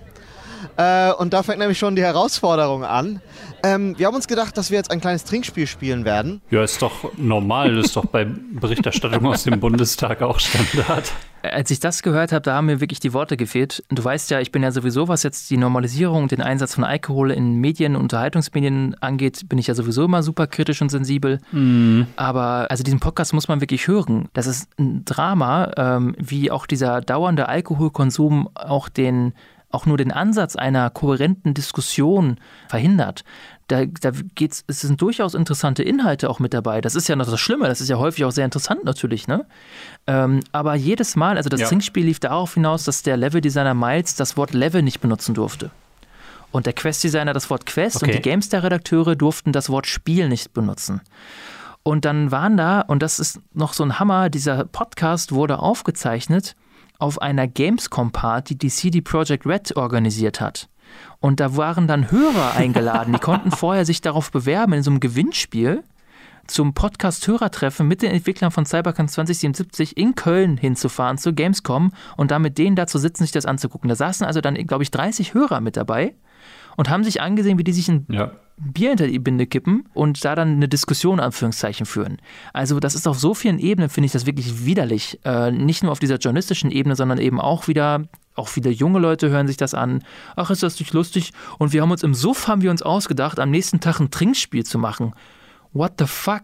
Äh, 0.77 1.11
und 1.13 1.33
da 1.33 1.43
fängt 1.43 1.59
nämlich 1.59 1.79
schon 1.79 1.95
die 1.95 2.03
Herausforderung 2.03 2.83
an. 2.83 3.21
Ähm, 3.63 3.97
wir 3.97 4.07
haben 4.07 4.15
uns 4.15 4.27
gedacht, 4.27 4.57
dass 4.57 4.71
wir 4.71 4.77
jetzt 4.77 4.91
ein 4.91 5.01
kleines 5.01 5.23
Trinkspiel 5.23 5.67
spielen 5.67 6.05
werden. 6.05 6.41
Ja, 6.49 6.63
ist 6.63 6.81
doch 6.81 7.11
normal, 7.17 7.77
ist 7.77 7.95
doch 7.95 8.05
bei 8.05 8.25
Berichterstattung 8.25 9.25
aus 9.25 9.43
dem 9.43 9.59
Bundestag 9.59 10.21
auch 10.21 10.39
Standard. 10.39 11.11
Als 11.43 11.71
ich 11.71 11.79
das 11.79 12.03
gehört 12.03 12.31
habe, 12.31 12.41
da 12.41 12.55
haben 12.55 12.65
mir 12.65 12.81
wirklich 12.81 12.99
die 12.99 13.13
Worte 13.13 13.37
gefehlt. 13.37 13.83
Du 13.89 14.03
weißt 14.03 14.31
ja, 14.31 14.39
ich 14.39 14.51
bin 14.51 14.63
ja 14.63 14.71
sowieso, 14.71 15.07
was 15.07 15.23
jetzt 15.23 15.49
die 15.49 15.57
Normalisierung 15.57 16.23
und 16.23 16.31
den 16.31 16.41
Einsatz 16.41 16.75
von 16.75 16.83
Alkohol 16.83 17.31
in 17.31 17.55
Medien, 17.55 17.95
Unterhaltungsmedien 17.95 18.95
angeht, 19.01 19.47
bin 19.47 19.57
ich 19.57 19.67
ja 19.67 19.75
sowieso 19.75 20.05
immer 20.05 20.23
super 20.23 20.47
kritisch 20.47 20.81
und 20.81 20.89
sensibel. 20.89 21.39
Mm. 21.51 22.03
Aber 22.15 22.67
also 22.69 22.83
diesen 22.83 22.99
Podcast 22.99 23.33
muss 23.33 23.47
man 23.47 23.61
wirklich 23.61 23.87
hören. 23.87 24.29
Das 24.33 24.47
ist 24.47 24.67
ein 24.79 25.05
Drama, 25.05 25.71
ähm, 25.77 26.15
wie 26.17 26.51
auch 26.51 26.65
dieser 26.65 27.01
dauernde 27.01 27.47
Alkoholkonsum 27.47 28.49
auch 28.55 28.89
den 28.89 29.33
auch 29.69 29.85
nur 29.85 29.97
den 29.97 30.11
Ansatz 30.11 30.55
einer 30.55 30.89
kohärenten 30.89 31.53
Diskussion 31.53 32.37
verhindert. 32.69 33.23
Da, 33.67 33.85
da 33.85 34.11
geht's, 34.35 34.63
es 34.67 34.79
sind 34.79 35.01
durchaus 35.01 35.33
interessante 35.33 35.83
Inhalte 35.83 36.29
auch 36.29 36.39
mit 36.39 36.53
dabei. 36.53 36.79
Das 36.79 36.95
ist 36.95 37.09
ja 37.09 37.17
noch 37.17 37.29
das 37.29 37.39
Schlimme, 37.39 37.67
das 37.67 37.81
ist 37.81 37.89
ja 37.89 37.97
häufig 37.97 38.23
auch 38.23 38.31
sehr 38.31 38.45
interessant 38.45 38.85
natürlich, 38.85 39.27
ne? 39.27 39.45
Ähm, 40.07 40.39
aber 40.53 40.75
jedes 40.75 41.17
Mal, 41.17 41.35
also 41.35 41.49
das 41.49 41.59
ja. 41.59 41.67
Trinkspiel 41.67 42.05
lief 42.05 42.21
darauf 42.21 42.53
hinaus, 42.53 42.85
dass 42.85 43.03
der 43.03 43.17
Level-Designer 43.17 43.73
Miles 43.73 44.15
das 44.15 44.37
Wort 44.37 44.53
Level 44.53 44.81
nicht 44.83 45.01
benutzen 45.01 45.35
durfte. 45.35 45.69
Und 46.51 46.65
der 46.65 46.71
Quest-Designer 46.71 47.33
das 47.33 47.49
Wort 47.49 47.65
Quest 47.65 47.97
okay. 47.97 48.05
und 48.05 48.13
die 48.13 48.21
GameStar-Redakteure 48.21 49.17
durften 49.17 49.51
das 49.51 49.69
Wort 49.69 49.85
Spiel 49.85 50.29
nicht 50.29 50.53
benutzen. 50.53 51.01
Und 51.83 52.05
dann 52.05 52.31
waren 52.31 52.55
da, 52.55 52.81
und 52.81 53.03
das 53.03 53.19
ist 53.19 53.41
noch 53.53 53.73
so 53.73 53.83
ein 53.83 53.99
Hammer, 53.99 54.29
dieser 54.29 54.63
Podcast 54.63 55.33
wurde 55.33 55.59
aufgezeichnet 55.59 56.55
auf 56.99 57.21
einer 57.21 57.47
Gamescom-Party, 57.47 58.57
die 58.57 58.69
CD 58.69 59.01
Projekt 59.01 59.45
Red 59.45 59.75
organisiert 59.75 60.41
hat. 60.41 60.69
Und 61.19 61.39
da 61.39 61.57
waren 61.57 61.87
dann 61.87 62.11
Hörer 62.11 62.55
eingeladen, 62.55 63.13
die 63.13 63.19
konnten 63.19 63.51
vorher 63.55 63.85
sich 63.85 64.01
darauf 64.01 64.31
bewerben 64.31 64.73
in 64.73 64.83
so 64.83 64.91
einem 64.91 64.99
Gewinnspiel 64.99 65.83
zum 66.47 66.73
Podcast-Hörertreffen 66.73 67.87
mit 67.87 68.01
den 68.01 68.11
Entwicklern 68.11 68.51
von 68.51 68.65
Cyberpunk 68.65 69.09
2077 69.09 69.97
in 69.97 70.15
Köln 70.15 70.57
hinzufahren 70.57 71.17
zur 71.17 71.33
Gamescom 71.33 71.91
und 72.15 72.31
da 72.31 72.39
mit 72.39 72.57
denen 72.57 72.75
da 72.75 72.87
zu 72.87 72.97
sitzen, 72.97 73.23
sich 73.23 73.33
das 73.33 73.45
anzugucken. 73.45 73.89
Da 73.89 73.95
saßen 73.95 74.25
also 74.25 74.39
dann, 74.39 74.55
glaube 74.55 74.83
ich, 74.83 74.91
30 74.91 75.33
Hörer 75.33 75.59
mit 75.59 75.75
dabei 75.75 76.15
und 76.77 76.89
haben 76.89 77.03
sich 77.03 77.21
angesehen, 77.21 77.57
wie 77.57 77.65
die 77.65 77.73
sich 77.73 77.89
ein 77.89 78.05
ja. 78.09 78.31
Bier 78.55 78.89
hinter 78.89 79.07
die 79.07 79.19
Binde 79.19 79.45
kippen 79.45 79.89
und 79.93 80.23
da 80.23 80.35
dann 80.35 80.53
eine 80.53 80.69
Diskussion 80.69 81.19
Anführungszeichen 81.19 81.85
führen. 81.85 82.17
Also 82.53 82.79
das 82.79 82.95
ist 82.95 83.07
auf 83.07 83.19
so 83.19 83.33
vielen 83.33 83.59
Ebenen, 83.59 83.89
finde 83.89 84.05
ich 84.05 84.13
das 84.13 84.25
wirklich 84.25 84.65
widerlich. 84.65 85.19
Äh, 85.25 85.51
nicht 85.51 85.83
nur 85.83 85.91
auf 85.91 85.99
dieser 85.99 86.17
journalistischen 86.17 86.71
Ebene, 86.71 86.95
sondern 86.95 87.17
eben 87.17 87.41
auch 87.41 87.67
wieder 87.67 88.05
auch 88.35 88.47
viele 88.47 88.69
junge 88.69 88.99
Leute 88.99 89.29
hören 89.29 89.47
sich 89.47 89.57
das 89.57 89.73
an. 89.73 90.03
Ach, 90.35 90.51
ist 90.51 90.61
das 90.61 90.79
nicht 90.79 90.93
lustig? 90.93 91.33
Und 91.57 91.73
wir 91.73 91.81
haben 91.81 91.89
uns 91.89 92.03
im 92.03 92.13
Suff 92.13 92.47
haben 92.47 92.61
wir 92.61 92.69
uns 92.69 92.83
ausgedacht, 92.83 93.39
am 93.39 93.49
nächsten 93.49 93.79
Tag 93.79 93.99
ein 93.99 94.11
Trinkspiel 94.11 94.63
zu 94.63 94.77
machen. 94.77 95.13
What 95.73 95.93
the 95.99 96.05
fuck? 96.07 96.43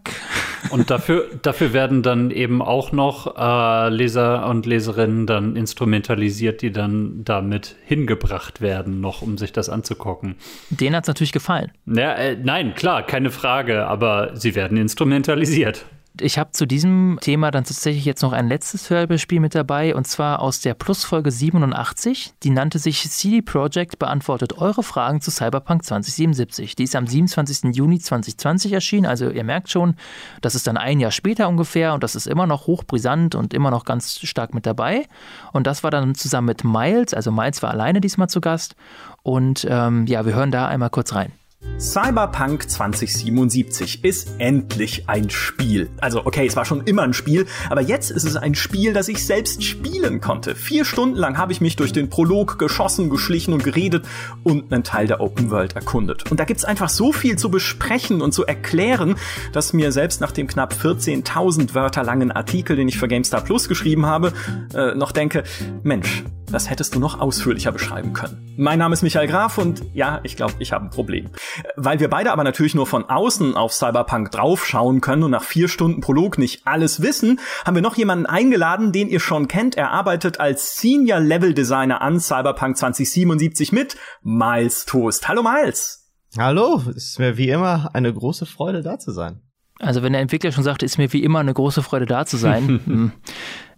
Und 0.70 0.90
dafür, 0.90 1.28
dafür 1.42 1.72
werden 1.72 2.02
dann 2.02 2.30
eben 2.30 2.62
auch 2.62 2.92
noch 2.92 3.36
äh, 3.36 3.88
Leser 3.90 4.46
und 4.48 4.66
Leserinnen 4.66 5.26
dann 5.26 5.56
instrumentalisiert, 5.56 6.62
die 6.62 6.72
dann 6.72 7.22
damit 7.24 7.76
hingebracht 7.84 8.60
werden, 8.60 9.00
noch 9.00 9.22
um 9.22 9.36
sich 9.38 9.52
das 9.52 9.68
anzugucken. 9.68 10.36
Denen 10.70 10.96
hat 10.96 11.04
es 11.04 11.08
natürlich 11.08 11.32
gefallen. 11.32 11.72
Ja, 11.86 12.14
äh, 12.14 12.36
nein, 12.42 12.74
klar, 12.74 13.02
keine 13.02 13.30
Frage, 13.30 13.86
aber 13.86 14.30
sie 14.34 14.54
werden 14.54 14.76
instrumentalisiert. 14.78 15.84
Ich 16.20 16.38
habe 16.38 16.52
zu 16.52 16.64
diesem 16.64 17.18
Thema 17.20 17.50
dann 17.50 17.64
tatsächlich 17.64 18.04
jetzt 18.04 18.22
noch 18.22 18.32
ein 18.32 18.46
letztes 18.46 18.88
Hörspiel 18.88 19.40
mit 19.40 19.56
dabei 19.56 19.96
und 19.96 20.06
zwar 20.06 20.38
aus 20.40 20.60
der 20.60 20.74
Plusfolge 20.74 21.32
87. 21.32 22.34
Die 22.44 22.50
nannte 22.50 22.78
sich 22.78 23.10
CD 23.10 23.42
Projekt 23.42 23.98
beantwortet 23.98 24.56
eure 24.56 24.84
Fragen 24.84 25.20
zu 25.20 25.32
Cyberpunk 25.32 25.84
2077. 25.84 26.76
Die 26.76 26.84
ist 26.84 26.94
am 26.94 27.08
27. 27.08 27.74
Juni 27.74 27.98
2020 27.98 28.72
erschienen. 28.72 29.06
Also 29.06 29.28
ihr 29.28 29.42
merkt 29.42 29.70
schon, 29.70 29.96
das 30.40 30.54
ist 30.54 30.68
dann 30.68 30.76
ein 30.76 31.00
Jahr 31.00 31.10
später 31.10 31.48
ungefähr 31.48 31.94
und 31.94 32.04
das 32.04 32.14
ist 32.14 32.28
immer 32.28 32.46
noch 32.46 32.68
hochbrisant 32.68 33.34
und 33.34 33.52
immer 33.52 33.72
noch 33.72 33.84
ganz 33.84 34.20
stark 34.20 34.54
mit 34.54 34.66
dabei. 34.66 35.06
Und 35.52 35.66
das 35.66 35.82
war 35.82 35.90
dann 35.90 36.14
zusammen 36.14 36.46
mit 36.46 36.62
Miles, 36.62 37.12
also 37.12 37.32
Miles 37.32 37.60
war 37.60 37.70
alleine 37.70 38.00
diesmal 38.00 38.28
zu 38.28 38.40
Gast. 38.40 38.76
Und 39.24 39.66
ähm, 39.68 40.06
ja, 40.06 40.24
wir 40.24 40.34
hören 40.36 40.52
da 40.52 40.68
einmal 40.68 40.90
kurz 40.90 41.12
rein. 41.12 41.32
Cyberpunk 41.78 42.70
2077 42.70 44.04
ist 44.04 44.36
endlich 44.38 45.08
ein 45.08 45.28
Spiel. 45.28 45.90
Also 46.00 46.24
okay, 46.24 46.46
es 46.46 46.54
war 46.56 46.64
schon 46.64 46.82
immer 46.84 47.02
ein 47.02 47.12
Spiel, 47.12 47.46
aber 47.68 47.80
jetzt 47.80 48.10
ist 48.10 48.24
es 48.24 48.36
ein 48.36 48.54
Spiel, 48.54 48.92
das 48.92 49.08
ich 49.08 49.26
selbst 49.26 49.62
spielen 49.62 50.20
konnte. 50.20 50.54
Vier 50.54 50.84
Stunden 50.84 51.16
lang 51.16 51.36
habe 51.36 51.52
ich 51.52 51.60
mich 51.60 51.74
durch 51.76 51.92
den 51.92 52.08
Prolog 52.08 52.58
geschossen, 52.58 53.10
geschlichen 53.10 53.52
und 53.52 53.64
geredet 53.64 54.06
und 54.44 54.72
einen 54.72 54.84
Teil 54.84 55.08
der 55.08 55.20
Open 55.20 55.50
World 55.50 55.74
erkundet. 55.74 56.30
Und 56.30 56.38
da 56.38 56.44
gibt's 56.44 56.64
einfach 56.64 56.88
so 56.88 57.12
viel 57.12 57.36
zu 57.36 57.50
besprechen 57.50 58.22
und 58.22 58.32
zu 58.32 58.46
erklären, 58.46 59.16
dass 59.52 59.72
mir 59.72 59.90
selbst 59.90 60.20
nach 60.20 60.32
dem 60.32 60.46
knapp 60.46 60.74
14.000 60.74 61.74
Wörter 61.74 62.04
langen 62.04 62.30
Artikel, 62.30 62.76
den 62.76 62.88
ich 62.88 62.98
für 62.98 63.08
GameStar 63.08 63.42
Plus 63.42 63.68
geschrieben 63.68 64.06
habe, 64.06 64.32
äh, 64.74 64.94
noch 64.94 65.12
denke, 65.12 65.42
Mensch, 65.82 66.24
das 66.50 66.70
hättest 66.70 66.94
du 66.94 67.00
noch 67.00 67.20
ausführlicher 67.20 67.72
beschreiben 67.72 68.12
können. 68.12 68.54
Mein 68.56 68.78
Name 68.78 68.92
ist 68.92 69.02
Michael 69.02 69.26
Graf 69.26 69.58
und 69.58 69.82
ja, 69.92 70.20
ich 70.22 70.36
glaube, 70.36 70.54
ich 70.60 70.72
habe 70.72 70.84
ein 70.84 70.90
Problem. 70.90 71.30
Weil 71.76 72.00
wir 72.00 72.08
beide 72.08 72.32
aber 72.32 72.44
natürlich 72.44 72.74
nur 72.74 72.86
von 72.86 73.04
außen 73.04 73.54
auf 73.56 73.72
Cyberpunk 73.72 74.30
draufschauen 74.30 75.00
können 75.00 75.22
und 75.22 75.30
nach 75.30 75.42
vier 75.42 75.68
Stunden 75.68 76.00
Prolog 76.00 76.38
nicht 76.38 76.66
alles 76.66 77.02
wissen, 77.02 77.40
haben 77.64 77.74
wir 77.74 77.82
noch 77.82 77.96
jemanden 77.96 78.26
eingeladen, 78.26 78.92
den 78.92 79.08
ihr 79.08 79.20
schon 79.20 79.48
kennt. 79.48 79.76
Er 79.76 79.90
arbeitet 79.90 80.40
als 80.40 80.76
Senior 80.76 81.20
Level 81.20 81.54
Designer 81.54 82.00
an 82.00 82.20
Cyberpunk 82.20 82.76
2077 82.76 83.72
mit 83.72 83.96
Miles 84.22 84.84
Toast. 84.86 85.28
Hallo 85.28 85.42
Miles. 85.42 86.10
Hallo, 86.36 86.82
es 86.90 87.10
ist 87.10 87.18
mir 87.18 87.36
wie 87.36 87.48
immer 87.48 87.90
eine 87.92 88.12
große 88.12 88.46
Freude 88.46 88.82
da 88.82 88.98
zu 88.98 89.12
sein. 89.12 89.40
Also 89.78 90.02
wenn 90.02 90.12
der 90.12 90.22
Entwickler 90.22 90.52
schon 90.52 90.64
sagt, 90.64 90.82
ist 90.82 90.98
mir 90.98 91.12
wie 91.12 91.22
immer 91.22 91.40
eine 91.40 91.54
große 91.54 91.82
Freude 91.82 92.06
da 92.06 92.26
zu 92.26 92.36
sein. 92.36 92.80
hm. 92.84 93.12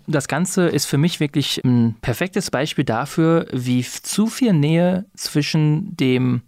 das 0.07 0.29
Ganze 0.29 0.69
ist 0.69 0.87
für 0.87 0.99
mich 0.99 1.21
wirklich 1.21 1.63
ein 1.65 1.97
perfektes 2.01 2.51
Beispiel 2.51 2.85
dafür, 2.85 3.47
wie 3.53 3.83
zu 3.83 4.27
viel 4.27 4.53
Nähe 4.53 5.07
zwischen 5.15 5.97
dem 5.97 6.43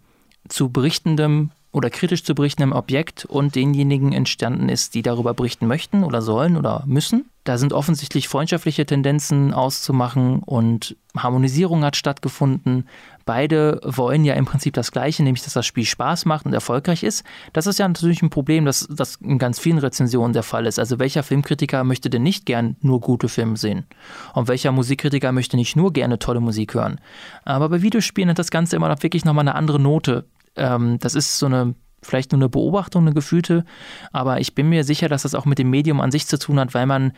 zu 0.49 0.69
berichtendem 0.69 1.51
oder 1.71 1.89
kritisch 1.89 2.23
zu 2.23 2.33
berichtendem 2.33 2.75
Objekt 2.75 3.25
und 3.25 3.55
denjenigen 3.55 4.11
entstanden 4.11 4.69
ist, 4.69 4.95
die 4.95 5.03
darüber 5.03 5.35
berichten 5.35 5.67
möchten 5.67 6.03
oder 6.03 6.21
sollen 6.21 6.57
oder 6.57 6.83
müssen. 6.87 7.25
Da 7.43 7.57
sind 7.57 7.73
offensichtlich 7.73 8.27
freundschaftliche 8.27 8.85
Tendenzen 8.85 9.53
auszumachen 9.53 10.39
und 10.39 10.95
Harmonisierung 11.15 11.83
hat 11.83 11.95
stattgefunden. 11.95 12.87
Beide 13.25 13.79
wollen 13.83 14.25
ja 14.25 14.33
im 14.33 14.45
Prinzip 14.45 14.73
das 14.73 14.91
Gleiche, 14.91 15.23
nämlich 15.23 15.43
dass 15.43 15.53
das 15.53 15.65
Spiel 15.65 15.85
Spaß 15.85 16.25
macht 16.25 16.45
und 16.45 16.53
erfolgreich 16.53 17.03
ist. 17.03 17.23
Das 17.53 17.67
ist 17.67 17.79
ja 17.79 17.87
natürlich 17.87 18.21
ein 18.23 18.31
Problem, 18.31 18.65
dass 18.65 18.87
das 18.89 19.15
in 19.17 19.37
ganz 19.37 19.59
vielen 19.59 19.77
Rezensionen 19.77 20.33
der 20.33 20.43
Fall 20.43 20.65
ist. 20.65 20.79
Also 20.79 20.99
welcher 20.99 21.23
Filmkritiker 21.23 21.83
möchte 21.83 22.09
denn 22.09 22.23
nicht 22.23 22.45
gern 22.45 22.75
nur 22.81 22.99
gute 22.99 23.29
Filme 23.29 23.57
sehen? 23.57 23.85
Und 24.33 24.47
welcher 24.47 24.71
Musikkritiker 24.71 25.31
möchte 25.31 25.57
nicht 25.57 25.75
nur 25.75 25.93
gerne 25.93 26.17
tolle 26.17 26.39
Musik 26.39 26.73
hören? 26.73 26.99
Aber 27.45 27.69
bei 27.69 27.81
Videospielen 27.83 28.29
hat 28.29 28.39
das 28.39 28.51
Ganze 28.51 28.75
immer 28.75 28.89
noch 28.89 29.03
wirklich 29.03 29.25
nochmal 29.25 29.43
eine 29.43 29.55
andere 29.55 29.79
Note 29.79 30.25
ähm, 30.59 30.99
das 30.99 31.15
ist 31.15 31.39
so 31.39 31.45
eine 31.47 31.75
vielleicht 32.01 32.31
nur 32.31 32.39
eine 32.39 32.49
Beobachtung, 32.49 33.03
eine 33.03 33.13
gefühlte, 33.13 33.65
aber 34.11 34.39
ich 34.39 34.55
bin 34.55 34.69
mir 34.69 34.83
sicher, 34.83 35.09
dass 35.09 35.23
das 35.23 35.35
auch 35.35 35.45
mit 35.45 35.59
dem 35.59 35.69
Medium 35.69 35.99
an 35.99 36.11
sich 36.11 36.27
zu 36.27 36.39
tun 36.39 36.59
hat, 36.59 36.73
weil 36.73 36.85
man 36.85 37.13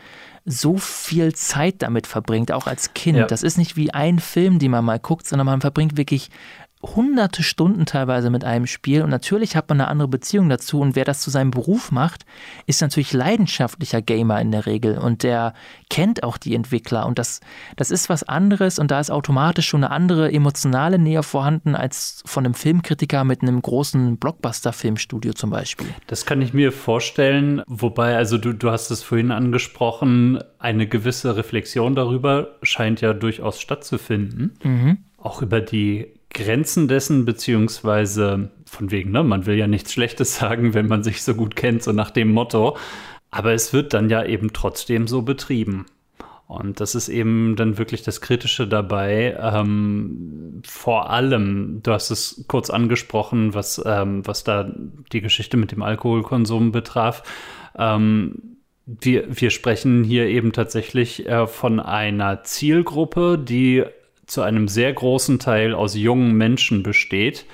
so 0.45 0.77
viel 0.77 1.33
Zeit 1.33 1.83
damit 1.83 2.07
verbringt, 2.07 2.51
auch 2.51 2.65
als 2.65 2.93
Kind. 2.93 3.17
Ja. 3.17 3.27
Das 3.27 3.43
ist 3.43 3.57
nicht 3.57 3.75
wie 3.75 3.93
ein 3.93 4.17
Film, 4.17 4.57
den 4.57 4.71
man 4.71 4.83
mal 4.83 4.99
guckt, 4.99 5.27
sondern 5.27 5.45
man 5.45 5.61
verbringt 5.61 5.97
wirklich 5.97 6.31
hunderte 6.84 7.43
Stunden 7.43 7.86
teilweise 7.86 8.29
mit 8.29 8.43
einem 8.43 8.67
Spiel 8.67 9.03
und 9.03 9.09
natürlich 9.09 9.55
hat 9.55 9.69
man 9.69 9.79
eine 9.79 9.89
andere 9.89 10.07
Beziehung 10.07 10.49
dazu 10.49 10.79
und 10.79 10.95
wer 10.95 11.05
das 11.05 11.21
zu 11.21 11.29
seinem 11.29 11.51
Beruf 11.51 11.91
macht, 11.91 12.25
ist 12.65 12.82
natürlich 12.82 13.13
leidenschaftlicher 13.13 14.01
Gamer 14.01 14.41
in 14.41 14.51
der 14.51 14.65
Regel 14.65 14.97
und 14.97 15.23
der 15.23 15.53
kennt 15.89 16.23
auch 16.23 16.38
die 16.38 16.55
Entwickler 16.55 17.05
und 17.05 17.19
das, 17.19 17.41
das 17.75 17.91
ist 17.91 18.09
was 18.09 18.23
anderes 18.23 18.79
und 18.79 18.91
da 18.91 18.99
ist 18.99 19.11
automatisch 19.11 19.67
schon 19.67 19.84
eine 19.84 19.93
andere 19.93 20.32
emotionale 20.32 20.97
Nähe 20.97 21.23
vorhanden 21.23 21.75
als 21.75 22.23
von 22.25 22.45
einem 22.45 22.53
Filmkritiker 22.53 23.23
mit 23.23 23.41
einem 23.41 23.61
großen 23.61 24.17
Blockbuster-Filmstudio 24.17 25.34
zum 25.34 25.51
Beispiel. 25.51 25.88
Das 26.07 26.25
kann 26.25 26.41
ich 26.41 26.53
mir 26.53 26.71
vorstellen, 26.71 27.61
wobei, 27.67 28.17
also 28.17 28.38
du, 28.38 28.53
du 28.53 28.71
hast 28.71 28.89
es 28.91 29.03
vorhin 29.03 29.32
angesprochen, 29.32 30.39
eine 30.57 30.88
gewisse 30.88 31.36
Reflexion 31.36 31.95
darüber 31.95 32.55
scheint 32.63 33.01
ja 33.01 33.13
durchaus 33.13 33.59
stattzufinden. 33.59 34.53
Mhm. 34.63 34.97
Auch 35.17 35.41
über 35.41 35.61
die 35.61 36.20
Grenzen 36.34 36.88
dessen, 36.88 37.25
beziehungsweise 37.25 38.51
von 38.65 38.91
wegen, 38.91 39.11
ne, 39.11 39.23
man 39.23 39.45
will 39.45 39.55
ja 39.55 39.67
nichts 39.67 39.93
Schlechtes 39.93 40.36
sagen, 40.39 40.73
wenn 40.73 40.88
man 40.88 41.03
sich 41.03 41.23
so 41.23 41.36
gut 41.36 41.55
kennt, 41.55 41.84
so 41.84 41.91
nach 41.91 42.11
dem 42.11 42.32
Motto. 42.32 42.77
Aber 43.29 43.53
es 43.53 43.71
wird 43.71 43.93
dann 43.93 44.09
ja 44.09 44.25
eben 44.25 44.51
trotzdem 44.53 45.07
so 45.07 45.21
betrieben. 45.21 45.86
Und 46.47 46.82
das 46.82 46.95
ist 46.95 47.07
eben 47.07 47.55
dann 47.55 47.77
wirklich 47.77 48.03
das 48.03 48.19
Kritische 48.19 48.67
dabei. 48.67 49.38
Ähm, 49.39 50.61
vor 50.67 51.09
allem, 51.09 51.79
du 51.82 51.93
hast 51.93 52.11
es 52.11 52.43
kurz 52.49 52.69
angesprochen, 52.69 53.53
was, 53.53 53.82
ähm, 53.86 54.27
was 54.27 54.43
da 54.43 54.69
die 55.13 55.21
Geschichte 55.21 55.55
mit 55.55 55.71
dem 55.71 55.82
Alkoholkonsum 55.82 56.73
betraf. 56.73 57.23
Ähm, 57.77 58.57
wir, 58.86 59.27
wir 59.29 59.49
sprechen 59.49 60.03
hier 60.03 60.25
eben 60.25 60.51
tatsächlich 60.51 61.25
äh, 61.25 61.47
von 61.47 61.79
einer 61.79 62.43
Zielgruppe, 62.43 63.38
die 63.38 63.86
zu 64.32 64.43
einem 64.43 64.69
sehr 64.69 64.93
großen 64.93 65.39
Teil 65.39 65.73
aus 65.73 65.93
jungen 65.93 66.32
Menschen 66.32 66.84
besteht, 66.84 67.45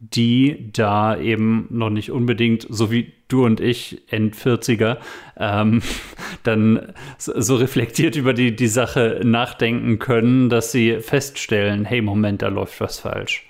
die 0.00 0.68
da 0.72 1.16
eben 1.16 1.68
noch 1.70 1.90
nicht 1.90 2.10
unbedingt, 2.10 2.66
so 2.68 2.90
wie 2.90 3.12
du 3.28 3.44
und 3.44 3.60
ich, 3.60 4.02
End-40er, 4.10 4.96
ähm, 5.36 5.80
dann 6.42 6.92
so 7.18 7.54
reflektiert 7.54 8.16
über 8.16 8.34
die, 8.34 8.56
die 8.56 8.66
Sache 8.66 9.20
nachdenken 9.22 10.00
können, 10.00 10.48
dass 10.48 10.72
sie 10.72 10.98
feststellen, 10.98 11.84
hey, 11.84 12.02
Moment, 12.02 12.42
da 12.42 12.48
läuft 12.48 12.80
was 12.80 12.98
falsch. 12.98 13.46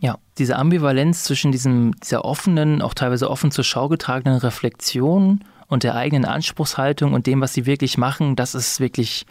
Ja, 0.00 0.16
diese 0.38 0.56
Ambivalenz 0.56 1.24
zwischen 1.24 1.52
diesem, 1.52 1.92
dieser 2.02 2.24
offenen, 2.24 2.80
auch 2.80 2.94
teilweise 2.94 3.28
offen 3.28 3.50
zur 3.50 3.64
Schau 3.64 3.90
getragenen 3.90 4.38
Reflexion 4.38 5.40
und 5.68 5.82
der 5.82 5.96
eigenen 5.96 6.24
Anspruchshaltung 6.24 7.12
und 7.12 7.26
dem, 7.26 7.42
was 7.42 7.52
sie 7.52 7.66
wirklich 7.66 7.98
machen, 7.98 8.36
das 8.36 8.54
ist 8.54 8.80
wirklich 8.80 9.26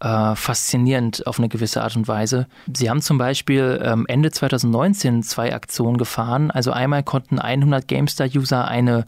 äh, 0.00 0.34
faszinierend 0.34 1.26
auf 1.26 1.38
eine 1.38 1.48
gewisse 1.48 1.82
Art 1.82 1.96
und 1.96 2.08
Weise. 2.08 2.46
Sie 2.72 2.88
haben 2.88 3.02
zum 3.02 3.18
Beispiel 3.18 3.80
ähm, 3.82 4.06
Ende 4.08 4.30
2019 4.30 5.22
zwei 5.22 5.54
Aktionen 5.54 5.98
gefahren. 5.98 6.50
Also 6.50 6.72
einmal 6.72 7.02
konnten 7.02 7.38
100 7.38 7.88
GameStar-User 7.88 8.66
eine 8.66 9.06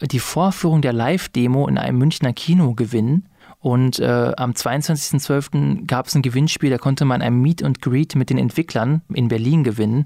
die 0.00 0.20
Vorführung 0.20 0.82
der 0.82 0.92
Live-Demo 0.92 1.66
in 1.66 1.78
einem 1.78 1.98
Münchner 1.98 2.32
Kino 2.32 2.74
gewinnen. 2.74 3.26
Und 3.60 3.98
äh, 3.98 4.32
am 4.36 4.52
22.12. 4.52 5.86
gab 5.86 6.06
es 6.06 6.14
ein 6.14 6.22
Gewinnspiel, 6.22 6.70
da 6.70 6.78
konnte 6.78 7.04
man 7.04 7.22
ein 7.22 7.40
Meet 7.40 7.64
and 7.64 7.82
Greet 7.82 8.14
mit 8.14 8.30
den 8.30 8.38
Entwicklern 8.38 9.02
in 9.12 9.26
Berlin 9.26 9.64
gewinnen. 9.64 10.04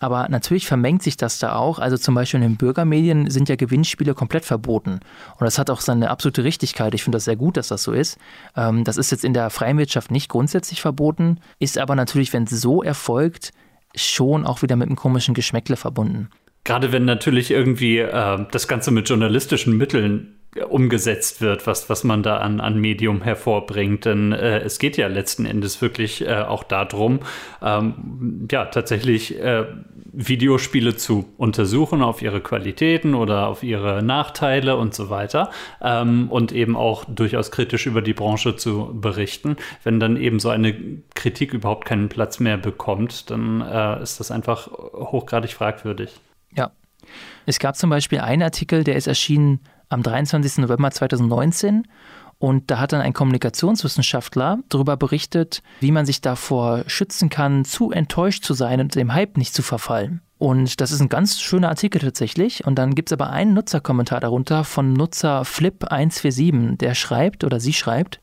Aber 0.00 0.26
natürlich 0.30 0.66
vermengt 0.66 1.02
sich 1.02 1.18
das 1.18 1.38
da 1.38 1.54
auch. 1.54 1.78
Also 1.78 1.98
zum 1.98 2.14
Beispiel 2.14 2.40
in 2.40 2.48
den 2.48 2.56
Bürgermedien 2.56 3.30
sind 3.30 3.50
ja 3.50 3.56
Gewinnspiele 3.56 4.14
komplett 4.14 4.46
verboten. 4.46 5.00
Und 5.38 5.40
das 5.40 5.58
hat 5.58 5.68
auch 5.68 5.82
seine 5.82 6.08
absolute 6.08 6.44
Richtigkeit. 6.44 6.94
Ich 6.94 7.04
finde 7.04 7.16
das 7.16 7.26
sehr 7.26 7.36
gut, 7.36 7.58
dass 7.58 7.68
das 7.68 7.82
so 7.82 7.92
ist. 7.92 8.16
Ähm, 8.56 8.84
das 8.84 8.96
ist 8.96 9.10
jetzt 9.10 9.24
in 9.24 9.34
der 9.34 9.50
freien 9.50 9.76
Wirtschaft 9.76 10.10
nicht 10.10 10.30
grundsätzlich 10.30 10.80
verboten, 10.80 11.40
ist 11.58 11.76
aber 11.76 11.96
natürlich, 11.96 12.32
wenn 12.32 12.44
es 12.44 12.50
so 12.50 12.82
erfolgt, 12.82 13.50
schon 13.94 14.46
auch 14.46 14.62
wieder 14.62 14.76
mit 14.76 14.88
einem 14.88 14.96
komischen 14.96 15.34
Geschmäckle 15.34 15.76
verbunden. 15.76 16.30
Gerade 16.64 16.92
wenn 16.92 17.04
natürlich 17.04 17.50
irgendwie 17.50 17.98
äh, 17.98 18.46
das 18.50 18.66
Ganze 18.66 18.90
mit 18.90 19.08
journalistischen 19.10 19.76
Mitteln 19.76 20.38
umgesetzt 20.68 21.40
wird, 21.40 21.66
was, 21.66 21.90
was 21.90 22.04
man 22.04 22.22
da 22.22 22.38
an, 22.38 22.60
an 22.60 22.80
Medium 22.80 23.22
hervorbringt. 23.22 24.04
Denn 24.04 24.32
äh, 24.32 24.60
es 24.60 24.78
geht 24.78 24.96
ja 24.96 25.08
letzten 25.08 25.46
Endes 25.46 25.82
wirklich 25.82 26.26
äh, 26.26 26.42
auch 26.42 26.64
darum, 26.64 27.20
ähm, 27.62 28.46
ja, 28.50 28.66
tatsächlich 28.66 29.40
äh, 29.40 29.64
Videospiele 30.12 30.96
zu 30.96 31.28
untersuchen 31.36 32.02
auf 32.02 32.22
ihre 32.22 32.40
Qualitäten 32.40 33.14
oder 33.14 33.48
auf 33.48 33.62
ihre 33.62 34.02
Nachteile 34.02 34.76
und 34.76 34.94
so 34.94 35.10
weiter 35.10 35.50
ähm, 35.82 36.30
und 36.30 36.52
eben 36.52 36.76
auch 36.76 37.04
durchaus 37.04 37.50
kritisch 37.50 37.86
über 37.86 38.00
die 38.00 38.14
Branche 38.14 38.56
zu 38.56 38.90
berichten. 38.94 39.56
Wenn 39.82 39.98
dann 39.98 40.16
eben 40.16 40.38
so 40.38 40.50
eine 40.50 40.74
Kritik 41.14 41.52
überhaupt 41.52 41.84
keinen 41.84 42.08
Platz 42.08 42.38
mehr 42.38 42.56
bekommt, 42.56 43.30
dann 43.30 43.60
äh, 43.60 44.02
ist 44.02 44.20
das 44.20 44.30
einfach 44.30 44.68
hochgradig 44.68 45.52
fragwürdig. 45.52 46.12
Ja. 46.54 46.70
Es 47.44 47.58
gab 47.58 47.76
zum 47.76 47.90
Beispiel 47.90 48.20
einen 48.20 48.42
Artikel, 48.42 48.84
der 48.84 48.96
ist 48.96 49.06
erschienen 49.06 49.60
am 49.88 50.02
23. 50.02 50.58
November 50.58 50.90
2019 50.90 51.86
und 52.38 52.70
da 52.70 52.78
hat 52.78 52.92
dann 52.92 53.00
ein 53.00 53.12
Kommunikationswissenschaftler 53.12 54.58
darüber 54.68 54.96
berichtet, 54.96 55.62
wie 55.80 55.92
man 55.92 56.04
sich 56.04 56.20
davor 56.20 56.84
schützen 56.86 57.30
kann, 57.30 57.64
zu 57.64 57.90
enttäuscht 57.90 58.44
zu 58.44 58.54
sein 58.54 58.80
und 58.80 58.94
dem 58.94 59.14
Hype 59.14 59.38
nicht 59.38 59.54
zu 59.54 59.62
verfallen. 59.62 60.20
Und 60.36 60.80
das 60.80 60.90
ist 60.90 61.00
ein 61.00 61.08
ganz 61.08 61.40
schöner 61.40 61.70
Artikel 61.70 62.00
tatsächlich. 62.00 62.66
Und 62.66 62.74
dann 62.74 62.94
gibt 62.94 63.08
es 63.08 63.12
aber 63.14 63.30
einen 63.30 63.54
Nutzerkommentar 63.54 64.20
darunter 64.20 64.64
von 64.64 64.92
Nutzer 64.92 65.42
Flip147, 65.42 66.76
der 66.76 66.94
schreibt 66.94 67.44
oder 67.44 67.60
sie 67.60 67.72
schreibt, 67.72 68.20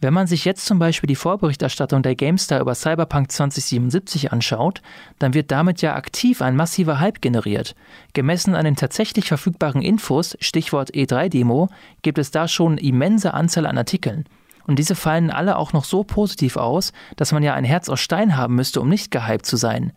wenn 0.00 0.12
man 0.12 0.26
sich 0.26 0.44
jetzt 0.44 0.66
zum 0.66 0.78
Beispiel 0.78 1.08
die 1.08 1.16
Vorberichterstattung 1.16 2.02
der 2.02 2.14
GameStar 2.14 2.60
über 2.60 2.74
Cyberpunk 2.74 3.32
2077 3.32 4.30
anschaut, 4.30 4.82
dann 5.18 5.32
wird 5.32 5.50
damit 5.50 5.80
ja 5.80 5.94
aktiv 5.94 6.42
ein 6.42 6.54
massiver 6.54 7.00
Hype 7.00 7.22
generiert. 7.22 7.74
Gemessen 8.12 8.54
an 8.54 8.66
den 8.66 8.76
tatsächlich 8.76 9.28
verfügbaren 9.28 9.80
Infos, 9.80 10.36
Stichwort 10.40 10.90
E3-Demo, 10.90 11.68
gibt 12.02 12.18
es 12.18 12.30
da 12.30 12.46
schon 12.46 12.76
immense 12.76 13.32
Anzahl 13.32 13.66
an 13.66 13.78
Artikeln. 13.78 14.24
Und 14.66 14.78
diese 14.78 14.96
fallen 14.96 15.30
alle 15.30 15.56
auch 15.56 15.72
noch 15.72 15.84
so 15.84 16.04
positiv 16.04 16.56
aus, 16.56 16.92
dass 17.16 17.32
man 17.32 17.42
ja 17.42 17.54
ein 17.54 17.64
Herz 17.64 17.88
aus 17.88 18.00
Stein 18.00 18.36
haben 18.36 18.54
müsste, 18.54 18.80
um 18.80 18.88
nicht 18.88 19.10
gehypt 19.10 19.46
zu 19.46 19.56
sein. 19.56 19.92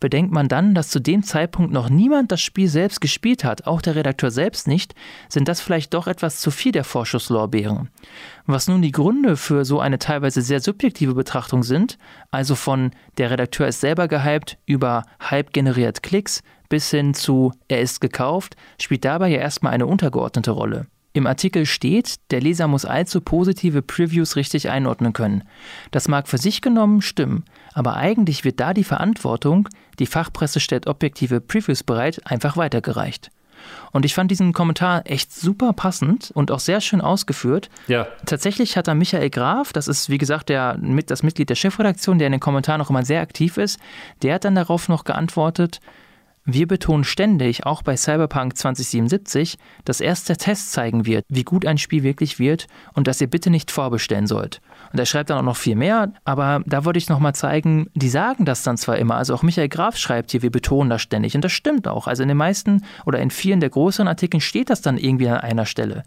Bedenkt 0.00 0.32
man 0.32 0.48
dann, 0.48 0.74
dass 0.74 0.88
zu 0.88 0.98
dem 0.98 1.22
Zeitpunkt 1.22 1.72
noch 1.72 1.90
niemand 1.90 2.32
das 2.32 2.40
Spiel 2.40 2.68
selbst 2.68 3.00
gespielt 3.00 3.44
hat, 3.44 3.66
auch 3.66 3.82
der 3.82 3.94
Redakteur 3.94 4.30
selbst 4.30 4.66
nicht, 4.66 4.94
sind 5.28 5.46
das 5.46 5.60
vielleicht 5.60 5.94
doch 5.94 6.06
etwas 6.06 6.40
zu 6.40 6.50
viel 6.50 6.72
der 6.72 6.84
Vorschusslorbeeren. 6.84 7.90
Was 8.46 8.66
nun 8.66 8.82
die 8.82 8.92
Gründe 8.92 9.36
für 9.36 9.64
so 9.64 9.78
eine 9.78 9.98
teilweise 9.98 10.42
sehr 10.42 10.60
subjektive 10.60 11.14
Betrachtung 11.14 11.62
sind, 11.62 11.98
also 12.30 12.54
von 12.54 12.92
der 13.18 13.30
Redakteur 13.30 13.68
ist 13.68 13.80
selber 13.80 14.08
gehypt 14.08 14.58
über 14.66 15.04
Hype 15.20 15.52
generiert 15.52 16.02
Klicks 16.02 16.42
bis 16.70 16.90
hin 16.90 17.12
zu 17.12 17.52
er 17.68 17.82
ist 17.82 18.00
gekauft, 18.00 18.56
spielt 18.80 19.04
dabei 19.04 19.28
ja 19.28 19.38
erstmal 19.38 19.74
eine 19.74 19.86
untergeordnete 19.86 20.52
Rolle. 20.52 20.86
Im 21.12 21.26
Artikel 21.26 21.66
steht, 21.66 22.30
der 22.30 22.40
Leser 22.40 22.68
muss 22.68 22.84
allzu 22.84 23.20
positive 23.20 23.82
Previews 23.82 24.36
richtig 24.36 24.70
einordnen 24.70 25.12
können. 25.12 25.42
Das 25.90 26.06
mag 26.06 26.28
für 26.28 26.38
sich 26.38 26.62
genommen 26.62 27.02
stimmen, 27.02 27.44
aber 27.72 27.96
eigentlich 27.96 28.44
wird 28.44 28.60
da 28.60 28.74
die 28.74 28.84
Verantwortung, 28.84 29.68
die 29.98 30.06
Fachpresse 30.06 30.60
stellt 30.60 30.86
objektive 30.86 31.40
Previews 31.40 31.82
bereit, 31.82 32.20
einfach 32.24 32.56
weitergereicht. 32.56 33.30
Und 33.92 34.04
ich 34.04 34.14
fand 34.14 34.30
diesen 34.30 34.52
Kommentar 34.52 35.02
echt 35.04 35.34
super 35.34 35.72
passend 35.72 36.30
und 36.34 36.50
auch 36.50 36.60
sehr 36.60 36.80
schön 36.80 37.00
ausgeführt. 37.00 37.68
Ja. 37.88 38.06
Tatsächlich 38.24 38.76
hat 38.76 38.88
da 38.88 38.94
Michael 38.94 39.30
Graf, 39.30 39.72
das 39.72 39.88
ist 39.88 40.08
wie 40.08 40.18
gesagt 40.18 40.48
der, 40.48 40.78
das 41.06 41.22
Mitglied 41.22 41.50
der 41.50 41.56
Chefredaktion, 41.56 42.18
der 42.18 42.28
in 42.28 42.32
den 42.32 42.40
Kommentaren 42.40 42.78
noch 42.78 42.90
immer 42.90 43.04
sehr 43.04 43.20
aktiv 43.20 43.58
ist, 43.58 43.78
der 44.22 44.34
hat 44.34 44.44
dann 44.44 44.54
darauf 44.54 44.88
noch 44.88 45.04
geantwortet, 45.04 45.80
Wir 46.46 46.66
betonen 46.66 47.04
ständig, 47.04 47.66
auch 47.66 47.82
bei 47.82 47.96
Cyberpunk 47.96 48.56
2077, 48.56 49.58
dass 49.84 50.00
erst 50.00 50.28
der 50.28 50.38
Test 50.38 50.72
zeigen 50.72 51.04
wird, 51.04 51.26
wie 51.28 51.44
gut 51.44 51.66
ein 51.66 51.76
Spiel 51.76 52.02
wirklich 52.02 52.38
wird 52.38 52.66
und 52.94 53.06
dass 53.06 53.20
ihr 53.20 53.28
bitte 53.28 53.50
nicht 53.50 53.70
vorbestellen 53.70 54.26
sollt. 54.26 54.62
Und 54.92 54.98
er 54.98 55.06
schreibt 55.06 55.30
dann 55.30 55.38
auch 55.38 55.44
noch 55.44 55.56
viel 55.56 55.76
mehr, 55.76 56.12
aber 56.24 56.62
da 56.66 56.84
wollte 56.84 56.98
ich 56.98 57.08
nochmal 57.08 57.34
zeigen, 57.34 57.88
die 57.94 58.08
sagen 58.08 58.44
das 58.44 58.62
dann 58.62 58.76
zwar 58.76 58.96
immer, 58.96 59.16
also 59.16 59.34
auch 59.34 59.42
Michael 59.42 59.68
Graf 59.68 59.96
schreibt 59.96 60.32
hier, 60.32 60.42
wir 60.42 60.50
betonen 60.50 60.90
das 60.90 61.02
ständig 61.02 61.34
und 61.34 61.44
das 61.44 61.52
stimmt 61.52 61.86
auch. 61.86 62.06
Also 62.06 62.22
in 62.22 62.28
den 62.28 62.36
meisten 62.36 62.84
oder 63.06 63.20
in 63.20 63.30
vielen 63.30 63.60
der 63.60 63.70
größeren 63.70 64.08
Artikeln 64.08 64.40
steht 64.40 64.70
das 64.70 64.80
dann 64.80 64.98
irgendwie 64.98 65.28
an 65.28 65.38
einer 65.38 65.66
Stelle. 65.66 66.02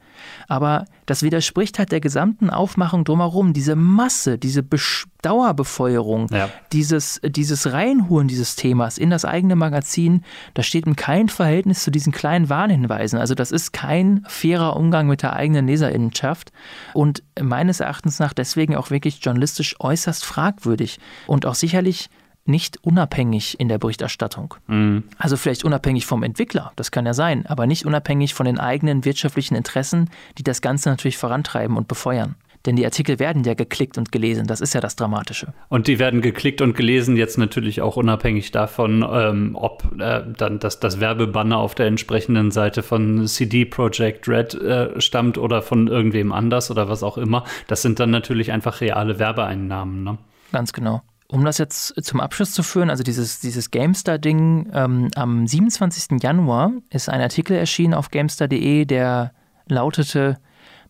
Aber 0.48 0.86
das 1.06 1.24
widerspricht 1.24 1.80
halt 1.80 1.92
der 1.92 2.02
gesamten 2.02 2.50
Aufmachung 2.50 3.06
drumherum, 3.06 3.54
diese 3.54 3.76
Masse, 3.76 4.38
diese 4.38 4.64
Besch 4.64 5.06
Dauerbefeuerung, 5.24 6.28
ja. 6.32 6.50
dieses, 6.72 7.20
dieses 7.24 7.74
Reinholen 7.74 8.28
dieses 8.28 8.56
Themas 8.56 8.98
in 8.98 9.10
das 9.10 9.26
eigene 9.26 9.56
Magazin, 9.56 10.24
das 10.54 10.68
steht 10.68 10.86
in 10.86 10.96
keinem 10.96 11.30
Verhältnis 11.30 11.84
zu 11.84 11.92
diesen 11.92 12.14
kleinen 12.14 12.50
Warnhinweisen. 12.50 13.18
Also 13.18 13.34
das 13.34 13.52
ist 13.52 13.74
kein 13.74 14.24
fairer 14.28 14.76
Umgang 14.76 15.08
mit 15.08 15.24
der 15.24 15.34
eigenen 15.34 15.68
Leserinnenschaft 15.68 16.52
und 16.94 17.24
meines 17.42 17.80
Erachtens 17.80 18.20
nach 18.20 18.34
deswegen 18.34 18.76
auch 18.76 18.92
wirklich 18.92 19.20
journalistisch 19.24 19.76
äußerst 19.80 20.24
fragwürdig 20.24 21.00
und 21.26 21.46
auch 21.46 21.56
sicherlich 21.56 22.10
nicht 22.46 22.84
unabhängig 22.84 23.60
in 23.60 23.70
der 23.70 23.78
Berichterstattung. 23.78 24.56
Mhm. 24.68 25.04
Also 25.18 25.38
vielleicht 25.38 25.64
unabhängig 25.64 26.06
vom 26.06 26.24
Entwickler, 26.24 26.74
das 26.76 26.92
kann 26.92 27.06
ja 27.06 27.14
sein, 27.14 27.46
aber 27.46 27.68
nicht 27.68 27.86
unabhängig 27.86 28.34
von 28.34 28.46
den 28.46 28.60
eigenen 28.60 29.06
wirtschaftlichen 29.06 29.56
Interessen, 29.56 30.10
die 30.38 30.44
das 30.44 30.62
Ganze 30.62 30.90
natürlich 30.90 31.18
vorantreiben 31.18 31.78
und 31.78 31.88
befeuern. 31.88 32.36
Denn 32.66 32.78
die 32.78 32.86
Artikel 32.86 33.20
werden 33.20 33.44
ja 33.44 33.56
geklickt 33.56 33.98
und 33.98 34.12
gelesen, 34.12 34.48
das 34.48 34.62
ist 34.62 34.74
ja 34.74 34.80
das 34.80 34.96
Dramatische. 34.96 35.54
Und 35.68 35.88
die 35.88 36.00
werden 36.00 36.22
geklickt 36.22 36.62
und 36.62 36.76
gelesen, 36.76 37.18
jetzt 37.18 37.38
natürlich 37.38 37.82
auch 37.82 37.98
unabhängig 37.98 38.52
davon, 38.52 39.06
ähm, 39.10 39.56
ob 39.56 39.84
äh, 40.00 40.22
dann 40.38 40.60
das, 40.60 40.80
das 40.80 41.02
Werbebanner 41.02 41.58
auf 41.58 41.76
der 41.76 41.88
entsprechenden 41.88 42.52
Seite 42.52 42.82
von 42.82 43.28
CD 43.28 43.66
Projekt 43.66 44.30
Red 44.30 44.54
äh, 44.54 45.02
stammt 45.02 45.38
oder 45.38 45.62
von 45.62 45.88
irgendwem 45.88 46.32
anders 46.32 46.72
oder 46.72 46.88
was 46.88 47.04
auch 47.04 47.18
immer. 47.18 47.44
Das 47.68 47.82
sind 47.82 48.00
dann 48.00 48.12
natürlich 48.12 48.54
einfach 48.54 48.80
reale 48.80 49.20
Werbeeinnahmen. 49.20 50.04
Ne? 50.04 50.18
Ganz 50.54 50.72
genau. 50.72 51.02
Um 51.28 51.44
das 51.44 51.58
jetzt 51.58 52.02
zum 52.06 52.22
Abschluss 52.22 52.52
zu 52.52 52.64
führen, 52.64 52.90
also 52.90 53.04
dieses, 53.04 53.40
dieses 53.40 53.72
GameStar-Ding, 53.72 54.70
ähm, 54.72 55.10
am 55.16 55.48
27. 55.48 56.22
Januar 56.22 56.72
ist 56.92 57.10
ein 57.10 57.22
Artikel 57.22 57.58
erschienen 57.58 57.94
auf 57.94 58.10
GameStar.de, 58.12 58.86
der 58.86 59.32
lautete, 59.68 60.38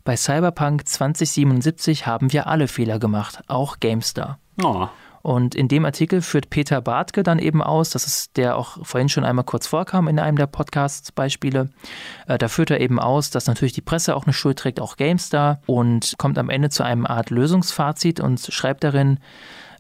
bei 0.04 0.18
Cyberpunk 0.18 0.88
2077 0.88 2.06
haben 2.06 2.34
wir 2.34 2.48
alle 2.48 2.68
Fehler 2.68 3.00
gemacht, 3.00 3.40
auch 3.48 3.80
GameStar. 3.80 4.40
Oh. 4.62 4.88
Und 5.24 5.56
in 5.56 5.70
dem 5.70 5.86
Artikel 5.86 6.22
führt 6.22 6.50
Peter 6.50 6.82
Bartke 6.82 7.24
dann 7.24 7.40
eben 7.40 7.64
aus, 7.64 7.92
das 7.92 8.06
ist 8.06 8.36
der 8.36 8.58
auch 8.58 8.86
vorhin 8.86 9.08
schon 9.08 9.24
einmal 9.24 9.46
kurz 9.46 9.68
vorkam 9.68 10.10
in 10.10 10.20
einem 10.20 10.38
der 10.38 10.48
Podcast-Beispiele. 10.48 11.70
Äh, 12.28 12.38
da 12.38 12.50
führt 12.50 12.72
er 12.72 12.82
eben 12.82 13.00
aus, 13.00 13.30
dass 13.30 13.48
natürlich 13.48 13.72
die 13.72 13.82
Presse 13.82 14.18
auch 14.18 14.26
eine 14.26 14.34
Schuld 14.34 14.60
trägt, 14.60 14.82
auch 14.82 14.98
GameStar, 14.98 15.62
und 15.66 16.16
kommt 16.18 16.38
am 16.38 16.50
Ende 16.50 16.70
zu 16.70 16.84
einem 16.84 17.06
Art 17.06 17.30
Lösungsfazit 17.30 18.20
und 18.20 18.42
schreibt 18.42 18.84
darin, 18.84 19.20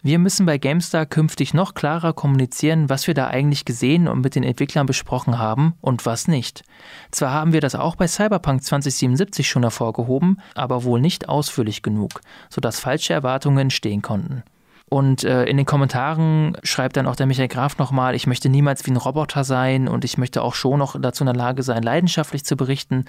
wir 0.04 0.20
müssen 0.20 0.46
bei 0.46 0.58
GameStar 0.58 1.06
künftig 1.06 1.54
noch 1.54 1.74
klarer 1.74 2.12
kommunizieren, 2.12 2.90
was 2.90 3.08
wir 3.08 3.14
da 3.14 3.28
eigentlich 3.28 3.64
gesehen 3.64 4.10
und 4.10 4.20
mit 4.20 4.36
den 4.36 4.44
Entwicklern 4.44 4.86
besprochen 4.86 5.40
haben 5.40 5.76
und 5.80 6.06
was 6.06 6.28
nicht. 6.28 6.64
Zwar 7.10 7.32
haben 7.32 7.54
wir 7.54 7.62
das 7.62 7.74
auch 7.74 7.96
bei 7.96 8.08
Cyberpunk 8.08 8.64
2077 8.64 9.48
schon 9.48 9.64
hervorgehoben, 9.64 10.42
aber 10.56 10.84
wohl 10.84 11.00
nicht 11.00 11.30
ausführlich 11.30 11.84
genug, 11.84 12.20
sodass 12.50 12.82
falsche 12.82 13.14
Erwartungen 13.14 13.60
entstehen 13.60 14.02
konnten. 14.02 14.44
Und 14.90 15.24
äh, 15.24 15.46
in 15.46 15.58
den 15.58 15.66
Kommentaren 15.66 16.58
schreibt 16.62 16.98
dann 16.98 17.08
auch 17.08 17.16
der 17.16 17.26
Michael 17.26 17.48
Graf 17.48 17.78
nochmal, 17.78 18.14
ich 18.14 18.28
möchte 18.28 18.50
niemals 18.50 18.86
wie 18.86 18.92
ein 18.92 18.98
Roboter 18.98 19.44
sein 19.44 19.88
und 19.88 20.04
ich 20.06 20.18
möchte 20.18 20.42
auch 20.44 20.54
schon 20.54 20.80
noch 20.80 21.00
dazu 21.02 21.24
in 21.24 21.28
der 21.28 21.36
Lage 21.36 21.64
sein, 21.64 21.82
leidenschaftlich 21.82 22.44
zu 22.44 22.58
berichten. 22.58 23.06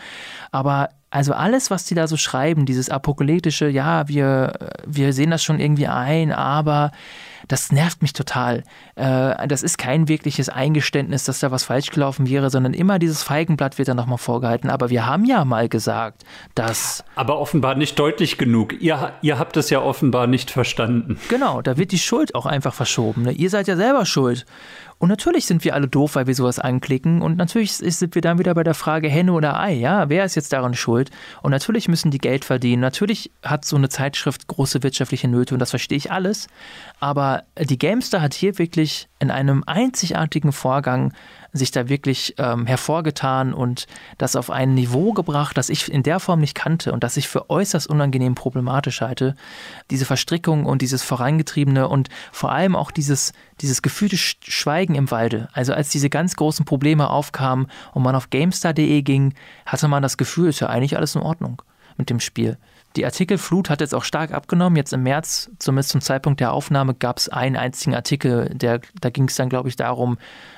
Aber 0.50 0.90
also 1.14 1.32
alles, 1.32 1.70
was 1.70 1.84
die 1.84 1.94
da 1.94 2.08
so 2.08 2.16
schreiben, 2.16 2.66
dieses 2.66 2.90
apokalyptische, 2.90 3.68
ja, 3.68 4.08
wir, 4.08 4.52
wir 4.84 5.12
sehen 5.12 5.30
das 5.30 5.44
schon 5.44 5.60
irgendwie 5.60 5.86
ein, 5.86 6.32
aber 6.32 6.90
das 7.46 7.70
nervt 7.70 8.02
mich 8.02 8.12
total. 8.14 8.64
Äh, 8.96 9.46
das 9.46 9.62
ist 9.62 9.78
kein 9.78 10.08
wirkliches 10.08 10.48
Eingeständnis, 10.48 11.22
dass 11.22 11.38
da 11.38 11.52
was 11.52 11.62
falsch 11.62 11.90
gelaufen 11.90 12.28
wäre, 12.28 12.50
sondern 12.50 12.74
immer 12.74 12.98
dieses 12.98 13.22
Feigenblatt 13.22 13.78
wird 13.78 13.86
dann 13.86 13.96
nochmal 13.96 14.18
vorgehalten. 14.18 14.70
Aber 14.70 14.90
wir 14.90 15.06
haben 15.06 15.24
ja 15.24 15.44
mal 15.44 15.68
gesagt, 15.68 16.24
dass. 16.56 17.04
Aber 17.14 17.38
offenbar 17.38 17.76
nicht 17.76 17.96
deutlich 17.96 18.36
genug. 18.36 18.80
Ihr, 18.80 19.12
ihr 19.22 19.38
habt 19.38 19.56
es 19.56 19.70
ja 19.70 19.80
offenbar 19.82 20.26
nicht 20.26 20.50
verstanden. 20.50 21.20
Genau, 21.28 21.62
da 21.62 21.76
wird 21.76 21.92
die 21.92 21.98
Schuld 21.98 22.34
auch 22.34 22.46
einfach 22.46 22.74
verschoben. 22.74 23.22
Ne? 23.22 23.30
Ihr 23.30 23.50
seid 23.50 23.68
ja 23.68 23.76
selber 23.76 24.04
schuld. 24.04 24.46
Und 24.98 25.08
natürlich 25.08 25.46
sind 25.46 25.64
wir 25.64 25.74
alle 25.74 25.88
doof, 25.88 26.14
weil 26.14 26.26
wir 26.26 26.34
sowas 26.34 26.58
anklicken. 26.58 27.22
Und 27.22 27.36
natürlich 27.36 27.72
sind 27.72 28.14
wir 28.14 28.22
dann 28.22 28.38
wieder 28.38 28.54
bei 28.54 28.62
der 28.62 28.74
Frage 28.74 29.08
Henne 29.08 29.32
oder 29.32 29.58
Ei. 29.60 29.72
Ja, 29.72 30.08
wer 30.08 30.24
ist 30.24 30.34
jetzt 30.34 30.52
daran 30.52 30.74
schuld? 30.74 31.10
Und 31.42 31.50
natürlich 31.50 31.88
müssen 31.88 32.10
die 32.10 32.18
Geld 32.18 32.44
verdienen. 32.44 32.80
Natürlich 32.80 33.30
hat 33.42 33.64
so 33.64 33.76
eine 33.76 33.88
Zeitschrift 33.88 34.46
große 34.46 34.82
wirtschaftliche 34.82 35.28
Nöte 35.28 35.54
und 35.54 35.58
das 35.58 35.70
verstehe 35.70 35.98
ich 35.98 36.10
alles. 36.12 36.48
Aber 37.00 37.44
die 37.58 37.78
Gamestar 37.78 38.20
hat 38.20 38.34
hier 38.34 38.58
wirklich 38.58 39.08
in 39.18 39.30
einem 39.30 39.64
einzigartigen 39.66 40.52
Vorgang 40.52 41.12
sich 41.54 41.70
da 41.70 41.88
wirklich 41.88 42.34
ähm, 42.38 42.66
hervorgetan 42.66 43.54
und 43.54 43.86
das 44.18 44.34
auf 44.34 44.50
ein 44.50 44.74
Niveau 44.74 45.12
gebracht, 45.12 45.56
das 45.56 45.68
ich 45.68 45.90
in 45.90 46.02
der 46.02 46.18
Form 46.18 46.40
nicht 46.40 46.56
kannte 46.56 46.92
und 46.92 47.04
das 47.04 47.16
ich 47.16 47.28
für 47.28 47.48
äußerst 47.48 47.86
unangenehm 47.86 48.34
problematisch 48.34 49.00
halte. 49.00 49.36
Diese 49.90 50.04
Verstrickung 50.04 50.66
und 50.66 50.82
dieses 50.82 51.02
Vorangetriebene 51.04 51.88
und 51.88 52.08
vor 52.32 52.50
allem 52.50 52.74
auch 52.74 52.90
dieses, 52.90 53.32
dieses 53.60 53.82
gefühlte 53.82 54.16
Schweigen 54.16 54.96
im 54.96 55.10
Walde. 55.12 55.48
Also 55.52 55.72
als 55.72 55.90
diese 55.90 56.10
ganz 56.10 56.34
großen 56.34 56.64
Probleme 56.64 57.08
aufkamen 57.08 57.68
und 57.92 58.02
man 58.02 58.16
auf 58.16 58.30
GameStar.de 58.30 59.02
ging, 59.02 59.34
hatte 59.64 59.86
man 59.86 60.02
das 60.02 60.18
Gefühl, 60.18 60.48
ist 60.48 60.60
ja 60.60 60.68
eigentlich 60.68 60.96
alles 60.96 61.14
in 61.14 61.22
Ordnung 61.22 61.62
mit 61.96 62.10
dem 62.10 62.18
Spiel. 62.18 62.58
Die 62.96 63.04
Artikelflut 63.04 63.70
hat 63.70 63.80
jetzt 63.80 63.94
auch 63.94 64.04
stark 64.04 64.32
abgenommen. 64.32 64.76
Jetzt 64.76 64.92
im 64.92 65.02
März, 65.02 65.50
zumindest 65.58 65.90
zum 65.90 66.00
Zeitpunkt 66.00 66.40
der 66.40 66.52
Aufnahme, 66.52 66.94
gab 66.94 67.18
es 67.18 67.28
einen 67.28 67.56
einzigen 67.56 67.94
Artikel, 67.94 68.50
der, 68.54 68.80
da 69.00 69.10
ging 69.10 69.26
es 69.28 69.34
dann, 69.34 69.48
glaube 69.48 69.68
ich, 69.68 69.76
darum, 69.76 70.16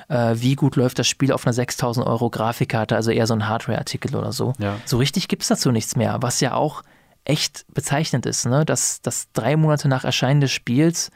äh, 0.08 0.34
wie 0.36 0.54
gut 0.54 0.76
läuft 0.76 0.98
das 0.98 1.08
Spiel 1.08 1.32
auf 1.32 1.46
einer 1.46 1.54
6000 1.54 2.06
Euro 2.06 2.28
Grafikkarte, 2.28 2.94
also 2.94 3.10
eher 3.10 3.26
so 3.26 3.34
ein 3.34 3.48
Hardware-Artikel 3.48 4.14
oder 4.14 4.32
so. 4.32 4.52
Ja. 4.58 4.76
So 4.84 4.98
richtig 4.98 5.28
gibt 5.28 5.42
es 5.42 5.48
dazu 5.48 5.72
nichts 5.72 5.96
mehr, 5.96 6.18
was 6.20 6.40
ja 6.40 6.54
auch 6.54 6.82
echt 7.24 7.64
bezeichnend 7.72 8.26
ist, 8.26 8.46
ne? 8.46 8.64
dass, 8.64 9.00
dass 9.00 9.32
drei 9.32 9.56
Monate 9.56 9.88
nach 9.88 10.04
Erscheinen 10.04 10.40
des 10.40 10.52
Spiels 10.52 11.10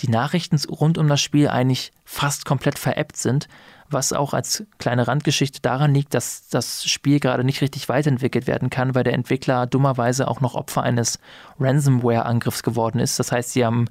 die 0.00 0.08
Nachrichten 0.08 0.60
rund 0.68 0.98
um 0.98 1.08
das 1.08 1.20
Spiel 1.20 1.48
eigentlich 1.48 1.90
fast 2.04 2.44
komplett 2.44 2.78
veräppt 2.78 3.16
sind 3.16 3.48
was 3.90 4.12
auch 4.12 4.34
als 4.34 4.64
kleine 4.78 5.06
Randgeschichte 5.08 5.60
daran 5.60 5.94
liegt, 5.94 6.14
dass 6.14 6.48
das 6.48 6.84
Spiel 6.84 7.20
gerade 7.20 7.44
nicht 7.44 7.60
richtig 7.60 7.88
weiterentwickelt 7.88 8.46
werden 8.46 8.70
kann, 8.70 8.94
weil 8.94 9.04
der 9.04 9.14
Entwickler 9.14 9.66
dummerweise 9.66 10.28
auch 10.28 10.40
noch 10.40 10.54
Opfer 10.54 10.82
eines 10.82 11.18
Ransomware-Angriffs 11.60 12.62
geworden 12.62 12.98
ist. 12.98 13.18
Das 13.18 13.32
heißt, 13.32 13.50
sie 13.52 13.64
haben, 13.64 13.86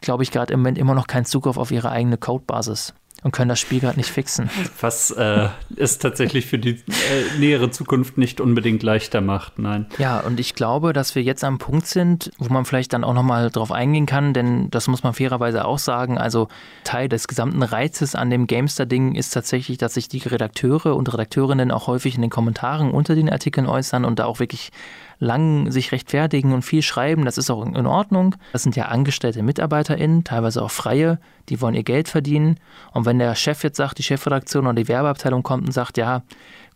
glaube 0.00 0.22
ich, 0.22 0.30
gerade 0.30 0.52
im 0.52 0.60
Moment 0.60 0.78
immer 0.78 0.94
noch 0.94 1.06
keinen 1.06 1.24
Zugriff 1.24 1.56
auf 1.56 1.70
ihre 1.70 1.90
eigene 1.90 2.18
Codebasis 2.18 2.94
und 3.24 3.32
können 3.32 3.48
das 3.48 3.58
Spiel 3.58 3.80
gerade 3.80 3.96
nicht 3.96 4.10
fixen. 4.10 4.48
Was 4.80 5.10
äh, 5.10 5.48
es 5.76 5.98
tatsächlich 5.98 6.46
für 6.46 6.58
die 6.58 6.70
äh, 6.70 7.38
nähere 7.38 7.70
Zukunft 7.70 8.16
nicht 8.16 8.40
unbedingt 8.40 8.82
leichter 8.82 9.20
macht, 9.20 9.58
nein. 9.58 9.86
Ja, 9.98 10.20
und 10.20 10.38
ich 10.38 10.54
glaube, 10.54 10.92
dass 10.92 11.14
wir 11.14 11.22
jetzt 11.22 11.42
am 11.42 11.58
Punkt 11.58 11.86
sind, 11.86 12.30
wo 12.38 12.52
man 12.52 12.64
vielleicht 12.64 12.92
dann 12.92 13.02
auch 13.02 13.14
nochmal 13.14 13.50
drauf 13.50 13.72
eingehen 13.72 14.06
kann, 14.06 14.34
denn 14.34 14.70
das 14.70 14.86
muss 14.86 15.02
man 15.02 15.14
fairerweise 15.14 15.64
auch 15.64 15.78
sagen. 15.78 16.16
Also 16.16 16.48
Teil 16.84 17.08
des 17.08 17.26
gesamten 17.26 17.62
Reizes 17.62 18.14
an 18.14 18.30
dem 18.30 18.46
Gamester-Ding 18.46 19.14
ist 19.14 19.30
tatsächlich, 19.30 19.78
dass 19.78 19.94
sich 19.94 20.08
die 20.08 20.18
Redakteure 20.18 20.94
und 20.94 21.12
Redakteurinnen 21.12 21.72
auch 21.72 21.88
häufig 21.88 22.14
in 22.14 22.22
den 22.22 22.30
Kommentaren 22.30 22.90
unter 22.92 23.16
den 23.16 23.28
Artikeln 23.28 23.66
äußern 23.66 24.04
und 24.04 24.20
da 24.20 24.26
auch 24.26 24.38
wirklich 24.38 24.70
lang 25.18 25.70
sich 25.70 25.92
rechtfertigen 25.92 26.52
und 26.52 26.62
viel 26.62 26.82
schreiben, 26.82 27.24
das 27.24 27.38
ist 27.38 27.50
auch 27.50 27.64
in 27.64 27.86
Ordnung. 27.86 28.36
Das 28.52 28.62
sind 28.62 28.76
ja 28.76 28.86
angestellte 28.86 29.42
MitarbeiterInnen, 29.42 30.24
teilweise 30.24 30.62
auch 30.62 30.70
Freie, 30.70 31.18
die 31.48 31.60
wollen 31.60 31.74
ihr 31.74 31.82
Geld 31.82 32.08
verdienen. 32.08 32.58
Und 32.92 33.04
wenn 33.04 33.18
der 33.18 33.34
Chef 33.34 33.62
jetzt 33.64 33.76
sagt, 33.76 33.98
die 33.98 34.02
Chefredaktion 34.02 34.66
oder 34.66 34.74
die 34.74 34.88
Werbeabteilung 34.88 35.42
kommt 35.42 35.66
und 35.66 35.72
sagt, 35.72 35.98
ja, 35.98 36.22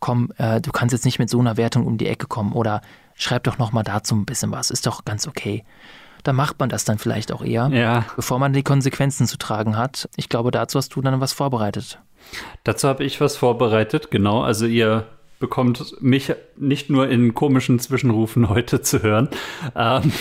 komm, 0.01 0.33
äh, 0.39 0.61
du 0.61 0.73
kannst 0.73 0.93
jetzt 0.93 1.05
nicht 1.05 1.19
mit 1.19 1.31
so 1.31 1.39
einer 1.39 1.57
Wertung 1.57 1.87
um 1.87 1.99
die 1.99 2.09
Ecke 2.09 2.27
kommen 2.27 2.53
oder 2.53 2.83
schreib 3.15 3.45
doch 3.45 3.59
nochmal 3.59 3.85
dazu 3.85 4.15
ein 4.15 4.25
bisschen 4.25 4.51
was, 4.51 4.71
ist 4.71 4.87
doch 4.87 5.05
ganz 5.05 5.29
okay. 5.29 5.65
Da 6.25 6.33
macht 6.33 6.59
man 6.61 6.69
das 6.69 6.85
dann 6.85 6.99
vielleicht 6.99 7.33
auch 7.33 7.43
eher, 7.43 7.69
ja. 7.73 8.05
bevor 8.15 8.39
man 8.39 8.53
die 8.53 8.63
Konsequenzen 8.63 9.27
zu 9.27 9.39
tragen 9.39 9.77
hat. 9.77 10.09
Ich 10.17 10.29
glaube, 10.29 10.51
dazu 10.53 10.79
hast 10.79 10.95
du 10.95 11.01
dann 11.03 11.21
was 11.21 11.33
vorbereitet. 11.33 12.01
Dazu 12.63 12.89
habe 12.89 13.03
ich 13.05 13.21
was 13.21 13.37
vorbereitet, 13.37 14.11
genau. 14.13 14.43
Also 14.43 14.67
ihr 14.67 15.07
bekommt 15.43 16.01
mich 16.01 16.33
nicht 16.57 16.89
nur 16.89 17.09
in 17.09 17.35
komischen 17.35 17.81
Zwischenrufen 17.81 18.49
heute 18.49 18.81
zu 18.81 19.03
hören. 19.03 19.29
Ähm, 19.75 20.13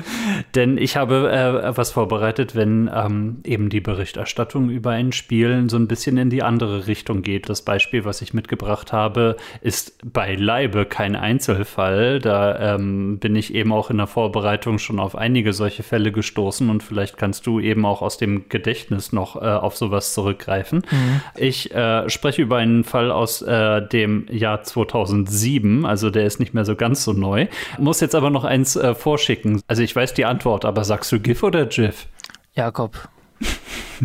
Denn 0.54 0.78
ich 0.78 0.96
habe 0.96 1.30
äh, 1.30 1.76
was 1.76 1.90
vorbereitet, 1.92 2.54
wenn 2.54 2.90
ähm, 2.94 3.40
eben 3.44 3.68
die 3.68 3.80
Berichterstattung 3.80 4.70
über 4.70 4.90
ein 4.90 5.12
Spiel 5.12 5.68
so 5.68 5.76
ein 5.76 5.88
bisschen 5.88 6.16
in 6.16 6.30
die 6.30 6.42
andere 6.42 6.86
Richtung 6.86 7.22
geht. 7.22 7.48
Das 7.48 7.62
Beispiel, 7.62 8.04
was 8.04 8.22
ich 8.22 8.34
mitgebracht 8.34 8.92
habe, 8.92 9.36
ist 9.60 9.98
beileibe 10.04 10.86
kein 10.86 11.16
Einzelfall. 11.16 12.18
Da 12.18 12.74
ähm, 12.74 13.18
bin 13.18 13.36
ich 13.36 13.54
eben 13.54 13.72
auch 13.72 13.90
in 13.90 13.98
der 13.98 14.06
Vorbereitung 14.06 14.78
schon 14.78 14.98
auf 14.98 15.16
einige 15.16 15.52
solche 15.52 15.82
Fälle 15.82 16.12
gestoßen 16.12 16.68
und 16.70 16.82
vielleicht 16.82 17.16
kannst 17.16 17.46
du 17.46 17.60
eben 17.60 17.84
auch 17.84 18.02
aus 18.02 18.18
dem 18.18 18.48
Gedächtnis 18.48 19.12
noch 19.12 19.36
äh, 19.36 19.40
auf 19.40 19.76
sowas 19.76 20.14
zurückgreifen. 20.14 20.82
Mhm. 20.90 21.20
Ich 21.36 21.74
äh, 21.74 22.08
spreche 22.08 22.42
über 22.42 22.56
einen 22.56 22.84
Fall 22.84 23.10
aus 23.10 23.42
äh, 23.42 23.86
dem 23.86 24.26
Jahr 24.30 24.62
2007, 24.62 25.84
also 25.84 26.10
der 26.10 26.24
ist 26.24 26.40
nicht 26.40 26.54
mehr 26.54 26.64
so 26.64 26.76
ganz 26.76 27.04
so 27.04 27.12
neu. 27.12 27.46
Muss 27.78 28.00
jetzt 28.00 28.14
aber 28.14 28.30
noch 28.30 28.44
eins 28.44 28.76
äh, 28.76 28.94
vorschicken. 28.94 29.62
Also 29.66 29.81
ich 29.82 29.94
weiß 29.94 30.14
die 30.14 30.24
Antwort, 30.24 30.64
aber 30.64 30.84
sagst 30.84 31.12
du 31.12 31.20
GIF 31.20 31.42
oder 31.42 31.66
GIF? 31.66 32.06
Jakob. 32.54 33.08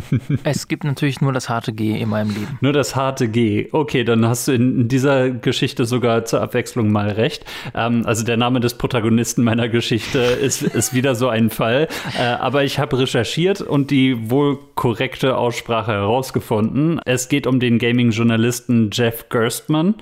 es 0.44 0.68
gibt 0.68 0.84
natürlich 0.84 1.22
nur 1.22 1.34
das 1.34 1.50
harte 1.50 1.74
G 1.74 2.00
in 2.00 2.10
meinem 2.10 2.30
Leben. 2.30 2.58
Nur 2.62 2.74
das 2.74 2.96
harte 2.96 3.28
G. 3.28 3.70
Okay, 3.72 4.04
dann 4.04 4.26
hast 4.28 4.48
du 4.48 4.54
in 4.54 4.88
dieser 4.88 5.30
Geschichte 5.30 5.86
sogar 5.86 6.26
zur 6.26 6.42
Abwechslung 6.42 6.92
mal 6.92 7.10
recht. 7.10 7.46
Ähm, 7.74 8.04
also 8.06 8.24
der 8.24 8.38
Name 8.38 8.60
des 8.60 8.76
Protagonisten 8.76 9.44
meiner 9.44 9.70
Geschichte 9.70 10.20
ist, 10.42 10.62
ist 10.62 10.94
wieder 10.94 11.16
so 11.16 11.30
ein 11.30 11.50
Fall. 11.50 11.88
Äh, 12.18 12.24
aber 12.24 12.64
ich 12.64 12.80
habe 12.80 13.00
recherchiert 13.00 13.62
und 13.62 13.92
die 13.92 14.30
wohl 14.30 14.60
korrekte 14.76 15.38
Aussprache 15.38 15.94
herausgefunden. 15.94 17.00
Es 17.06 17.30
geht 17.30 17.48
um 17.48 17.60
den 17.60 17.80
Gaming-Journalisten 17.80 18.90
Jeff 18.92 19.30
Gerstmann 19.30 19.96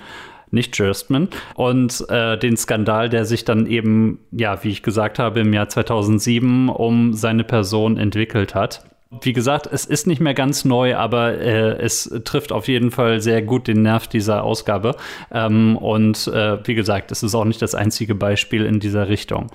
nicht 0.56 0.76
Gerstmann. 0.76 1.30
Und 1.54 2.04
äh, 2.10 2.38
den 2.38 2.58
Skandal, 2.58 3.10
der 3.10 3.26
sich 3.26 3.46
dann 3.46 3.68
eben, 3.68 4.20
ja, 4.32 4.64
wie 4.64 4.70
ich 4.70 4.82
gesagt 4.82 5.20
habe, 5.20 5.42
im 5.42 5.54
Jahr 5.54 5.70
2007 5.70 6.70
um 6.70 7.14
seine 7.14 7.44
Person 7.44 7.98
entwickelt 7.98 8.56
hat 8.56 8.84
wie 9.22 9.34
gesagt, 9.34 9.68
es 9.72 9.86
ist 9.86 10.08
nicht 10.08 10.22
mehr 10.22 10.34
ganz 10.34 10.66
neu, 10.66 10.96
aber 10.96 11.38
äh, 11.40 11.78
es 11.82 12.10
trifft 12.24 12.52
auf 12.52 12.68
jeden 12.68 12.92
Fall 12.92 13.22
sehr 13.22 13.42
gut 13.42 13.68
den 13.68 13.82
Nerv 13.82 14.08
dieser 14.08 14.44
Ausgabe. 14.44 14.96
Ähm, 15.32 15.78
und 15.78 16.28
äh, 16.28 16.58
wie 16.68 16.76
gesagt, 16.76 17.12
es 17.12 17.24
ist 17.24 17.36
auch 17.36 17.46
nicht 17.46 17.62
das 17.62 17.76
einzige 17.76 18.16
Beispiel 18.16 18.66
in 18.66 18.80
dieser 18.80 19.10
Richtung. 19.10 19.48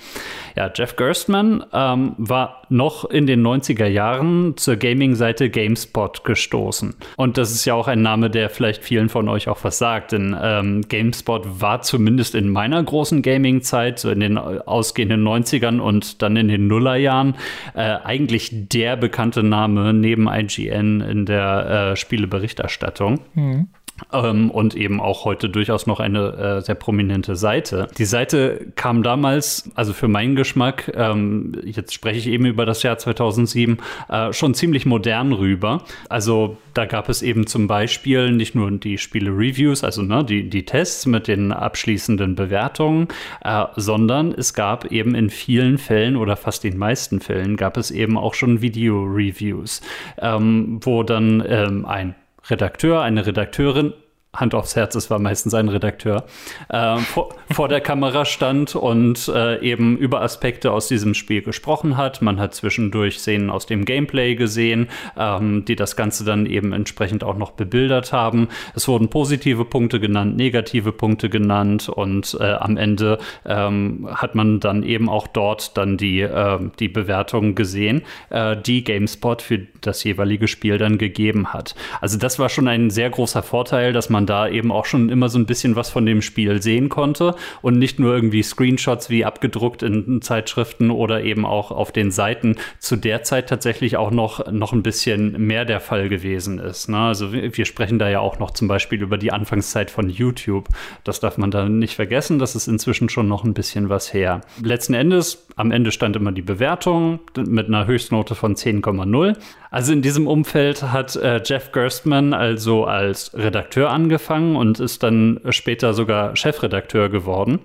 Ja, 0.57 0.71
Jeff 0.75 0.97
Gerstmann 0.97 1.65
ähm, 1.73 2.15
war 2.19 2.63
noch 2.69 3.05
in 3.05 3.27
den 3.27 3.45
90er 3.45 3.87
Jahren 3.87 4.57
zur 4.57 4.77
Gaming-Seite 4.77 5.51
GameSpot 5.51 6.25
gestoßen. 6.25 6.95
Und 7.17 7.37
das 7.37 7.51
ist 7.51 7.65
ja 7.65 7.75
auch 7.75 7.89
ein 7.89 8.03
Name, 8.03 8.31
der 8.31 8.49
vielleicht 8.49 8.85
vielen 8.85 9.09
von 9.09 9.29
euch 9.29 9.49
auch 9.49 9.65
was 9.65 9.79
sagt, 9.79 10.13
denn 10.13 10.37
ähm, 10.41 10.83
GameSpot 10.89 11.61
war 11.61 11.83
zumindest 11.83 12.35
in 12.35 12.49
meiner 12.51 12.83
großen 12.83 13.23
Gaming-Zeit, 13.23 13.99
so 13.99 14.11
in 14.11 14.21
den 14.21 14.39
ausgehenden 14.39 15.27
90ern 15.27 15.81
und 15.81 16.23
dann 16.23 16.37
in 16.37 16.49
den 16.49 16.69
Nullerjahren, 16.69 17.35
äh, 17.75 17.97
eigentlich 18.05 18.51
der 18.53 18.97
bekannte 18.97 19.43
Name 19.51 19.93
neben 19.93 20.29
IGN 20.29 21.01
in 21.03 21.27
der 21.27 21.93
äh, 21.93 21.97
Spieleberichterstattung. 21.97 23.21
Mhm. 23.35 23.69
Ähm, 24.13 24.51
und 24.51 24.75
eben 24.75 25.01
auch 25.01 25.25
heute 25.25 25.49
durchaus 25.49 25.87
noch 25.87 26.01
eine 26.01 26.59
äh, 26.59 26.61
sehr 26.61 26.75
prominente 26.75 27.37
Seite. 27.37 27.89
Die 27.99 28.05
Seite 28.05 28.67
kam 28.77 29.03
damals, 29.03 29.71
also 29.75 29.93
für 29.93 30.09
meinen 30.09 30.37
Geschmack, 30.37 30.93
ähm, 30.95 31.53
jetzt 31.65 31.95
spreche 31.95 32.19
ich 32.19 32.27
eben 32.27 32.47
über 32.47 32.67
das 32.67 32.83
Jahr 32.83 32.99
2007, 32.99 33.79
äh, 34.09 34.33
schon 34.33 34.55
ziemlich 34.55 34.87
modern 34.87 35.33
rüber. 35.33 35.83
Also 36.09 36.57
da 36.75 36.87
gab 36.87 37.09
es 37.09 37.23
eben 37.23 37.47
zum 37.47 37.67
Beispiel 37.67 38.33
nicht 38.33 38.55
nur 38.55 38.71
die 38.71 38.99
Spiele-Reviews, 38.99 39.85
also 39.85 40.03
ne, 40.03 40.25
die, 40.25 40.49
die 40.49 40.65
Tests 40.65 41.07
mit 41.07 41.29
den 41.29 41.53
abschließenden 41.53 42.35
Bewertungen, 42.35 43.09
äh, 43.45 43.65
sondern 43.77 44.33
es 44.33 44.55
gab 44.55 44.87
eben 44.87 45.15
in 45.15 45.31
vielen 45.31 45.79
Fällen 45.79 46.17
oder 46.17 46.37
fast 46.37 46.65
den 46.65 46.79
meisten 46.79 47.21
Fällen 47.21 47.57
gab 47.57 47.77
es 47.77 47.91
eben 47.91 48.17
auch 48.17 48.35
schon 48.35 48.63
Video-Reviews, 48.63 49.81
ähm, 50.19 50.81
wo 50.83 51.03
dann 51.03 51.43
ähm, 51.47 51.85
ein 51.87 52.15
Redakteur, 52.51 53.03
eine 53.03 53.27
Redakteurin 53.27 53.93
Hand 54.33 54.55
aufs 54.55 54.77
Herz, 54.77 54.95
es 54.95 55.11
war 55.11 55.19
meistens 55.19 55.55
ein 55.55 55.69
Redakteur, 55.69 56.25
äh, 56.69 56.99
vor, 56.99 57.35
vor, 57.51 57.67
der 57.69 57.81
Kamera 57.81 58.25
stand 58.25 58.77
und 58.77 59.27
äh, 59.27 59.61
eben 59.61 59.97
über 59.97 60.23
Aspekte 60.23 60.71
aus 60.71 60.87
diesem 60.87 61.15
Spiel 61.15 61.43
gesprochen 61.43 61.97
hat. 61.97 62.23
Man 62.23 62.39
hat 62.39 62.55
zwischendurch 62.55 63.19
Szenen 63.19 63.51
aus 63.51 63.67
dem 63.67 63.85
Gameplay 63.85 64.37
gesehen, 64.37 64.89
ähm, 65.19 65.65
die 65.65 65.75
das 65.75 65.97
Ganze 65.97 66.25
dann 66.25 66.47
eben 66.47 66.73
entsprechend 66.73 67.25
auch 67.25 67.37
noch 67.37 67.51
bebildert 67.51 68.13
haben. 68.13 68.49
Es 68.77 68.87
wurden 68.87 69.09
positive 69.09 69.65
Punkte 69.65 69.99
genannt, 69.99 70.37
negative 70.37 70.93
Punkte 70.93 71.29
genannt 71.29 71.89
und 71.89 72.37
äh, 72.39 72.53
am 72.53 72.77
Ende 72.77 73.19
ähm, 73.45 74.09
hat 74.15 74.37
man 74.37 74.61
dann 74.61 74.85
eben 74.85 75.09
auch 75.09 75.27
dort 75.27 75.77
dann 75.77 75.97
die, 75.97 76.21
ähm, 76.21 76.71
die 76.79 76.89
Bewertungen 76.89 77.57
gesehen, 77.57 78.03
äh, 78.31 78.57
die 78.57 78.85
GameSpot 78.85 79.43
für 79.43 79.59
das 79.81 80.05
jeweilige 80.05 80.47
Spiel 80.47 80.79
dann 80.79 80.99
gegeben 80.99 81.53
hat. 81.53 81.75
Also 82.01 82.17
das 82.17 82.39
war 82.39 82.49
schon 82.49 82.69
ein 82.69 82.91
sehr 82.91 83.11
großer 83.11 83.43
Vorteil, 83.43 83.93
dass 83.93 84.09
man 84.09 84.20
man 84.21 84.27
da 84.27 84.49
eben 84.49 84.71
auch 84.71 84.85
schon 84.85 85.09
immer 85.09 85.31
so 85.31 85.39
ein 85.39 85.47
bisschen 85.47 85.77
was 85.77 85.89
von 85.89 86.05
dem 86.05 86.21
Spiel 86.21 86.61
sehen 86.61 86.91
konnte 86.91 87.35
und 87.63 87.79
nicht 87.79 87.99
nur 87.99 88.15
irgendwie 88.15 88.43
Screenshots 88.43 89.09
wie 89.09 89.25
abgedruckt 89.25 89.83
in 89.83 90.21
Zeitschriften 90.21 90.91
oder 90.91 91.25
eben 91.25 91.47
auch 91.47 91.71
auf 91.71 91.91
den 91.91 92.11
Seiten 92.11 92.57
zu 92.79 92.97
der 92.97 93.23
Zeit 93.23 93.49
tatsächlich 93.49 93.97
auch 93.97 94.11
noch, 94.11 94.53
noch 94.53 94.75
ein 94.75 94.83
bisschen 94.83 95.47
mehr 95.47 95.65
der 95.65 95.81
Fall 95.81 96.11
gewesen 96.11 96.59
ist. 96.59 96.89
Ne? 96.91 96.99
Also 96.99 97.33
wir 97.33 97.65
sprechen 97.65 97.99
da 97.99 98.11
ja 98.11 98.21
auch 98.21 98.39
noch 98.39 98.51
zum 98.51 98.69
Beispiel 98.69 99.01
über 99.01 99.17
die 99.17 99.33
Anfangszeit 99.33 99.91
von 99.91 100.11
YouTube. 100.11 100.69
Das 101.05 101.21
darf 101.21 101.39
man 101.39 101.51
da 101.51 101.69
nicht 101.69 101.95
vergessen. 101.95 102.39
Das 102.39 102.55
ist 102.55 102.69
inzwischen 102.69 103.09
schon 103.09 103.27
noch 103.27 103.45
ein 103.45 103.55
bisschen 103.55 103.89
was 103.89 104.13
her. 104.13 104.43
Letzten 104.63 104.93
Endes, 104.93 105.47
am 105.61 105.71
Ende 105.71 105.93
stand 105.93 106.17
immer 106.17 106.33
die 106.33 106.43
Bewertung 106.43 107.21
mit 107.37 107.69
einer 107.69 107.87
Höchstnote 107.87 108.35
von 108.35 108.55
10,0. 108.57 109.37
Also 109.71 109.93
in 109.93 110.03
diesem 110.03 110.27
Umfeld 110.27 110.83
hat 110.83 111.17
äh, 111.17 111.41
Jeff 111.45 111.71
Gerstmann 111.71 112.33
also 112.33 112.85
als 112.85 113.33
Redakteur 113.35 113.91
angefangen 113.91 114.57
und 114.57 114.81
ist 114.81 115.03
dann 115.03 115.41
später 115.51 115.95
sogar 115.95 116.35
Chefredakteur 116.35 117.09
geworden 117.09 117.61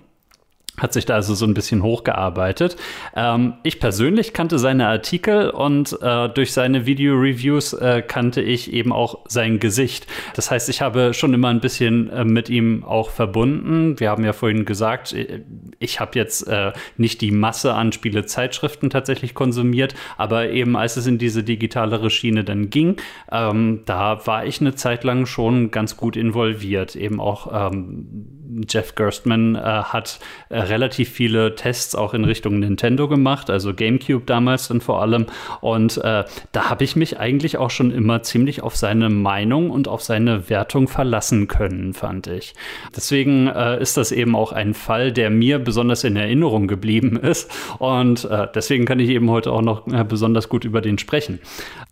hat 0.78 0.94
sich 0.94 1.06
da 1.06 1.16
also 1.16 1.36
so 1.36 1.46
ein 1.46 1.54
bisschen 1.54 1.84
hochgearbeitet. 1.84 2.76
Ähm, 3.16 3.54
ich 3.64 3.80
persönlich 3.80 4.34
kannte 4.34 4.60
seine 4.60 4.88
Artikel 4.88 5.50
und 5.50 5.98
äh, 6.02 6.30
durch 6.30 6.54
seine 6.54 6.86
Video-Reviews 6.86 7.74
äh, 7.74 8.02
kannte 8.06 8.42
ich 8.42 8.74
eben 8.74 8.92
auch 8.92 9.20
sein 9.28 9.60
Gesicht. 9.60 10.08
Das 10.36 10.52
heißt, 10.52 10.70
ich 10.70 10.82
habe 10.82 11.14
schon 11.14 11.34
immer 11.34 11.50
ein 11.50 11.62
bisschen 11.62 12.10
äh, 12.10 12.26
mit 12.26 12.50
ihm 12.50 12.84
auch 12.84 13.10
verbunden. 13.10 14.00
Wir 14.00 14.10
haben 14.10 14.24
ja 14.26 14.34
vorhin 14.34 14.66
gesagt, 14.66 15.14
äh, 15.14 15.44
ich 15.80 16.00
habe 16.00 16.12
jetzt 16.16 16.48
äh, 16.48 16.74
nicht 16.98 17.22
die 17.22 17.32
Masse 17.32 17.74
an 17.74 17.92
Spielezeitschriften 17.92 18.90
tatsächlich 18.90 19.34
konsumiert, 19.34 19.96
aber 20.18 20.50
eben 20.50 20.76
als 20.76 20.98
es 20.98 21.08
in 21.08 21.18
diese 21.18 21.44
digitalere 21.44 22.10
Schiene 22.10 22.44
dann 22.44 22.70
ging, 22.70 22.98
ähm, 23.32 23.82
da 23.86 24.26
war 24.26 24.46
ich 24.46 24.60
eine 24.60 24.76
Zeit 24.76 25.04
lang 25.04 25.26
schon 25.26 25.72
ganz 25.72 25.96
gut 25.98 26.18
involviert. 26.18 26.96
Eben 26.96 27.20
auch 27.20 27.72
ähm, 27.72 28.26
Jeff 28.68 28.96
Gerstmann 28.96 29.56
äh, 29.56 29.60
hat 29.60 30.20
äh, 30.50 30.60
relativ 30.60 31.10
viele 31.10 31.56
Tests 31.56 31.96
auch 31.96 32.14
in 32.14 32.26
Richtung 32.26 32.60
Nintendo 32.60 33.08
gemacht, 33.08 33.50
also 33.50 33.74
GameCube 33.74 34.26
damals 34.26 34.68
dann 34.68 34.82
vor 34.82 35.02
allem. 35.02 35.26
Und 35.62 35.98
äh, 35.98 36.24
da 36.52 36.70
habe 36.70 36.84
ich 36.84 36.96
mich 36.96 37.20
eigentlich 37.20 37.58
auch 37.58 37.70
schon 37.70 37.92
immer 37.92 38.24
ziemlich 38.24 38.62
auf 38.62 38.76
seine 38.76 39.10
Meinung 39.10 39.70
und 39.70 39.88
auf 39.88 40.02
seine 40.02 40.50
Wertung 40.50 40.88
verlassen 40.88 41.48
können, 41.48 41.94
fand 41.94 42.28
ich. 42.28 42.54
Deswegen 42.96 43.48
äh, 43.48 43.82
ist 43.82 43.98
das 43.98 44.12
eben 44.12 44.36
auch 44.36 44.52
ein 44.52 44.74
Fall, 44.74 45.12
der 45.12 45.30
mir 45.30 45.60
besonders 45.60 46.04
in 46.04 46.16
Erinnerung 46.16 46.68
geblieben 46.68 47.18
ist. 47.22 47.52
Und 47.80 48.26
äh, 48.26 48.48
deswegen 48.54 48.86
kann 48.86 49.00
ich 49.00 49.10
eben 49.10 49.30
heute 49.30 49.52
auch 49.52 49.62
noch 49.62 49.88
äh, 49.88 50.04
besonders 50.04 50.50
gut 50.50 50.66
über 50.66 50.82
den 50.82 50.98
sprechen. 50.98 51.40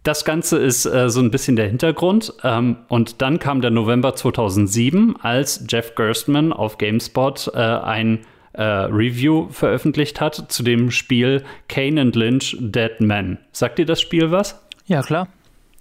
Das 0.04 0.26
Ganze 0.26 0.58
ist 0.58 0.84
so 0.84 1.20
ein 1.22 1.32
bisschen 1.32 1.56
der 1.56 1.68
Hintergrund. 1.68 2.34
Ähm, 2.44 2.78
und 2.90 3.22
dann 3.22 3.40
kam 3.40 3.62
der 3.62 3.72
November 3.72 4.16
2007, 4.16 5.16
als 5.22 5.66
Jeff 5.70 5.96
Gerstmann 5.96 6.43
auf 6.52 6.78
GameSpot 6.78 7.52
äh, 7.54 7.60
ein 7.60 8.26
äh, 8.54 8.62
Review 8.62 9.48
veröffentlicht 9.50 10.22
hat 10.22 10.52
zu 10.52 10.64
dem 10.64 10.92
Spiel 10.92 11.44
Kane 11.68 12.02
and 12.02 12.16
Lynch 12.16 12.58
Dead 12.60 13.00
Man. 13.00 13.40
Sagt 13.52 13.80
dir 13.80 13.86
das 13.86 14.02
Spiel 14.02 14.32
was? 14.32 14.60
Ja, 14.86 15.02
klar. 15.02 15.28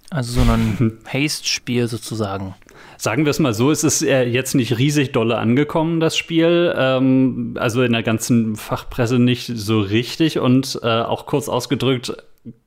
Also 0.09 0.41
so 0.41 0.51
ein 0.51 0.99
Haste-Spiel 1.11 1.87
sozusagen. 1.87 2.55
Sagen 2.97 3.25
wir 3.25 3.31
es 3.31 3.39
mal 3.39 3.53
so, 3.53 3.71
es 3.71 3.83
ist 3.83 4.03
äh, 4.03 4.23
jetzt 4.23 4.53
nicht 4.53 4.77
riesig 4.77 5.11
dolle 5.11 5.37
angekommen, 5.37 5.99
das 5.99 6.15
Spiel. 6.15 6.73
Ähm, 6.77 7.55
also 7.59 7.81
in 7.81 7.93
der 7.93 8.03
ganzen 8.03 8.55
Fachpresse 8.55 9.19
nicht 9.19 9.51
so 9.53 9.81
richtig 9.81 10.39
und 10.39 10.79
äh, 10.83 10.87
auch 10.87 11.25
kurz 11.25 11.49
ausgedrückt, 11.49 12.15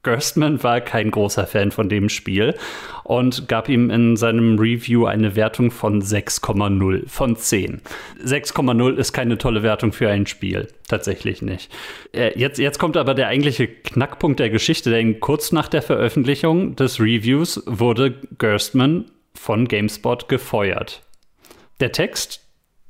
Gerstmann 0.02 0.62
war 0.62 0.80
kein 0.80 1.10
großer 1.10 1.46
Fan 1.46 1.70
von 1.70 1.90
dem 1.90 2.08
Spiel 2.08 2.54
und 3.04 3.46
gab 3.46 3.68
ihm 3.68 3.90
in 3.90 4.16
seinem 4.16 4.58
Review 4.58 5.04
eine 5.04 5.36
Wertung 5.36 5.70
von 5.70 6.00
6,0 6.00 7.08
von 7.08 7.36
10. 7.36 7.82
6,0 8.24 8.96
ist 8.96 9.12
keine 9.12 9.36
tolle 9.36 9.62
Wertung 9.62 9.92
für 9.92 10.08
ein 10.08 10.26
Spiel, 10.26 10.68
tatsächlich 10.88 11.42
nicht. 11.42 11.70
Äh, 12.12 12.38
jetzt, 12.38 12.58
jetzt 12.58 12.78
kommt 12.78 12.96
aber 12.96 13.12
der 13.12 13.28
eigentliche 13.28 13.68
Knackpunkt 13.68 14.40
der 14.40 14.48
Geschichte, 14.48 14.90
denn 14.90 15.20
kurz 15.20 15.52
nach 15.52 15.68
der 15.68 15.82
Veröffentlichung 15.82 16.74
des 16.76 16.98
Reviews 16.98 17.62
wurde 17.66 18.14
Gerstmann 18.38 19.10
von 19.34 19.68
GameSpot 19.68 20.28
gefeuert. 20.28 21.02
Der 21.80 21.92
Text 21.92 22.40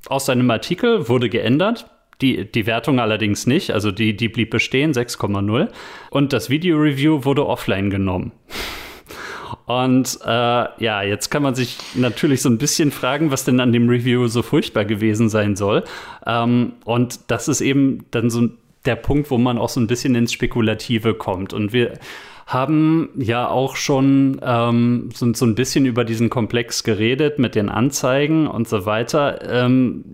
aus 0.08 0.26
seinem 0.26 0.48
Artikel 0.50 1.08
wurde 1.08 1.28
geändert 1.28 1.90
Die, 2.22 2.51
die 2.51 2.66
Wertung 2.66 2.98
allerdings 2.98 3.47
nicht, 3.47 3.70
also 3.72 3.93
die, 3.93 4.16
die 4.16 4.28
blieb 4.28 4.51
bestehen, 4.51 4.93
6,0. 4.93 5.68
Und 6.10 6.32
das 6.32 6.48
Video-Review 6.48 7.24
wurde 7.24 7.47
offline 7.47 7.90
genommen. 7.90 8.32
Und 9.66 10.18
äh, 10.24 10.28
ja, 10.28 11.02
jetzt 11.02 11.30
kann 11.30 11.43
man 11.43 11.55
sich 11.55 11.78
natürlich 11.94 12.40
so 12.40 12.48
ein 12.48 12.59
bisschen 12.59 12.90
fragen, 12.90 13.30
was 13.30 13.44
denn 13.44 13.60
an 13.60 13.72
dem 13.72 13.88
Review 13.88 14.28
so 14.28 14.43
furchtbar 14.43 14.84
gewesen 14.84 15.28
sein 15.28 15.56
soll. 15.56 15.84
Ähm, 16.24 16.74
und 16.84 17.30
das 17.30 17.48
ist 17.48 17.60
eben 17.60 18.06
dann 18.12 18.30
so 18.30 18.48
der 18.86 18.97
Punkt, 18.97 19.30
wo 19.30 19.38
man 19.38 19.59
auch 19.59 19.68
so 19.68 19.80
ein 19.80 19.88
bisschen 19.88 20.14
ins 20.14 20.32
Spekulative 20.32 21.14
kommt. 21.14 21.52
Und 21.52 21.72
wir 21.72 21.94
haben 22.47 23.09
ja 23.16 23.48
auch 23.48 23.74
schon 23.74 24.40
ähm, 24.43 25.10
so, 25.12 25.32
so, 25.34 25.44
ein 25.44 25.56
bisschen 25.56 25.84
über 25.84 26.05
diesen 26.05 26.30
Komplex 26.30 26.84
geredet 26.84 27.40
mit 27.40 27.56
den 27.56 27.68
Anzeigen 27.68 28.47
und 28.47 28.68
so 28.68 28.86
weiter. 28.86 29.40
Ähm, 29.51 30.05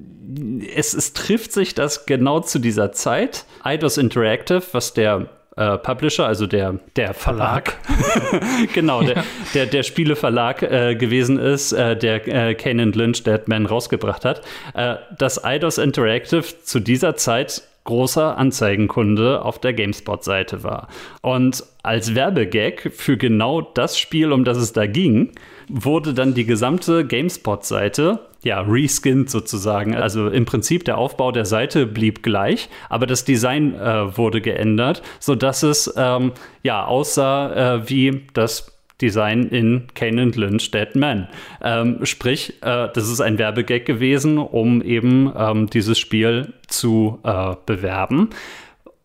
es, 0.74 0.94
es 0.94 1.12
trifft 1.12 1.52
sich 1.52 1.74
das 1.74 2.06
genau 2.06 2.40
zu 2.40 2.58
dieser 2.58 2.92
Zeit. 2.92 3.44
Eidos 3.62 3.98
Interactive, 3.98 4.62
was 4.72 4.94
der 4.94 5.28
äh, 5.56 5.78
Publisher, 5.78 6.26
also 6.26 6.46
der, 6.46 6.78
der 6.96 7.14
Verlag, 7.14 7.76
genau, 8.74 9.02
der, 9.02 9.24
der, 9.54 9.66
der 9.66 9.82
Spieleverlag 9.82 10.62
äh, 10.62 10.94
gewesen 10.94 11.38
ist, 11.38 11.72
äh, 11.72 11.96
der 11.96 12.26
äh, 12.26 12.54
Kane 12.54 12.84
Lynch 12.84 13.22
Deadman 13.24 13.66
rausgebracht 13.66 14.24
hat, 14.24 14.42
äh, 14.74 14.96
dass 15.18 15.42
Eidos 15.44 15.78
Interactive 15.78 16.44
zu 16.62 16.80
dieser 16.80 17.16
Zeit 17.16 17.62
großer 17.84 18.38
Anzeigenkunde 18.38 19.44
auf 19.44 19.58
der 19.58 19.72
GameSpot-Seite 19.72 20.62
war. 20.62 20.88
Und 21.20 21.64
als 21.82 22.14
Werbegag 22.14 22.92
für 22.94 23.16
genau 23.16 23.60
das 23.60 23.98
Spiel, 23.98 24.32
um 24.32 24.44
das 24.44 24.56
es 24.56 24.72
da 24.72 24.86
ging, 24.86 25.32
wurde 25.68 26.14
dann 26.14 26.32
die 26.32 26.46
gesamte 26.46 27.04
GameSpot-Seite 27.04 28.20
ja, 28.42 28.60
reskinned 28.60 29.30
sozusagen. 29.30 29.94
Also 29.94 30.28
im 30.28 30.44
Prinzip 30.44 30.84
der 30.84 30.98
Aufbau 30.98 31.32
der 31.32 31.44
Seite 31.44 31.86
blieb 31.86 32.22
gleich, 32.22 32.68
aber 32.88 33.06
das 33.06 33.24
Design 33.24 33.74
äh, 33.74 34.16
wurde 34.16 34.40
geändert, 34.40 35.02
sodass 35.20 35.62
es 35.62 35.92
ähm, 35.96 36.32
ja 36.62 36.84
aussah 36.84 37.76
äh, 37.76 37.88
wie 37.88 38.22
das 38.34 38.72
Design 39.00 39.48
in 39.48 39.88
Kane 39.94 40.24
Lynch 40.26 40.70
Dead 40.70 40.94
Man. 40.94 41.28
Ähm, 41.60 42.04
sprich, 42.04 42.62
äh, 42.62 42.88
das 42.94 43.10
ist 43.10 43.20
ein 43.20 43.38
Werbegag 43.38 43.84
gewesen, 43.84 44.38
um 44.38 44.80
eben 44.80 45.32
ähm, 45.36 45.68
dieses 45.68 45.98
Spiel 45.98 46.54
zu 46.68 47.18
äh, 47.24 47.54
bewerben. 47.66 48.30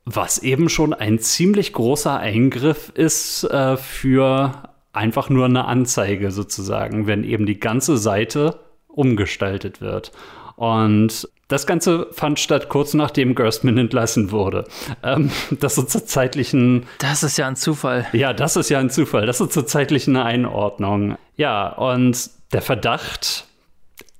Was 0.06 0.38
eben 0.38 0.70
schon 0.70 0.94
ein 0.94 1.20
ziemlich 1.20 1.74
großer 1.74 2.18
Eingriff 2.18 2.92
ist 2.96 3.44
äh, 3.46 3.76
für 3.76 4.54
einfach 4.94 5.30
nur 5.30 5.46
eine 5.46 5.66
Anzeige 5.66 6.32
sozusagen, 6.32 7.08
wenn 7.08 7.24
eben 7.24 7.46
die 7.46 7.60
ganze 7.60 7.98
Seite 7.98 8.60
umgestaltet 8.98 9.80
wird. 9.80 10.12
Und 10.56 11.30
das 11.48 11.66
Ganze 11.66 12.08
fand 12.12 12.40
statt 12.40 12.68
kurz 12.68 12.94
nachdem 12.94 13.36
Gerstmann 13.36 13.78
entlassen 13.78 14.32
wurde. 14.32 14.66
Ähm, 15.04 15.32
das 15.52 15.76
so 15.76 15.84
zur 15.84 16.06
zeitlichen. 16.06 16.86
Das 17.00 17.24
ist 17.24 17.38
ja 17.38 17.48
ein 17.48 17.56
Zufall. 17.56 18.06
Ja, 18.12 18.34
das 18.34 18.56
ist 18.56 18.70
ja 18.70 18.80
ein 18.80 18.90
Zufall. 18.90 19.26
Das 19.26 19.40
ist 19.40 19.54
zur 19.54 19.66
zeitlichen 19.66 20.18
Einordnung. 20.18 21.18
Ja, 21.38 21.70
und 21.70 22.30
der 22.52 22.62
Verdacht 22.62 23.46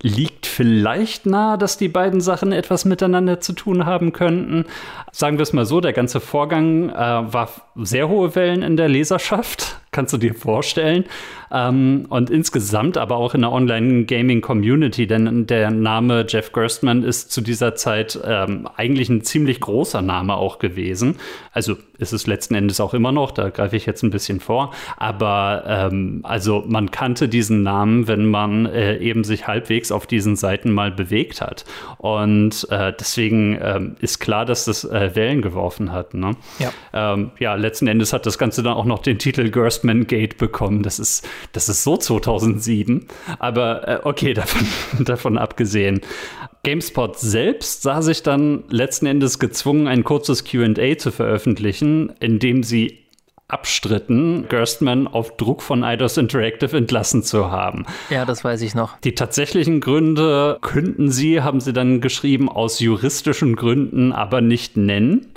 liegt 0.02 0.46
vielleicht 0.46 1.26
nahe, 1.26 1.58
dass 1.58 1.78
die 1.78 1.88
beiden 1.88 2.22
Sachen 2.22 2.52
etwas 2.52 2.86
miteinander 2.86 3.40
zu 3.40 3.54
tun 3.54 3.86
haben 3.86 4.14
könnten. 4.14 4.66
Sagen 5.12 5.38
wir 5.38 5.44
es 5.44 5.54
mal 5.54 5.66
so, 5.66 5.82
der 5.82 5.94
ganze 5.94 6.20
Vorgang 6.20 6.90
äh, 6.90 6.96
war 6.96 7.50
sehr 7.76 8.08
hohe 8.08 8.36
Wellen 8.36 8.62
in 8.62 8.78
der 8.78 8.90
Leserschaft, 8.90 9.80
kannst 9.98 10.14
du 10.14 10.20
dir 10.20 10.36
vorstellen. 10.36 11.06
Ähm, 11.52 12.06
und 12.10 12.30
insgesamt 12.30 12.98
aber 12.98 13.16
auch 13.18 13.34
in 13.34 13.42
der 13.42 13.52
Online-Gaming-Community, 13.52 15.08
denn 15.08 15.48
der 15.48 15.72
Name 15.72 16.24
Jeff 16.28 16.52
Gerstmann 16.52 17.04
ist 17.04 17.32
zu 17.32 17.42
dieser 17.42 17.74
Zeit 17.74 18.20
ähm, 18.24 18.70
eigentlich 18.76 19.10
ein 19.10 19.24
ziemlich 19.24 19.60
großer 19.60 20.04
Name 20.04 20.36
auch 20.36 20.60
gewesen. 20.60 21.16
Also 21.52 21.78
ist 21.98 22.14
es 22.14 22.28
letzten 22.28 22.54
Endes 22.54 22.80
auch 22.80 22.94
immer 22.94 23.12
noch, 23.12 23.32
da 23.32 23.50
greife 23.50 23.76
ich 23.76 23.88
jetzt 23.88 24.04
ein 24.04 24.12
bisschen 24.12 24.40
vor. 24.40 24.72
Aber 24.98 25.64
ähm, 25.66 26.20
also 26.24 26.64
man 26.68 26.92
kannte 26.92 27.28
diesen 27.28 27.64
Namen, 27.64 28.08
wenn 28.08 28.26
man 28.28 28.68
äh, 28.68 28.98
eben 28.98 29.24
sich 29.24 29.48
halbwegs 29.48 29.92
auf 29.92 30.06
diesen 30.06 30.36
Seiten 30.36 30.72
mal 30.72 30.92
bewegt 30.92 31.42
hat. 31.42 31.66
Und 31.98 32.68
äh, 32.70 32.94
deswegen 33.00 33.56
äh, 33.56 33.80
ist 34.00 34.20
klar, 34.20 34.46
dass 34.46 34.66
das 34.66 34.84
äh, 34.84 35.16
Wellen 35.16 35.42
geworfen 35.42 35.92
hat. 35.92 36.14
Ne? 36.14 36.36
Ja. 36.60 36.72
Ähm, 36.94 37.32
ja, 37.40 37.56
letzten 37.56 37.88
Endes 37.88 38.14
hat 38.14 38.28
das 38.28 38.38
Ganze 38.38 38.62
dann 38.62 38.74
auch 38.74 38.86
noch 38.86 39.00
den 39.00 39.18
Titel 39.18 39.50
Gerstmann 39.50 39.87
Gate 40.08 40.38
bekommen. 40.38 40.84
Das 40.84 41.00
ist, 41.00 41.28
das 41.54 41.70
ist 41.70 41.84
so 41.84 41.98
2007. 41.98 43.08
Aber 43.40 43.88
äh, 43.88 44.00
okay, 44.04 44.34
davon, 44.36 44.68
davon 45.00 45.38
abgesehen. 45.38 46.02
GameSpot 46.64 47.18
selbst 47.18 47.82
sah 47.84 48.02
sich 48.02 48.24
dann 48.24 48.64
letzten 48.70 49.06
Endes 49.06 49.40
gezwungen, 49.40 49.88
ein 49.88 50.04
kurzes 50.04 50.44
QA 50.44 50.98
zu 50.98 51.12
veröffentlichen, 51.12 52.12
in 52.20 52.40
dem 52.40 52.64
sie 52.64 53.08
abstritten, 53.48 54.48
Gerstmann 54.50 55.08
auf 55.08 55.38
Druck 55.38 55.62
von 55.62 55.84
Eidos 55.84 56.18
Interactive 56.18 56.76
entlassen 56.76 57.24
zu 57.24 57.50
haben. 57.50 57.86
Ja, 58.10 58.26
das 58.26 58.44
weiß 58.44 58.62
ich 58.62 58.76
noch. 58.76 59.00
Die 59.00 59.16
tatsächlichen 59.16 59.80
Gründe 59.80 60.58
könnten 60.62 61.12
sie, 61.12 61.42
haben 61.42 61.62
sie 61.62 61.72
dann 61.72 62.02
geschrieben, 62.02 62.50
aus 62.50 62.82
juristischen 62.82 63.56
Gründen 63.56 64.12
aber 64.12 64.42
nicht 64.42 64.76
nennen. 64.76 65.28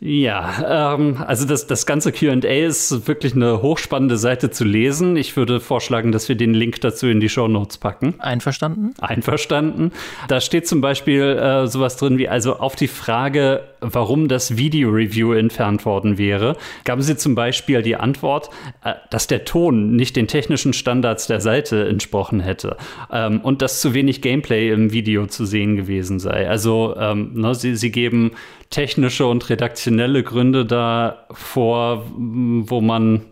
Ja, 0.00 0.94
ähm, 0.94 1.16
also 1.26 1.44
das, 1.44 1.66
das 1.66 1.84
ganze 1.84 2.12
QA 2.12 2.34
ist 2.34 3.08
wirklich 3.08 3.34
eine 3.34 3.62
hochspannende 3.62 4.16
Seite 4.16 4.50
zu 4.50 4.64
lesen. 4.64 5.16
Ich 5.16 5.36
würde 5.36 5.58
vorschlagen, 5.58 6.12
dass 6.12 6.28
wir 6.28 6.36
den 6.36 6.54
Link 6.54 6.80
dazu 6.82 7.08
in 7.08 7.18
die 7.18 7.28
Show 7.28 7.48
Notes 7.48 7.78
packen. 7.78 8.14
Einverstanden? 8.20 8.94
Einverstanden. 9.00 9.90
Da 10.28 10.40
steht 10.40 10.68
zum 10.68 10.80
Beispiel 10.80 11.22
äh, 11.22 11.66
sowas 11.66 11.96
drin 11.96 12.16
wie, 12.16 12.28
also 12.28 12.60
auf 12.60 12.76
die 12.76 12.86
Frage, 12.86 13.64
warum 13.80 14.28
das 14.28 14.56
Video-Review 14.56 15.32
entfernt 15.32 15.84
worden 15.84 16.16
wäre, 16.16 16.56
gaben 16.84 17.02
sie 17.02 17.16
zum 17.16 17.34
Beispiel 17.34 17.82
die 17.82 17.96
Antwort, 17.96 18.50
äh, 18.84 18.94
dass 19.10 19.26
der 19.26 19.44
Ton 19.44 19.96
nicht 19.96 20.14
den 20.14 20.28
technischen 20.28 20.74
Standards 20.74 21.26
der 21.26 21.40
Seite 21.40 21.88
entsprochen 21.88 22.38
hätte 22.38 22.76
ähm, 23.10 23.40
und 23.40 23.62
dass 23.62 23.80
zu 23.80 23.94
wenig 23.94 24.22
Gameplay 24.22 24.70
im 24.70 24.92
Video 24.92 25.26
zu 25.26 25.44
sehen 25.44 25.74
gewesen 25.74 26.20
sei. 26.20 26.48
Also 26.48 26.94
ähm, 26.96 27.32
ne, 27.34 27.52
sie, 27.56 27.74
sie 27.74 27.90
geben 27.90 28.30
technische 28.70 29.26
und 29.26 29.48
redaktionelle 29.48 30.22
Gründe 30.22 30.66
da 30.66 31.26
vor, 31.30 32.04
wo 32.16 32.80
man, 32.80 33.26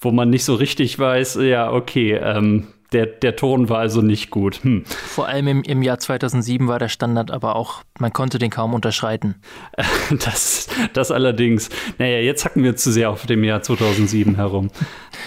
wo 0.00 0.10
man 0.10 0.30
nicht 0.30 0.44
so 0.44 0.54
richtig 0.54 0.98
weiß, 0.98 1.38
ja, 1.42 1.72
okay, 1.72 2.14
ähm, 2.14 2.68
der, 2.92 3.06
der 3.06 3.36
Ton 3.36 3.68
war 3.68 3.78
also 3.78 4.02
nicht 4.02 4.30
gut. 4.30 4.62
Hm. 4.62 4.84
Vor 4.84 5.28
allem 5.28 5.46
im, 5.46 5.62
im 5.62 5.82
Jahr 5.82 5.98
2007 5.98 6.66
war 6.66 6.78
der 6.78 6.88
Standard 6.88 7.30
aber 7.30 7.54
auch, 7.54 7.82
man 7.98 8.12
konnte 8.12 8.38
den 8.38 8.50
kaum 8.50 8.74
unterschreiten. 8.74 9.36
Das, 10.10 10.68
das 10.92 11.12
allerdings. 11.12 11.70
Naja, 11.98 12.18
jetzt 12.18 12.44
hacken 12.44 12.64
wir 12.64 12.74
zu 12.74 12.90
sehr 12.90 13.10
auf 13.10 13.26
dem 13.26 13.44
Jahr 13.44 13.62
2007 13.62 14.34
herum. 14.34 14.70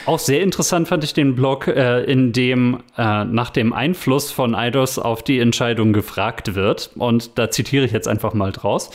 Auch 0.06 0.20
sehr 0.20 0.42
interessant 0.42 0.90
fand 0.90 1.06
ich 1.06 1.14
den 1.14 1.36
Blog, 1.36 1.68
äh, 1.68 2.04
in 2.04 2.34
dem 2.34 2.80
äh, 2.98 3.24
nach 3.24 3.50
dem 3.50 3.72
Einfluss 3.72 4.32
von 4.32 4.56
Eidos 4.56 5.00
auf 5.00 5.24
die 5.24 5.40
Entscheidung 5.40 5.94
gefragt 5.94 6.56
wird. 6.56 6.92
Und 6.96 7.38
da 7.38 7.50
zitiere 7.50 7.86
ich 7.86 7.94
jetzt 7.94 8.10
einfach 8.10 8.34
mal 8.34 8.52
draus. 8.52 8.92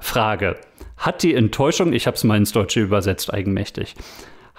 Frage. 0.00 0.56
Hat 0.96 1.22
die 1.22 1.34
Enttäuschung, 1.34 1.92
ich 1.92 2.06
habe 2.06 2.16
es 2.16 2.24
mal 2.24 2.36
ins 2.36 2.52
Deutsche 2.52 2.80
übersetzt, 2.80 3.32
eigenmächtig, 3.32 3.94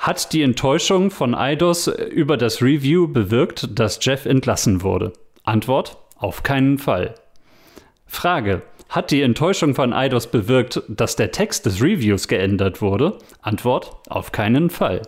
hat 0.02 0.34
die 0.34 0.42
Enttäuschung 0.42 1.12
von 1.12 1.36
Eidos 1.36 1.86
über 1.86 2.36
das 2.36 2.64
Review 2.64 3.08
bewirkt, 3.08 3.78
dass 3.78 4.00
Jeff 4.02 4.26
entlassen 4.26 4.82
wurde? 4.82 5.14
Antwort: 5.44 5.98
Auf 6.16 6.42
keinen 6.42 6.80
Fall. 6.80 7.14
Frage: 8.08 8.64
Hat 8.90 9.12
die 9.12 9.22
Enttäuschung 9.22 9.76
von 9.76 9.94
Eidos 9.94 10.26
bewirkt, 10.26 10.82
dass 10.88 11.16
der 11.16 11.32
Text 11.32 11.68
des 11.68 11.84
Reviews 11.84 12.28
geändert 12.28 12.82
wurde? 12.82 13.20
Antwort: 13.44 13.96
Auf 14.10 14.32
keinen 14.32 14.72
Fall. 14.72 15.04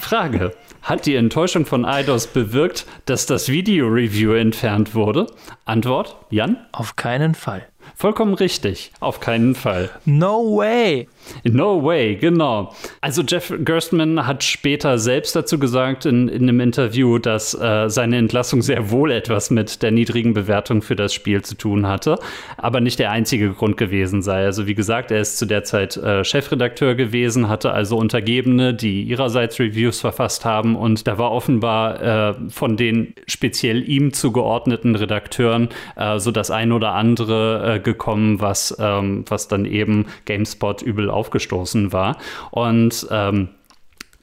Frage: 0.00 0.50
Hat 0.82 1.06
die 1.06 1.14
Enttäuschung 1.14 1.64
von 1.64 1.84
Eidos 1.84 2.26
bewirkt, 2.26 2.86
dass 3.04 3.26
das 3.26 3.48
Video-Review 3.48 4.32
entfernt 4.32 4.96
wurde? 4.96 5.28
Antwort: 5.64 6.16
Jan? 6.30 6.66
Auf 6.72 6.96
keinen 6.96 7.36
Fall. 7.36 7.68
Vollkommen 7.98 8.34
richtig. 8.34 8.92
Auf 9.00 9.20
keinen 9.20 9.54
Fall. 9.54 9.88
No 10.04 10.58
way. 10.58 11.08
No 11.44 11.82
way, 11.82 12.16
genau. 12.16 12.72
Also 13.00 13.22
Jeff 13.22 13.52
Gerstmann 13.58 14.26
hat 14.26 14.44
später 14.44 14.98
selbst 14.98 15.36
dazu 15.36 15.58
gesagt 15.58 16.06
in, 16.06 16.28
in 16.28 16.42
einem 16.42 16.60
Interview, 16.60 17.18
dass 17.18 17.54
äh, 17.54 17.88
seine 17.88 18.16
Entlassung 18.16 18.62
sehr 18.62 18.90
wohl 18.90 19.10
etwas 19.10 19.50
mit 19.50 19.82
der 19.82 19.90
niedrigen 19.90 20.34
Bewertung 20.34 20.82
für 20.82 20.96
das 20.96 21.14
Spiel 21.14 21.42
zu 21.42 21.56
tun 21.56 21.86
hatte, 21.86 22.18
aber 22.56 22.80
nicht 22.80 22.98
der 22.98 23.10
einzige 23.10 23.50
Grund 23.50 23.76
gewesen 23.76 24.22
sei. 24.22 24.44
Also 24.44 24.66
wie 24.66 24.74
gesagt, 24.74 25.10
er 25.10 25.20
ist 25.20 25.38
zu 25.38 25.46
der 25.46 25.64
Zeit 25.64 25.96
äh, 25.96 26.24
Chefredakteur 26.24 26.94
gewesen, 26.94 27.48
hatte 27.48 27.72
also 27.72 27.96
Untergebene, 27.96 28.74
die 28.74 29.02
ihrerseits 29.02 29.58
Reviews 29.58 30.00
verfasst 30.00 30.44
haben 30.44 30.76
und 30.76 31.06
da 31.06 31.18
war 31.18 31.32
offenbar 31.32 32.02
äh, 32.02 32.34
von 32.48 32.76
den 32.76 33.14
speziell 33.26 33.88
ihm 33.88 34.12
zugeordneten 34.12 34.96
Redakteuren 34.96 35.68
äh, 35.96 36.18
so 36.18 36.30
das 36.30 36.50
ein 36.50 36.72
oder 36.72 36.92
andere 36.92 37.76
äh, 37.76 37.80
gekommen, 37.80 38.40
was, 38.40 38.76
ähm, 38.78 39.24
was 39.28 39.48
dann 39.48 39.64
eben 39.64 40.06
GameSpot 40.24 40.82
übel 40.82 41.10
aufgestoßen 41.16 41.92
war. 41.92 42.18
Und 42.50 43.06
ähm, 43.10 43.48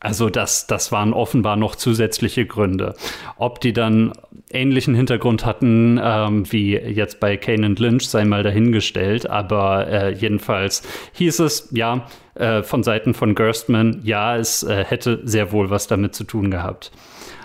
Also 0.05 0.29
das, 0.29 0.67
das 0.67 0.91
waren 0.91 1.13
offenbar 1.13 1.55
noch 1.55 1.75
zusätzliche 1.77 2.45
Gründe. 2.45 2.93
Ob 3.37 3.61
die 3.61 3.71
dann 3.71 4.11
ähnlichen 4.51 4.95
Hintergrund 4.95 5.45
hatten 5.45 5.97
ähm, 6.03 6.43
wie 6.51 6.75
jetzt 6.75 7.21
bei 7.21 7.37
Kane 7.37 7.65
und 7.65 7.79
Lynch, 7.79 8.09
sei 8.09 8.25
mal 8.25 8.43
dahingestellt. 8.43 9.29
Aber 9.29 9.87
äh, 9.87 10.13
jedenfalls 10.13 10.83
hieß 11.13 11.39
es, 11.39 11.69
ja, 11.71 12.05
äh, 12.35 12.63
von 12.63 12.83
Seiten 12.83 13.13
von 13.13 13.33
Gerstmann, 13.33 14.01
ja, 14.03 14.35
es 14.35 14.63
äh, 14.63 14.83
hätte 14.83 15.21
sehr 15.23 15.53
wohl 15.53 15.69
was 15.69 15.87
damit 15.87 16.13
zu 16.15 16.25
tun 16.25 16.51
gehabt. 16.51 16.91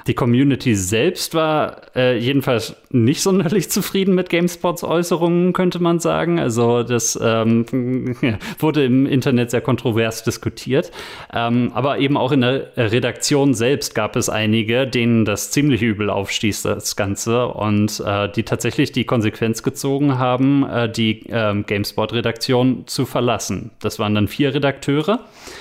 Die 0.08 0.14
Community 0.14 0.74
selbst 0.74 1.34
war 1.34 1.82
äh, 1.94 2.16
jedenfalls 2.18 2.74
nicht 2.90 3.20
sonderlich 3.20 3.70
zufrieden 3.70 4.14
mit 4.14 4.30
GameSpots 4.30 4.82
Äußerungen, 4.82 5.52
könnte 5.52 5.80
man 5.80 6.00
sagen. 6.00 6.40
Also 6.40 6.82
das 6.82 7.18
ähm, 7.22 7.66
wurde 8.58 8.84
im 8.86 9.04
Internet 9.04 9.50
sehr 9.50 9.60
kontrovers 9.60 10.24
diskutiert. 10.24 10.90
Ähm, 11.32 11.72
aber 11.74 11.98
eben 11.98 12.16
auch 12.16 12.32
in 12.32 12.40
der 12.40 12.70
Redaktion 12.76 13.52
selbst 13.52 13.94
gab 13.94 14.16
es 14.16 14.30
einige, 14.30 14.86
denen 14.86 15.26
das 15.26 15.50
ziemlich 15.50 15.82
übel 15.82 16.08
aufstieß, 16.08 16.62
das 16.62 16.96
Ganze, 16.96 17.48
und 17.48 18.02
äh, 18.04 18.32
die 18.32 18.44
tatsächlich 18.44 18.92
die 18.92 19.04
Konsequenz 19.04 19.62
gezogen 19.62 20.18
haben, 20.18 20.66
äh, 20.66 20.90
die 20.90 21.28
äh, 21.28 21.62
GameSpot-Redaktion 21.62 22.86
zu 22.86 23.04
verlassen. 23.04 23.72
Das 23.80 23.98
waren 23.98 24.14
dann 24.14 24.26
vier 24.26 24.54
Redakteure. 24.54 25.20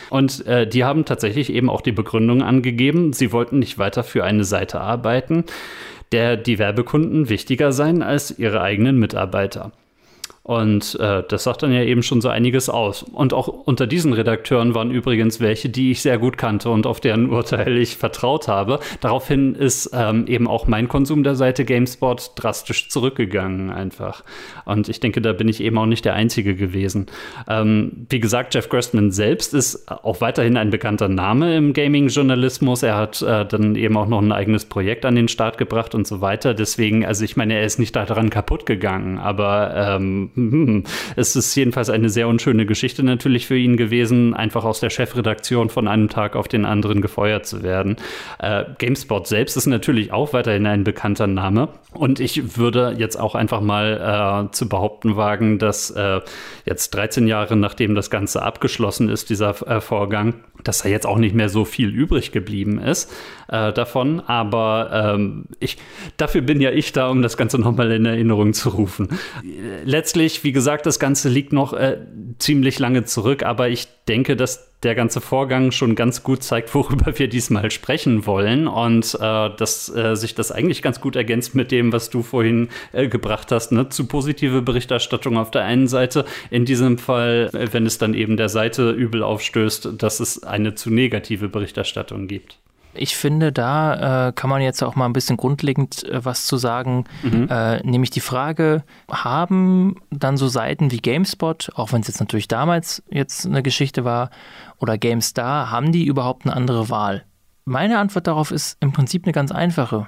Und 0.09 0.45
äh, 0.45 0.65
die 0.67 0.85
haben 0.85 1.03
tatsächlich 1.03 1.51
eben 1.51 1.69
auch 1.69 1.81
die 1.81 1.91
Begründung 1.91 2.41
angegeben, 2.41 3.11
sie 3.11 3.33
wollten 3.33 3.59
nicht 3.59 3.77
weiter 3.77 4.03
für 4.03 4.23
eine 4.37 4.45
Seite 4.45 4.79
arbeiten, 4.79 5.43
der 6.11 6.37
die 6.37 6.59
Werbekunden 6.59 7.29
wichtiger 7.29 7.71
seien 7.71 8.01
als 8.01 8.37
ihre 8.37 8.61
eigenen 8.61 8.97
Mitarbeiter. 8.97 9.71
Und 10.47 10.97
äh, 11.01 11.23
das 11.27 11.43
sagt 11.43 11.61
dann 11.63 11.73
ja 11.73 11.83
eben 11.83 12.01
schon 12.01 12.21
so 12.21 12.29
einiges 12.29 12.69
aus. 12.69 13.03
Und 13.03 13.33
auch 13.33 13.49
unter 13.49 13.85
diesen 13.85 14.13
Redakteuren 14.13 14.73
waren 14.73 14.91
übrigens 14.91 15.41
welche, 15.41 15.67
die 15.67 15.91
ich 15.91 16.01
sehr 16.01 16.17
gut 16.17 16.37
kannte 16.37 16.69
und 16.69 16.87
auf 16.87 17.01
deren 17.01 17.29
Urteil 17.31 17.77
ich 17.77 17.97
vertraut 17.97 18.47
habe. 18.47 18.79
Daraufhin 19.01 19.55
ist 19.55 19.89
ähm, 19.93 20.25
eben 20.25 20.47
auch 20.47 20.65
mein 20.65 20.87
Konsum 20.87 21.23
der 21.23 21.35
Seite 21.35 21.65
GameSpot 21.65 22.31
drastisch 22.37 22.87
zurückgegangen 22.87 23.71
einfach. 23.71 24.23
Und 24.63 24.87
ich 24.87 25.01
denke, 25.01 25.19
da 25.19 25.33
bin 25.33 25.49
ich 25.49 25.59
eben 25.59 25.77
auch 25.77 25.85
nicht 25.85 26.05
der 26.05 26.13
Einzige 26.13 26.55
gewesen. 26.55 27.07
Ähm, 27.49 28.07
wie 28.09 28.21
gesagt, 28.21 28.55
Jeff 28.55 28.69
Gerstmann 28.69 29.11
selbst 29.11 29.53
ist 29.53 29.91
auch 29.91 30.21
weiterhin 30.21 30.55
ein 30.55 30.69
bekannter 30.69 31.09
Name 31.09 31.57
im 31.57 31.73
Gaming-Journalismus. 31.73 32.83
Er 32.83 32.95
hat 32.95 33.21
äh, 33.21 33.45
dann 33.45 33.75
eben 33.75 33.97
auch 33.97 34.07
noch 34.07 34.21
ein 34.21 34.31
eigenes 34.31 34.63
Projekt 34.63 35.03
an 35.03 35.15
den 35.15 35.27
Start 35.27 35.57
gebracht 35.57 35.93
und 35.93 36.07
so 36.07 36.21
weiter. 36.21 36.53
Deswegen, 36.53 37.05
also 37.05 37.25
ich 37.25 37.35
meine, 37.35 37.55
er 37.55 37.65
ist 37.65 37.79
nicht 37.79 37.97
daran 37.97 38.29
kaputt 38.29 38.65
gegangen, 38.65 39.17
aber 39.17 39.73
ähm, 39.75 40.31
es 41.15 41.35
ist 41.35 41.55
jedenfalls 41.55 41.89
eine 41.89 42.09
sehr 42.09 42.27
unschöne 42.27 42.65
Geschichte 42.65 43.03
natürlich 43.03 43.47
für 43.47 43.57
ihn 43.57 43.77
gewesen, 43.77 44.33
einfach 44.33 44.63
aus 44.63 44.79
der 44.79 44.89
Chefredaktion 44.89 45.69
von 45.69 45.87
einem 45.87 46.09
Tag 46.09 46.35
auf 46.35 46.47
den 46.47 46.65
anderen 46.65 47.01
gefeuert 47.01 47.45
zu 47.45 47.63
werden. 47.63 47.97
Äh, 48.39 48.65
GameSpot 48.77 49.27
selbst 49.27 49.57
ist 49.57 49.65
natürlich 49.65 50.11
auch 50.11 50.33
weiterhin 50.33 50.65
ein 50.67 50.83
bekannter 50.83 51.27
Name. 51.27 51.69
Und 51.93 52.19
ich 52.19 52.57
würde 52.57 52.95
jetzt 52.97 53.15
auch 53.15 53.33
einfach 53.35 53.61
mal 53.61 54.47
äh, 54.47 54.51
zu 54.51 54.69
behaupten 54.69 55.15
wagen, 55.15 55.57
dass 55.57 55.89
äh, 55.91 56.21
jetzt 56.65 56.91
13 56.91 57.27
Jahre 57.27 57.55
nachdem 57.55 57.95
das 57.95 58.09
Ganze 58.09 58.43
abgeschlossen 58.43 59.09
ist, 59.09 59.29
dieser 59.29 59.49
äh, 59.67 59.81
Vorgang, 59.81 60.35
dass 60.67 60.79
da 60.79 60.89
jetzt 60.89 61.05
auch 61.05 61.17
nicht 61.17 61.35
mehr 61.35 61.49
so 61.49 61.65
viel 61.65 61.89
übrig 61.89 62.31
geblieben 62.31 62.79
ist 62.79 63.11
äh, 63.47 63.71
davon. 63.73 64.19
Aber 64.19 65.13
ähm, 65.15 65.45
ich, 65.59 65.77
dafür 66.17 66.41
bin 66.41 66.61
ja 66.61 66.71
ich 66.71 66.91
da, 66.91 67.09
um 67.09 67.21
das 67.21 67.37
Ganze 67.37 67.57
nochmal 67.59 67.91
in 67.91 68.05
Erinnerung 68.05 68.53
zu 68.53 68.69
rufen. 68.69 69.09
Letztlich, 69.83 70.43
wie 70.43 70.51
gesagt, 70.51 70.85
das 70.85 70.99
Ganze 70.99 71.29
liegt 71.29 71.53
noch 71.53 71.73
äh, 71.73 71.97
ziemlich 72.39 72.79
lange 72.79 73.05
zurück, 73.05 73.43
aber 73.43 73.69
ich 73.69 73.87
denke, 74.07 74.35
dass 74.35 74.76
der 74.83 74.95
ganze 74.95 75.21
Vorgang 75.21 75.71
schon 75.71 75.95
ganz 75.95 76.23
gut 76.23 76.43
zeigt, 76.43 76.73
worüber 76.75 77.17
wir 77.17 77.27
diesmal 77.27 77.71
sprechen 77.71 78.25
wollen 78.25 78.67
und 78.67 79.15
äh, 79.15 79.49
dass 79.55 79.93
äh, 79.93 80.15
sich 80.15 80.35
das 80.35 80.51
eigentlich 80.51 80.81
ganz 80.81 81.01
gut 81.01 81.15
ergänzt 81.15 81.55
mit 81.55 81.71
dem, 81.71 81.91
was 81.91 82.09
du 82.09 82.23
vorhin 82.23 82.69
äh, 82.91 83.07
gebracht 83.07 83.51
hast, 83.51 83.71
ne? 83.71 83.89
zu 83.89 84.07
positive 84.07 84.61
Berichterstattung 84.61 85.37
auf 85.37 85.51
der 85.51 85.63
einen 85.63 85.87
Seite, 85.87 86.25
in 86.49 86.65
diesem 86.65 86.97
Fall, 86.97 87.49
äh, 87.53 87.67
wenn 87.71 87.85
es 87.85 87.97
dann 87.97 88.13
eben 88.13 88.37
der 88.37 88.49
Seite 88.49 88.91
übel 88.91 89.23
aufstößt, 89.23 89.89
dass 89.97 90.19
es 90.19 90.43
eine 90.43 90.75
zu 90.75 90.89
negative 90.89 91.49
Berichterstattung 91.49 92.27
gibt. 92.27 92.59
Ich 92.97 93.15
finde, 93.15 93.51
da 93.51 94.27
äh, 94.27 94.31
kann 94.33 94.49
man 94.49 94.61
jetzt 94.61 94.83
auch 94.83 94.95
mal 94.95 95.05
ein 95.05 95.13
bisschen 95.13 95.37
grundlegend 95.37 96.03
äh, 96.05 96.23
was 96.25 96.45
zu 96.45 96.57
sagen, 96.57 97.05
mhm. 97.23 97.47
äh, 97.49 97.81
nämlich 97.83 98.09
die 98.09 98.19
Frage, 98.19 98.83
haben 99.09 99.97
dann 100.09 100.37
so 100.37 100.47
Seiten 100.47 100.91
wie 100.91 100.97
GameSpot, 100.97 101.69
auch 101.75 101.93
wenn 101.93 102.01
es 102.01 102.07
jetzt 102.07 102.19
natürlich 102.19 102.47
damals 102.47 103.03
jetzt 103.09 103.45
eine 103.45 103.63
Geschichte 103.63 104.03
war, 104.03 104.29
oder 104.79 104.97
GameStar, 104.97 105.71
haben 105.71 105.91
die 105.91 106.05
überhaupt 106.05 106.45
eine 106.45 106.55
andere 106.55 106.89
Wahl? 106.89 107.25
Meine 107.65 107.99
Antwort 107.99 108.27
darauf 108.27 108.51
ist 108.51 108.77
im 108.79 108.93
Prinzip 108.93 109.25
eine 109.25 109.33
ganz 109.33 109.51
einfache. 109.51 110.07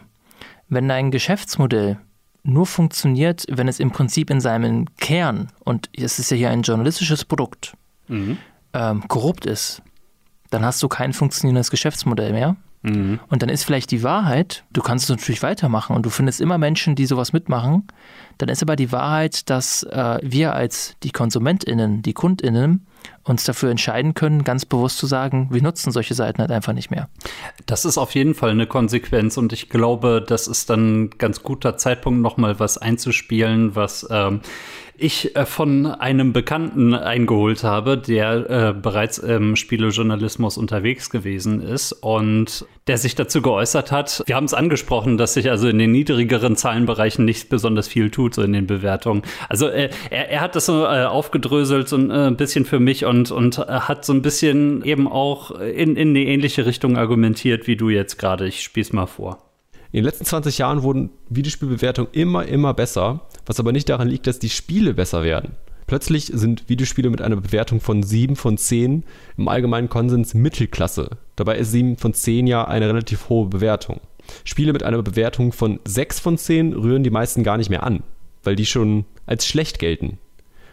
Wenn 0.70 0.88
dein 0.88 1.12
Geschäftsmodell 1.12 2.00
nur 2.44 2.66
funktioniert, 2.66 3.46
wenn 3.50 3.68
es 3.68 3.80
im 3.80 3.92
Prinzip 3.92 4.30
in 4.30 4.42
seinem 4.42 4.86
Kern, 4.98 5.52
und 5.66 5.90
es 5.96 6.20
ist 6.20 6.32
ja 6.32 6.38
hier 6.38 6.50
ein 6.52 6.62
journalistisches 6.62 7.26
Produkt, 7.26 7.74
mhm. 8.08 8.38
ähm, 8.74 9.08
korrupt 9.08 9.46
ist, 9.46 9.82
dann 10.50 10.64
hast 10.64 10.82
du 10.82 10.88
kein 10.88 11.14
funktionierendes 11.14 11.70
Geschäftsmodell 11.70 12.32
mehr. 12.32 12.56
Mhm. 12.82 13.20
Und 13.28 13.42
dann 13.42 13.50
ist 13.50 13.66
vielleicht 13.66 13.92
die 13.92 14.04
Wahrheit, 14.04 14.64
du 14.72 14.82
kannst 14.82 15.04
es 15.04 15.10
natürlich 15.10 15.44
weitermachen 15.44 15.96
und 15.96 16.06
du 16.06 16.10
findest 16.10 16.40
immer 16.40 16.58
Menschen, 16.58 16.96
die 16.96 17.06
sowas 17.06 17.34
mitmachen. 17.34 17.88
Dann 18.38 18.48
ist 18.48 18.64
aber 18.64 18.78
die 18.78 18.92
Wahrheit, 18.92 19.50
dass 19.50 19.84
äh, 19.84 20.20
wir 20.22 20.54
als 20.54 20.96
die 21.04 21.12
KonsumentInnen, 21.12 22.02
die 22.02 22.14
KundInnen, 22.14 22.86
uns 23.30 23.44
dafür 23.44 23.70
entscheiden 23.70 24.14
können, 24.14 24.44
ganz 24.44 24.66
bewusst 24.66 24.98
zu 24.98 25.06
sagen, 25.06 25.48
wir 25.52 25.62
nutzen 25.62 25.92
solche 25.92 26.14
Seiten 26.14 26.40
halt 26.40 26.52
einfach 26.52 26.74
nicht 26.74 26.92
mehr. 26.92 27.10
Das 27.66 27.86
ist 27.86 27.98
auf 27.98 28.16
jeden 28.16 28.34
Fall 28.34 28.52
eine 28.52 28.68
Konsequenz 28.68 29.38
und 29.38 29.54
ich 29.54 29.70
glaube, 29.70 30.24
das 30.26 30.48
ist 30.48 30.70
dann 30.70 31.04
ein 31.04 31.10
ganz 31.18 31.44
guter 31.44 31.78
Zeitpunkt, 31.78 32.22
nochmal 32.22 32.60
was 32.60 32.78
einzuspielen, 32.78 33.76
was 33.76 34.08
ähm, 34.10 34.42
ich 35.00 35.36
äh, 35.36 35.46
von 35.46 35.86
einem 35.86 36.34
Bekannten 36.34 36.94
eingeholt 36.94 37.64
habe, 37.64 37.98
der 37.98 38.50
äh, 38.50 38.74
bereits 38.74 39.18
im 39.18 39.56
Spielejournalismus 39.56 40.58
unterwegs 40.58 41.10
gewesen 41.10 41.62
ist 41.62 41.94
und 41.94 42.66
der 42.88 42.98
sich 42.98 43.16
dazu 43.16 43.42
geäußert 43.42 43.92
hat. 43.92 44.24
Wir 44.26 44.36
haben 44.36 44.46
es 44.46 44.54
angesprochen, 44.54 45.18
dass 45.18 45.36
sich 45.36 45.50
also 45.50 45.68
in 45.68 45.78
den 45.78 45.92
niedrigeren 45.92 46.56
Zahlenbereichen 46.56 47.24
nicht 47.24 47.50
besonders 47.50 47.88
viel 47.88 48.10
tut, 48.10 48.34
so 48.34 48.42
in 48.42 48.54
den 48.54 48.68
Bewertungen. 48.68 49.22
Also 49.48 49.68
äh, 49.68 49.90
er, 50.10 50.30
er, 50.30 50.42
hat 50.42 50.56
das 50.56 50.66
so 50.66 50.84
äh, 50.84 51.06
aufgedröselt 51.06 51.88
so 51.88 51.98
ein 51.98 52.12
äh, 52.12 52.32
bisschen 52.36 52.66
für 52.66 52.80
mich 52.80 53.06
und, 53.06 53.19
und 53.26 53.58
hat 53.58 54.06
so 54.06 54.14
ein 54.14 54.22
bisschen 54.22 54.84
eben 54.84 55.08
auch 55.08 55.52
in, 55.52 55.96
in 55.96 56.10
eine 56.10 56.24
ähnliche 56.24 56.66
Richtung 56.66 56.98
argumentiert 56.98 57.68
wie 57.68 57.76
du 57.76 57.90
jetzt 57.90 58.18
gerade. 58.18 58.48
Ich 58.48 58.64
spiel's 58.64 58.94
mal 58.94 59.06
vor. 59.06 59.50
In 59.92 59.98
den 59.98 60.06
letzten 60.06 60.26
20 60.26 60.60
Jahren 60.60 60.84
wurden 60.84 61.10
Videospielbewertungen 61.30 62.12
immer, 62.14 62.46
immer 62.46 62.74
besser, 62.74 63.22
was 63.46 63.60
aber 63.60 63.72
nicht 63.72 63.90
daran 63.90 64.08
liegt, 64.08 64.28
dass 64.28 64.38
die 64.38 64.50
Spiele 64.50 64.94
besser 64.94 65.24
werden. 65.24 65.56
Plötzlich 65.88 66.26
sind 66.28 66.70
Videospiele 66.70 67.10
mit 67.10 67.20
einer 67.20 67.38
Bewertung 67.38 67.82
von 67.82 68.04
7 68.04 68.36
von 68.36 68.60
10 68.60 69.04
im 69.38 69.48
allgemeinen 69.48 69.90
Konsens 69.90 70.36
Mittelklasse. 70.36 71.18
Dabei 71.36 71.58
ist 71.58 71.72
7 71.72 71.98
von 71.98 72.14
10 72.14 72.46
ja 72.46 72.68
eine 72.68 72.88
relativ 72.88 73.30
hohe 73.30 73.48
Bewertung. 73.48 74.00
Spiele 74.44 74.72
mit 74.72 74.84
einer 74.84 75.02
Bewertung 75.02 75.52
von 75.52 75.80
6 75.86 76.20
von 76.20 76.38
10 76.38 76.74
rühren 76.74 77.04
die 77.04 77.10
meisten 77.10 77.44
gar 77.44 77.58
nicht 77.58 77.72
mehr 77.72 77.82
an, 77.82 78.04
weil 78.44 78.56
die 78.56 78.68
schon 78.68 79.06
als 79.26 79.48
schlecht 79.48 79.80
gelten. 79.80 80.20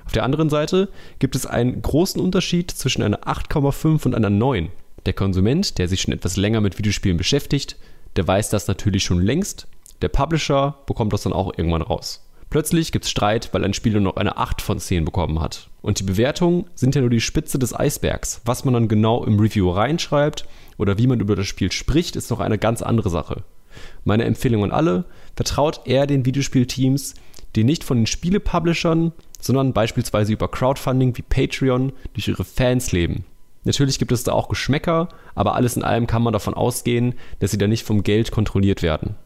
Auf 0.07 0.13
der 0.13 0.25
anderen 0.25 0.49
Seite 0.49 0.89
gibt 1.19 1.35
es 1.35 1.47
einen 1.47 1.83
großen 1.83 2.21
Unterschied 2.21 2.71
zwischen 2.71 3.03
einer 3.03 3.25
8,5 3.25 4.07
und 4.07 4.15
einer 4.15 4.31
9. 4.31 4.71
Der 5.05 5.13
Konsument, 5.13 5.79
der 5.79 5.89
sich 5.89 6.01
schon 6.01 6.15
etwas 6.15 6.37
länger 6.37 6.61
mit 6.61 6.79
Videospielen 6.79 7.19
beschäftigt, 7.19 7.77
der 8.15 8.27
weiß 8.27 8.49
das 8.51 8.69
natürlich 8.69 9.05
schon 9.05 9.21
längst. 9.21 9.67
Der 10.03 10.09
Publisher 10.09 10.79
bekommt 10.87 11.13
das 11.13 11.23
dann 11.23 11.33
auch 11.33 11.53
irgendwann 11.57 11.83
raus. 11.83 12.23
Plötzlich 12.51 12.93
gibt 12.93 13.05
es 13.05 13.11
Streit, 13.11 13.53
weil 13.53 13.65
ein 13.65 13.75
Spiel 13.75 13.93
nur 13.93 14.03
noch 14.03 14.17
eine 14.17 14.37
8 14.37 14.63
von 14.63 14.79
10 14.79 15.05
bekommen 15.05 15.41
hat. 15.41 15.69
Und 15.83 15.99
die 15.99 16.05
Bewertungen 16.05 16.67
sind 16.77 16.95
ja 16.95 17.01
nur 17.01 17.11
die 17.11 17.21
Spitze 17.21 17.59
des 17.59 17.75
Eisbergs. 17.79 18.41
Was 18.45 18.65
man 18.65 18.75
dann 18.75 18.89
genau 18.89 19.25
im 19.25 19.41
Review 19.41 19.71
reinschreibt 19.71 20.47
oder 20.79 20.99
wie 20.99 21.09
man 21.09 21.21
über 21.21 21.35
das 21.35 21.47
Spiel 21.47 21.73
spricht, 21.73 22.15
ist 22.15 22.31
noch 22.31 22.41
eine 22.41 22.59
ganz 22.59 22.83
andere 22.83 23.11
Sache. 23.11 23.43
Meine 24.05 24.25
Empfehlung 24.25 24.63
an 24.63 24.71
alle, 24.71 25.05
vertraut 25.35 25.81
eher 25.85 26.07
den 26.07 26.25
Videospielteams, 26.25 27.15
die 27.57 27.65
nicht 27.65 27.85
von 27.85 27.99
den 27.99 28.07
Spielepublishern, 28.07 29.13
sondern 29.41 29.73
beispielsweise 29.73 30.33
über 30.33 30.49
Crowdfunding 30.49 31.17
wie 31.17 31.23
Patreon 31.23 31.93
durch 32.15 32.29
ihre 32.29 32.45
Fans 32.45 32.93
leben. 32.93 33.25
Natürlich 33.65 33.99
gibt 33.99 34.13
es 34.13 34.23
da 34.23 34.33
auch 34.33 34.49
Geschmäcker, 34.49 35.09
aber 35.35 35.57
alles 35.57 35.77
in 35.77 35.83
allem 35.83 36.07
kann 36.07 36.23
man 36.23 36.33
davon 36.33 36.55
ausgehen, 36.55 37.15
dass 37.41 37.51
sie 37.51 37.59
da 37.59 37.67
nicht 37.67 37.85
vom 37.85 38.05
Geld 38.05 38.31
kontrolliert 38.31 38.83
werden. 38.83 39.17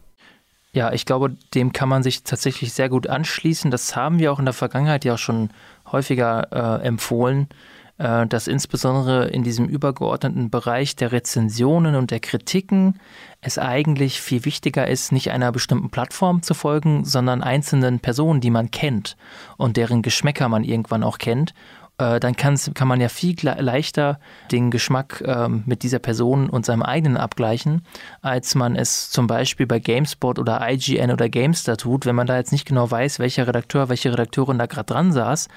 Ja, 0.73 0.93
ich 0.93 1.05
glaube, 1.05 1.37
dem 1.55 1.73
kann 1.73 1.89
man 1.89 2.03
sich 2.03 2.23
tatsächlich 2.23 2.73
sehr 2.73 2.89
gut 2.89 3.09
anschließen. 3.09 3.71
Das 3.71 3.97
haben 3.97 4.19
wir 4.19 4.33
auch 4.33 4.39
in 4.39 4.45
der 4.45 4.55
Vergangenheit 4.55 5.05
ja 5.05 5.19
schon 5.19 5.51
häufiger 5.91 6.81
äh, 6.81 6.87
empfohlen, 6.87 7.49
dass 8.01 8.49
insbesondere 8.49 9.29
in 9.29 9.43
diesem 9.43 9.67
übergeordneten 9.67 10.49
Bereich 10.49 10.97
der 10.97 11.13
Rezensionen 11.13 11.97
und 11.97 12.11
der 12.11 12.21
Kritiken 12.21 12.99
es 13.43 13.59
eigentlich 13.59 14.23
viel 14.23 14.47
wichtiger 14.47 14.89
ist, 14.89 15.13
nicht 15.13 15.31
einer 15.31 15.53
bestimmten 15.53 15.91
Plattform 15.91 16.43
zu 16.43 16.55
folgen, 16.55 17.05
sondern 17.05 17.43
einzelnen 17.43 18.01
Personen, 18.01 18.41
die 18.41 18.49
man 18.49 18.71
kennt 18.71 19.19
und 19.59 19.77
deren 19.77 20.01
Geschmäcker 20.01 20.49
man 20.49 20.65
irgendwann 20.65 21.03
auch 21.03 21.19
kennt. 21.19 21.51
äh, 21.51 21.80
dann 22.01 22.35
kann's, 22.37 22.71
kann 22.75 22.89
man 22.89 23.01
ja 23.01 23.09
viel 23.09 23.37
leichter 23.43 24.19
den 24.51 24.71
Geschmack 24.71 25.23
ähm, 25.27 25.63
mit 25.67 25.83
dieser 25.83 25.99
Person 25.99 26.49
und 26.49 26.65
seinem 26.65 26.83
eigenen 26.83 27.17
abgleichen, 27.17 27.83
als 28.23 28.55
man 28.55 28.77
es 28.77 29.11
zum 29.11 29.27
Beispiel 29.27 29.67
bei 29.67 29.79
GameSpot 29.79 30.39
oder 30.39 30.61
IGN 30.69 31.11
oder 31.11 31.29
GameStar 31.29 31.77
tut. 31.77 32.07
Wenn 32.07 32.17
man 32.17 32.27
da 32.27 32.37
jetzt 32.37 32.53
nicht 32.53 32.67
genau 32.67 32.91
weiß, 32.91 33.19
welcher 33.19 33.47
Redakteur, 33.47 33.89
welche 33.89 34.13
Redakteurin 34.13 34.59
da 34.59 34.67
gerade 34.67 34.87
dran 34.87 35.13
saß, 35.13 35.49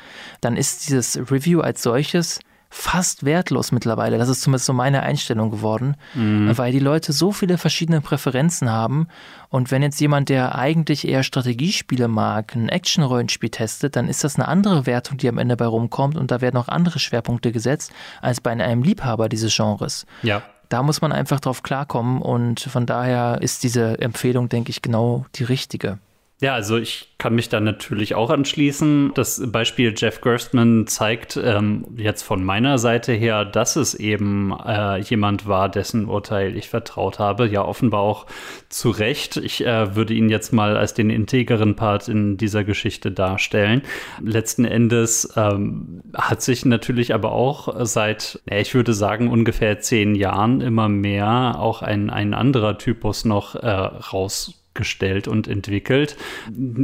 dann 0.42 0.58
ist 0.58 0.88
dieses 0.88 1.18
Review 1.32 1.62
als 1.62 1.82
solches 1.82 2.40
fast 2.76 3.24
wertlos 3.24 3.72
mittlerweile. 3.72 4.18
Das 4.18 4.30
ist 4.30 4.42
zumindest 4.42 4.66
so 4.66 4.74
meine 4.74 5.04
Einstellung 5.04 5.52
geworden, 5.52 5.96
mhm. 6.16 6.58
weil 6.58 6.72
die 6.72 6.80
Leute 6.80 7.14
so 7.14 7.32
viele 7.32 7.60
verschiedene 7.60 8.02
Präferenzen 8.02 8.72
haben. 8.72 9.08
Und 9.50 9.70
wenn 9.70 9.84
jetzt 9.84 10.02
jemand, 10.02 10.30
der 10.30 10.56
eigentlich 10.56 11.08
eher 11.08 11.22
Strategiespiele 11.22 12.08
mag, 12.08 12.56
ein 12.56 12.70
Action-Rollenspiel 12.70 13.52
testet, 13.52 13.96
dann 13.96 14.08
ist 14.08 14.24
das 14.24 14.38
eine 14.38 14.48
andere 14.48 14.88
Wertung, 14.88 15.20
die 15.20 15.30
am 15.30 15.38
Ende 15.38 15.56
bei 15.56 15.68
rumkommt. 15.68 16.18
Und 16.18 16.32
da 16.32 16.42
werden 16.42 16.58
auch 16.58 16.68
andere 16.68 16.98
Schwerpunkte 16.98 17.52
gesetzt 17.52 17.94
als 18.22 18.42
bei 18.42 18.50
einem 18.50 18.82
Liebhaber 18.82 19.30
dieses 19.30 19.56
Genres. 19.56 20.08
Ja. 20.24 20.42
Da 20.70 20.82
muss 20.82 21.00
man 21.00 21.12
einfach 21.12 21.40
drauf 21.40 21.62
klarkommen 21.62 22.24
und 22.24 22.60
von 22.60 22.88
daher 22.88 23.38
ist 23.42 23.62
diese 23.62 24.00
Empfehlung, 24.02 24.50
denke 24.50 24.72
ich, 24.72 24.82
genau 24.82 25.28
die 25.36 25.44
richtige. 25.44 26.00
Ja, 26.42 26.56
also 26.56 26.78
ich 26.78 27.14
kann 27.20 27.36
mich 27.36 27.48
da 27.48 27.62
natürlich 27.62 28.16
auch 28.16 28.30
anschließen. 28.30 29.12
Das 29.14 29.42
Beispiel 29.50 29.94
Jeff 29.96 30.20
Gerstmann 30.20 30.88
zeigt 30.88 31.40
ähm, 31.42 31.86
jetzt 31.96 32.24
von 32.24 32.44
meiner 32.44 32.80
Seite 32.80 33.14
her, 33.14 33.46
dass 33.46 33.78
es 33.78 33.96
eben 33.96 34.52
äh, 34.52 34.98
jemand 34.98 35.48
war, 35.48 35.70
dessen 35.70 36.06
Urteil 36.06 36.58
ich 36.58 36.68
vertraut 36.68 37.18
habe. 37.18 37.48
Ja, 37.48 37.64
offenbar 37.64 38.02
auch 38.02 38.26
zu 38.68 38.90
Recht. 38.90 39.38
Ich 39.38 39.66
äh, 39.66 39.96
würde 39.96 40.16
ihn 40.16 40.28
jetzt 40.28 40.52
mal 40.52 40.76
als 40.76 40.94
den 40.94 41.10
integeren 41.12 41.78
Part 41.78 42.10
in 42.10 42.36
dieser 42.36 42.66
Geschichte 42.66 43.12
darstellen. 43.12 43.84
Letzten 44.22 44.66
Endes 44.66 45.32
ähm, 45.38 46.02
hat 46.14 46.42
sich 46.42 46.66
natürlich 46.66 47.14
aber 47.14 47.32
auch 47.32 47.86
seit, 47.86 48.42
ich 48.52 48.76
würde 48.76 48.94
sagen, 48.94 49.30
ungefähr 49.30 49.80
zehn 49.80 50.14
Jahren 50.14 50.60
immer 50.60 50.90
mehr 50.90 51.56
auch 51.58 51.84
ein, 51.84 52.10
ein 52.10 52.34
anderer 52.34 52.78
Typus 52.78 53.24
noch 53.24 53.56
äh, 53.56 53.70
raus 53.70 54.60
gestellt 54.74 55.28
und 55.28 55.48
entwickelt. 55.48 56.18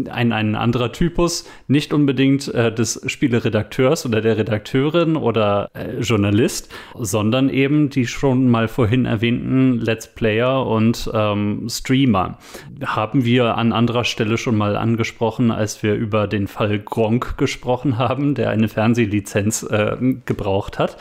Ein, 0.10 0.32
ein 0.32 0.56
anderer 0.56 0.91
Typus, 0.91 1.49
nicht 1.68 1.94
unbedingt 1.94 2.48
äh, 2.53 2.74
des 2.74 3.02
Spieleredakteurs 3.06 4.06
oder 4.06 4.22
der 4.22 4.38
Redakteurin 4.38 5.16
oder 5.16 5.70
äh, 5.74 5.99
Journalist, 5.99 6.72
sondern 6.95 7.49
eben 7.49 7.90
die 7.90 8.07
schon 8.07 8.49
mal 8.49 8.68
vorhin 8.68 9.06
erwähnten 9.06 9.80
Let's 9.80 10.07
Player 10.14 10.66
und 10.66 11.10
ähm, 11.14 11.68
Streamer. 11.70 12.38
Haben 12.86 13.26
wir 13.26 13.57
an 13.57 13.74
anderer 13.74 14.03
Stelle 14.03 14.38
schon 14.38 14.57
mal 14.57 14.76
angesprochen, 14.76 15.52
als 15.52 15.82
wir 15.84 15.95
über 15.95 16.28
den 16.28 16.48
Fall 16.48 16.80
Gronk 16.80 17.38
gesprochen 17.38 17.98
haben, 17.98 18.36
der 18.36 18.49
eine 18.49 18.68
Fernsehlizenz 18.68 19.64
äh, 19.64 19.98
gebraucht 20.26 20.80
hat. 20.80 20.98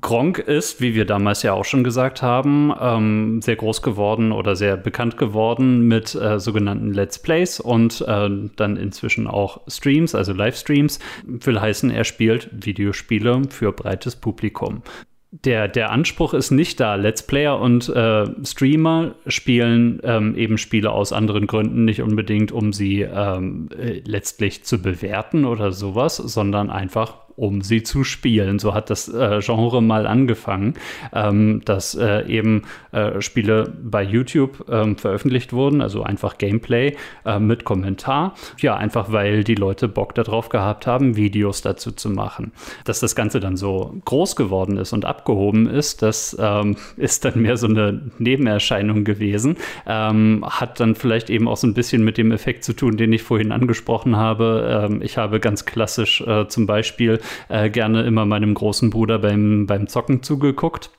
Gronk 0.00 0.38
ist, 0.38 0.80
wie 0.80 0.94
wir 0.94 1.04
damals 1.04 1.42
ja 1.42 1.52
auch 1.52 1.66
schon 1.66 1.84
gesagt 1.84 2.22
haben, 2.22 2.72
ähm, 2.80 3.42
sehr 3.42 3.56
groß 3.56 3.82
geworden 3.82 4.32
oder 4.32 4.56
sehr 4.56 4.78
bekannt 4.78 5.18
geworden 5.18 5.86
mit 5.86 6.14
äh, 6.14 6.40
sogenannten 6.40 6.94
Let's 6.94 7.18
Plays 7.18 7.60
und 7.60 8.00
äh, 8.08 8.30
dann 8.56 8.76
inzwischen 8.76 9.26
auch 9.26 9.60
Streams, 9.68 10.14
also 10.14 10.32
Livestreams. 10.32 10.98
Will 11.24 11.60
heißen, 11.60 11.90
er 11.90 12.04
spielt 12.04 12.48
Videospiele 12.52 13.42
für 13.50 13.72
breites 13.72 14.16
Publikum. 14.16 14.82
Der, 15.30 15.66
der 15.66 15.90
Anspruch 15.90 16.34
ist 16.34 16.50
nicht 16.50 16.78
da. 16.78 16.94
Let's 16.94 17.26
Player 17.26 17.58
und 17.58 17.88
äh, 17.88 18.26
Streamer 18.44 19.14
spielen 19.26 19.98
ähm, 20.04 20.36
eben 20.36 20.58
Spiele 20.58 20.90
aus 20.90 21.14
anderen 21.14 21.46
Gründen, 21.46 21.86
nicht 21.86 22.02
unbedingt, 22.02 22.52
um 22.52 22.74
sie 22.74 23.00
ähm, 23.00 23.70
äh, 23.78 24.02
letztlich 24.04 24.64
zu 24.64 24.82
bewerten 24.82 25.46
oder 25.46 25.72
sowas, 25.72 26.18
sondern 26.18 26.68
einfach 26.68 27.21
um 27.36 27.62
sie 27.62 27.82
zu 27.82 28.04
spielen. 28.04 28.58
So 28.58 28.74
hat 28.74 28.90
das 28.90 29.08
äh, 29.08 29.40
Genre 29.40 29.82
mal 29.82 30.06
angefangen, 30.06 30.74
ähm, 31.12 31.62
dass 31.64 31.94
äh, 31.94 32.26
eben 32.26 32.62
äh, 32.92 33.20
Spiele 33.20 33.72
bei 33.82 34.02
YouTube 34.02 34.66
ähm, 34.70 34.96
veröffentlicht 34.96 35.52
wurden, 35.52 35.80
also 35.80 36.02
einfach 36.02 36.38
Gameplay 36.38 36.96
äh, 37.24 37.38
mit 37.38 37.64
Kommentar. 37.64 38.34
Ja, 38.58 38.76
einfach 38.76 39.12
weil 39.12 39.44
die 39.44 39.54
Leute 39.54 39.88
Bock 39.88 40.14
darauf 40.14 40.48
gehabt 40.48 40.86
haben, 40.86 41.16
Videos 41.16 41.62
dazu 41.62 41.92
zu 41.92 42.10
machen. 42.10 42.52
Dass 42.84 43.00
das 43.00 43.14
Ganze 43.14 43.40
dann 43.40 43.56
so 43.56 43.94
groß 44.04 44.36
geworden 44.36 44.76
ist 44.76 44.92
und 44.92 45.04
abgehoben 45.04 45.66
ist, 45.68 46.02
das 46.02 46.36
ähm, 46.38 46.76
ist 46.96 47.24
dann 47.24 47.40
mehr 47.40 47.56
so 47.56 47.66
eine 47.66 48.10
Nebenerscheinung 48.18 49.04
gewesen. 49.04 49.56
Ähm, 49.86 50.44
hat 50.46 50.80
dann 50.80 50.94
vielleicht 50.94 51.30
eben 51.30 51.48
auch 51.48 51.56
so 51.56 51.66
ein 51.66 51.74
bisschen 51.74 52.04
mit 52.04 52.18
dem 52.18 52.32
Effekt 52.32 52.64
zu 52.64 52.72
tun, 52.72 52.96
den 52.96 53.12
ich 53.12 53.22
vorhin 53.22 53.52
angesprochen 53.52 54.16
habe. 54.16 54.88
Ähm, 54.90 55.02
ich 55.02 55.16
habe 55.16 55.40
ganz 55.40 55.64
klassisch 55.64 56.20
äh, 56.22 56.46
zum 56.48 56.66
Beispiel 56.66 57.20
äh, 57.48 57.70
gerne 57.70 58.02
immer 58.02 58.26
meinem 58.26 58.54
großen 58.54 58.90
Bruder 58.90 59.18
beim, 59.18 59.66
beim 59.66 59.86
Zocken 59.88 60.22
zugeguckt 60.22 60.90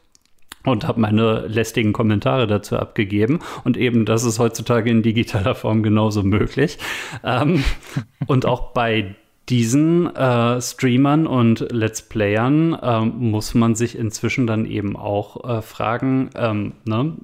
und 0.65 0.87
habe 0.87 0.99
meine 0.99 1.47
lästigen 1.47 1.93
Kommentare 1.93 2.47
dazu 2.47 2.77
abgegeben. 2.77 3.39
Und 3.63 3.77
eben 3.77 4.05
das 4.05 4.23
ist 4.23 4.39
heutzutage 4.39 4.89
in 4.89 5.03
digitaler 5.03 5.55
Form 5.55 5.83
genauso 5.83 6.23
möglich. 6.23 6.77
Ähm, 7.23 7.63
und 8.27 8.45
auch 8.45 8.71
bei 8.73 9.15
diesen 9.49 10.13
äh, 10.15 10.61
Streamern 10.61 11.27
und 11.27 11.67
Let's 11.69 12.01
Playern 12.01 12.73
äh, 12.73 13.01
muss 13.01 13.53
man 13.53 13.75
sich 13.75 13.97
inzwischen 13.97 14.47
dann 14.47 14.65
eben 14.65 14.95
auch 14.95 15.57
äh, 15.57 15.61
fragen, 15.61 16.29
ähm, 16.35 16.73
ne? 16.85 17.17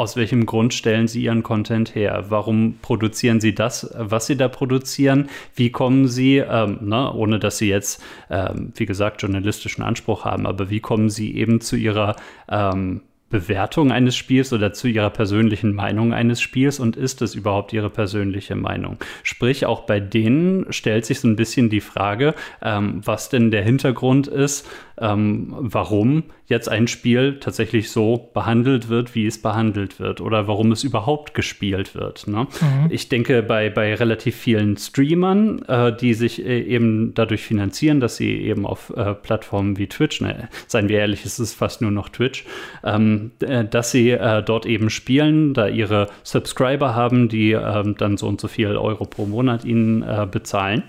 Aus 0.00 0.16
welchem 0.16 0.46
Grund 0.46 0.72
stellen 0.72 1.08
Sie 1.08 1.24
Ihren 1.24 1.42
Content 1.42 1.94
her? 1.94 2.24
Warum 2.30 2.78
produzieren 2.80 3.38
Sie 3.38 3.54
das, 3.54 3.94
was 3.98 4.24
Sie 4.24 4.36
da 4.36 4.48
produzieren? 4.48 5.28
Wie 5.54 5.70
kommen 5.70 6.08
Sie, 6.08 6.38
ähm, 6.38 6.78
ne, 6.80 7.12
ohne 7.12 7.38
dass 7.38 7.58
Sie 7.58 7.68
jetzt, 7.68 8.02
ähm, 8.30 8.72
wie 8.76 8.86
gesagt, 8.86 9.20
journalistischen 9.20 9.84
Anspruch 9.84 10.24
haben, 10.24 10.46
aber 10.46 10.70
wie 10.70 10.80
kommen 10.80 11.10
Sie 11.10 11.36
eben 11.36 11.60
zu 11.60 11.76
Ihrer 11.76 12.16
ähm, 12.48 13.02
Bewertung 13.30 13.92
eines 13.92 14.16
Spiels 14.16 14.52
oder 14.52 14.72
zu 14.72 14.88
ihrer 14.88 15.10
persönlichen 15.10 15.72
Meinung 15.72 16.12
eines 16.12 16.40
Spiels 16.40 16.80
und 16.80 16.96
ist 16.96 17.22
es 17.22 17.34
überhaupt 17.34 17.72
ihre 17.72 17.88
persönliche 17.88 18.56
Meinung? 18.56 18.98
Sprich, 19.22 19.64
auch 19.66 19.82
bei 19.82 20.00
denen 20.00 20.70
stellt 20.72 21.06
sich 21.06 21.20
so 21.20 21.28
ein 21.28 21.36
bisschen 21.36 21.70
die 21.70 21.80
Frage, 21.80 22.34
ähm, 22.60 23.00
was 23.04 23.28
denn 23.28 23.50
der 23.50 23.62
Hintergrund 23.62 24.26
ist, 24.26 24.68
ähm, 25.00 25.54
warum 25.58 26.24
jetzt 26.46 26.68
ein 26.68 26.88
Spiel 26.88 27.38
tatsächlich 27.38 27.90
so 27.90 28.30
behandelt 28.34 28.88
wird, 28.88 29.14
wie 29.14 29.26
es 29.26 29.40
behandelt 29.40 30.00
wird 30.00 30.20
oder 30.20 30.48
warum 30.48 30.72
es 30.72 30.82
überhaupt 30.82 31.32
gespielt 31.32 31.94
wird. 31.94 32.26
Ne? 32.26 32.48
Mhm. 32.60 32.88
Ich 32.90 33.08
denke, 33.08 33.42
bei, 33.42 33.70
bei 33.70 33.94
relativ 33.94 34.36
vielen 34.36 34.76
Streamern, 34.76 35.62
äh, 35.62 35.96
die 35.96 36.14
sich 36.14 36.44
äh, 36.44 36.60
eben 36.62 37.14
dadurch 37.14 37.42
finanzieren, 37.42 38.00
dass 38.00 38.16
sie 38.16 38.32
eben 38.32 38.66
auf 38.66 38.92
äh, 38.96 39.14
Plattformen 39.14 39.78
wie 39.78 39.86
Twitch, 39.86 40.20
ne, 40.20 40.48
seien 40.66 40.88
wir 40.88 40.98
ehrlich, 40.98 41.24
es 41.24 41.38
ist 41.38 41.54
fast 41.54 41.80
nur 41.80 41.92
noch 41.92 42.08
Twitch, 42.08 42.44
ähm, 42.84 43.19
äh, 43.40 43.64
dass 43.64 43.90
sie 43.90 44.10
äh, 44.10 44.42
dort 44.42 44.66
eben 44.66 44.90
spielen, 44.90 45.54
da 45.54 45.68
ihre 45.68 46.08
Subscriber 46.22 46.94
haben, 46.94 47.28
die 47.28 47.52
ähm, 47.52 47.96
dann 47.96 48.16
so 48.16 48.26
und 48.28 48.40
so 48.40 48.48
viel 48.48 48.76
Euro 48.76 49.04
pro 49.04 49.26
Monat 49.26 49.64
ihnen 49.64 50.02
äh, 50.02 50.26
bezahlen 50.30 50.84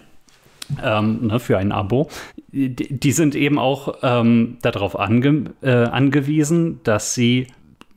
ähm, 0.83 1.27
ne, 1.27 1.39
für 1.39 1.57
ein 1.57 1.71
Abo, 1.71 2.09
die, 2.51 2.73
die 2.73 3.11
sind 3.11 3.35
eben 3.35 3.59
auch 3.59 3.95
ähm, 4.03 4.57
darauf 4.61 4.99
ange, 4.99 5.45
äh, 5.61 5.71
angewiesen, 5.71 6.79
dass 6.83 7.13
sie 7.13 7.47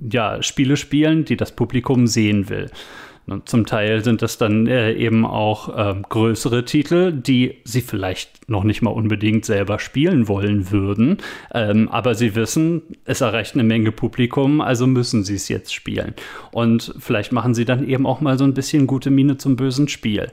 ja, 0.01 0.43
Spiele 0.43 0.77
spielen, 0.77 1.24
die 1.24 1.36
das 1.36 1.52
Publikum 1.52 2.06
sehen 2.06 2.48
will. 2.48 2.70
Ne, 3.26 3.40
zum 3.46 3.64
Teil 3.64 4.05
sind 4.05 4.20
das 4.20 4.36
dann 4.36 4.66
äh, 4.66 4.92
eben 4.92 5.24
auch 5.24 5.74
äh, 5.74 5.94
größere 6.09 6.66
Titel, 6.66 7.10
die 7.10 7.56
sie 7.64 7.80
vielleicht 7.80 8.51
noch 8.51 8.64
nicht 8.64 8.82
mal 8.82 8.90
unbedingt 8.90 9.46
selber 9.46 9.78
spielen 9.78 10.28
wollen 10.28 10.70
würden. 10.70 11.16
Ähm, 11.55 11.88
aber 11.88 12.14
sie 12.14 12.34
wissen, 12.34 12.82
es 13.06 13.22
erreicht 13.22 13.55
eine 13.55 13.64
Menge 13.64 13.92
Publikum, 13.92 14.60
also 14.60 14.86
müssen 14.86 15.24
sie 15.24 15.36
es 15.36 15.48
jetzt 15.48 15.72
spielen. 15.72 16.14
Und 16.52 16.94
vielleicht 16.98 17.32
machen 17.32 17.55
sie 17.55 17.64
dann 17.64 17.88
eben 17.88 18.05
auch 18.05 18.20
mal 18.20 18.36
so 18.36 18.44
ein 18.44 18.52
bisschen 18.52 18.86
gute 18.86 19.10
Miene 19.10 19.38
zum 19.38 19.56
bösen 19.56 19.88
Spiel. 19.88 20.30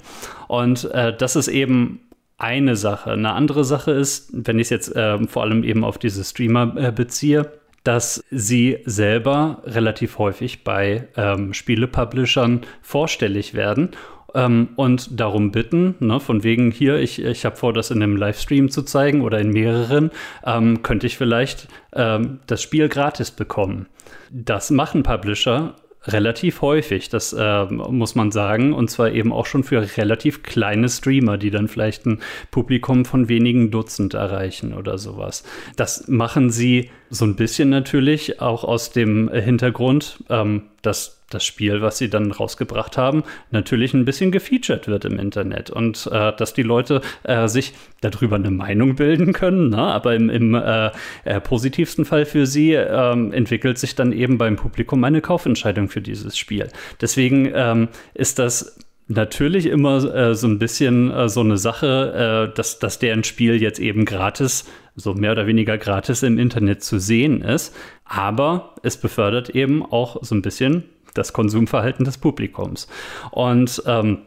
Und 0.50 0.92
äh, 0.92 1.16
das 1.16 1.38
ist 1.38 1.48
eben 1.48 2.02
eine 2.38 2.76
Sache. 2.76 3.12
Eine 3.12 3.34
andere 3.34 3.64
Sache 3.64 3.92
ist, 3.92 4.32
wenn 4.34 4.58
ich 4.60 4.64
es 4.64 4.70
jetzt 4.70 4.96
äh, 4.96 5.26
vor 5.28 5.44
allem 5.44 5.64
eben 5.64 5.86
auf 5.86 5.98
diese 5.98 6.26
Streamer 6.26 6.76
äh, 6.76 6.92
beziehe, 6.92 7.52
dass 7.84 8.24
sie 8.30 8.80
selber 8.86 9.62
relativ 9.66 10.18
häufig 10.18 10.64
bei 10.64 11.08
ähm, 11.16 11.54
Spielepublishern 11.54 12.62
vorstellig 12.82 13.54
werden 13.54 13.92
ähm, 14.36 14.70
und 14.76 15.20
darum 15.20 15.52
bitten, 15.52 15.96
ne, 16.00 16.20
von 16.20 16.44
wegen 16.44 16.72
hier, 16.72 16.98
ich, 16.98 17.24
ich 17.24 17.46
habe 17.46 17.56
vor, 17.56 17.74
das 17.74 17.92
in 17.92 18.02
einem 18.02 18.16
Livestream 18.16 18.70
zu 18.70 18.84
zeigen 18.84 19.22
oder 19.22 19.40
in 19.40 19.50
mehreren, 19.50 20.12
ähm, 20.46 20.84
könnte 20.84 21.08
ich 21.08 21.18
vielleicht 21.18 21.68
ähm, 21.94 22.40
das 22.48 22.62
Spiel 22.62 22.90
gratis 22.90 23.32
bekommen. 23.32 23.88
Das 24.30 24.72
machen 24.72 25.04
Publisher 25.04 25.76
relativ 26.06 26.62
häufig, 26.62 27.10
das 27.10 27.34
äh, 27.34 27.66
muss 27.66 28.16
man 28.16 28.32
sagen. 28.32 28.74
Und 28.74 28.90
zwar 28.90 29.12
eben 29.12 29.32
auch 29.32 29.46
schon 29.46 29.64
für 29.64 29.86
relativ 29.98 30.44
kleine 30.44 30.90
Streamer, 30.90 31.38
die 31.38 31.52
dann 31.52 31.68
vielleicht 31.68 32.06
ein 32.06 32.20
Publikum 32.50 33.06
von 33.06 33.30
wenigen 33.30 33.72
Dutzend 33.72 34.14
erreichen 34.14 34.74
oder 34.74 34.98
sowas. 34.98 35.44
Das 35.76 36.08
machen 36.08 36.50
sie 36.50 36.90
so 37.12 37.26
ein 37.26 37.36
bisschen 37.36 37.70
natürlich 37.70 38.42
auch 38.42 38.64
aus 38.64 38.92
dem 38.92 39.30
Hintergrund, 39.30 40.24
ähm, 40.30 40.64
dass 40.82 41.22
das 41.30 41.46
Spiel, 41.46 41.82
was 41.82 41.98
sie 41.98 42.10
dann 42.10 42.32
rausgebracht 42.32 42.98
haben, 42.98 43.24
natürlich 43.52 43.94
ein 43.94 44.06
bisschen 44.06 44.32
gefeatured 44.32 44.88
wird 44.88 45.06
im 45.06 45.20
Internet 45.20 45.70
und 45.70 46.10
äh, 46.12 46.34
dass 46.36 46.54
die 46.54 46.64
Leute 46.64 47.02
äh, 47.24 47.48
sich 47.48 47.74
darüber 48.00 48.38
eine 48.38 48.52
Meinung 48.52 48.96
bilden 48.96 49.34
können. 49.34 49.70
Ne? 49.70 49.78
Aber 49.78 50.16
im, 50.16 50.30
im 50.30 50.56
äh, 50.56 50.92
äh 51.26 51.42
positivsten 51.42 52.06
Fall 52.06 52.26
für 52.26 52.46
sie 52.46 52.74
ähm, 52.74 53.34
entwickelt 53.34 53.78
sich 53.78 53.94
dann 53.96 54.14
eben 54.14 54.38
beim 54.38 54.56
Publikum 54.56 55.04
eine 55.04 55.22
Kaufentscheidung 55.22 55.90
für 55.90 56.02
dieses 56.02 56.38
Spiel. 56.38 56.70
Deswegen 57.02 57.52
ähm, 57.54 57.90
ist 58.14 58.40
das 58.40 58.78
natürlich 59.16 59.66
immer 59.66 60.04
äh, 60.14 60.36
so 60.36 60.48
ein 60.48 60.60
bisschen 60.60 61.12
äh, 61.12 61.30
so 61.30 61.42
eine 61.42 61.58
Sache, 61.58 62.50
äh, 62.52 62.56
dass, 62.56 62.80
dass 62.80 63.00
deren 63.00 63.24
Spiel 63.24 63.62
jetzt 63.62 63.80
eben 63.80 64.06
gratis, 64.06 64.66
so 64.96 65.14
mehr 65.14 65.32
oder 65.32 65.48
weniger 65.48 65.78
gratis 65.78 66.24
im 66.24 66.38
Internet 66.38 66.84
zu 66.84 67.00
sehen 67.00 67.42
ist. 67.42 67.76
Aber 68.06 68.76
es 68.84 68.98
befördert 68.98 69.50
eben 69.52 69.86
auch 69.86 70.18
so 70.22 70.36
ein 70.36 70.42
bisschen 70.42 70.84
das 71.14 71.34
Konsumverhalten 71.34 72.06
des 72.06 72.18
Publikums. 72.18 72.88
Und 73.32 73.82
ähm, 73.86 74.20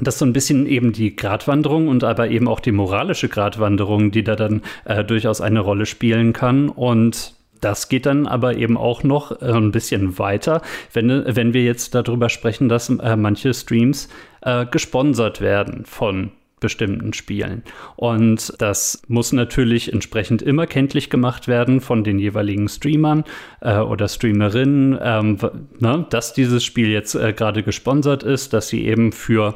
das 0.00 0.14
ist 0.14 0.18
so 0.20 0.24
ein 0.24 0.32
bisschen 0.32 0.66
eben 0.66 0.92
die 0.92 1.16
Gratwanderung 1.16 1.88
und 1.88 2.04
aber 2.04 2.28
eben 2.28 2.48
auch 2.48 2.60
die 2.60 2.72
moralische 2.72 3.28
Gratwanderung, 3.28 4.10
die 4.10 4.22
da 4.22 4.36
dann 4.36 4.62
äh, 4.84 5.04
durchaus 5.04 5.40
eine 5.40 5.60
Rolle 5.60 5.86
spielen 5.86 6.32
kann. 6.32 6.68
Und 6.68 7.34
das 7.60 7.88
geht 7.88 8.06
dann 8.06 8.26
aber 8.26 8.56
eben 8.56 8.76
auch 8.76 9.02
noch 9.02 9.42
äh, 9.42 9.52
ein 9.52 9.72
bisschen 9.72 10.18
weiter, 10.18 10.62
wenn, 10.92 11.08
wenn 11.08 11.54
wir 11.54 11.62
jetzt 11.62 11.94
darüber 11.94 12.28
sprechen, 12.28 12.68
dass 12.68 12.88
äh, 12.88 13.16
manche 13.16 13.54
Streams 13.54 14.08
äh, 14.42 14.66
gesponsert 14.66 15.40
werden 15.40 15.84
von 15.84 16.32
bestimmten 16.60 17.12
Spielen. 17.12 17.62
Und 17.96 18.52
das 18.58 19.02
muss 19.08 19.32
natürlich 19.32 19.92
entsprechend 19.92 20.42
immer 20.42 20.66
kenntlich 20.66 21.10
gemacht 21.10 21.48
werden 21.48 21.80
von 21.80 22.04
den 22.04 22.18
jeweiligen 22.18 22.68
Streamern 22.68 23.24
äh, 23.60 23.78
oder 23.78 24.08
Streamerinnen, 24.08 24.98
ähm, 25.02 25.38
ne, 25.78 26.06
dass 26.10 26.34
dieses 26.34 26.62
Spiel 26.62 26.88
jetzt 26.88 27.14
äh, 27.14 27.32
gerade 27.32 27.62
gesponsert 27.62 28.22
ist, 28.22 28.52
dass 28.52 28.68
sie 28.68 28.84
eben 28.84 29.12
für 29.12 29.54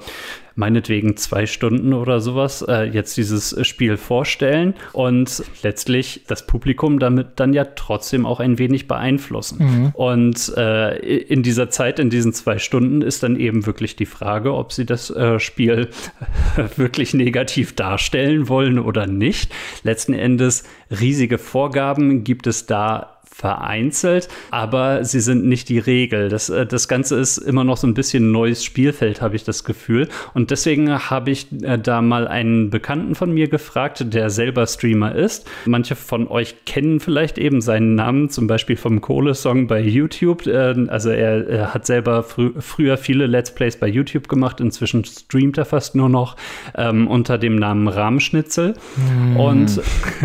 meinetwegen 0.55 1.17
zwei 1.17 1.47
Stunden 1.47 1.93
oder 1.93 2.21
sowas 2.21 2.63
äh, 2.63 2.85
jetzt 2.85 3.17
dieses 3.17 3.57
Spiel 3.67 3.97
vorstellen 3.97 4.75
und 4.93 5.43
letztlich 5.63 6.23
das 6.27 6.47
Publikum 6.47 6.99
damit 6.99 7.29
dann 7.37 7.53
ja 7.53 7.65
trotzdem 7.65 8.27
auch 8.27 8.41
ein 8.41 8.59
wenig 8.59 8.87
beeinflussen. 8.87 9.59
Mhm. 9.59 9.91
Und 9.95 10.53
äh, 10.57 10.97
in 10.97 11.43
dieser 11.43 11.71
Zeit, 11.71 11.99
in 11.99 12.11
diesen 12.11 12.33
zwei 12.33 12.59
Stunden, 12.59 13.03
ist 13.03 13.23
dann 13.23 13.37
eben 13.37 13.67
wirklich 13.67 13.97
die 13.97 14.07
Frage, 14.07 14.55
ob 14.55 14.73
sie 14.73 14.87
das 14.87 15.11
äh, 15.11 15.41
Spiel 15.41 15.89
wirklich 16.77 17.15
negativ 17.15 17.75
darstellen 17.75 18.49
wollen 18.49 18.79
oder 18.79 19.07
nicht. 19.07 19.53
Letzten 19.83 20.15
Endes 20.15 20.65
riesige 20.91 21.39
Vorgaben 21.39 22.25
gibt 22.25 22.47
es 22.47 22.67
da 22.67 23.14
vereinzelt, 23.35 24.29
aber 24.53 25.05
sie 25.05 25.19
sind 25.19 25.45
nicht 25.45 25.69
die 25.69 25.81
Regel. 25.81 26.29
Das, 26.29 26.51
äh, 26.51 26.67
das 26.67 26.87
Ganze 26.87 27.17
ist 27.17 27.39
immer 27.39 27.65
noch 27.65 27.77
so 27.77 27.87
ein 27.89 27.93
bisschen 27.93 28.31
neues 28.31 28.63
Spielfeld, 28.63 29.21
habe 29.21 29.35
ich 29.35 29.43
das 29.43 29.65
Gefühl. 29.65 30.09
Und 30.35 30.53
deswegen 30.53 31.11
habe 31.11 31.33
ich 31.33 31.49
äh, 31.63 31.77
da 31.77 32.01
mal 32.01 32.29
einen 32.29 32.71
Bekannten 32.71 33.17
von 33.17 33.33
mir 33.33 33.49
gefragt, 33.49 34.15
der 34.15 34.31
selber 34.31 34.69
Streamer 34.69 35.17
ist. 35.17 35.51
Manche 35.67 35.97
von 35.97 36.29
euch 36.29 36.65
kennen 36.65 37.01
vielleicht 37.01 37.37
eben 37.37 37.61
seinen 37.61 37.97
Namen, 37.97 38.31
zum 38.31 38.47
Beispiel 38.47 38.77
vom 38.77 39.01
Kohle-Song 39.01 39.67
bei 39.67 39.81
YouTube. 39.81 40.47
Äh, 40.47 40.87
also 40.87 41.11
er, 41.11 41.49
er 41.49 41.75
hat 41.75 41.87
selber 41.87 42.23
frü 42.23 42.53
früher 42.61 42.97
viele 42.97 43.27
Let's 43.27 43.53
Plays 43.53 43.77
bei 43.77 43.89
YouTube 43.89 44.29
gemacht. 44.29 44.61
Inzwischen 44.61 45.05
streamt 45.05 45.59
er 45.59 45.65
fast 45.65 45.97
nur 45.97 46.09
noch 46.09 46.37
ähm, 46.77 47.09
unter 47.09 47.37
dem 47.37 47.57
Namen 47.57 47.89
Rahmschnitzel. 47.89 48.75
Mm. 48.97 49.37
Und 49.37 49.81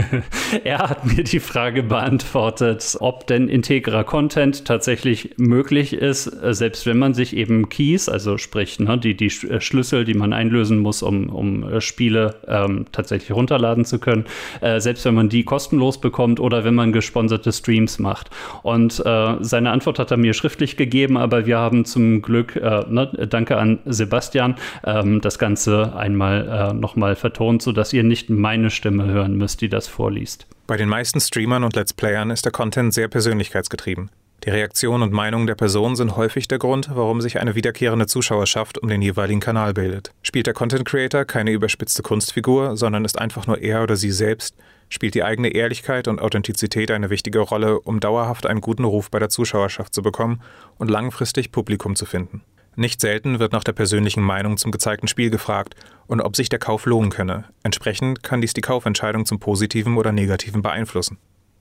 er 0.64 0.78
hat 0.90 1.06
mir 1.06 1.24
die 1.24 1.40
Frage 1.40 1.82
beantwortet, 1.82 2.99
ob 3.00 3.28
denn 3.28 3.48
integrer 3.50 4.04
Content 4.04 4.66
tatsächlich 4.66 5.32
möglich 5.38 5.94
ist, 5.94 6.28
äh, 6.28 6.54
selbst 6.54 6.86
wenn 6.86 6.98
man 6.98 7.14
sich 7.14 7.36
eben 7.36 7.70
Keys, 7.70 8.10
also 8.10 8.38
sprich 8.38 8.80
ne, 8.80 8.98
die, 8.98 9.16
die 9.16 9.28
äh, 9.28 9.62
Schlüssel, 9.62 10.06
die 10.06 10.14
man 10.14 10.34
einlösen 10.34 10.80
muss, 10.80 11.02
um, 11.02 11.30
um 11.30 11.64
äh, 11.64 11.82
Spiele 11.82 12.36
ähm, 12.48 12.86
tatsächlich 12.92 13.32
runterladen 13.32 13.86
zu 13.86 14.00
können, 14.00 14.26
äh, 14.62 14.80
selbst 14.80 15.06
wenn 15.06 15.16
man 15.16 15.30
die 15.30 15.44
kostenlos 15.44 16.02
bekommt 16.02 16.40
oder 16.40 16.64
wenn 16.64 16.76
man 16.76 16.92
gesponserte 16.92 17.52
Streams 17.52 18.00
macht. 18.00 18.30
Und 18.64 19.04
äh, 19.06 19.36
seine 19.40 19.72
Antwort 19.72 20.00
hat 20.00 20.12
er 20.12 20.18
mir 20.18 20.34
schriftlich 20.34 20.78
gegeben, 20.78 21.18
aber 21.18 21.46
wir 21.46 21.58
haben 21.58 21.86
zum 21.86 22.22
Glück, 22.22 22.56
äh, 22.56 22.86
ne, 22.90 23.28
danke 23.30 23.58
an 23.58 23.80
Sebastian, 23.86 24.56
ähm, 24.86 25.22
das 25.22 25.40
Ganze 25.40 25.96
einmal 25.96 26.72
äh, 26.72 26.74
nochmal 26.74 27.16
vertont, 27.16 27.62
sodass 27.62 27.94
ihr 27.94 28.04
nicht 28.04 28.30
meine 28.30 28.70
Stimme 28.70 29.06
hören 29.06 29.36
müsst, 29.36 29.62
die 29.62 29.70
das 29.70 29.88
vorliest. 29.88 30.48
Bei 30.70 30.78
den 30.78 30.88
meisten 30.88 31.20
Streamern 31.20 31.64
und 31.64 31.76
Let's 31.76 31.96
Playern 31.96 32.30
ist 32.30 32.46
der 32.46 32.52
Content 32.52 32.94
sehr 32.94 33.08
persönlichkeitsgetrieben. 33.08 34.12
Die 34.44 34.52
Reaktion 34.52 35.02
und 35.02 35.12
Meinung 35.12 35.48
der 35.48 35.56
Person 35.56 35.96
sind 35.96 36.16
häufig 36.16 36.48
der 36.48 36.60
Grund, 36.60 36.92
warum 36.94 37.22
sich 37.22 37.40
eine 37.40 37.56
wiederkehrende 37.56 38.06
Zuschauerschaft 38.06 38.78
um 38.78 38.88
den 38.88 39.02
jeweiligen 39.02 39.40
Kanal 39.40 39.74
bildet. 39.74 40.12
Spielt 40.22 40.46
der 40.46 40.54
Content 40.54 40.86
Creator 40.86 41.26
keine 41.26 41.50
überspitzte 41.50 42.04
Kunstfigur, 42.04 42.78
sondern 42.78 43.04
ist 43.04 43.18
einfach 43.18 43.48
nur 43.48 43.58
er 43.58 43.82
oder 43.82 43.96
sie 43.96 44.12
selbst, 44.12 44.58
spielt 44.90 45.16
die 45.16 45.24
eigene 45.24 45.50
Ehrlichkeit 45.50 46.08
und 46.08 46.22
Authentizität 46.22 46.92
eine 46.92 47.10
wichtige 47.10 47.40
Rolle, 47.40 47.80
um 47.80 48.00
dauerhaft 48.00 48.46
einen 48.46 48.62
guten 48.62 48.84
Ruf 48.84 49.10
bei 49.10 49.18
der 49.18 49.30
Zuschauerschaft 49.30 49.96
zu 49.96 50.04
bekommen 50.04 50.44
und 50.78 50.92
langfristig 50.92 51.52
Publikum 51.52 51.96
zu 51.96 52.06
finden. 52.06 52.44
Nicht 52.76 53.02
selten 53.02 53.40
wird 53.40 53.52
nach 53.52 53.64
der 53.64 53.74
persönlichen 53.74 54.24
Meinung 54.24 54.58
zum 54.58 54.72
gezeigten 54.72 55.08
Spiel 55.08 55.30
gefragt 55.30 55.76
und 56.08 56.22
ob 56.22 56.36
sich 56.36 56.50
der 56.50 56.60
Kauf 56.60 56.86
lohnen 56.86 57.10
könne. 57.10 57.46
Entsprechend 57.64 58.24
kann 58.24 58.42
dies 58.42 58.54
die 58.54 58.62
Kaufentscheidung 58.62 59.26
zum 59.26 59.40
Positiven 59.40 59.98
oder 59.98 60.12
Negativen 60.12 60.62
beeinflussen. 60.62 61.18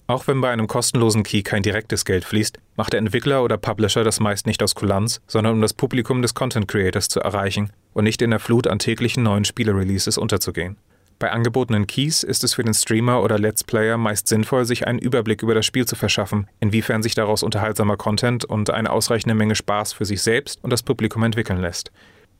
Auch 0.06 0.26
wenn 0.26 0.40
bei 0.40 0.50
einem 0.50 0.68
kostenlosen 0.68 1.22
Key 1.22 1.42
kein 1.42 1.62
direktes 1.62 2.06
Geld 2.06 2.24
fließt, 2.24 2.58
macht 2.76 2.94
der 2.94 3.00
Entwickler 3.00 3.44
oder 3.44 3.58
Publisher 3.58 4.04
das 4.04 4.20
meist 4.20 4.46
nicht 4.46 4.62
aus 4.62 4.74
Kulanz, 4.74 5.20
sondern 5.26 5.52
um 5.54 5.60
das 5.60 5.74
Publikum 5.74 6.22
des 6.22 6.32
Content 6.32 6.66
Creators 6.66 7.08
zu 7.08 7.20
erreichen 7.20 7.70
und 7.92 8.04
nicht 8.04 8.22
in 8.22 8.30
der 8.30 8.38
Flut 8.38 8.66
an 8.66 8.78
täglichen 8.78 9.22
neuen 9.22 9.44
Spiele-Releases 9.44 10.16
unterzugehen. 10.16 10.78
Bei 11.18 11.32
angebotenen 11.32 11.88
Keys 11.88 12.22
ist 12.22 12.44
es 12.44 12.54
für 12.54 12.62
den 12.62 12.74
Streamer 12.74 13.22
oder 13.22 13.40
Let's 13.40 13.64
Player 13.64 13.98
meist 13.98 14.28
sinnvoll, 14.28 14.64
sich 14.64 14.86
einen 14.86 15.00
Überblick 15.00 15.42
über 15.42 15.52
das 15.52 15.66
Spiel 15.66 15.84
zu 15.84 15.96
verschaffen, 15.96 16.46
inwiefern 16.60 17.02
sich 17.02 17.16
daraus 17.16 17.42
unterhaltsamer 17.42 17.96
Content 17.96 18.44
und 18.44 18.70
eine 18.70 18.92
ausreichende 18.92 19.34
Menge 19.34 19.56
Spaß 19.56 19.92
für 19.94 20.04
sich 20.04 20.22
selbst 20.22 20.62
und 20.62 20.72
das 20.72 20.84
Publikum 20.84 21.24
entwickeln 21.24 21.60
lässt. 21.60 21.90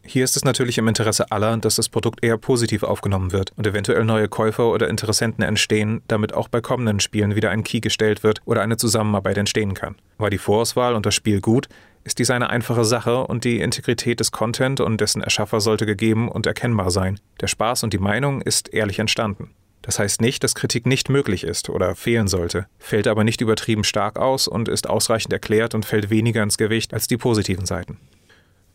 Hier 0.05 0.23
ist 0.23 0.37
es 0.37 0.45
natürlich 0.45 0.79
im 0.79 0.87
Interesse 0.87 1.33
aller, 1.33 1.57
dass 1.57 1.75
das 1.75 1.89
Produkt 1.89 2.25
eher 2.25 2.39
positiv 2.39 2.85
aufgenommen 2.85 3.33
wird 3.33 3.53
und 3.57 3.67
eventuell 3.67 4.05
neue 4.05 4.29
Käufer 4.29 4.69
oder 4.69 4.89
Interessenten 4.89 5.43
entstehen, 5.43 6.03
damit 6.07 6.33
auch 6.33 6.47
bei 6.47 6.61
kommenden 6.61 7.01
Spielen 7.01 7.35
wieder 7.35 7.51
ein 7.51 7.65
Key 7.65 7.81
gestellt 7.81 8.23
wird 8.23 8.41
oder 8.45 8.63
eine 8.63 8.77
Zusammenarbeit 8.77 9.39
entstehen 9.39 9.75
kann. 9.75 9.97
War 10.19 10.31
die 10.31 10.39
Vorauswahl 10.39 10.95
und 10.95 11.05
das 11.05 11.17
Spiel 11.17 11.41
gut, 11.41 11.69
ist 12.05 12.19
dies 12.19 12.31
eine 12.31 12.51
einfache 12.51 12.85
Sache 12.85 13.27
und 13.27 13.45
die 13.45 13.61
Integrität 13.61 14.20
des 14.20 14.33
Content 14.33 14.81
und 14.81 15.01
dessen 15.01 15.23
Erschaffer 15.23 15.61
sollte 15.61 15.87
gegeben 15.87 16.29
und 16.29 16.47
erkennbar 16.47 16.91
sein. 16.91 17.20
Der 17.41 17.49
Spaß 17.49 17.83
und 17.83 17.93
die 17.93 17.99
Meinung 17.99 18.41
ist 18.41 18.73
ehrlich 18.73 18.99
entstanden. 18.99 19.51
Das 19.83 19.99
heißt 19.99 20.20
nicht, 20.20 20.45
dass 20.45 20.55
Kritik 20.55 20.87
nicht 20.87 21.09
möglich 21.09 21.45
ist 21.45 21.70
oder 21.70 21.95
fehlen 21.95 22.29
sollte, 22.29 22.66
fällt 22.79 23.07
aber 23.07 23.25
nicht 23.25 23.41
übertrieben 23.41 23.85
stark 23.85 24.19
aus 24.19 24.49
und 24.49 24.69
ist 24.69 24.89
ausreichend 24.89 25.33
erklärt 25.33 25.75
und 25.75 25.85
fällt 25.87 26.11
weniger 26.11 26.43
ins 26.43 26.59
Gewicht 26.59 26.93
als 26.93 27.07
die 27.07 27.16
positiven 27.16 27.65
Seiten. 27.65 27.99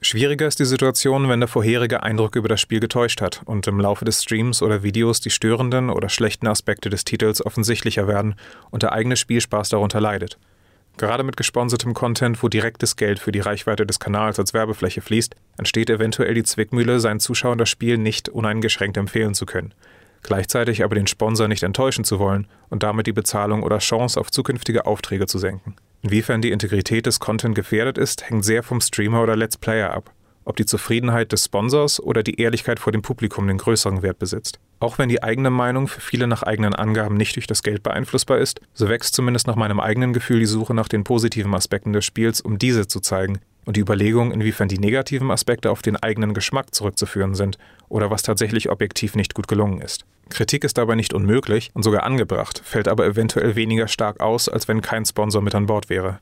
Schwieriger 0.01 0.47
ist 0.47 0.59
die 0.59 0.65
Situation, 0.65 1.29
wenn 1.29 1.39
der 1.39 1.47
vorherige 1.47 2.03
Eindruck 2.03 2.35
über 2.35 2.49
das 2.49 2.59
Spiel 2.59 2.81
getäuscht 2.81 3.21
hat 3.21 3.41
und 3.45 3.67
im 3.67 3.79
Laufe 3.79 4.03
des 4.03 4.21
Streams 4.21 4.61
oder 4.61 4.83
Videos 4.83 5.21
die 5.21 5.29
störenden 5.29 5.89
oder 5.89 6.09
schlechten 6.09 6.47
Aspekte 6.47 6.89
des 6.89 7.05
Titels 7.05 7.45
offensichtlicher 7.45 8.07
werden 8.07 8.35
und 8.69 8.83
der 8.83 8.91
eigene 8.91 9.15
Spielspaß 9.15 9.69
darunter 9.69 10.01
leidet. 10.01 10.37
Gerade 10.97 11.23
mit 11.23 11.37
gesponsertem 11.37 11.93
Content, 11.93 12.43
wo 12.43 12.49
direktes 12.49 12.95
Geld 12.95 13.19
für 13.19 13.31
die 13.31 13.39
Reichweite 13.39 13.85
des 13.85 13.99
Kanals 13.99 14.37
als 14.39 14.53
Werbefläche 14.53 15.01
fließt, 15.01 15.35
entsteht 15.57 15.89
eventuell 15.89 16.33
die 16.35 16.43
Zwickmühle, 16.43 16.99
seinen 16.99 17.19
Zuschauern 17.19 17.57
das 17.57 17.69
Spiel 17.69 17.97
nicht 17.97 18.29
uneingeschränkt 18.29 18.97
empfehlen 18.97 19.33
zu 19.33 19.45
können. 19.45 19.73
Gleichzeitig 20.21 20.83
aber 20.83 20.95
den 20.95 21.07
Sponsor 21.07 21.47
nicht 21.47 21.63
enttäuschen 21.63 22.05
zu 22.05 22.19
wollen 22.19 22.47
und 22.69 22.83
damit 22.83 23.07
die 23.07 23.11
Bezahlung 23.11 23.63
oder 23.63 23.79
Chance 23.79 24.19
auf 24.19 24.31
zukünftige 24.31 24.85
Aufträge 24.85 25.25
zu 25.25 25.39
senken. 25.39 25.75
Inwiefern 26.01 26.41
die 26.41 26.51
Integrität 26.51 27.05
des 27.05 27.19
Content 27.19 27.55
gefährdet 27.55 27.97
ist, 27.97 28.29
hängt 28.29 28.45
sehr 28.45 28.63
vom 28.63 28.79
Streamer 28.79 29.23
oder 29.23 29.35
Let's 29.35 29.57
Player 29.57 29.91
ab 29.93 30.11
ob 30.45 30.57
die 30.57 30.65
Zufriedenheit 30.65 31.31
des 31.31 31.45
Sponsors 31.45 32.01
oder 32.01 32.23
die 32.23 32.39
Ehrlichkeit 32.39 32.79
vor 32.79 32.91
dem 32.91 33.01
Publikum 33.01 33.47
den 33.47 33.57
größeren 33.57 34.01
Wert 34.01 34.19
besitzt. 34.19 34.59
Auch 34.79 34.97
wenn 34.97 35.09
die 35.09 35.23
eigene 35.23 35.49
Meinung 35.49 35.87
für 35.87 36.01
viele 36.01 36.27
nach 36.27 36.43
eigenen 36.43 36.75
Angaben 36.75 37.15
nicht 37.15 37.35
durch 37.35 37.47
das 37.47 37.63
Geld 37.63 37.83
beeinflussbar 37.83 38.39
ist, 38.39 38.61
so 38.73 38.89
wächst 38.89 39.15
zumindest 39.15 39.47
nach 39.47 39.55
meinem 39.55 39.79
eigenen 39.79 40.13
Gefühl 40.13 40.39
die 40.39 40.45
Suche 40.45 40.73
nach 40.73 40.87
den 40.87 41.03
positiven 41.03 41.53
Aspekten 41.53 41.93
des 41.93 42.05
Spiels, 42.05 42.41
um 42.41 42.59
diese 42.59 42.87
zu 42.87 42.99
zeigen, 42.99 43.39
und 43.65 43.77
die 43.77 43.81
Überlegung, 43.81 44.31
inwiefern 44.31 44.67
die 44.67 44.79
negativen 44.79 45.31
Aspekte 45.31 45.71
auf 45.71 45.81
den 45.81 45.95
eigenen 45.95 46.33
Geschmack 46.33 46.75
zurückzuführen 46.75 47.33
sind 47.33 47.57
oder 47.87 48.11
was 48.11 48.21
tatsächlich 48.21 48.69
objektiv 48.69 49.15
nicht 49.15 49.33
gut 49.33 49.47
gelungen 49.47 49.81
ist. 49.81 50.05
Kritik 50.29 50.63
ist 50.63 50.77
dabei 50.77 50.95
nicht 50.95 51.13
unmöglich 51.13 51.71
und 51.73 51.83
sogar 51.83 52.03
angebracht, 52.03 52.61
fällt 52.63 52.87
aber 52.87 53.05
eventuell 53.05 53.55
weniger 53.55 53.87
stark 53.87 54.19
aus, 54.19 54.49
als 54.49 54.67
wenn 54.67 54.81
kein 54.81 55.05
Sponsor 55.05 55.41
mit 55.41 55.55
an 55.55 55.65
Bord 55.65 55.89
wäre. 55.89 56.19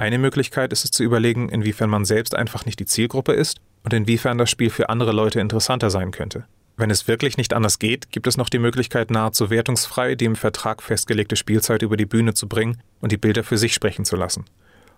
Eine 0.00 0.16
Möglichkeit 0.16 0.72
ist 0.72 0.82
es 0.86 0.92
zu 0.92 1.02
überlegen, 1.02 1.50
inwiefern 1.50 1.90
man 1.90 2.06
selbst 2.06 2.34
einfach 2.34 2.64
nicht 2.64 2.80
die 2.80 2.86
Zielgruppe 2.86 3.34
ist 3.34 3.60
und 3.84 3.92
inwiefern 3.92 4.38
das 4.38 4.48
Spiel 4.48 4.70
für 4.70 4.88
andere 4.88 5.12
Leute 5.12 5.40
interessanter 5.40 5.90
sein 5.90 6.10
könnte. 6.10 6.46
Wenn 6.78 6.88
es 6.88 7.06
wirklich 7.06 7.36
nicht 7.36 7.52
anders 7.52 7.78
geht, 7.78 8.10
gibt 8.10 8.26
es 8.26 8.38
noch 8.38 8.48
die 8.48 8.58
Möglichkeit, 8.58 9.10
nahezu 9.10 9.50
wertungsfrei 9.50 10.14
die 10.14 10.24
im 10.24 10.36
Vertrag 10.36 10.82
festgelegte 10.82 11.36
Spielzeit 11.36 11.82
über 11.82 11.98
die 11.98 12.06
Bühne 12.06 12.32
zu 12.32 12.48
bringen 12.48 12.80
und 13.02 13.12
die 13.12 13.18
Bilder 13.18 13.44
für 13.44 13.58
sich 13.58 13.74
sprechen 13.74 14.06
zu 14.06 14.16
lassen. 14.16 14.46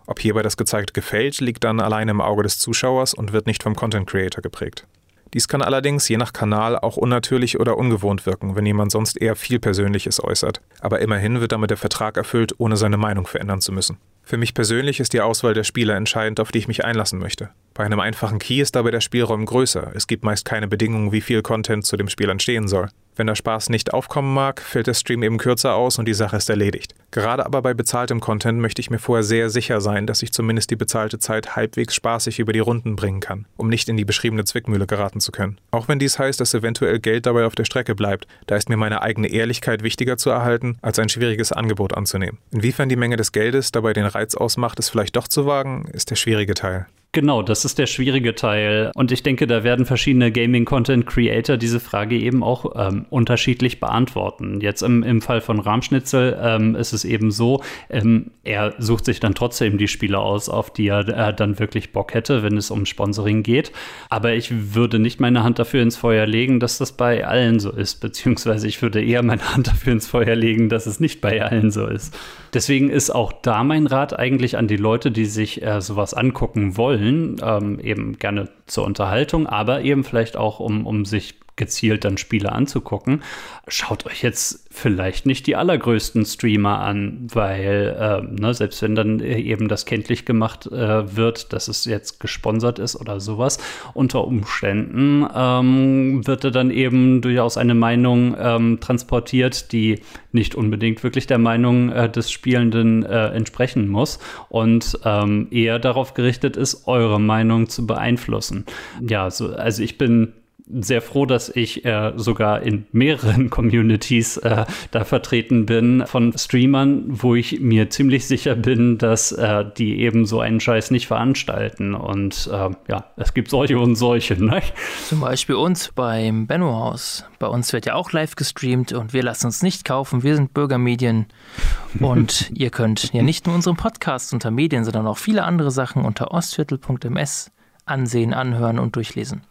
Ob 0.06 0.20
hierbei 0.20 0.42
das 0.42 0.56
Gezeigte 0.56 0.92
gefällt, 0.92 1.40
liegt 1.40 1.64
dann 1.64 1.80
allein 1.80 2.08
im 2.08 2.20
Auge 2.20 2.44
des 2.44 2.60
Zuschauers 2.60 3.12
und 3.12 3.32
wird 3.32 3.48
nicht 3.48 3.64
vom 3.64 3.74
Content 3.74 4.06
Creator 4.06 4.40
geprägt. 4.40 4.86
Dies 5.34 5.48
kann 5.48 5.62
allerdings 5.62 6.08
je 6.08 6.16
nach 6.16 6.32
Kanal 6.32 6.78
auch 6.78 6.96
unnatürlich 6.96 7.58
oder 7.58 7.76
ungewohnt 7.76 8.24
wirken, 8.24 8.54
wenn 8.54 8.66
jemand 8.66 8.92
sonst 8.92 9.20
eher 9.20 9.34
viel 9.34 9.58
Persönliches 9.58 10.22
äußert. 10.22 10.60
Aber 10.78 11.00
immerhin 11.00 11.40
wird 11.40 11.50
damit 11.50 11.70
der 11.70 11.76
Vertrag 11.76 12.16
erfüllt, 12.16 12.54
ohne 12.58 12.76
seine 12.76 12.98
Meinung 12.98 13.26
verändern 13.26 13.60
zu 13.60 13.72
müssen. 13.72 13.98
Für 14.24 14.36
mich 14.36 14.54
persönlich 14.54 15.00
ist 15.00 15.12
die 15.12 15.20
Auswahl 15.20 15.52
der 15.52 15.64
Spieler 15.64 15.96
entscheidend, 15.96 16.40
auf 16.40 16.52
die 16.52 16.58
ich 16.58 16.68
mich 16.68 16.84
einlassen 16.84 17.18
möchte. 17.18 17.50
Bei 17.74 17.84
einem 17.84 18.00
einfachen 18.00 18.38
Key 18.38 18.60
ist 18.60 18.76
dabei 18.76 18.90
der 18.90 19.00
Spielraum 19.00 19.44
größer. 19.44 19.92
Es 19.94 20.06
gibt 20.06 20.24
meist 20.24 20.44
keine 20.44 20.68
Bedingungen, 20.68 21.12
wie 21.12 21.20
viel 21.20 21.42
Content 21.42 21.84
zu 21.84 21.96
dem 21.96 22.08
Spiel 22.08 22.28
entstehen 22.28 22.68
soll. 22.68 22.88
Wenn 23.14 23.26
der 23.26 23.34
Spaß 23.34 23.68
nicht 23.68 23.92
aufkommen 23.92 24.32
mag, 24.32 24.62
fällt 24.62 24.86
der 24.86 24.94
Stream 24.94 25.22
eben 25.22 25.36
kürzer 25.36 25.74
aus 25.74 25.98
und 25.98 26.06
die 26.06 26.14
Sache 26.14 26.36
ist 26.36 26.48
erledigt. 26.48 26.94
Gerade 27.10 27.44
aber 27.44 27.60
bei 27.60 27.74
bezahltem 27.74 28.20
Content 28.20 28.58
möchte 28.58 28.80
ich 28.80 28.88
mir 28.88 28.98
vorher 28.98 29.22
sehr 29.22 29.50
sicher 29.50 29.82
sein, 29.82 30.06
dass 30.06 30.22
ich 30.22 30.32
zumindest 30.32 30.70
die 30.70 30.76
bezahlte 30.76 31.18
Zeit 31.18 31.54
halbwegs 31.54 31.94
spaßig 31.94 32.38
über 32.38 32.54
die 32.54 32.58
Runden 32.58 32.96
bringen 32.96 33.20
kann, 33.20 33.46
um 33.58 33.68
nicht 33.68 33.90
in 33.90 33.98
die 33.98 34.06
beschriebene 34.06 34.44
Zwickmühle 34.44 34.86
geraten 34.86 35.20
zu 35.20 35.30
können. 35.30 35.58
Auch 35.72 35.88
wenn 35.88 35.98
dies 35.98 36.18
heißt, 36.18 36.40
dass 36.40 36.54
eventuell 36.54 37.00
Geld 37.00 37.26
dabei 37.26 37.44
auf 37.44 37.54
der 37.54 37.66
Strecke 37.66 37.94
bleibt, 37.94 38.26
da 38.46 38.56
ist 38.56 38.70
mir 38.70 38.78
meine 38.78 39.02
eigene 39.02 39.28
Ehrlichkeit 39.28 39.82
wichtiger 39.82 40.16
zu 40.16 40.30
erhalten, 40.30 40.78
als 40.80 40.98
ein 40.98 41.10
schwieriges 41.10 41.52
Angebot 41.52 41.94
anzunehmen. 41.94 42.38
Inwiefern 42.50 42.88
die 42.88 42.96
Menge 42.96 43.16
des 43.16 43.32
Geldes 43.32 43.72
dabei 43.72 43.92
den 43.92 44.06
Reiz 44.06 44.34
ausmacht, 44.34 44.78
es 44.78 44.88
vielleicht 44.88 45.16
doch 45.16 45.28
zu 45.28 45.44
wagen, 45.44 45.86
ist 45.92 46.10
der 46.10 46.16
schwierige 46.16 46.54
Teil. 46.54 46.86
Genau, 47.14 47.42
das 47.42 47.66
ist 47.66 47.78
der 47.78 47.84
schwierige 47.84 48.34
Teil. 48.34 48.90
Und 48.94 49.12
ich 49.12 49.22
denke, 49.22 49.46
da 49.46 49.64
werden 49.64 49.84
verschiedene 49.84 50.32
Gaming-Content-Creator 50.32 51.58
diese 51.58 51.78
Frage 51.78 52.16
eben 52.16 52.42
auch 52.42 52.72
ähm, 52.74 53.04
unterschiedlich 53.10 53.80
beantworten. 53.80 54.62
Jetzt 54.62 54.80
im, 54.80 55.02
im 55.02 55.20
Fall 55.20 55.42
von 55.42 55.60
Rahmschnitzel 55.60 56.38
ähm, 56.42 56.74
ist 56.74 56.94
es 56.94 57.04
eben 57.04 57.30
so, 57.30 57.62
ähm, 57.90 58.30
er 58.44 58.72
sucht 58.78 59.04
sich 59.04 59.20
dann 59.20 59.34
trotzdem 59.34 59.76
die 59.76 59.88
Spiele 59.88 60.20
aus, 60.20 60.48
auf 60.48 60.72
die 60.72 60.88
er 60.88 61.06
äh, 61.06 61.34
dann 61.34 61.58
wirklich 61.58 61.92
Bock 61.92 62.14
hätte, 62.14 62.42
wenn 62.42 62.56
es 62.56 62.70
um 62.70 62.86
Sponsoring 62.86 63.42
geht. 63.42 63.72
Aber 64.08 64.32
ich 64.32 64.74
würde 64.74 64.98
nicht 64.98 65.20
meine 65.20 65.42
Hand 65.42 65.58
dafür 65.58 65.82
ins 65.82 65.98
Feuer 65.98 66.24
legen, 66.24 66.60
dass 66.60 66.78
das 66.78 66.92
bei 66.92 67.26
allen 67.26 67.60
so 67.60 67.72
ist. 67.72 68.00
Beziehungsweise 68.00 68.66
ich 68.66 68.80
würde 68.80 69.04
eher 69.04 69.22
meine 69.22 69.52
Hand 69.52 69.66
dafür 69.66 69.92
ins 69.92 70.06
Feuer 70.06 70.34
legen, 70.34 70.70
dass 70.70 70.86
es 70.86 70.98
nicht 70.98 71.20
bei 71.20 71.44
allen 71.44 71.70
so 71.70 71.86
ist. 71.86 72.16
Deswegen 72.54 72.88
ist 72.88 73.10
auch 73.10 73.32
da 73.32 73.64
mein 73.64 73.86
Rat 73.86 74.18
eigentlich 74.18 74.56
an 74.56 74.66
die 74.66 74.76
Leute, 74.76 75.10
die 75.10 75.26
sich 75.26 75.62
äh, 75.62 75.82
sowas 75.82 76.14
angucken 76.14 76.76
wollen, 76.78 77.01
ähm, 77.02 77.80
eben 77.80 78.18
gerne 78.18 78.48
zur 78.66 78.84
Unterhaltung, 78.84 79.46
aber 79.46 79.82
eben 79.82 80.04
vielleicht 80.04 80.36
auch, 80.36 80.60
um, 80.60 80.86
um 80.86 81.04
sich 81.04 81.40
gezielt 81.56 82.04
dann 82.04 82.16
Spiele 82.16 82.52
anzugucken, 82.52 83.22
schaut 83.68 84.06
euch 84.06 84.22
jetzt 84.22 84.66
vielleicht 84.70 85.26
nicht 85.26 85.46
die 85.46 85.54
allergrößten 85.54 86.24
Streamer 86.24 86.80
an, 86.80 87.26
weil 87.32 87.96
äh, 87.98 88.40
ne, 88.40 88.54
selbst 88.54 88.82
wenn 88.82 88.94
dann 88.94 89.20
eben 89.20 89.68
das 89.68 89.84
kenntlich 89.84 90.24
gemacht 90.24 90.66
äh, 90.66 91.16
wird, 91.16 91.52
dass 91.52 91.68
es 91.68 91.84
jetzt 91.84 92.20
gesponsert 92.20 92.78
ist 92.78 92.96
oder 92.96 93.20
sowas, 93.20 93.58
unter 93.92 94.26
Umständen 94.26 95.26
ähm, 95.34 96.26
wird 96.26 96.44
er 96.44 96.50
dann 96.50 96.70
eben 96.70 97.20
durchaus 97.20 97.58
eine 97.58 97.74
Meinung 97.74 98.34
ähm, 98.38 98.80
transportiert, 98.80 99.72
die 99.72 100.00
nicht 100.32 100.54
unbedingt 100.54 101.02
wirklich 101.04 101.26
der 101.26 101.38
Meinung 101.38 101.90
äh, 101.90 102.10
des 102.10 102.30
Spielenden 102.30 103.04
äh, 103.04 103.28
entsprechen 103.28 103.88
muss 103.88 104.18
und 104.48 104.98
ähm, 105.04 105.48
eher 105.50 105.78
darauf 105.78 106.14
gerichtet 106.14 106.56
ist, 106.56 106.88
eure 106.88 107.20
Meinung 107.20 107.68
zu 107.68 107.86
beeinflussen. 107.86 108.64
Ja, 109.06 109.30
so, 109.30 109.54
also 109.54 109.82
ich 109.82 109.98
bin 109.98 110.32
sehr 110.68 111.02
froh, 111.02 111.26
dass 111.26 111.48
ich 111.48 111.84
äh, 111.84 112.12
sogar 112.16 112.62
in 112.62 112.86
mehreren 112.92 113.50
Communities 113.50 114.36
äh, 114.38 114.64
da 114.90 115.04
vertreten 115.04 115.66
bin 115.66 116.04
von 116.06 116.36
Streamern, 116.36 117.04
wo 117.08 117.34
ich 117.34 117.60
mir 117.60 117.90
ziemlich 117.90 118.26
sicher 118.26 118.54
bin, 118.54 118.98
dass 118.98 119.32
äh, 119.32 119.64
die 119.76 120.00
eben 120.00 120.26
so 120.26 120.40
einen 120.40 120.60
Scheiß 120.60 120.90
nicht 120.90 121.06
veranstalten. 121.06 121.94
Und 121.94 122.48
äh, 122.52 122.70
ja, 122.88 123.04
es 123.16 123.34
gibt 123.34 123.50
solche 123.50 123.78
und 123.78 123.96
solche. 123.96 124.42
Ne? 124.42 124.62
Zum 125.08 125.20
Beispiel 125.20 125.56
uns 125.56 125.90
beim 125.94 126.46
Benno 126.46 126.72
Haus. 126.72 127.24
Bei 127.38 127.48
uns 127.48 127.72
wird 127.72 127.86
ja 127.86 127.94
auch 127.94 128.12
live 128.12 128.36
gestreamt 128.36 128.92
und 128.92 129.12
wir 129.12 129.22
lassen 129.22 129.46
uns 129.46 129.62
nicht 129.62 129.84
kaufen. 129.84 130.22
Wir 130.22 130.36
sind 130.36 130.54
Bürgermedien 130.54 131.26
und 132.00 132.50
ihr 132.54 132.70
könnt 132.70 133.12
ja 133.12 133.22
nicht 133.22 133.46
nur 133.46 133.54
unseren 133.54 133.76
Podcast 133.76 134.32
unter 134.32 134.50
Medien, 134.50 134.84
sondern 134.84 135.06
auch 135.06 135.18
viele 135.18 135.44
andere 135.44 135.70
Sachen 135.70 136.04
unter 136.04 136.30
ostviertel.ms 136.32 137.50
ansehen, 137.84 138.32
anhören 138.32 138.78
und 138.78 138.94
durchlesen. 138.96 139.42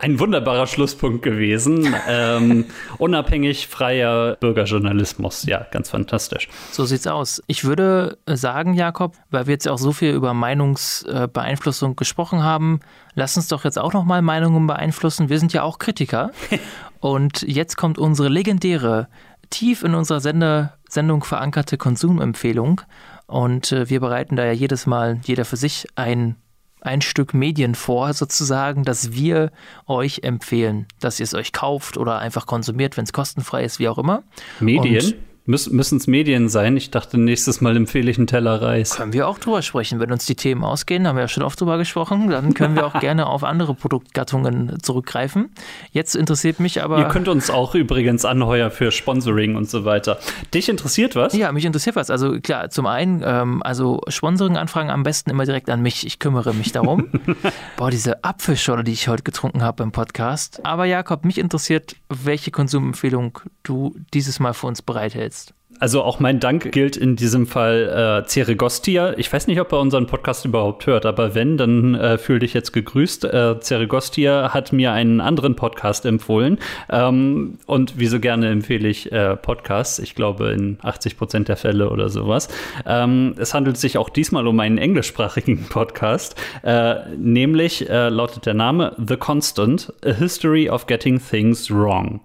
Ein 0.00 0.18
wunderbarer 0.18 0.66
Schlusspunkt 0.66 1.22
gewesen. 1.22 1.94
ähm, 2.08 2.64
unabhängig 2.98 3.68
freier 3.68 4.36
Bürgerjournalismus. 4.40 5.44
Ja, 5.44 5.66
ganz 5.70 5.90
fantastisch. 5.90 6.48
So 6.72 6.84
sieht's 6.84 7.06
aus. 7.06 7.42
Ich 7.46 7.64
würde 7.64 8.18
sagen, 8.26 8.74
Jakob, 8.74 9.16
weil 9.30 9.46
wir 9.46 9.52
jetzt 9.52 9.68
auch 9.68 9.78
so 9.78 9.92
viel 9.92 10.12
über 10.12 10.34
Meinungsbeeinflussung 10.34 11.94
gesprochen 11.94 12.42
haben, 12.42 12.80
lass 13.14 13.36
uns 13.36 13.48
doch 13.48 13.64
jetzt 13.64 13.78
auch 13.78 13.92
noch 13.92 14.04
mal 14.04 14.22
Meinungen 14.22 14.66
beeinflussen. 14.66 15.28
Wir 15.28 15.38
sind 15.38 15.52
ja 15.52 15.62
auch 15.62 15.78
Kritiker. 15.78 16.32
und 17.00 17.42
jetzt 17.42 17.76
kommt 17.76 17.98
unsere 17.98 18.28
legendäre, 18.28 19.08
tief 19.50 19.84
in 19.84 19.94
unserer 19.94 20.20
Sender 20.20 20.74
Sendung 20.88 21.22
verankerte 21.22 21.76
Konsumempfehlung. 21.76 22.80
Und 23.26 23.72
äh, 23.72 23.88
wir 23.88 24.00
bereiten 24.00 24.36
da 24.36 24.44
ja 24.44 24.52
jedes 24.52 24.86
Mal, 24.86 25.20
jeder 25.24 25.44
für 25.44 25.56
sich, 25.56 25.86
ein 25.94 26.36
ein 26.80 27.00
Stück 27.00 27.34
Medien 27.34 27.74
vor, 27.74 28.12
sozusagen, 28.12 28.84
dass 28.84 29.12
wir 29.12 29.50
euch 29.86 30.20
empfehlen, 30.22 30.86
dass 31.00 31.20
ihr 31.20 31.24
es 31.24 31.34
euch 31.34 31.52
kauft 31.52 31.96
oder 31.96 32.18
einfach 32.18 32.46
konsumiert, 32.46 32.96
wenn 32.96 33.04
es 33.04 33.12
kostenfrei 33.12 33.64
ist, 33.64 33.78
wie 33.78 33.88
auch 33.88 33.98
immer. 33.98 34.22
Medien? 34.60 35.04
Und 35.04 35.27
müssen 35.48 35.96
es 35.96 36.06
Medien 36.06 36.48
sein? 36.50 36.76
Ich 36.76 36.90
dachte, 36.90 37.18
nächstes 37.18 37.62
Mal 37.62 37.74
empfehle 37.76 38.10
ich 38.10 38.18
einen 38.18 38.26
Teller 38.26 38.60
Reis. 38.60 38.96
Können 38.96 39.14
wir 39.14 39.26
auch 39.26 39.38
drüber 39.38 39.62
sprechen. 39.62 39.98
Wenn 39.98 40.12
uns 40.12 40.26
die 40.26 40.34
Themen 40.34 40.62
ausgehen, 40.62 41.08
haben 41.08 41.16
wir 41.16 41.22
ja 41.22 41.28
schon 41.28 41.42
oft 41.42 41.58
drüber 41.58 41.78
gesprochen, 41.78 42.28
dann 42.28 42.52
können 42.52 42.76
wir 42.76 42.86
auch 42.86 43.00
gerne 43.00 43.26
auf 43.26 43.44
andere 43.44 43.74
Produktgattungen 43.74 44.78
zurückgreifen. 44.82 45.50
Jetzt 45.90 46.16
interessiert 46.16 46.60
mich 46.60 46.82
aber. 46.82 46.98
Ihr 46.98 47.06
könnt 47.06 47.28
uns 47.28 47.48
auch 47.48 47.74
übrigens 47.74 48.26
anheuern 48.26 48.70
für 48.70 48.92
Sponsoring 48.92 49.56
und 49.56 49.70
so 49.70 49.86
weiter. 49.86 50.18
Dich 50.52 50.68
interessiert 50.68 51.16
was? 51.16 51.32
Ja, 51.32 51.50
mich 51.50 51.64
interessiert 51.64 51.96
was. 51.96 52.10
Also 52.10 52.38
klar, 52.40 52.68
zum 52.68 52.84
einen, 52.84 53.22
ähm, 53.24 53.62
also 53.62 54.02
Sponsoring-Anfragen 54.06 54.90
am 54.90 55.02
besten 55.02 55.30
immer 55.30 55.46
direkt 55.46 55.70
an 55.70 55.80
mich. 55.80 56.06
Ich 56.06 56.18
kümmere 56.18 56.52
mich 56.52 56.72
darum. 56.72 57.08
Boah, 57.78 57.90
diese 57.90 58.22
Apfelschorle, 58.22 58.84
die 58.84 58.92
ich 58.92 59.08
heute 59.08 59.22
getrunken 59.22 59.62
habe 59.62 59.82
im 59.82 59.92
Podcast. 59.92 60.60
Aber 60.66 60.84
Jakob, 60.84 61.24
mich 61.24 61.38
interessiert, 61.38 61.96
welche 62.10 62.50
Konsumempfehlung 62.50 63.38
du 63.62 63.94
dieses 64.12 64.40
Mal 64.40 64.52
für 64.52 64.66
uns 64.66 64.82
bereithältst. 64.82 65.37
Also 65.80 66.02
auch 66.02 66.18
mein 66.18 66.40
Dank 66.40 66.72
gilt 66.72 66.96
in 66.96 67.14
diesem 67.14 67.46
Fall 67.46 68.22
äh, 68.24 68.28
Ceregostia. 68.28 69.14
Ich 69.16 69.32
weiß 69.32 69.46
nicht, 69.46 69.60
ob 69.60 69.72
er 69.72 69.78
unseren 69.78 70.06
Podcast 70.06 70.44
überhaupt 70.44 70.86
hört, 70.86 71.06
aber 71.06 71.34
wenn, 71.34 71.56
dann 71.56 71.94
äh, 71.94 72.18
fühl 72.18 72.40
dich 72.40 72.52
jetzt 72.52 72.72
gegrüßt. 72.72 73.24
Äh, 73.24 73.60
Ceregostia 73.60 74.52
hat 74.52 74.72
mir 74.72 74.92
einen 74.92 75.20
anderen 75.20 75.54
Podcast 75.54 76.04
empfohlen. 76.04 76.58
Ähm, 76.90 77.58
und 77.66 77.98
wie 77.98 78.06
so 78.06 78.18
gerne 78.18 78.48
empfehle 78.48 78.88
ich 78.88 79.12
äh, 79.12 79.36
Podcasts. 79.36 80.00
Ich 80.00 80.14
glaube 80.14 80.50
in 80.50 80.78
80 80.82 81.16
Prozent 81.16 81.48
der 81.48 81.56
Fälle 81.56 81.90
oder 81.90 82.08
sowas. 82.08 82.48
Ähm, 82.84 83.34
es 83.38 83.54
handelt 83.54 83.76
sich 83.76 83.98
auch 83.98 84.08
diesmal 84.08 84.46
um 84.46 84.58
einen 84.58 84.78
englischsprachigen 84.78 85.64
Podcast. 85.68 86.34
Äh, 86.62 87.16
nämlich 87.16 87.88
äh, 87.88 88.08
lautet 88.08 88.46
der 88.46 88.54
Name 88.54 88.96
The 88.98 89.16
Constant, 89.16 89.92
A 90.04 90.10
History 90.10 90.68
of 90.68 90.86
Getting 90.86 91.20
Things 91.20 91.70
Wrong. 91.70 92.20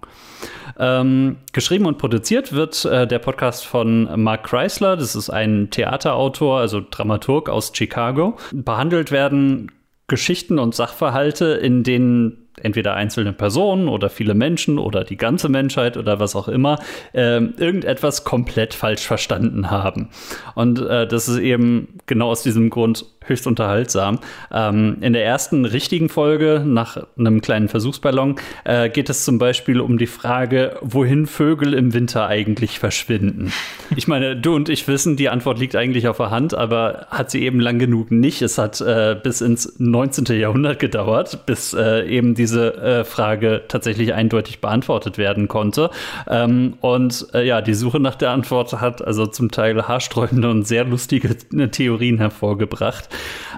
Ähm, 0.78 1.36
geschrieben 1.52 1.86
und 1.86 1.98
produziert 1.98 2.52
wird 2.52 2.84
äh, 2.84 3.06
der 3.06 3.18
Podcast 3.18 3.64
von 3.64 4.22
Mark 4.22 4.44
Chrysler. 4.44 4.96
Das 4.96 5.14
ist 5.14 5.30
ein 5.30 5.70
Theaterautor, 5.70 6.58
also 6.58 6.80
Dramaturg 6.88 7.48
aus 7.48 7.72
Chicago. 7.74 8.36
Behandelt 8.52 9.10
werden 9.10 9.70
Geschichten 10.06 10.58
und 10.58 10.74
Sachverhalte, 10.74 11.46
in 11.46 11.82
denen 11.82 12.43
entweder 12.62 12.94
einzelne 12.94 13.32
Personen 13.32 13.88
oder 13.88 14.10
viele 14.10 14.34
Menschen 14.34 14.78
oder 14.78 15.04
die 15.04 15.16
ganze 15.16 15.48
Menschheit 15.48 15.96
oder 15.96 16.20
was 16.20 16.36
auch 16.36 16.48
immer 16.48 16.78
äh, 17.12 17.36
irgendetwas 17.36 18.24
komplett 18.24 18.74
falsch 18.74 19.06
verstanden 19.06 19.70
haben. 19.70 20.08
Und 20.54 20.80
äh, 20.80 21.06
das 21.06 21.28
ist 21.28 21.38
eben 21.38 21.98
genau 22.06 22.30
aus 22.30 22.42
diesem 22.42 22.70
Grund 22.70 23.06
höchst 23.26 23.46
unterhaltsam. 23.46 24.18
Ähm, 24.52 24.98
in 25.00 25.12
der 25.12 25.24
ersten 25.24 25.64
richtigen 25.64 26.08
Folge, 26.08 26.62
nach 26.64 27.06
einem 27.18 27.40
kleinen 27.40 27.68
Versuchsballon, 27.68 28.36
äh, 28.64 28.88
geht 28.88 29.08
es 29.08 29.24
zum 29.24 29.38
Beispiel 29.38 29.80
um 29.80 29.98
die 29.98 30.06
Frage, 30.06 30.76
wohin 30.82 31.26
Vögel 31.26 31.74
im 31.74 31.94
Winter 31.94 32.26
eigentlich 32.26 32.78
verschwinden. 32.78 33.52
Ich 33.96 34.08
meine, 34.08 34.36
du 34.36 34.54
und 34.54 34.68
ich 34.68 34.86
wissen, 34.88 35.16
die 35.16 35.28
Antwort 35.28 35.58
liegt 35.58 35.76
eigentlich 35.76 36.08
auf 36.08 36.18
der 36.18 36.30
Hand, 36.30 36.54
aber 36.54 37.06
hat 37.10 37.30
sie 37.30 37.42
eben 37.44 37.60
lang 37.60 37.78
genug 37.78 38.10
nicht. 38.10 38.42
Es 38.42 38.58
hat 38.58 38.80
äh, 38.80 39.16
bis 39.20 39.40
ins 39.40 39.74
19. 39.78 40.24
Jahrhundert 40.38 40.78
gedauert, 40.78 41.46
bis 41.46 41.74
äh, 41.74 42.06
eben 42.06 42.34
die 42.34 42.43
diese 42.44 42.74
äh, 42.76 43.04
Frage 43.04 43.62
tatsächlich 43.68 44.12
eindeutig 44.12 44.60
beantwortet 44.60 45.16
werden 45.16 45.48
konnte. 45.48 45.88
Ähm, 46.28 46.74
und 46.82 47.26
äh, 47.32 47.46
ja, 47.46 47.62
die 47.62 47.72
Suche 47.72 48.00
nach 48.00 48.16
der 48.16 48.32
Antwort 48.32 48.80
hat 48.82 49.02
also 49.02 49.26
zum 49.26 49.50
Teil 49.50 49.88
haarsträubende 49.88 50.50
und 50.50 50.66
sehr 50.66 50.84
lustige 50.84 51.36
äh, 51.56 51.68
Theorien 51.68 52.18
hervorgebracht. 52.18 53.08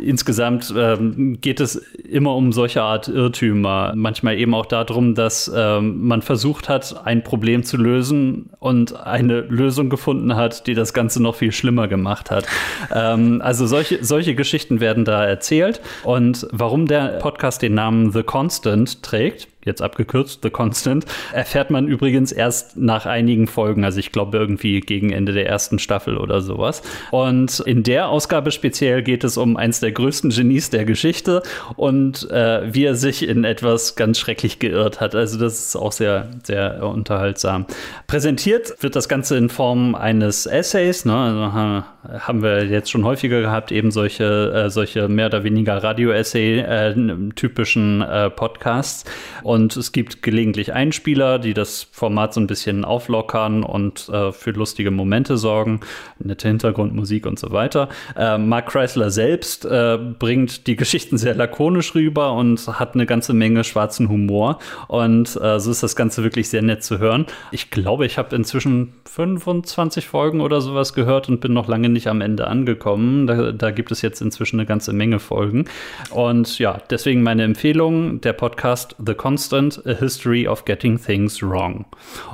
Insgesamt 0.00 0.72
ähm, 0.76 1.40
geht 1.40 1.58
es 1.58 1.74
immer 2.08 2.36
um 2.36 2.52
solche 2.52 2.82
Art 2.82 3.08
Irrtümer. 3.08 3.92
Manchmal 3.96 4.38
eben 4.38 4.54
auch 4.54 4.66
darum, 4.66 5.16
dass 5.16 5.50
ähm, 5.52 6.06
man 6.06 6.22
versucht 6.22 6.68
hat, 6.68 7.04
ein 7.04 7.24
Problem 7.24 7.64
zu 7.64 7.76
lösen 7.76 8.50
und 8.60 8.94
eine 9.04 9.40
Lösung 9.40 9.90
gefunden 9.90 10.36
hat, 10.36 10.68
die 10.68 10.74
das 10.74 10.92
Ganze 10.92 11.20
noch 11.20 11.34
viel 11.34 11.50
schlimmer 11.50 11.88
gemacht 11.88 12.30
hat. 12.30 12.46
ähm, 12.94 13.40
also 13.42 13.66
solche, 13.66 14.04
solche 14.04 14.36
Geschichten 14.36 14.78
werden 14.78 15.04
da 15.04 15.24
erzählt. 15.24 15.80
Und 16.04 16.46
warum 16.52 16.86
der 16.86 17.18
Podcast 17.18 17.62
den 17.62 17.74
Namen 17.74 18.12
The 18.12 18.22
Constant 18.22 18.75
trägt, 18.84 19.48
jetzt 19.66 19.82
abgekürzt, 19.82 20.40
The 20.43 20.51
Constant, 20.51 21.05
erfährt 21.32 21.70
man 21.70 21.88
übrigens 21.88 22.32
erst 22.32 22.76
nach 22.76 23.05
einigen 23.05 23.47
Folgen, 23.47 23.84
also 23.84 24.01
ich 24.01 24.12
glaube 24.12 24.38
irgendwie 24.38 24.80
gegen 24.80 25.10
Ende 25.10 25.32
der 25.32 25.47
ersten 25.47 25.78
Staffel 25.78 26.16
oder 26.16 26.40
sowas. 26.40 26.82
Und 27.10 27.60
in 27.60 27.82
der 27.82 28.09
Ausgabe 28.09 28.52
speziell 28.52 29.02
geht 29.02 29.24
es 29.24 29.36
um 29.36 29.56
eins 29.56 29.80
der 29.80 29.93
größten 29.93 30.30
Genies 30.30 30.70
der 30.70 30.84
Geschichte 30.84 31.43
und 31.76 32.30
äh, 32.30 32.72
wie 32.72 32.84
er 32.84 32.94
sich 32.94 33.28
in 33.28 33.44
etwas 33.44 33.97
ganz 33.97 34.18
schrecklich 34.18 34.59
geirrt 34.59 35.01
hat. 35.01 35.14
Also 35.14 35.38
das 35.38 35.59
ist 35.59 35.76
auch 35.76 35.93
sehr, 35.93 36.30
sehr 36.44 36.82
unterhaltsam. 36.82 37.66
Präsentiert 38.06 38.82
wird 38.82 38.97
das 38.97 39.09
Ganze 39.09 39.36
in 39.36 39.48
Form 39.48 39.94
eines 39.94 40.47
Essays, 40.47 41.05
ne? 41.05 41.16
also, 41.16 41.84
haben 42.18 42.43
wir 42.43 42.64
jetzt 42.64 42.90
schon 42.90 43.05
häufiger 43.05 43.40
gehabt, 43.40 43.70
eben 43.72 43.90
solche, 43.90 44.52
äh, 44.55 44.70
solche 44.70 45.09
mehr 45.09 45.26
oder 45.26 45.43
weniger 45.44 45.82
Radio-Essay-typischen 45.82 48.02
äh, 48.02 48.26
äh, 48.26 48.30
Podcasts. 48.30 49.05
Und 49.43 49.55
es 49.64 49.92
gibt 49.92 50.22
gelegentlich 50.22 50.72
Einspieler, 50.72 51.38
die 51.38 51.54
das 51.54 51.86
Format 51.92 52.34
so 52.34 52.40
ein 52.40 52.46
bisschen 52.46 52.84
auflockern 52.84 53.62
und 53.62 54.08
äh, 54.08 54.32
für 54.32 54.50
lustige 54.50 54.90
Momente 54.90 55.36
sorgen, 55.36 55.80
nette 56.18 56.48
Hintergrundmusik 56.48 57.26
und 57.26 57.38
so 57.38 57.52
weiter. 57.52 57.88
Äh, 58.16 58.38
Mark 58.38 58.66
Chrysler 58.66 59.10
selbst 59.10 59.64
äh, 59.64 59.98
bringt 60.18 60.66
die 60.66 60.76
Geschichten 60.76 61.18
sehr 61.18 61.34
lakonisch 61.34 61.94
rüber 61.94 62.32
und 62.32 62.66
hat 62.66 62.94
eine 62.94 63.06
ganze 63.06 63.32
Menge 63.32 63.64
schwarzen 63.64 64.08
Humor. 64.08 64.58
Und 64.88 65.28
so 65.28 65.70
ist 65.70 65.82
das 65.82 65.96
Ganze 65.96 66.22
wirklich 66.22 66.48
sehr 66.48 66.62
nett 66.62 66.82
zu 66.82 66.98
hören. 66.98 67.26
Ich 67.50 67.70
glaube, 67.70 68.06
ich 68.06 68.18
habe 68.18 68.34
inzwischen 68.34 68.92
25 69.16 70.06
Folgen 70.06 70.40
oder 70.40 70.60
sowas 70.60 70.92
gehört 70.92 71.28
und 71.28 71.40
bin 71.40 71.52
noch 71.52 71.68
lange 71.68 71.88
nicht 71.88 72.08
am 72.08 72.20
Ende 72.20 72.46
angekommen. 72.46 73.26
Da, 73.26 73.52
da, 73.52 73.70
gibt 73.70 73.90
es 73.90 74.02
jetzt 74.02 74.20
inzwischen 74.20 74.58
eine 74.58 74.66
ganze 74.66 74.92
Menge 74.92 75.18
Folgen. 75.18 75.66
Und 76.10 76.58
ja, 76.58 76.78
deswegen 76.90 77.22
meine 77.22 77.44
Empfehlung, 77.44 78.20
der 78.20 78.34
Podcast 78.34 78.94
The 79.04 79.14
Constant, 79.47 79.86
A 79.86 79.93
History 79.93 80.48
of 80.48 80.64
Getting 80.64 81.01
Things 81.01 81.40
Wrong. 81.43 81.85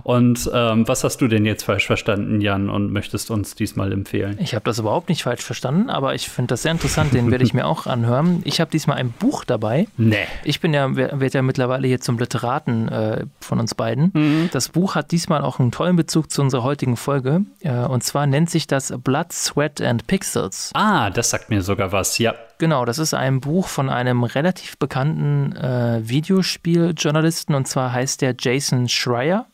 Und 0.03 0.51
ähm, 0.53 0.89
was 0.89 1.05
hast 1.05 1.21
du 1.21 1.29
denn 1.29 1.45
jetzt 1.45 1.65
falsch 1.65 1.87
verstanden, 1.87 2.41
Jan, 2.41 2.71
und 2.71 2.91
möchtest 2.93 3.31
uns 3.31 3.55
diesmal 3.55 3.93
empfehlen? 3.93 4.39
Ich 4.41 4.55
habe 4.55 4.65
das 4.65 4.79
überhaupt 4.79 5.09
nicht 5.09 5.23
falsch 5.23 5.43
verstanden, 5.43 5.91
aber 5.91 6.15
ich 6.15 6.29
finde 6.29 6.49
das 6.49 6.63
sehr 6.63 6.73
interessant, 6.73 7.13
den 7.13 7.31
werde 7.31 7.45
ich 7.45 7.53
mir 7.53 7.67
auch 7.67 7.87
anhören. 7.87 8.41
Ich 8.45 8.61
habe 8.61 8.71
diesmal 8.71 8.97
ein 8.97 9.11
Buch 9.11 9.45
dabei. 9.45 9.89
Nee. 9.99 10.27
Ich 10.45 10.61
bin 10.61 10.73
ja, 10.73 10.97
werde 10.97 11.31
ja 11.31 11.43
mittlerweile 11.43 11.87
hier 11.87 12.01
zum 12.01 12.19
Literaten 12.19 12.89
äh, 12.89 13.27
von 13.41 13.61
uns 13.61 13.75
beiden. 13.75 14.11
Mhm. 14.15 14.51
Das 14.53 14.71
Buch 14.71 14.95
hat 14.95 15.13
diesmal 15.13 15.43
auch 15.43 15.59
einen 15.59 15.71
tollen 15.71 15.97
Bezug 15.97 16.31
zu 16.31 16.41
unserer 16.41 16.63
heutigen 16.63 16.97
Folge. 16.97 17.43
Äh, 17.61 17.73
und 17.73 18.03
zwar 18.03 18.27
nennt 18.27 18.49
sich 18.49 18.67
das 18.67 18.93
Blood, 19.05 19.33
Sweat 19.33 19.83
and 19.83 20.07
Pixels. 20.07 20.71
Ah, 20.75 21.11
das 21.11 21.31
sagt 21.31 21.51
mir 21.51 21.63
sogar 21.63 21.93
was, 21.93 22.19
ja. 22.19 22.35
Genau, 22.63 22.85
das 22.85 23.01
ist 23.01 23.13
ein 23.13 23.41
Buch 23.41 23.67
von 23.67 23.91
einem 23.91 24.23
relativ 24.23 24.79
bekannten 24.79 25.51
äh, 25.57 26.09
Videospieljournalisten 26.09 27.57
und 27.57 27.67
zwar 27.67 27.93
heißt 27.93 28.23
der 28.23 28.37
Jason 28.39 28.89
Schreier. 28.89 29.47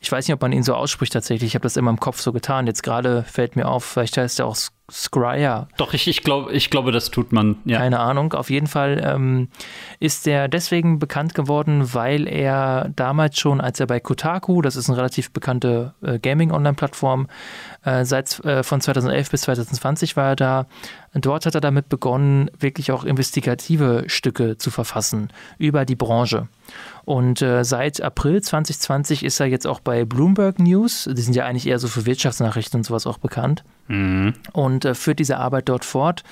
Ich 0.00 0.10
weiß 0.10 0.26
nicht, 0.26 0.34
ob 0.34 0.42
man 0.42 0.50
ihn 0.50 0.64
so 0.64 0.74
ausspricht 0.74 1.12
tatsächlich. 1.12 1.52
Ich 1.52 1.54
habe 1.54 1.62
das 1.62 1.76
immer 1.76 1.92
im 1.92 2.00
Kopf 2.00 2.20
so 2.20 2.32
getan. 2.32 2.66
Jetzt 2.66 2.82
gerade 2.82 3.22
fällt 3.22 3.54
mir 3.54 3.68
auf, 3.68 3.84
vielleicht 3.84 4.16
heißt 4.16 4.40
er 4.40 4.46
auch 4.46 4.56
Scryer. 4.90 5.68
Doch, 5.78 5.94
ich, 5.94 6.06
ich, 6.08 6.22
glaub, 6.22 6.50
ich 6.50 6.68
glaube, 6.68 6.92
das 6.92 7.10
tut 7.10 7.32
man. 7.32 7.56
Ja. 7.64 7.78
Keine 7.78 8.00
Ahnung. 8.00 8.34
Auf 8.34 8.50
jeden 8.50 8.66
Fall 8.66 9.00
ähm, 9.02 9.48
ist 9.98 10.26
er 10.26 10.46
deswegen 10.46 10.98
bekannt 10.98 11.34
geworden, 11.34 11.94
weil 11.94 12.28
er 12.28 12.90
damals 12.94 13.38
schon, 13.38 13.62
als 13.62 13.80
er 13.80 13.86
bei 13.86 13.98
Kotaku, 13.98 14.60
das 14.60 14.76
ist 14.76 14.90
eine 14.90 14.98
relativ 14.98 15.30
bekannte 15.30 15.94
äh, 16.02 16.18
Gaming-Online-Plattform, 16.18 17.28
äh, 17.82 18.04
seit 18.04 18.44
äh, 18.44 18.62
von 18.62 18.82
2011 18.82 19.30
bis 19.30 19.42
2020 19.42 20.16
war 20.16 20.30
er 20.30 20.36
da. 20.36 20.66
Dort 21.14 21.46
hat 21.46 21.54
er 21.54 21.60
damit 21.62 21.88
begonnen, 21.88 22.50
wirklich 22.58 22.92
auch 22.92 23.04
investigative 23.04 24.04
Stücke 24.08 24.58
zu 24.58 24.70
verfassen 24.70 25.32
über 25.56 25.86
die 25.86 25.96
Branche. 25.96 26.48
Und 27.04 27.40
äh, 27.40 27.64
seit 27.64 28.02
April 28.02 28.42
2020 28.42 29.24
ist 29.24 29.40
er 29.40 29.46
jetzt 29.46 29.66
auch 29.66 29.80
bei 29.80 30.04
Bloomberg 30.04 30.58
News. 30.58 31.08
Die 31.10 31.22
sind 31.22 31.36
ja 31.36 31.46
eigentlich 31.46 31.66
eher 31.66 31.78
so 31.78 31.88
für 31.88 32.04
Wirtschaftsnachrichten 32.04 32.80
und 32.80 32.84
sowas 32.84 33.06
auch 33.06 33.18
bekannt. 33.18 33.64
Mhm. 33.88 34.34
Und 34.52 34.84
äh, 34.84 34.94
führt 34.94 35.18
diese 35.18 35.38
Arbeit 35.38 35.68
dort 35.68 35.84
fort. 35.84 36.24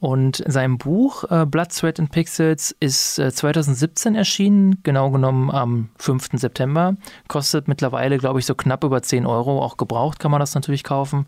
Und 0.00 0.42
sein 0.46 0.78
Buch 0.78 1.24
äh, 1.30 1.44
Blood, 1.44 1.72
Sweat 1.72 2.00
and 2.00 2.10
Pixels 2.10 2.74
ist 2.80 3.18
äh, 3.18 3.30
2017 3.30 4.14
erschienen, 4.14 4.82
genau 4.82 5.10
genommen 5.10 5.50
am 5.50 5.90
5. 5.98 6.28
September. 6.34 6.96
Kostet 7.28 7.68
mittlerweile, 7.68 8.16
glaube 8.16 8.38
ich, 8.38 8.46
so 8.46 8.54
knapp 8.54 8.82
über 8.82 9.02
10 9.02 9.26
Euro. 9.26 9.62
Auch 9.62 9.76
gebraucht 9.76 10.18
kann 10.18 10.30
man 10.30 10.40
das 10.40 10.54
natürlich 10.54 10.84
kaufen. 10.84 11.26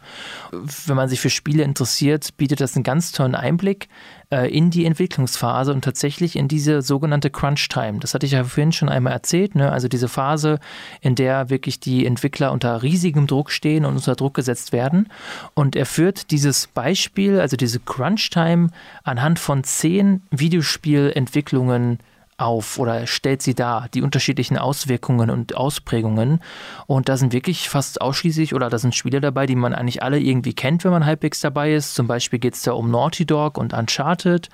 Wenn 0.86 0.97
man 0.97 1.11
sich 1.11 1.20
für 1.20 1.31
Spiele 1.31 1.65
interessiert, 1.65 2.36
bietet 2.39 2.62
das 2.62 2.74
einen 2.74 2.82
ganz 2.82 3.12
tollen 3.12 3.35
Einblick 3.35 3.89
äh, 4.32 4.49
in 4.49 4.70
die 4.70 4.86
Entwicklungsphase 4.86 5.73
und 5.73 5.85
tatsächlich 5.85 6.36
in 6.36 6.49
diese 6.49 6.81
sogenannte 6.81 7.28
Crunch 7.28 7.69
Time. 7.69 7.99
Das 7.99 8.15
hatte 8.15 8.24
ich 8.24 8.32
ja 8.32 8.43
vorhin 8.43 8.73
schon 8.73 8.89
einmal 8.89 9.12
erzählt. 9.12 9.55
Ne? 9.55 9.70
Also 9.70 9.89
diese 9.89 10.09
Phase, 10.09 10.59
in 11.03 11.15
der 11.15 11.51
wirklich 11.51 11.78
die 11.78 12.07
Entwickler 12.07 12.51
unter 12.53 12.82
riesigem 12.82 13.27
Druck 13.27 13.51
stehen 13.51 13.85
und 13.85 13.97
unter 13.97 14.16
Druck 14.16 14.32
gesetzt 14.35 14.73
werden. 14.73 15.11
Und 15.53 15.77
er 15.77 15.85
führt 15.85 16.31
dieses 16.31 16.66
Beispiel, 16.69 17.39
also 17.39 17.57
diese 17.57 17.78
Crunch 17.78 18.31
Time, 18.31 18.61
anhand 19.05 19.39
von 19.39 19.64
zehn 19.64 20.22
Videospielentwicklungen 20.30 21.98
auf 22.38 22.78
oder 22.78 23.06
stellt 23.06 23.42
sie 23.42 23.54
dar, 23.54 23.88
die 23.94 24.02
unterschiedlichen 24.02 24.59
Auswirkungen 24.59 25.30
und 25.30 25.56
Ausprägungen. 25.56 26.40
Und 26.86 27.09
da 27.09 27.16
sind 27.16 27.32
wirklich 27.32 27.68
fast 27.68 28.00
ausschließlich, 28.00 28.54
oder 28.54 28.70
da 28.70 28.78
sind 28.78 28.94
Spiele 28.94 29.20
dabei, 29.20 29.46
die 29.46 29.56
man 29.56 29.74
eigentlich 29.74 30.02
alle 30.02 30.18
irgendwie 30.18 30.54
kennt, 30.54 30.84
wenn 30.84 30.90
man 30.90 31.06
halbwegs 31.06 31.40
dabei 31.40 31.74
ist. 31.74 31.94
Zum 31.94 32.06
Beispiel 32.06 32.38
geht 32.38 32.54
es 32.54 32.62
da 32.62 32.72
um 32.72 32.90
Naughty 32.90 33.26
Dog 33.26 33.59
und 33.59 33.72
Uncharted 33.72 34.48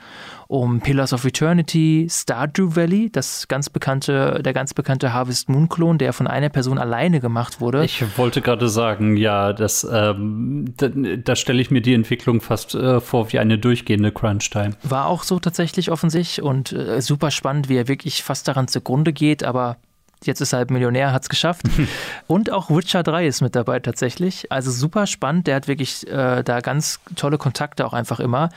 um 0.48 0.80
Pillars 0.80 1.12
of 1.12 1.26
Eternity, 1.26 2.09
Stardew 2.10 2.74
Valley, 2.74 3.10
das 3.12 3.48
ganz 3.48 3.68
bekannte, 3.68 4.40
der 4.42 4.55
ganz 4.55 4.72
bekannte 4.72 5.12
Harvest 5.12 5.50
Moon 5.50 5.68
Klon, 5.68 5.98
der 5.98 6.14
von 6.14 6.26
einer 6.26 6.48
Person 6.48 6.78
alleine 6.78 7.20
gemacht 7.20 7.60
wurde. 7.60 7.84
Ich 7.84 8.02
wollte 8.16 8.40
gerade 8.40 8.70
sagen, 8.70 9.18
ja, 9.18 9.52
das, 9.52 9.86
ähm, 9.90 10.72
da, 10.78 10.88
da 10.88 11.36
stelle 11.36 11.60
ich 11.60 11.70
mir 11.70 11.82
die 11.82 11.92
Entwicklung 11.92 12.40
fast 12.40 12.74
äh, 12.74 13.00
vor 13.00 13.30
wie 13.30 13.38
eine 13.38 13.59
durchgehende 13.59 14.10
Crunch-Time. 14.10 14.70
War 14.82 15.06
auch 15.06 15.22
so 15.22 15.38
tatsächlich 15.38 15.90
offensichtlich 15.90 16.42
und 16.42 16.72
äh, 16.72 17.02
super 17.02 17.30
spannend, 17.30 17.68
wie 17.68 17.76
er 17.78 17.88
wirklich 17.88 18.22
fast 18.22 18.48
daran 18.48 18.68
zugrunde 18.68 19.12
geht, 19.12 19.44
aber 19.44 19.76
Jetzt 20.24 20.40
ist 20.40 20.52
er 20.52 20.59
halt 20.59 20.70
Millionär, 20.70 21.12
hat 21.12 21.22
es 21.22 21.28
geschafft. 21.28 21.62
Und 22.26 22.50
auch 22.50 22.70
Witcher 22.70 23.02
3 23.02 23.26
ist 23.26 23.40
mit 23.40 23.55
dabei 23.55 23.78
tatsächlich. 23.78 24.50
Also 24.50 24.70
super 24.70 25.06
spannend. 25.06 25.46
Der 25.46 25.56
hat 25.56 25.68
wirklich 25.68 26.06
äh, 26.09 26.42
da 26.42 26.60
ganz 26.60 27.00
tolle 27.14 27.38
Kontakte 27.38 27.86
auch 27.86 27.92
einfach 27.92 28.18
immer. 28.18 28.48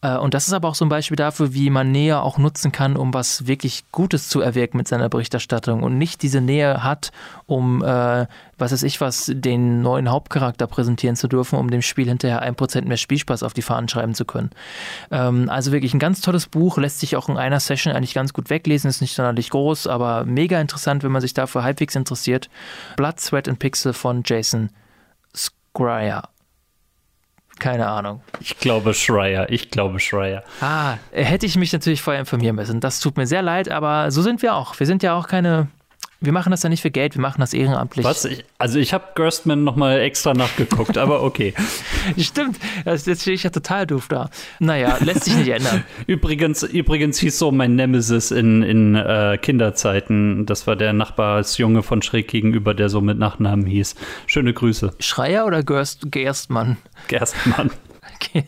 Äh, 0.00 0.16
und 0.16 0.34
das 0.34 0.46
ist 0.46 0.52
aber 0.52 0.68
auch 0.68 0.74
so 0.74 0.84
ein 0.84 0.88
Beispiel 0.88 1.16
dafür, 1.16 1.54
wie 1.54 1.70
man 1.70 1.90
Nähe 1.90 2.20
auch 2.20 2.38
nutzen 2.38 2.72
kann, 2.72 2.96
um 2.96 3.12
was 3.14 3.46
wirklich 3.46 3.84
Gutes 3.90 4.28
zu 4.28 4.40
erwirken 4.40 4.76
mit 4.76 4.88
seiner 4.88 5.08
Berichterstattung 5.08 5.82
und 5.82 5.98
nicht 5.98 6.22
diese 6.22 6.40
Nähe 6.40 6.82
hat, 6.82 7.10
um, 7.46 7.82
äh, 7.82 8.26
was 8.58 8.72
weiß 8.72 8.82
ich 8.84 9.00
was, 9.00 9.30
den 9.34 9.82
neuen 9.82 10.10
Hauptcharakter 10.10 10.66
präsentieren 10.66 11.16
zu 11.16 11.28
dürfen, 11.28 11.58
um 11.58 11.70
dem 11.70 11.82
Spiel 11.82 12.08
hinterher 12.08 12.42
ein 12.42 12.54
Prozent 12.54 12.86
mehr 12.86 12.96
Spielspaß 12.96 13.42
auf 13.42 13.54
die 13.54 13.62
Fahnen 13.62 13.88
schreiben 13.88 14.14
zu 14.14 14.24
können. 14.24 14.50
Ähm, 15.10 15.48
also 15.48 15.72
wirklich 15.72 15.94
ein 15.94 16.00
ganz 16.00 16.20
tolles 16.20 16.46
Buch, 16.46 16.78
lässt 16.78 17.00
sich 17.00 17.16
auch 17.16 17.28
in 17.28 17.36
einer 17.36 17.60
Session 17.60 17.94
eigentlich 17.94 18.14
ganz 18.14 18.32
gut 18.32 18.50
weglesen, 18.50 18.88
ist 18.88 19.00
nicht 19.00 19.14
sonderlich 19.14 19.50
groß, 19.50 19.86
aber 19.86 20.24
mega 20.24 20.60
interessant, 20.60 21.02
wenn 21.02 21.12
man 21.12 21.22
sich 21.22 21.34
dafür 21.34 21.64
halbwegs 21.64 21.96
interessiert. 21.96 22.48
Blood, 22.96 23.20
Sweat 23.20 23.48
and 23.48 23.58
Pixel 23.58 23.92
von 23.92 24.22
Jason 24.24 24.70
Squire. 25.34 26.22
Keine 27.58 27.88
Ahnung. 27.88 28.20
Ich 28.40 28.58
glaube 28.58 28.94
Schreier. 28.94 29.50
Ich 29.50 29.70
glaube 29.70 30.00
Schreier. 30.00 30.44
Ah, 30.60 30.94
hätte 31.10 31.46
ich 31.46 31.56
mich 31.56 31.72
natürlich 31.72 32.02
vorher 32.02 32.20
informieren 32.20 32.56
müssen. 32.56 32.80
Das 32.80 33.00
tut 33.00 33.16
mir 33.16 33.26
sehr 33.26 33.42
leid, 33.42 33.70
aber 33.70 34.10
so 34.10 34.22
sind 34.22 34.42
wir 34.42 34.54
auch. 34.54 34.78
Wir 34.78 34.86
sind 34.86 35.02
ja 35.02 35.14
auch 35.14 35.26
keine 35.26 35.68
wir 36.20 36.32
machen 36.32 36.50
das 36.50 36.64
ja 36.64 36.68
nicht 36.68 36.82
für 36.82 36.90
Geld, 36.90 37.14
wir 37.14 37.22
machen 37.22 37.40
das 37.40 37.54
ehrenamtlich. 37.54 38.04
Was? 38.04 38.24
Ich, 38.24 38.44
also 38.58 38.80
ich 38.80 38.92
habe 38.92 39.04
Gerstmann 39.14 39.62
nochmal 39.62 40.00
extra 40.00 40.34
nachgeguckt, 40.34 40.98
aber 40.98 41.22
okay. 41.22 41.54
Stimmt, 42.18 42.58
das, 42.84 43.06
jetzt 43.06 43.22
stehe 43.22 43.36
ich 43.36 43.44
ja 43.44 43.50
total 43.50 43.86
doof 43.86 44.08
da. 44.08 44.28
Naja, 44.58 44.98
lässt 45.00 45.24
sich 45.24 45.36
nicht 45.36 45.48
ändern. 45.48 45.84
übrigens, 46.06 46.64
übrigens 46.64 47.20
hieß 47.20 47.38
so 47.38 47.52
mein 47.52 47.76
Nemesis 47.76 48.32
in, 48.32 48.62
in 48.62 48.96
äh, 48.96 49.38
Kinderzeiten. 49.40 50.44
Das 50.44 50.66
war 50.66 50.74
der 50.74 50.92
Nachbarsjunge 50.92 51.84
von 51.84 52.02
schräg 52.02 52.26
gegenüber, 52.26 52.74
der 52.74 52.88
so 52.88 53.00
mit 53.00 53.18
Nachnamen 53.18 53.66
hieß. 53.66 53.94
Schöne 54.26 54.52
Grüße. 54.52 54.94
Schreier 54.98 55.46
oder 55.46 55.62
Gerst, 55.62 56.10
Gerstmann? 56.10 56.78
Gerstmann. 57.06 57.70
Okay. 58.20 58.44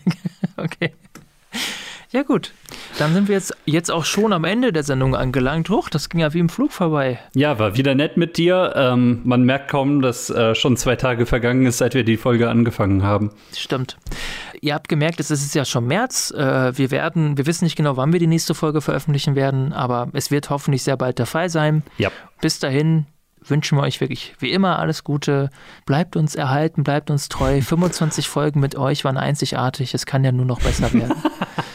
okay. 0.56 0.92
Ja, 2.10 2.24
gut. 2.24 2.52
Dann 3.00 3.14
sind 3.14 3.28
wir 3.28 3.34
jetzt, 3.34 3.56
jetzt 3.64 3.90
auch 3.90 4.04
schon 4.04 4.34
am 4.34 4.44
Ende 4.44 4.74
der 4.74 4.82
Sendung 4.82 5.16
angelangt. 5.16 5.70
Hoch, 5.70 5.88
das 5.88 6.10
ging 6.10 6.20
ja 6.20 6.34
wie 6.34 6.38
im 6.38 6.50
Flug 6.50 6.70
vorbei. 6.70 7.18
Ja, 7.34 7.58
war 7.58 7.74
wieder 7.74 7.94
nett 7.94 8.18
mit 8.18 8.36
dir. 8.36 8.74
Ähm, 8.76 9.22
man 9.24 9.42
merkt 9.44 9.70
kaum, 9.70 10.02
dass 10.02 10.28
äh, 10.28 10.54
schon 10.54 10.76
zwei 10.76 10.96
Tage 10.96 11.24
vergangen 11.24 11.64
ist, 11.64 11.78
seit 11.78 11.94
wir 11.94 12.04
die 12.04 12.18
Folge 12.18 12.50
angefangen 12.50 13.02
haben. 13.02 13.30
Stimmt. 13.56 13.96
Ihr 14.60 14.74
habt 14.74 14.90
gemerkt, 14.90 15.18
es 15.18 15.30
ist 15.30 15.54
ja 15.54 15.64
schon 15.64 15.86
März. 15.86 16.30
Äh, 16.32 16.76
wir 16.76 16.90
werden, 16.90 17.38
wir 17.38 17.46
wissen 17.46 17.64
nicht 17.64 17.74
genau, 17.74 17.96
wann 17.96 18.12
wir 18.12 18.20
die 18.20 18.26
nächste 18.26 18.54
Folge 18.54 18.82
veröffentlichen 18.82 19.34
werden, 19.34 19.72
aber 19.72 20.08
es 20.12 20.30
wird 20.30 20.50
hoffentlich 20.50 20.82
sehr 20.82 20.98
bald 20.98 21.18
der 21.18 21.24
Fall 21.24 21.48
sein. 21.48 21.82
Ja. 21.96 22.10
Bis 22.42 22.58
dahin 22.58 23.06
wünschen 23.42 23.78
wir 23.78 23.82
euch 23.82 24.02
wirklich 24.02 24.34
wie 24.40 24.52
immer 24.52 24.78
alles 24.78 25.04
Gute. 25.04 25.48
Bleibt 25.86 26.16
uns 26.16 26.34
erhalten, 26.34 26.84
bleibt 26.84 27.10
uns 27.10 27.30
treu. 27.30 27.62
25 27.62 28.28
Folgen 28.28 28.60
mit 28.60 28.76
euch 28.76 29.06
waren 29.06 29.16
einzigartig. 29.16 29.94
Es 29.94 30.04
kann 30.04 30.22
ja 30.22 30.32
nur 30.32 30.44
noch 30.44 30.60
besser 30.60 30.92
werden. 30.92 31.14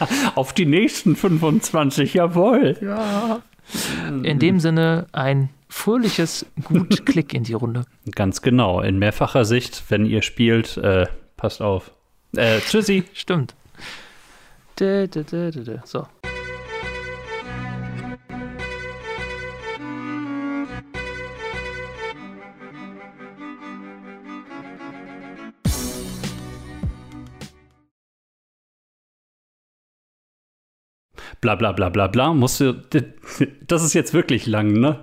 Auf 0.34 0.52
die 0.52 0.66
nächsten 0.66 1.16
25, 1.16 2.14
jawohl. 2.14 2.76
Ja. 2.80 3.42
In 4.22 4.38
dem 4.38 4.60
Sinne 4.60 5.06
ein 5.12 5.48
fröhliches 5.68 6.46
Gut 6.64 7.04
Klick 7.06 7.34
in 7.34 7.42
die 7.42 7.54
Runde. 7.54 7.84
Ganz 8.14 8.42
genau. 8.42 8.80
In 8.80 8.98
mehrfacher 8.98 9.44
Sicht, 9.44 9.84
wenn 9.88 10.06
ihr 10.06 10.22
spielt, 10.22 10.76
äh, 10.76 11.06
passt 11.36 11.60
auf. 11.60 11.90
Äh, 12.36 12.60
tschüssi. 12.60 13.04
Stimmt. 13.12 13.54
So. 15.84 16.06
Bla 31.46 31.54
bla 31.54 31.72
bla 31.72 31.90
bla 31.90 32.08
bla. 32.08 32.34
Musst 32.34 32.60
du. 32.60 32.74
Das 33.68 33.84
ist 33.84 33.94
jetzt 33.94 34.14
wirklich 34.14 34.46
lang, 34.46 34.72
ne? 34.72 34.98